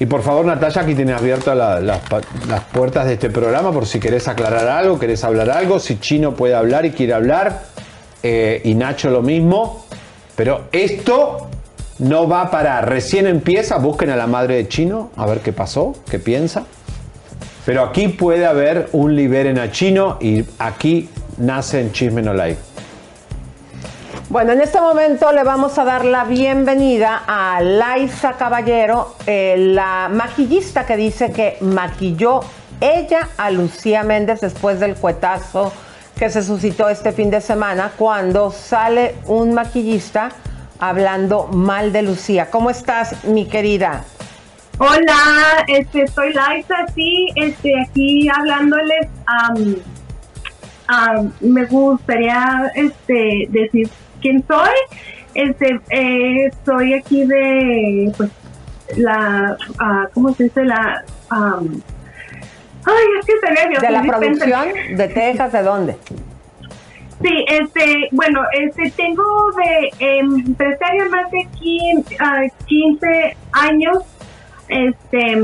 Y 0.00 0.06
por 0.06 0.22
favor, 0.22 0.44
Natalia, 0.44 0.82
aquí 0.82 0.94
tienes 0.94 1.16
abiertas 1.16 1.56
las 1.56 2.64
puertas 2.72 3.06
de 3.06 3.14
este 3.14 3.30
programa 3.30 3.72
por 3.72 3.86
si 3.86 3.98
querés 3.98 4.28
aclarar 4.28 4.68
algo, 4.68 4.98
querés 4.98 5.24
hablar 5.24 5.50
algo, 5.50 5.80
si 5.80 5.98
Chino 5.98 6.34
puede 6.34 6.54
hablar 6.54 6.86
y 6.86 6.92
quiere 6.92 7.14
hablar, 7.14 7.62
eh, 8.22 8.60
y 8.64 8.74
Nacho 8.74 9.10
lo 9.10 9.22
mismo. 9.22 9.84
Pero 10.36 10.66
esto 10.70 11.48
no 11.98 12.28
va 12.28 12.42
a 12.42 12.50
parar. 12.50 12.88
Recién 12.88 13.26
empieza, 13.26 13.78
busquen 13.78 14.10
a 14.10 14.16
la 14.16 14.28
madre 14.28 14.54
de 14.54 14.68
Chino, 14.68 15.10
a 15.16 15.26
ver 15.26 15.40
qué 15.40 15.52
pasó, 15.52 15.94
qué 16.08 16.20
piensa. 16.20 16.64
Pero 17.66 17.82
aquí 17.82 18.08
puede 18.08 18.46
haber 18.46 18.88
un 18.92 19.16
liberen 19.16 19.58
a 19.58 19.70
Chino 19.72 20.16
y 20.20 20.44
aquí 20.58 21.08
nace 21.38 21.80
en 21.80 21.92
Chisme 21.92 22.22
No 22.22 22.34
Like. 22.34 22.58
Bueno, 24.30 24.52
en 24.52 24.60
este 24.60 24.78
momento 24.78 25.32
le 25.32 25.42
vamos 25.42 25.78
a 25.78 25.84
dar 25.84 26.04
la 26.04 26.24
bienvenida 26.24 27.22
a 27.26 27.62
Laisa 27.62 28.34
Caballero, 28.34 29.14
eh, 29.26 29.54
la 29.56 30.10
maquillista 30.12 30.84
que 30.84 30.98
dice 30.98 31.32
que 31.32 31.56
maquilló 31.62 32.40
ella 32.78 33.26
a 33.38 33.50
Lucía 33.50 34.02
Méndez 34.02 34.42
después 34.42 34.80
del 34.80 34.96
cuetazo 34.96 35.72
que 36.18 36.28
se 36.28 36.42
suscitó 36.42 36.90
este 36.90 37.12
fin 37.12 37.30
de 37.30 37.40
semana 37.40 37.92
cuando 37.96 38.50
sale 38.50 39.14
un 39.28 39.54
maquillista 39.54 40.28
hablando 40.78 41.46
mal 41.46 41.90
de 41.90 42.02
Lucía. 42.02 42.50
¿Cómo 42.50 42.68
estás, 42.68 43.24
mi 43.24 43.46
querida? 43.46 44.04
Hola, 44.76 45.64
este, 45.68 46.06
soy 46.06 46.34
Liza, 46.34 46.76
sí, 46.94 47.28
este, 47.34 47.72
aquí 47.80 48.28
hablándoles, 48.28 49.08
me 51.40 51.64
gustaría, 51.64 52.70
este, 52.74 53.48
decir 53.48 53.88
quién 54.20 54.44
soy, 54.46 54.74
este, 55.34 55.80
eh, 55.90 56.50
soy 56.64 56.94
aquí 56.94 57.24
de, 57.26 58.12
pues, 58.16 58.30
la, 58.96 59.56
ah, 59.78 60.08
¿cómo 60.14 60.32
se 60.34 60.44
dice? 60.44 60.64
La, 60.64 61.02
am, 61.30 61.80
ay, 62.84 63.04
es 63.20 63.26
que 63.26 63.32
estoy 63.34 63.50
nerviosa, 63.54 63.86
¿De 63.86 63.92
la 63.92 64.02
producción? 64.02 64.96
¿De 64.96 65.08
Texas? 65.08 65.52
¿De 65.52 65.62
dónde? 65.62 65.96
Sí, 67.22 67.44
este, 67.48 68.08
bueno, 68.12 68.42
este, 68.52 68.90
tengo 68.92 69.24
de 69.56 70.18
empresaria 70.20 71.04
más 71.10 71.30
de 71.32 71.48
15, 71.60 72.16
ah, 72.20 72.42
15 72.66 73.36
años. 73.52 73.98
Este, 74.68 75.34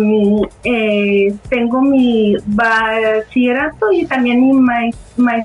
eh, 0.65 1.35
tengo 1.49 1.81
mi 1.81 2.37
bachillerato 2.45 3.91
y 3.91 4.05
también 4.07 4.41
mi 4.41 4.53
ma- 4.53 4.91
ma- 5.17 5.45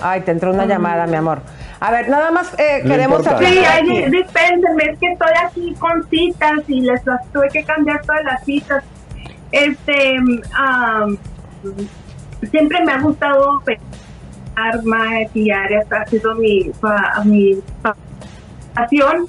Ay, 0.00 0.20
te 0.22 0.30
entró 0.32 0.52
una 0.52 0.66
llamada, 0.66 1.06
mi 1.06 1.16
amor. 1.16 1.40
A 1.80 1.90
ver, 1.90 2.08
nada 2.08 2.30
más 2.30 2.52
eh, 2.58 2.82
queremos 2.86 3.20
importa. 3.20 3.38
Sí, 3.38 3.58
ay, 3.58 3.80
aquí. 3.88 4.10
dispénsenme, 4.10 4.84
es 4.92 4.98
que 4.98 5.12
estoy 5.12 5.32
aquí 5.46 5.74
con 5.78 6.08
citas 6.10 6.58
y 6.68 6.80
les 6.82 7.04
las 7.06 7.26
tuve 7.32 7.48
que 7.48 7.64
cambiar 7.64 8.02
todas 8.02 8.22
las 8.24 8.44
citas. 8.44 8.84
Este, 9.52 10.16
am, 10.54 11.16
siempre 12.50 12.84
me 12.84 12.92
ha 12.92 13.00
gustado 13.00 13.62
peinar, 13.64 14.84
maquillar, 14.84 15.68
ha 15.90 16.06
sido 16.06 16.34
mi, 16.34 16.70
pa- 16.80 17.22
mi 17.24 17.56
pa- 17.82 17.96
pasión. 18.74 19.26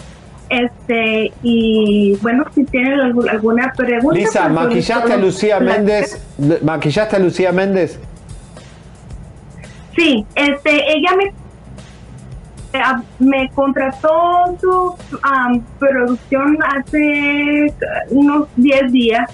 Este, 0.50 1.32
y 1.44 2.18
bueno, 2.22 2.44
si 2.54 2.66
tienen 2.66 3.00
algu- 3.00 3.30
alguna 3.30 3.72
pregunta. 3.76 4.20
Lisa, 4.20 4.42
pues, 4.42 4.52
¿maquillaste 4.54 5.14
a 5.14 5.18
Lucía 5.18 5.60
Méndez? 5.62 6.22
¿Maquillaste 6.62 7.16
a 7.16 7.20
Lucía 7.20 7.52
Méndez? 7.54 7.98
Sí, 9.96 10.26
este, 10.36 10.94
ella 10.94 11.16
me 11.18 11.34
eh, 12.74 12.82
me 13.20 13.50
contrató 13.50 14.10
su 14.62 14.96
am, 15.24 15.62
producción 15.78 16.58
hace 16.64 17.74
unos 18.12 18.48
10 18.56 18.92
días 18.94 19.30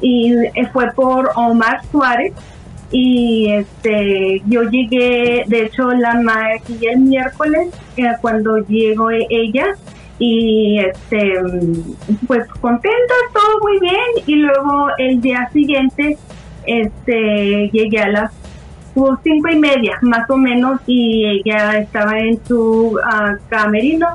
y 0.00 0.32
eh, 0.34 0.68
fue 0.72 0.90
por 0.92 1.30
Omar 1.36 1.82
Suárez 1.92 2.32
y 2.90 3.48
este 3.52 4.42
yo 4.46 4.62
llegué, 4.62 5.44
de 5.46 5.66
hecho 5.66 5.88
la 5.92 6.14
maquillé 6.14 6.94
el 6.94 7.00
miércoles 7.00 7.68
eh, 7.96 8.08
cuando 8.20 8.58
llegó 8.66 9.10
ella 9.10 9.66
y 10.18 10.80
este 10.80 11.34
pues 12.26 12.44
contenta, 12.60 13.14
todo 13.32 13.60
muy 13.62 13.78
bien 13.78 14.24
y 14.26 14.34
luego 14.34 14.88
el 14.98 15.20
día 15.20 15.48
siguiente 15.52 16.18
este 16.66 17.70
llegué 17.72 18.00
a 18.00 18.08
las 18.08 18.32
como 18.98 19.18
cinco 19.22 19.48
y 19.50 19.58
media 19.58 19.98
más 20.02 20.28
o 20.30 20.36
menos 20.36 20.80
y 20.86 21.24
ella 21.44 21.78
estaba 21.78 22.18
en 22.18 22.38
su 22.46 22.98
ah, 23.04 23.34
camerino. 23.48 24.06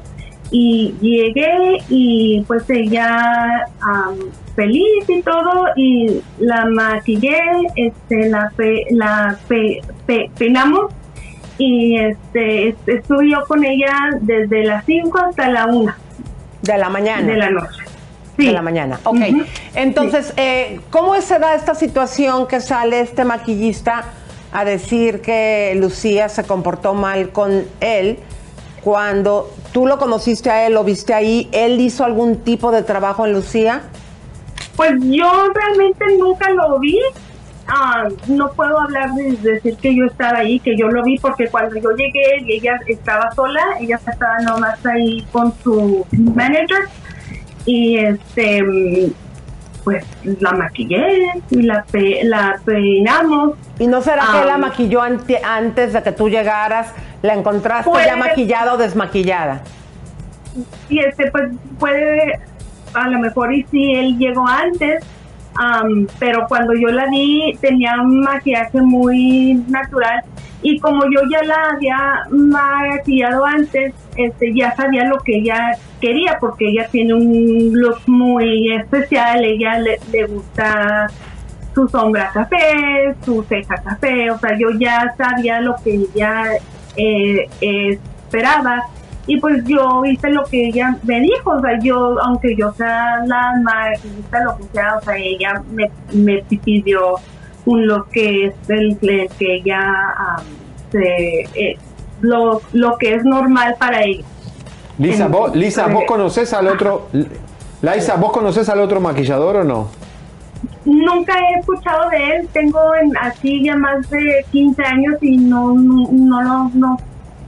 Y 0.56 0.94
llegué 1.02 1.80
y 1.90 2.44
pues 2.48 2.70
ella 2.70 3.66
am, 3.82 4.16
feliz 4.56 5.04
y 5.08 5.22
todo 5.24 5.66
y 5.76 6.22
la 6.40 6.66
maquillé 6.66 7.40
este 7.76 8.30
la 8.30 8.52
pe- 8.56 8.86
la 8.92 9.36
pe- 9.48 9.82
pe- 10.06 10.30
peinamos. 10.38 10.92
Y 11.58 11.98
este 11.98 12.68
est- 12.70 12.88
estuve 12.90 13.32
yo 13.32 13.44
con 13.48 13.64
ella 13.64 13.96
desde 14.22 14.64
las 14.66 14.86
5 14.86 15.18
hasta 15.18 15.50
la 15.50 15.66
1 15.68 15.94
De 16.62 16.78
la 16.78 16.90
mañana. 16.90 17.26
de 17.26 17.38
la 17.38 17.50
noche. 17.50 17.84
De 18.38 18.52
la 18.52 18.62
mañana, 18.64 19.00
ok. 19.04 19.18
Entonces, 19.76 20.34
eh, 20.38 20.80
¿cómo 20.90 21.14
se 21.22 21.38
da 21.40 21.54
esta 21.56 21.76
situación 21.76 22.48
que 22.48 22.60
sale 22.60 23.00
este 23.02 23.26
maquillista 23.26 24.04
a 24.54 24.66
decir 24.66 25.22
que 25.22 25.74
Lucía 25.76 26.30
se 26.30 26.44
comportó 26.44 26.94
mal 26.94 27.32
con 27.32 27.66
él 27.82 28.20
cuando 28.84 29.50
tú 29.72 29.88
lo 29.88 29.98
conociste 29.98 30.50
a 30.50 30.68
él, 30.68 30.74
lo 30.74 30.84
viste 30.84 31.14
ahí, 31.14 31.50
él 31.52 31.80
hizo 31.80 32.04
algún 32.04 32.38
tipo 32.38 32.72
de 32.72 32.84
trabajo 32.84 33.26
en 33.26 33.34
Lucía? 33.34 33.82
Pues 34.76 34.92
yo 35.02 35.32
realmente 35.54 36.06
nunca 36.18 36.50
lo 36.50 36.80
vi. 36.80 37.00
Ah, 37.66 38.10
no 38.28 38.52
puedo 38.52 38.78
hablar 38.78 39.14
de 39.14 39.38
decir 39.38 39.78
que 39.78 39.96
yo 39.96 40.06
estaba 40.06 40.40
ahí, 40.40 40.60
que 40.60 40.76
yo 40.78 40.90
lo 40.90 41.02
vi, 41.02 41.18
porque 41.18 41.48
cuando 41.48 41.76
yo 41.78 41.92
llegué 41.92 42.44
ella 42.46 42.78
estaba 42.88 43.32
sola, 43.32 43.64
ella 43.80 43.96
estaba 43.96 44.40
nomás 44.40 44.86
ahí 44.86 45.26
con 45.32 45.54
su 45.64 46.06
manager 46.12 46.90
y 47.66 47.98
este 47.98 48.62
pues 49.84 50.06
la 50.40 50.52
maquillé 50.54 51.26
y 51.50 51.62
la, 51.64 51.84
pe- 51.92 52.22
la 52.24 52.60
peinamos. 52.66 53.54
¿Y 53.80 53.88
no 53.88 54.02
será 54.02 54.24
que 54.34 54.46
la 54.46 54.58
maquilló 54.58 55.02
ante- 55.02 55.42
antes 55.44 55.94
de 55.94 56.02
que 56.04 56.12
tú 56.12 56.30
llegaras? 56.30 56.94
¿La 57.22 57.34
encontraste 57.34 57.92
ya 58.06 58.16
maquillada 58.16 58.74
o 58.74 58.78
desmaquillada? 58.78 59.62
y 60.88 61.00
este 61.00 61.32
pues 61.32 61.50
puede 61.80 62.40
a 62.94 63.08
lo 63.08 63.18
mejor 63.20 63.52
y 63.52 63.64
si 63.72 63.94
él 63.96 64.18
llegó 64.20 64.48
antes 64.48 65.04
am, 65.56 66.08
pero 66.20 66.46
cuando 66.48 66.74
yo 66.74 66.90
la 66.90 67.08
vi 67.10 67.58
tenía 67.62 67.96
un 68.02 68.22
maquillaje 68.22 68.82
muy 68.82 69.56
natural 69.68 70.24
y 70.62 70.80
como 70.80 71.04
yo 71.06 71.22
ya 71.30 71.44
la 71.44 71.72
había 71.72 72.24
maquillado 72.30 73.46
antes 73.46 73.94
este 74.16 74.54
ya 74.54 74.76
sabía 74.76 75.06
lo 75.06 75.18
que 75.20 75.38
ella 75.38 75.78
quería 76.00 76.38
porque 76.40 76.70
ella 76.70 76.88
tiene 76.92 77.14
un 77.14 77.72
look 77.74 78.00
muy 78.08 78.74
especial 78.74 79.44
ella 79.44 79.80
le, 79.80 80.00
le 80.12 80.26
gusta 80.26 81.10
su 81.74 81.88
sombra 81.88 82.30
café, 82.34 83.16
su 83.26 83.44
ceja 83.44 83.76
café, 83.76 84.30
o 84.32 84.38
sea, 84.38 84.58
yo 84.58 84.70
ya 84.78 85.14
sabía 85.18 85.60
lo 85.60 85.76
que 85.84 85.96
ella 85.96 86.44
eh, 86.96 87.48
esperaba 87.62 88.84
y 89.28 89.40
pues 89.40 89.64
yo 89.66 90.04
hice 90.06 90.30
lo 90.30 90.44
que 90.44 90.68
ella 90.68 90.98
me 91.04 91.22
dijo, 91.22 91.52
o 91.52 91.62
sea, 91.62 91.80
yo, 91.82 92.16
aunque 92.24 92.56
yo 92.56 92.72
sea 92.74 93.20
la 93.26 93.54
maquillista, 93.64 94.44
lo 94.44 94.58
que 94.58 94.64
sea, 94.74 94.98
o 94.98 95.02
sea, 95.02 95.16
ella 95.18 95.62
me, 95.72 95.90
me 96.14 96.44
pidió 96.44 97.16
un 97.66 97.88
look 97.88 98.10
que 98.12 98.48
es 98.48 98.54
el, 98.68 98.98
el 99.02 99.30
que 99.40 99.56
ella, 99.56 99.82
se, 100.92 101.42
eh, 101.56 101.78
lo, 102.22 102.62
lo 102.74 102.98
que 102.98 103.16
es 103.16 103.24
normal 103.24 103.76
para 103.80 104.04
ella. 104.04 104.26
Lisa, 104.98 105.28
vos, 105.28 105.56
Lisa, 105.56 105.88
¿vos 105.88 106.04
eh, 106.04 106.08
conoces 106.08 106.54
al 106.54 106.68
otro? 106.68 107.08
Laisa, 107.82 108.16
¿vos 108.16 108.32
conoces 108.32 108.70
al 108.70 108.80
otro 108.82 109.02
maquillador 109.02 109.58
o 109.58 109.64
no? 109.64 109.88
Nunca 110.86 111.34
he 111.40 111.60
escuchado 111.60 112.10
de 112.10 112.36
él, 112.36 112.50
tengo 112.54 112.80
en, 112.96 113.16
así 113.18 113.64
ya 113.64 113.76
más 113.76 114.10
de 114.10 114.46
15 114.52 114.84
años 114.84 115.16
y 115.22 115.38
no, 115.38 115.74
no, 115.74 116.08
no, 116.12 116.42
lo- 116.42 116.72
no, 116.74 116.98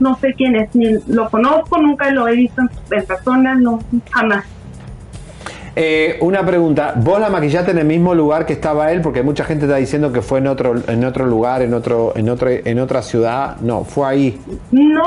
no 0.00 0.16
sé 0.18 0.34
quién 0.34 0.56
es, 0.56 0.74
ni 0.74 0.98
lo 1.08 1.28
conozco, 1.30 1.78
nunca 1.78 2.10
lo 2.10 2.28
he 2.28 2.34
visto 2.34 2.62
en, 2.62 3.04
persona, 3.04 3.54
no, 3.54 3.80
jamás. 4.10 4.44
Eh, 5.78 6.16
una 6.22 6.44
pregunta, 6.44 6.94
¿vos 6.96 7.20
la 7.20 7.28
maquillaste 7.28 7.72
en 7.72 7.78
el 7.78 7.84
mismo 7.84 8.14
lugar 8.14 8.46
que 8.46 8.54
estaba 8.54 8.92
él? 8.92 9.02
Porque 9.02 9.22
mucha 9.22 9.44
gente 9.44 9.66
está 9.66 9.76
diciendo 9.76 10.10
que 10.10 10.22
fue 10.22 10.38
en 10.38 10.46
otro, 10.46 10.74
en 10.88 11.04
otro 11.04 11.26
lugar, 11.26 11.60
en 11.60 11.74
otro, 11.74 12.14
en 12.16 12.30
otro, 12.30 12.48
en 12.48 12.78
otra 12.78 13.02
ciudad. 13.02 13.58
No, 13.60 13.84
fue 13.84 14.08
ahí. 14.08 14.40
No, 14.70 15.02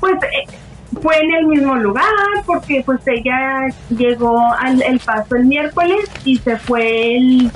pues 0.00 0.16
eh, 0.16 0.52
fue 1.00 1.18
en 1.18 1.34
el 1.34 1.46
mismo 1.46 1.74
lugar 1.76 2.04
porque 2.44 2.82
pues 2.84 3.00
ella 3.06 3.68
llegó 3.88 4.38
al 4.58 4.82
el 4.82 4.98
paso 5.00 5.36
el 5.36 5.46
miércoles 5.46 6.10
y 6.24 6.36
se 6.36 6.58
fue 6.58 7.16
el, 7.16 7.46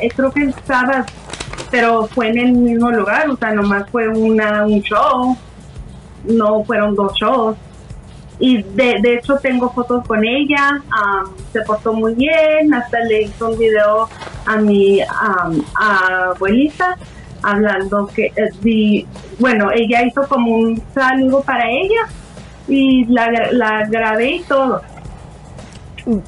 eh, 0.00 0.08
creo 0.14 0.32
que 0.32 0.44
el 0.44 0.54
sábado, 0.64 1.04
pero 1.70 2.06
fue 2.06 2.28
en 2.28 2.38
el 2.38 2.52
mismo 2.52 2.90
lugar, 2.90 3.28
o 3.28 3.36
sea, 3.36 3.52
nomás 3.52 3.88
fue 3.90 4.08
una, 4.08 4.64
un 4.64 4.80
show, 4.80 5.36
no 6.24 6.64
fueron 6.64 6.94
dos 6.94 7.12
shows. 7.14 7.56
Y 8.38 8.62
de, 8.62 8.96
de 9.02 9.14
hecho 9.16 9.36
tengo 9.36 9.70
fotos 9.70 10.06
con 10.06 10.24
ella, 10.24 10.82
am, 10.90 11.26
se 11.52 11.60
portó 11.60 11.92
muy 11.92 12.14
bien, 12.14 12.72
hasta 12.72 13.00
le 13.00 13.22
hizo 13.22 13.50
un 13.50 13.58
video 13.58 14.08
a 14.46 14.56
mi 14.56 15.00
am, 15.02 15.62
abuelita 15.74 16.96
hablando 17.42 18.06
que, 18.06 18.32
eh, 18.36 19.06
bueno, 19.38 19.70
ella 19.74 20.02
hizo 20.04 20.26
como 20.28 20.56
un 20.56 20.82
saludo 20.94 21.42
para 21.42 21.68
ella 21.68 22.08
y 22.68 23.04
la, 23.06 23.28
la 23.52 23.86
grabé 23.86 24.32
y 24.32 24.40
todo. 24.40 24.82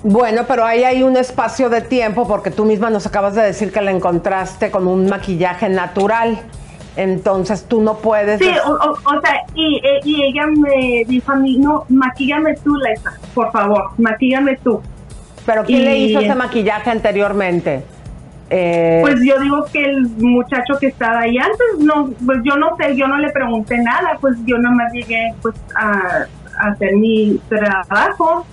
Bueno, 0.02 0.42
pero 0.46 0.64
ahí 0.64 0.84
hay 0.84 1.02
un 1.02 1.16
espacio 1.16 1.68
de 1.70 1.80
tiempo 1.80 2.28
porque 2.28 2.50
tú 2.50 2.64
misma 2.64 2.90
nos 2.90 3.06
acabas 3.06 3.34
de 3.34 3.42
decir 3.42 3.72
que 3.72 3.80
la 3.80 3.90
encontraste 3.90 4.70
con 4.70 4.86
un 4.86 5.08
maquillaje 5.08 5.68
natural. 5.68 6.38
Entonces 6.96 7.64
tú 7.68 7.80
no 7.80 7.94
puedes... 7.98 8.38
Sí, 8.38 8.50
o, 8.66 8.70
o- 8.72 8.92
o 9.16 9.20
sea, 9.22 9.34
y, 9.54 9.76
e- 9.78 10.00
y 10.04 10.22
ella 10.24 10.46
me 10.46 11.04
dijo 11.06 11.32
a 11.32 11.36
mí, 11.36 11.56
no, 11.58 11.84
maquíllame 11.88 12.54
tú, 12.56 12.74
Laisa, 12.76 13.12
por 13.34 13.50
favor, 13.50 13.90
maquíllame 13.98 14.56
tú. 14.62 14.80
¿Pero 15.46 15.64
quién 15.64 15.84
le 15.84 15.98
hizo 15.98 16.20
ese 16.20 16.34
maquillaje 16.34 16.90
anteriormente? 16.90 17.84
Eh, 18.50 18.98
Pues 19.00 19.16
yo 19.24 19.40
digo 19.40 19.64
que 19.72 19.82
el 19.82 20.06
muchacho 20.18 20.74
que 20.78 20.88
estaba 20.88 21.20
ahí 21.20 21.38
antes, 21.38 21.58
no, 21.78 22.10
pues 22.26 22.40
yo 22.44 22.56
no 22.56 22.76
sé, 22.76 22.94
yo 22.94 23.08
no 23.08 23.16
le 23.16 23.30
pregunté 23.30 23.78
nada, 23.78 24.18
pues 24.20 24.36
yo 24.44 24.58
nomás 24.58 24.92
llegué 24.92 25.32
pues 25.40 25.54
a, 25.74 26.26
a 26.60 26.66
hacer 26.68 26.94
mi 26.96 27.40
trabajo. 27.48 28.44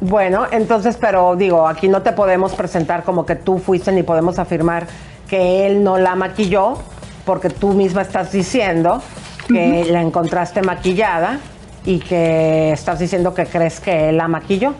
Bueno, 0.00 0.46
entonces, 0.50 0.96
pero 1.00 1.36
digo, 1.36 1.66
aquí 1.66 1.88
no 1.88 2.02
te 2.02 2.12
podemos 2.12 2.52
presentar 2.54 3.04
como 3.04 3.24
que 3.24 3.36
tú 3.36 3.58
fuiste 3.58 3.92
ni 3.92 4.02
podemos 4.02 4.38
afirmar 4.38 4.86
que 5.28 5.66
él 5.66 5.82
no 5.82 5.96
la 5.96 6.14
maquilló, 6.16 6.76
porque 7.24 7.50
tú 7.50 7.72
misma 7.72 8.02
estás 8.02 8.32
diciendo 8.32 9.02
que 9.48 9.84
la 9.90 10.00
encontraste 10.00 10.62
maquillada 10.62 11.38
y 11.84 11.98
que 11.98 12.72
estás 12.72 12.98
diciendo 12.98 13.34
que 13.34 13.44
crees 13.46 13.80
que 13.80 14.10
la 14.12 14.26
maquilló. 14.28 14.72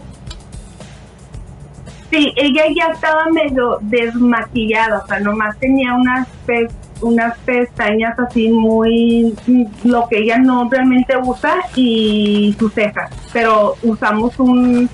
Sí, 2.10 2.32
ella 2.36 2.62
ya 2.76 2.92
estaba 2.92 3.24
medio 3.32 3.78
desmaquillada, 3.82 5.02
o 5.04 5.06
sea, 5.06 5.18
nomás 5.20 5.58
tenía 5.58 5.94
unas 5.94 6.28
pe- 6.46 6.68
unas 7.00 7.36
pestañas 7.38 8.16
así 8.18 8.48
muy 8.50 9.34
mm, 9.46 9.64
lo 9.88 10.08
que 10.08 10.18
ella 10.18 10.38
no 10.38 10.68
realmente 10.70 11.14
usa 11.16 11.56
y 11.74 12.54
sus 12.58 12.72
cejas, 12.72 13.10
pero 13.32 13.74
usamos 13.82 14.38
un, 14.38 14.88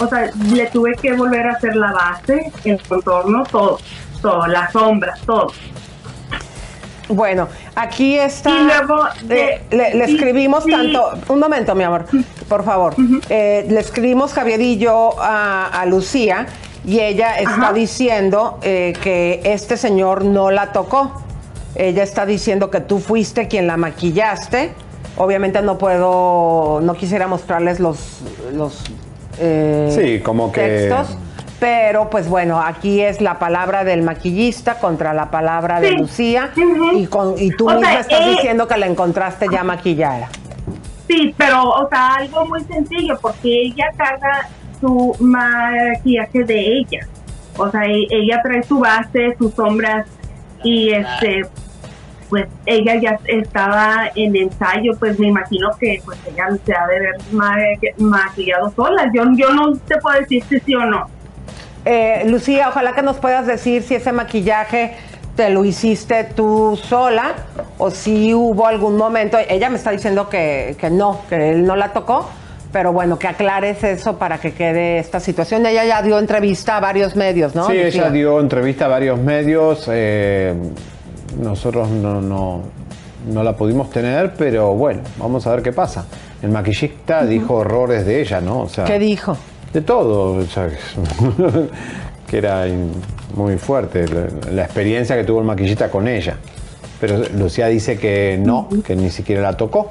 o 0.00 0.06
sea, 0.08 0.30
le 0.52 0.66
tuve 0.66 0.94
que 1.00 1.12
volver 1.12 1.46
a 1.46 1.52
hacer 1.52 1.76
la 1.76 1.92
base, 1.92 2.50
el 2.64 2.82
contorno, 2.82 3.44
todo, 3.44 3.78
todo, 4.20 4.46
las 4.48 4.72
sombras, 4.72 5.20
todo. 5.20 5.46
Bueno, 7.08 7.48
aquí 7.74 8.18
está. 8.18 8.50
Y 8.50 8.64
luego 8.64 9.04
de- 9.24 9.54
eh, 9.54 9.62
le, 9.70 9.94
le 9.94 10.06
sí, 10.06 10.14
escribimos 10.14 10.64
sí. 10.64 10.70
tanto. 10.70 11.10
Un 11.28 11.38
momento, 11.38 11.74
mi 11.74 11.84
amor, 11.84 12.06
por 12.48 12.64
favor. 12.64 12.94
Eh, 13.28 13.66
le 13.68 13.80
escribimos 13.80 14.32
Javier 14.32 14.60
y 14.60 14.78
yo 14.78 15.14
a, 15.20 15.66
a 15.66 15.86
Lucía 15.86 16.46
y 16.86 17.00
ella 17.00 17.38
está 17.38 17.72
diciendo 17.72 18.58
eh, 18.62 18.94
que 19.02 19.40
este 19.44 19.76
señor 19.76 20.24
no 20.24 20.50
la 20.50 20.72
tocó. 20.72 21.20
Ella 21.74 22.02
está 22.02 22.24
diciendo 22.24 22.70
que 22.70 22.80
tú 22.80 22.98
fuiste 23.00 23.48
quien 23.48 23.66
la 23.66 23.76
maquillaste. 23.76 24.72
Obviamente 25.16 25.60
no 25.62 25.76
puedo, 25.78 26.80
no 26.82 26.94
quisiera 26.94 27.26
mostrarles 27.26 27.80
los, 27.80 28.20
los 28.54 28.82
eh, 29.38 29.90
Sí, 29.94 30.22
como 30.22 30.50
que- 30.52 30.60
textos. 30.88 31.16
Pero 31.60 32.10
pues 32.10 32.28
bueno, 32.28 32.60
aquí 32.60 33.00
es 33.00 33.20
la 33.20 33.38
palabra 33.38 33.84
del 33.84 34.02
maquillista 34.02 34.78
contra 34.78 35.14
la 35.14 35.30
palabra 35.30 35.80
de. 35.80 35.92
Lucía 35.92 36.50
y, 36.94 37.06
con, 37.06 37.34
y 37.38 37.50
tú 37.50 37.68
O 37.68 37.72
misma 37.72 37.90
sea, 37.90 38.00
estás 38.00 38.20
eh, 38.20 38.30
diciendo 38.30 38.66
que 38.68 38.76
la 38.76 38.86
encontraste 38.86 39.46
ya 39.50 39.62
maquillada. 39.62 40.28
Sí, 41.08 41.34
pero, 41.36 41.62
o 41.62 41.88
sea, 41.88 42.14
algo 42.14 42.46
muy 42.46 42.62
sencillo, 42.64 43.18
porque 43.20 43.62
ella 43.66 43.86
carga 43.96 44.48
su 44.80 45.14
maquillaje 45.20 46.44
de 46.44 46.78
ella. 46.78 47.06
O 47.56 47.70
sea, 47.70 47.84
e- 47.84 48.06
ella 48.10 48.40
trae 48.42 48.62
su 48.62 48.78
base, 48.80 49.34
sus 49.38 49.54
sombras, 49.54 50.06
y 50.64 50.90
este, 50.90 51.42
pues 52.30 52.46
ella 52.66 52.94
ya 52.96 53.18
estaba 53.26 54.10
en 54.14 54.34
ensayo, 54.34 54.92
pues 54.98 55.18
me 55.20 55.28
imagino 55.28 55.70
que 55.78 56.00
pues 56.04 56.18
ella 56.26 56.48
se 56.64 56.74
ha 56.74 56.86
de 56.86 57.00
ver 57.00 57.14
ma- 57.32 57.56
maquillado 57.98 58.72
sola. 58.74 59.10
Yo, 59.14 59.24
yo 59.36 59.50
no 59.52 59.76
te 59.86 59.96
puedo 59.98 60.18
decir 60.18 60.42
si 60.48 60.58
sí 60.60 60.74
o 60.74 60.84
no. 60.86 61.06
Eh, 61.84 62.22
Lucía, 62.26 62.68
ojalá 62.68 62.94
que 62.94 63.02
nos 63.02 63.16
puedas 63.18 63.46
decir 63.46 63.82
si 63.82 63.94
ese 63.96 64.12
maquillaje 64.12 64.94
te 65.36 65.50
lo 65.50 65.64
hiciste 65.64 66.24
tú 66.24 66.78
sola 66.82 67.34
o 67.78 67.90
si 67.90 68.32
hubo 68.34 68.66
algún 68.66 68.96
momento. 68.96 69.36
Ella 69.48 69.68
me 69.68 69.76
está 69.76 69.90
diciendo 69.90 70.28
que, 70.28 70.76
que 70.78 70.90
no, 70.90 71.20
que 71.28 71.50
él 71.50 71.66
no 71.66 71.76
la 71.76 71.92
tocó, 71.92 72.28
pero 72.72 72.92
bueno, 72.92 73.18
que 73.18 73.28
aclares 73.28 73.82
eso 73.84 74.16
para 74.16 74.38
que 74.38 74.52
quede 74.52 74.98
esta 74.98 75.20
situación. 75.20 75.66
Ella 75.66 75.84
ya 75.84 76.02
dio 76.02 76.18
entrevista 76.18 76.76
a 76.76 76.80
varios 76.80 77.16
medios, 77.16 77.54
¿no? 77.54 77.66
sí, 77.66 77.72
Lucía? 77.72 77.86
ella 78.02 78.10
dio 78.10 78.40
entrevista 78.40 78.86
a 78.86 78.88
varios 78.88 79.18
medios. 79.18 79.88
eh, 79.92 80.54
nosotros 81.40 81.88
no, 81.88 82.20
no, 82.20 82.62
no 83.28 83.42
la 83.42 83.56
pudimos 83.56 83.90
tener, 83.90 84.34
pero 84.34 84.74
bueno, 84.74 85.00
vamos 85.18 85.46
a 85.46 85.50
ver 85.50 85.62
qué 85.62 85.72
pasa. 85.72 86.06
El 86.42 86.50
maquillista 86.50 87.24
dijo 87.24 87.54
horrores 87.54 88.06
de 88.06 88.20
ella, 88.20 88.40
¿no? 88.40 88.60
O 88.60 88.68
sea, 88.68 88.84
¿Qué 88.84 88.98
dijo? 88.98 89.36
De 89.74 89.82
todo, 89.82 90.36
o 90.36 90.46
sea, 90.46 90.70
que 92.26 92.38
era 92.38 92.64
muy 93.34 93.58
fuerte 93.58 94.06
la, 94.08 94.50
la 94.50 94.62
experiencia 94.62 95.16
que 95.16 95.24
tuvo 95.24 95.40
el 95.40 95.44
maquillista 95.44 95.90
con 95.90 96.08
ella. 96.08 96.36
Pero 97.00 97.18
Lucía 97.36 97.66
dice 97.66 97.98
que 97.98 98.40
no, 98.40 98.68
que 98.86 98.96
ni 98.96 99.10
siquiera 99.10 99.42
la 99.42 99.56
tocó. 99.56 99.90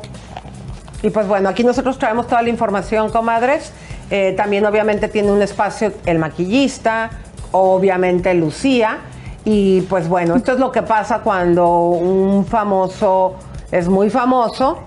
Y 1.03 1.09
pues 1.09 1.27
bueno, 1.27 1.49
aquí 1.49 1.63
nosotros 1.63 1.99
traemos 1.99 2.27
toda 2.27 2.41
la 2.41 2.49
información, 2.49 3.11
comadres. 3.11 3.73
Eh, 4.09 4.33
también 4.37 4.65
obviamente 4.65 5.09
tiene 5.09 5.31
un 5.31 5.41
espacio 5.41 5.91
el 6.05 6.17
maquillista, 6.17 7.11
obviamente 7.51 8.33
Lucía. 8.33 8.99
Y 9.43 9.81
pues 9.81 10.07
bueno, 10.07 10.37
esto 10.37 10.53
es 10.53 10.59
lo 10.59 10.71
que 10.71 10.81
pasa 10.81 11.19
cuando 11.19 11.89
un 11.89 12.45
famoso 12.45 13.35
es 13.69 13.89
muy 13.89 14.09
famoso 14.09 14.79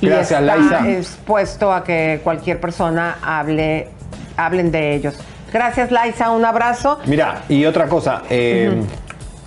y 0.00 0.08
está 0.08 0.40
Laisa. 0.40 0.90
expuesto 0.90 1.72
a 1.72 1.82
que 1.82 2.20
cualquier 2.22 2.60
persona 2.60 3.18
hable, 3.22 3.88
hablen 4.36 4.70
de 4.70 4.94
ellos. 4.94 5.14
Gracias, 5.52 5.90
Laisa, 5.90 6.30
un 6.30 6.44
abrazo. 6.44 6.98
Mira, 7.06 7.42
y 7.48 7.64
otra 7.66 7.86
cosa, 7.86 8.22
eh, 8.30 8.82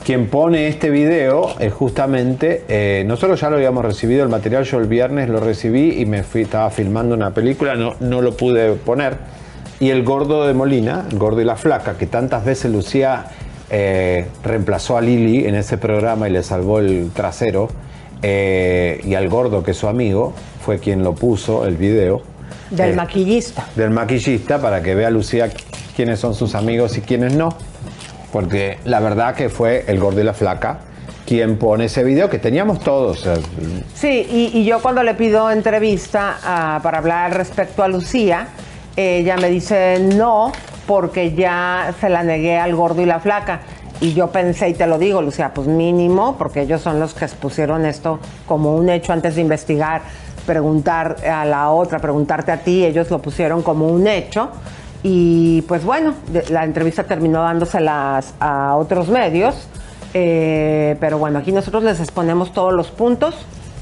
quien 0.05 0.27
pone 0.27 0.67
este 0.67 0.91
video 0.91 1.55
es 1.59 1.73
justamente, 1.73 2.63
eh, 2.67 3.03
nosotros 3.07 3.41
ya 3.41 3.49
lo 3.49 3.55
habíamos 3.55 3.83
recibido, 3.83 4.21
el 4.21 4.29
material 4.29 4.63
yo 4.63 4.77
el 4.77 4.85
viernes 4.85 5.29
lo 5.29 5.39
recibí 5.39 5.99
y 5.99 6.05
me 6.05 6.21
fui, 6.21 6.43
estaba 6.43 6.69
filmando 6.69 7.15
una 7.15 7.31
película, 7.31 7.75
no, 7.75 7.95
no 7.99 8.21
lo 8.21 8.37
pude 8.37 8.73
poner. 8.73 9.17
Y 9.79 9.89
el 9.89 10.03
gordo 10.03 10.45
de 10.45 10.53
Molina, 10.53 11.05
el 11.11 11.17
gordo 11.17 11.41
y 11.41 11.43
la 11.43 11.55
flaca, 11.55 11.97
que 11.97 12.05
tantas 12.05 12.45
veces 12.45 12.71
Lucía 12.71 13.25
eh, 13.71 14.27
reemplazó 14.43 14.95
a 14.95 15.01
Lili 15.01 15.47
en 15.47 15.55
ese 15.55 15.79
programa 15.79 16.29
y 16.29 16.31
le 16.31 16.43
salvó 16.43 16.77
el 16.77 17.09
trasero, 17.11 17.67
eh, 18.21 19.01
y 19.03 19.15
al 19.15 19.27
gordo 19.27 19.63
que 19.63 19.71
es 19.71 19.77
su 19.77 19.87
amigo, 19.87 20.33
fue 20.63 20.77
quien 20.77 21.03
lo 21.03 21.15
puso, 21.15 21.65
el 21.65 21.77
video 21.77 22.21
Del 22.69 22.91
Eh, 22.91 22.95
maquillista. 22.95 23.65
del 23.75 23.91
maquillista 23.91 24.59
para 24.59 24.81
que 24.81 24.95
vea 24.95 25.09
Lucía 25.09 25.49
quiénes 25.95 26.19
son 26.19 26.33
sus 26.33 26.55
amigos 26.55 26.97
y 26.97 27.01
quiénes 27.01 27.33
no. 27.33 27.49
Porque 28.31 28.79
la 28.85 28.99
verdad 28.99 29.35
que 29.35 29.49
fue 29.49 29.85
el 29.87 29.99
gordo 29.99 30.21
y 30.21 30.23
la 30.23 30.33
flaca 30.33 30.79
quien 31.25 31.57
pone 31.57 31.85
ese 31.85 32.03
video 32.03 32.29
que 32.29 32.37
teníamos 32.37 32.81
todos. 32.81 33.27
Sí, 33.95 34.27
y, 34.29 34.59
y 34.59 34.65
yo 34.65 34.79
cuando 34.81 35.01
le 35.01 35.15
pido 35.15 35.49
entrevista 35.49 36.37
ah, 36.43 36.79
para 36.83 36.99
hablar 36.99 37.35
respecto 37.35 37.81
a 37.81 37.87
Lucía, 37.87 38.47
ella 38.95 39.35
me 39.37 39.49
dice 39.49 39.97
no, 39.99 40.51
porque 40.85 41.33
ya 41.33 41.93
se 41.99 42.09
la 42.09 42.21
negué 42.21 42.57
al 42.57 42.75
gordo 42.75 43.01
y 43.01 43.05
la 43.05 43.19
flaca. 43.19 43.61
Y 44.01 44.13
yo 44.13 44.27
pensé, 44.27 44.69
y 44.69 44.73
te 44.73 44.85
lo 44.85 44.99
digo, 44.99 45.21
Lucía, 45.21 45.51
pues 45.53 45.67
mínimo, 45.67 46.35
porque 46.37 46.61
ellos 46.61 46.81
son 46.81 46.99
los 46.99 47.13
que 47.13 47.25
expusieron 47.25 47.85
esto 47.85 48.19
como 48.45 48.75
un 48.75 48.89
hecho 48.89 49.13
antes 49.13 49.35
de 49.35 49.41
investigar, 49.41 50.01
preguntar 50.45 51.17
a 51.27 51.45
la 51.45 51.69
otra, 51.71 51.99
preguntarte 51.99 52.51
a 52.51 52.57
ti, 52.57 52.85
ellos 52.85 53.09
lo 53.11 53.19
pusieron 53.19 53.61
como 53.61 53.87
un 53.87 54.07
hecho. 54.07 54.49
Y 55.03 55.61
pues 55.63 55.83
bueno, 55.83 56.15
la 56.49 56.63
entrevista 56.63 57.03
terminó 57.03 57.41
dándoselas 57.43 58.33
a 58.39 58.75
otros 58.75 59.09
medios. 59.09 59.67
Eh, 60.13 60.95
pero 60.99 61.17
bueno, 61.17 61.39
aquí 61.39 61.51
nosotros 61.51 61.83
les 61.83 61.99
exponemos 61.99 62.53
todos 62.53 62.73
los 62.73 62.89
puntos 62.89 63.35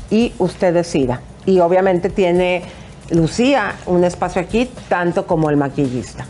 y 0.10 0.34
usted 0.40 0.74
decida. 0.74 1.22
y 1.46 1.60
obviamente 1.60 2.10
tiene 2.10 2.64
Lucía 3.10 3.76
un 3.86 4.04
espacio 4.04 4.42
aquí, 4.42 4.70
tanto 4.88 5.28
como 5.28 5.50
el 5.50 5.58
maquillista. 5.58 6.26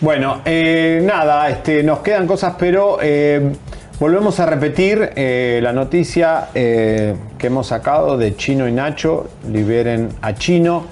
Bueno, 0.00 0.42
eh, 0.44 1.00
nada, 1.02 1.48
este, 1.48 1.82
nos 1.82 2.00
quedan 2.00 2.26
cosas, 2.26 2.54
pero 2.58 2.98
eh, 3.00 3.52
volvemos 3.98 4.40
a 4.40 4.46
repetir 4.46 5.10
eh, 5.16 5.60
la 5.62 5.72
noticia 5.72 6.48
eh, 6.54 7.14
que 7.38 7.46
hemos 7.46 7.68
sacado 7.68 8.16
de 8.16 8.36
Chino 8.36 8.68
y 8.68 8.72
Nacho, 8.72 9.28
liberen 9.50 10.08
a 10.22 10.34
Chino, 10.34 10.84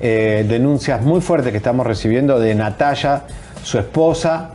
eh, 0.00 0.44
denuncias 0.48 1.02
muy 1.02 1.20
fuertes 1.20 1.52
que 1.52 1.58
estamos 1.58 1.86
recibiendo 1.86 2.38
de 2.38 2.54
Natalia, 2.54 3.22
su 3.62 3.78
esposa. 3.78 4.50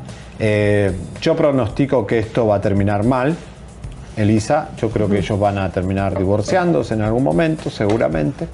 Yo 1.22 1.36
pronostico 1.38 2.06
que 2.06 2.20
esto 2.20 2.48
va 2.48 2.56
a 2.56 2.62
terminar 2.62 3.06
mal, 3.06 3.34
Elisa, 4.18 4.70
yo 4.78 4.90
creo 4.90 5.08
que 5.08 5.20
ellos 5.20 5.40
van 5.40 5.58
a 5.58 5.70
terminar 5.70 6.18
divorciándose 6.18 6.96
en 6.96 7.02
algún 7.02 7.24
momento, 7.24 7.70
seguramente. 7.70 8.48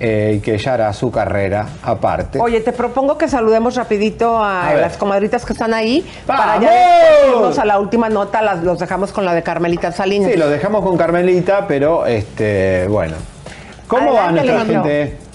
Eh, 0.00 0.36
y 0.36 0.40
que 0.40 0.54
ella 0.54 0.74
hará 0.74 0.92
su 0.94 1.10
carrera 1.10 1.66
aparte. 1.82 2.40
Oye, 2.40 2.60
te 2.60 2.72
propongo 2.72 3.18
que 3.18 3.28
saludemos 3.28 3.76
rapidito 3.76 4.42
a, 4.42 4.72
las 4.74 4.96
comadritas 4.96 5.44
que 5.44 5.52
están 5.52 5.74
ahí. 5.74 6.04
Para 6.26 6.54
¡Vamos! 6.54 6.62
ya 6.62 6.70
después 6.70 7.36
irnos 7.36 7.58
a 7.58 7.64
la 7.66 7.78
última 7.78 8.08
nota, 8.08 8.40
las, 8.40 8.62
los 8.62 8.78
dejamos 8.78 9.12
con 9.12 9.26
la 9.26 9.34
de 9.34 9.42
Carmelita 9.42 9.92
Salinas. 9.92 10.32
Sí, 10.32 10.38
lo 10.38 10.48
dejamos 10.48 10.82
con 10.82 10.96
Carmelita, 10.96 11.66
pero 11.68 12.06
este, 12.06 12.86
bueno. 12.88 13.16
¿Cómo 13.88 14.14
va 14.14 14.28
Adelante, 14.28 14.52
nuestra 14.52 14.64
Leandro. 14.64 14.84
gente? 14.84 15.29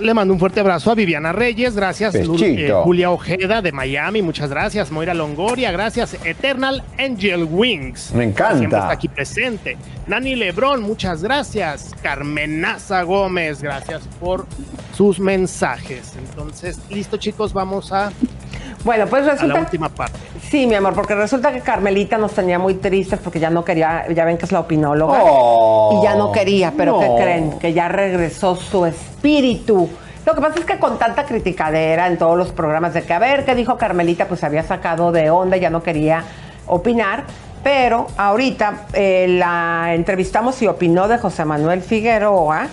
Le 0.00 0.14
mando 0.14 0.32
un 0.32 0.38
fuerte 0.38 0.60
abrazo 0.60 0.90
a 0.90 0.94
Viviana 0.94 1.32
Reyes, 1.32 1.74
gracias. 1.74 2.14
Eh, 2.14 2.72
Julia 2.84 3.10
Ojeda 3.10 3.60
de 3.62 3.72
Miami, 3.72 4.22
muchas 4.22 4.50
gracias. 4.50 4.92
Moira 4.92 5.12
Longoria, 5.12 5.72
gracias. 5.72 6.16
Eternal 6.24 6.84
Angel 6.98 7.44
Wings. 7.44 8.12
Me 8.12 8.24
encanta. 8.24 8.58
Siempre 8.58 8.78
está 8.78 8.92
aquí 8.92 9.08
presente. 9.08 9.76
Nani 10.06 10.36
Lebrón, 10.36 10.82
muchas 10.82 11.22
gracias. 11.22 11.94
Carmenaza 12.02 13.02
Gómez, 13.02 13.60
gracias 13.60 14.02
por 14.20 14.46
sus 14.94 15.18
mensajes. 15.18 16.14
Entonces, 16.16 16.78
listo 16.90 17.16
chicos, 17.16 17.52
vamos 17.52 17.92
a, 17.92 18.12
Bueno, 18.84 19.06
pues 19.06 19.22
a 19.24 19.26
la 19.26 19.32
resulta. 19.34 19.60
última 19.60 19.88
parte. 19.88 20.18
Sí, 20.48 20.66
mi 20.66 20.74
amor, 20.74 20.94
porque 20.94 21.14
resulta 21.14 21.52
que 21.52 21.60
Carmelita 21.60 22.16
nos 22.16 22.32
tenía 22.32 22.58
muy 22.58 22.74
tristes 22.74 23.18
porque 23.22 23.40
ya 23.40 23.50
no 23.50 23.64
quería, 23.64 24.06
ya 24.12 24.24
ven 24.24 24.38
que 24.38 24.46
es 24.46 24.52
la 24.52 24.60
opinóloga. 24.60 25.20
Oh, 25.22 25.98
y 25.98 26.04
ya 26.04 26.14
no 26.14 26.32
quería, 26.32 26.72
pero 26.76 26.92
no. 26.92 27.00
¿qué 27.00 27.22
creen? 27.22 27.58
Que 27.58 27.72
ya 27.72 27.88
regresó 27.88 28.56
su 28.56 28.86
espíritu. 28.86 29.88
Lo 30.24 30.34
que 30.34 30.40
pasa 30.40 30.58
es 30.58 30.64
que 30.64 30.78
con 30.78 30.98
tanta 30.98 31.24
criticadera 31.24 32.06
en 32.06 32.18
todos 32.18 32.36
los 32.36 32.52
programas 32.52 32.94
de 32.94 33.02
que 33.02 33.12
a 33.12 33.18
ver 33.18 33.44
qué 33.44 33.54
dijo 33.54 33.76
Carmelita, 33.76 34.26
pues 34.26 34.40
se 34.40 34.46
había 34.46 34.62
sacado 34.62 35.10
de 35.12 35.30
onda, 35.30 35.56
ya 35.56 35.70
no 35.70 35.82
quería 35.82 36.22
opinar. 36.66 37.24
Pero 37.64 38.06
ahorita 38.16 38.86
eh, 38.92 39.26
la 39.28 39.94
entrevistamos 39.94 40.62
y 40.62 40.66
opinó 40.68 41.08
de 41.08 41.18
José 41.18 41.44
Manuel 41.44 41.82
Figueroa 41.82 42.68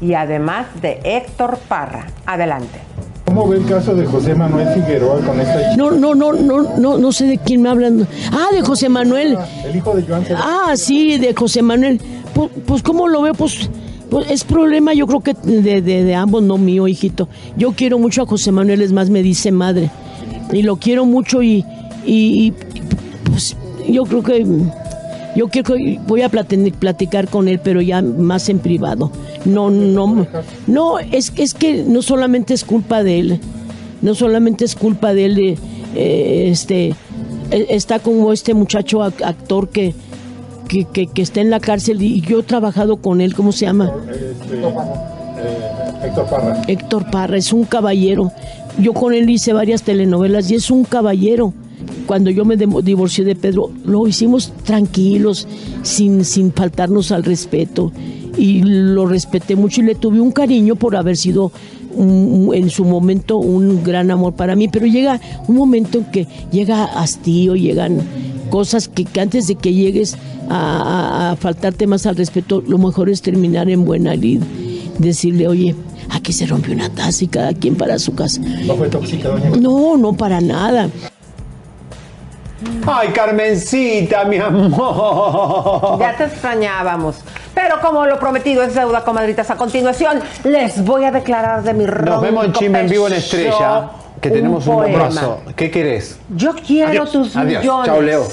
y 0.00 0.14
además 0.14 0.66
de 0.82 1.00
Héctor 1.04 1.58
Parra. 1.68 2.06
Adelante. 2.26 2.80
¿Cómo 3.34 3.48
ve 3.48 3.56
el 3.56 3.66
caso 3.66 3.96
de 3.96 4.06
José 4.06 4.32
Manuel 4.32 4.68
Figueroa 4.74 5.18
con 5.20 5.40
esta 5.40 5.74
No, 5.76 5.90
no, 5.90 6.14
no, 6.14 6.32
no, 6.34 6.78
no, 6.78 6.98
no 6.98 7.10
sé 7.12 7.26
de 7.26 7.36
quién 7.38 7.62
me 7.62 7.68
hablan. 7.68 8.06
Ah, 8.30 8.46
de 8.52 8.62
José 8.62 8.88
Manuel. 8.88 9.36
El 9.64 9.74
hijo 9.74 9.92
de 9.96 10.04
Joan. 10.04 10.22
Ah, 10.36 10.74
sí, 10.76 11.18
de 11.18 11.34
José 11.34 11.60
Manuel. 11.60 12.00
Pues, 12.32 12.50
pues 12.64 12.82
¿cómo 12.84 13.08
lo 13.08 13.22
veo? 13.22 13.34
Pues, 13.34 13.68
pues, 14.08 14.30
es 14.30 14.44
problema, 14.44 14.94
yo 14.94 15.08
creo 15.08 15.18
que 15.20 15.34
de, 15.42 15.82
de- 15.82 16.04
de 16.04 16.14
ambos, 16.14 16.44
no 16.44 16.58
mío, 16.58 16.86
hijito. 16.86 17.28
Yo 17.56 17.72
quiero 17.72 17.98
mucho 17.98 18.22
a 18.22 18.26
José 18.26 18.52
Manuel, 18.52 18.80
es 18.82 18.92
más, 18.92 19.10
me 19.10 19.20
dice 19.20 19.50
madre. 19.50 19.90
Y 20.52 20.62
lo 20.62 20.76
quiero 20.76 21.04
mucho 21.04 21.42
y, 21.42 21.64
y- 22.06 22.46
y, 22.46 22.54
pues 23.28 23.56
yo 23.88 24.04
creo 24.04 24.22
que 24.22 24.46
yo 25.36 25.48
quiero 25.48 25.74
que 25.74 25.98
voy 26.06 26.22
a 26.22 26.30
plati- 26.30 26.72
platicar 26.72 27.28
con 27.28 27.48
él, 27.48 27.60
pero 27.62 27.80
ya 27.80 28.02
más 28.02 28.48
en 28.48 28.58
privado. 28.58 29.10
No, 29.44 29.70
no, 29.70 30.26
no, 30.66 30.98
es, 30.98 31.32
es 31.36 31.54
que 31.54 31.82
no 31.84 32.02
solamente 32.02 32.54
es 32.54 32.64
culpa 32.64 33.02
de 33.02 33.18
él, 33.20 33.40
no 34.02 34.14
solamente 34.14 34.64
es 34.64 34.74
culpa 34.76 35.12
de 35.14 35.24
él, 35.26 35.38
eh, 35.38 35.56
eh, 35.94 36.48
este, 36.50 36.88
eh, 37.50 37.66
está 37.70 37.98
como 37.98 38.32
este 38.32 38.54
muchacho 38.54 38.98
ac- 39.00 39.22
actor 39.24 39.68
que, 39.68 39.94
que, 40.68 40.84
que- 40.86 41.06
que 41.08 41.22
está 41.22 41.40
en 41.40 41.50
la 41.50 41.60
cárcel 41.60 42.00
y 42.02 42.20
yo 42.20 42.40
he 42.40 42.42
trabajado 42.42 42.96
con 42.98 43.20
él, 43.20 43.34
¿cómo 43.34 43.52
se 43.52 43.66
llama? 43.66 43.92
Este, 44.10 44.56
eh, 44.60 46.06
Héctor 46.06 46.26
Parra. 46.30 46.62
Héctor 46.68 47.10
Parra, 47.10 47.36
es 47.38 47.52
un 47.52 47.64
caballero. 47.64 48.32
Yo 48.78 48.92
con 48.92 49.14
él 49.14 49.28
hice 49.30 49.52
varias 49.52 49.82
telenovelas 49.82 50.50
y 50.50 50.54
es 50.56 50.70
un 50.70 50.84
caballero. 50.84 51.52
Cuando 52.06 52.30
yo 52.30 52.44
me 52.44 52.56
divorcié 52.56 53.24
de 53.24 53.34
Pedro, 53.34 53.70
lo 53.84 54.06
hicimos 54.06 54.52
tranquilos, 54.64 55.46
sin, 55.82 56.24
sin 56.24 56.52
faltarnos 56.52 57.12
al 57.12 57.24
respeto. 57.24 57.92
Y 58.36 58.62
lo 58.62 59.06
respeté 59.06 59.54
mucho 59.56 59.80
y 59.80 59.84
le 59.84 59.94
tuve 59.94 60.20
un 60.20 60.32
cariño 60.32 60.74
por 60.76 60.96
haber 60.96 61.16
sido 61.16 61.52
un- 61.94 62.50
en 62.52 62.68
su 62.70 62.84
momento 62.84 63.36
un 63.38 63.82
gran 63.84 64.10
amor 64.10 64.34
para 64.34 64.56
mí. 64.56 64.68
Pero 64.68 64.86
llega 64.86 65.20
un 65.46 65.56
momento 65.56 65.98
en 65.98 66.04
que 66.06 66.26
llega 66.50 66.84
hastío, 66.84 67.54
llegan 67.54 67.98
cosas 68.50 68.88
que, 68.88 69.04
que 69.04 69.20
antes 69.20 69.46
de 69.46 69.54
que 69.54 69.72
llegues 69.72 70.16
a, 70.48 70.56
a- 70.58 71.30
a 71.32 71.36
faltarte 71.36 71.86
más 71.86 72.06
al 72.06 72.16
respeto, 72.16 72.62
lo 72.66 72.76
mejor 72.78 73.08
es 73.08 73.22
terminar 73.22 73.70
en 73.70 73.84
buena 73.84 74.14
lid. 74.14 74.40
Decirle, 74.98 75.48
oye, 75.48 75.74
aquí 76.10 76.32
se 76.32 76.46
rompió 76.46 76.72
una 76.74 76.88
taza 76.88 77.24
y 77.24 77.28
cada 77.28 77.52
quien 77.54 77.76
para 77.76 77.98
su 77.98 78.14
casa. 78.14 78.40
No 78.66 78.74
fue 78.74 78.88
tóxica, 78.88 79.28
doña. 79.28 79.50
No, 79.60 79.96
no, 79.96 80.12
para 80.12 80.40
nada. 80.40 80.88
Ay, 82.86 83.08
Carmencita, 83.08 84.24
mi 84.24 84.38
amor. 84.38 85.98
Ya 85.98 86.16
te 86.16 86.24
extrañábamos. 86.24 87.16
Pero 87.54 87.80
como 87.80 88.04
lo 88.06 88.18
prometido 88.18 88.62
es 88.62 88.74
deuda, 88.74 89.04
comadritas, 89.04 89.50
a 89.50 89.56
continuación 89.56 90.20
les 90.44 90.84
voy 90.84 91.04
a 91.04 91.10
declarar 91.12 91.62
de 91.62 91.72
mi 91.74 91.84
Nos 91.84 92.20
vemos 92.20 92.44
en 92.44 92.50
ronco 92.52 92.58
Chisme 92.58 92.80
en 92.80 92.88
vivo 92.88 93.06
en 93.06 93.12
Estrella, 93.14 93.90
que 94.20 94.30
tenemos 94.30 94.66
un, 94.66 94.82
abrazo. 94.82 95.40
¿Qué 95.56 95.70
querés? 95.70 96.18
Yo 96.30 96.54
quiero 96.54 96.90
Adiós. 96.90 97.12
tus 97.12 97.36
Adiós. 97.36 97.62
millones. 97.62 97.86
Chao, 97.86 98.02
Leo. 98.02 98.26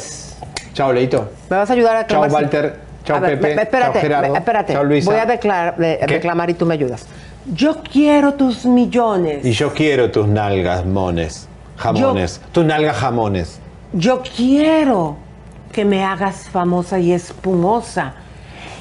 Chao, 0.73 0.93
Leito. 0.93 1.29
¿Me 1.49 1.57
vas 1.57 1.69
a 1.69 1.73
ayudar 1.73 1.97
a 1.97 2.07
Chao? 2.07 2.25
Walter. 2.27 2.79
Chao, 3.03 3.19
ver, 3.19 3.39
Pepe. 3.39 3.55
me- 3.55 3.61
espérate, 3.63 3.93
Chao, 3.93 4.01
Gerardo. 4.01 4.31
me- 4.33 4.39
espérate. 4.39 4.73
Chao, 4.73 4.83
Luisa. 4.83 5.11
Voy 5.11 5.19
a 5.19 5.25
declarar, 5.25 5.77
de- 5.77 5.99
reclamar 6.07 6.49
y 6.49 6.53
tú 6.53 6.65
me 6.65 6.73
ayudas. 6.75 7.05
Yo 7.53 7.77
quiero 7.81 8.33
tus 8.35 8.65
millones. 8.65 9.45
Y 9.45 9.51
yo 9.53 9.73
quiero 9.73 10.11
tus 10.11 10.27
nalgas, 10.27 10.85
mones. 10.85 11.47
Jamones. 11.77 12.39
Tus 12.51 12.63
nalgas, 12.63 12.97
jamones. 12.97 13.59
Yo 13.93 14.21
quiero 14.21 15.17
que 15.71 15.85
me 15.85 16.03
hagas 16.03 16.49
famosa 16.49 16.99
y 16.99 17.11
espumosa. 17.11 18.13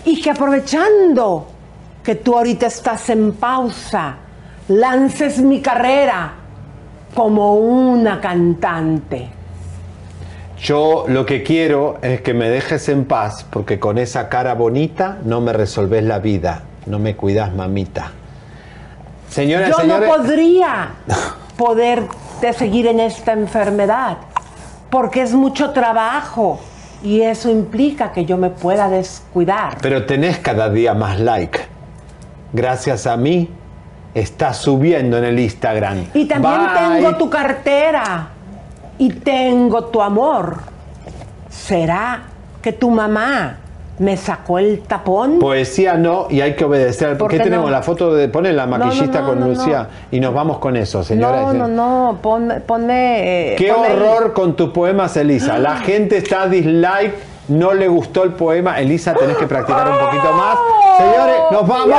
Y 0.04 0.20
que 0.20 0.30
aprovechando 0.30 1.46
que 2.02 2.14
tú 2.14 2.36
ahorita 2.36 2.66
estás 2.66 3.10
en 3.10 3.32
pausa, 3.32 4.16
lances 4.68 5.40
mi 5.40 5.60
carrera 5.60 6.32
como 7.14 7.54
una 7.54 8.20
cantante. 8.20 9.28
Yo 10.58 11.06
lo 11.08 11.24
que 11.24 11.42
quiero 11.42 11.98
es 12.02 12.20
que 12.20 12.34
me 12.34 12.50
dejes 12.50 12.88
en 12.88 13.06
paz, 13.06 13.46
porque 13.50 13.80
con 13.80 13.98
esa 13.98 14.28
cara 14.28 14.54
bonita 14.54 15.18
no 15.24 15.40
me 15.40 15.52
resolvés 15.52 16.04
la 16.04 16.18
vida. 16.18 16.62
No 16.86 16.98
me 16.98 17.16
cuidas, 17.16 17.54
mamita. 17.54 18.12
Señoras 19.28 19.70
y 19.70 19.72
Yo 19.72 19.86
no 19.86 20.06
podría 20.06 20.90
poderte 21.56 22.52
seguir 22.52 22.86
en 22.88 23.00
esta 23.00 23.32
enfermedad, 23.32 24.18
porque 24.90 25.22
es 25.22 25.32
mucho 25.32 25.70
trabajo 25.70 26.60
y 27.02 27.22
eso 27.22 27.50
implica 27.50 28.12
que 28.12 28.24
yo 28.24 28.36
me 28.36 28.50
pueda 28.50 28.88
descuidar. 28.88 29.78
Pero 29.80 30.04
tenés 30.04 30.38
cada 30.38 30.68
día 30.68 30.94
más 30.94 31.18
like. 31.20 31.60
Gracias 32.52 33.06
a 33.06 33.16
mí, 33.16 33.48
estás 34.14 34.58
subiendo 34.58 35.16
en 35.18 35.24
el 35.24 35.38
Instagram. 35.38 36.06
Y 36.14 36.26
también 36.26 36.58
Bye. 36.58 37.02
tengo 37.02 37.16
tu 37.16 37.30
cartera 37.30 38.28
y 38.98 39.08
tengo 39.10 39.84
tu 39.86 40.02
amor. 40.02 40.58
¿Será 41.48 42.24
que 42.60 42.72
tu 42.72 42.90
mamá 42.90 43.58
me 44.00 44.16
sacó 44.16 44.58
el 44.58 44.80
tapón? 44.80 45.38
Poesía 45.38 45.94
no, 45.94 46.26
y 46.30 46.40
hay 46.40 46.56
que 46.56 46.64
obedecer. 46.64 47.16
¿Por 47.18 47.30
¿Qué 47.30 47.36
qué 47.36 47.44
tenemos? 47.44 47.66
no? 47.66 47.70
La 47.70 47.82
foto 47.82 48.14
de. 48.14 48.28
Pone 48.28 48.52
la 48.52 48.66
maquillista 48.66 49.20
no, 49.20 49.26
con 49.28 49.40
Lucía 49.48 49.88
y 50.10 50.18
nos 50.20 50.32
vamos 50.34 50.58
con 50.58 50.74
eso, 50.76 51.04
señora. 51.04 51.42
no, 51.42 51.52
no, 51.52 51.68
no, 51.68 52.18
ponme... 52.20 52.60
ponme 52.60 53.52
eh, 53.52 53.56
Qué 53.56 53.72
ponme- 53.72 53.92
horror 53.92 54.32
con 54.32 54.56
tus 54.56 54.70
poemas, 54.70 55.16
Elisa. 55.16 55.58
La 55.58 55.76
gente 55.82 56.16
está 56.16 56.48
dislike, 56.48 57.14
no 57.50 57.74
le 57.74 57.88
gustó 57.88 58.22
el 58.24 58.32
poema. 58.32 58.80
Elisa, 58.80 59.14
tenés 59.14 59.36
que 59.36 59.46
practicar 59.46 59.88
un 59.90 59.98
poquito 59.98 60.32
más. 60.32 60.58
Señores, 60.98 61.36
nos 61.50 61.66
vamos. 61.66 61.98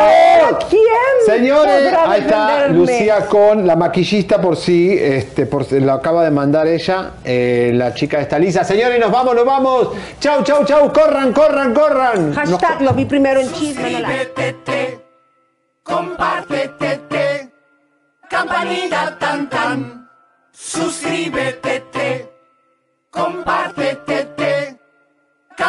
¿Quién 0.70 0.82
Señores, 1.26 1.94
ahí 1.94 2.22
está? 2.22 2.68
Lucía 2.68 3.28
con 3.28 3.68
la 3.68 3.76
maquillista 3.76 4.42
por 4.42 4.56
si, 4.58 4.92
este, 4.98 5.46
por 5.46 5.66
si 5.66 5.80
lo 5.80 5.94
acaba 5.94 6.24
de 6.24 6.32
mandar 6.32 6.68
ella, 6.68 7.12
eh, 7.24 7.72
la 7.74 7.94
chica 7.94 8.20
está 8.20 8.40
Lisa. 8.40 8.64
Señores, 8.64 9.00
nos 9.00 9.12
vamos, 9.12 9.36
nos 9.36 9.46
vamos. 9.46 9.90
Chau, 10.20 10.44
chau, 10.44 10.66
chau. 10.66 10.92
Corran, 10.92 11.32
corran, 11.34 11.74
corran. 11.74 12.30
Nos- 12.30 12.38
Hashtag 12.38 12.82
lo 12.82 12.94
vi 12.94 13.06
primero 13.06 13.40
en 13.40 13.52
chisme. 13.52 14.02
no 14.02 14.08
compártete, 15.84 17.52
campanita 18.30 19.18
tan 19.20 19.50
tan. 19.50 20.10
Suscríbete 20.52 21.92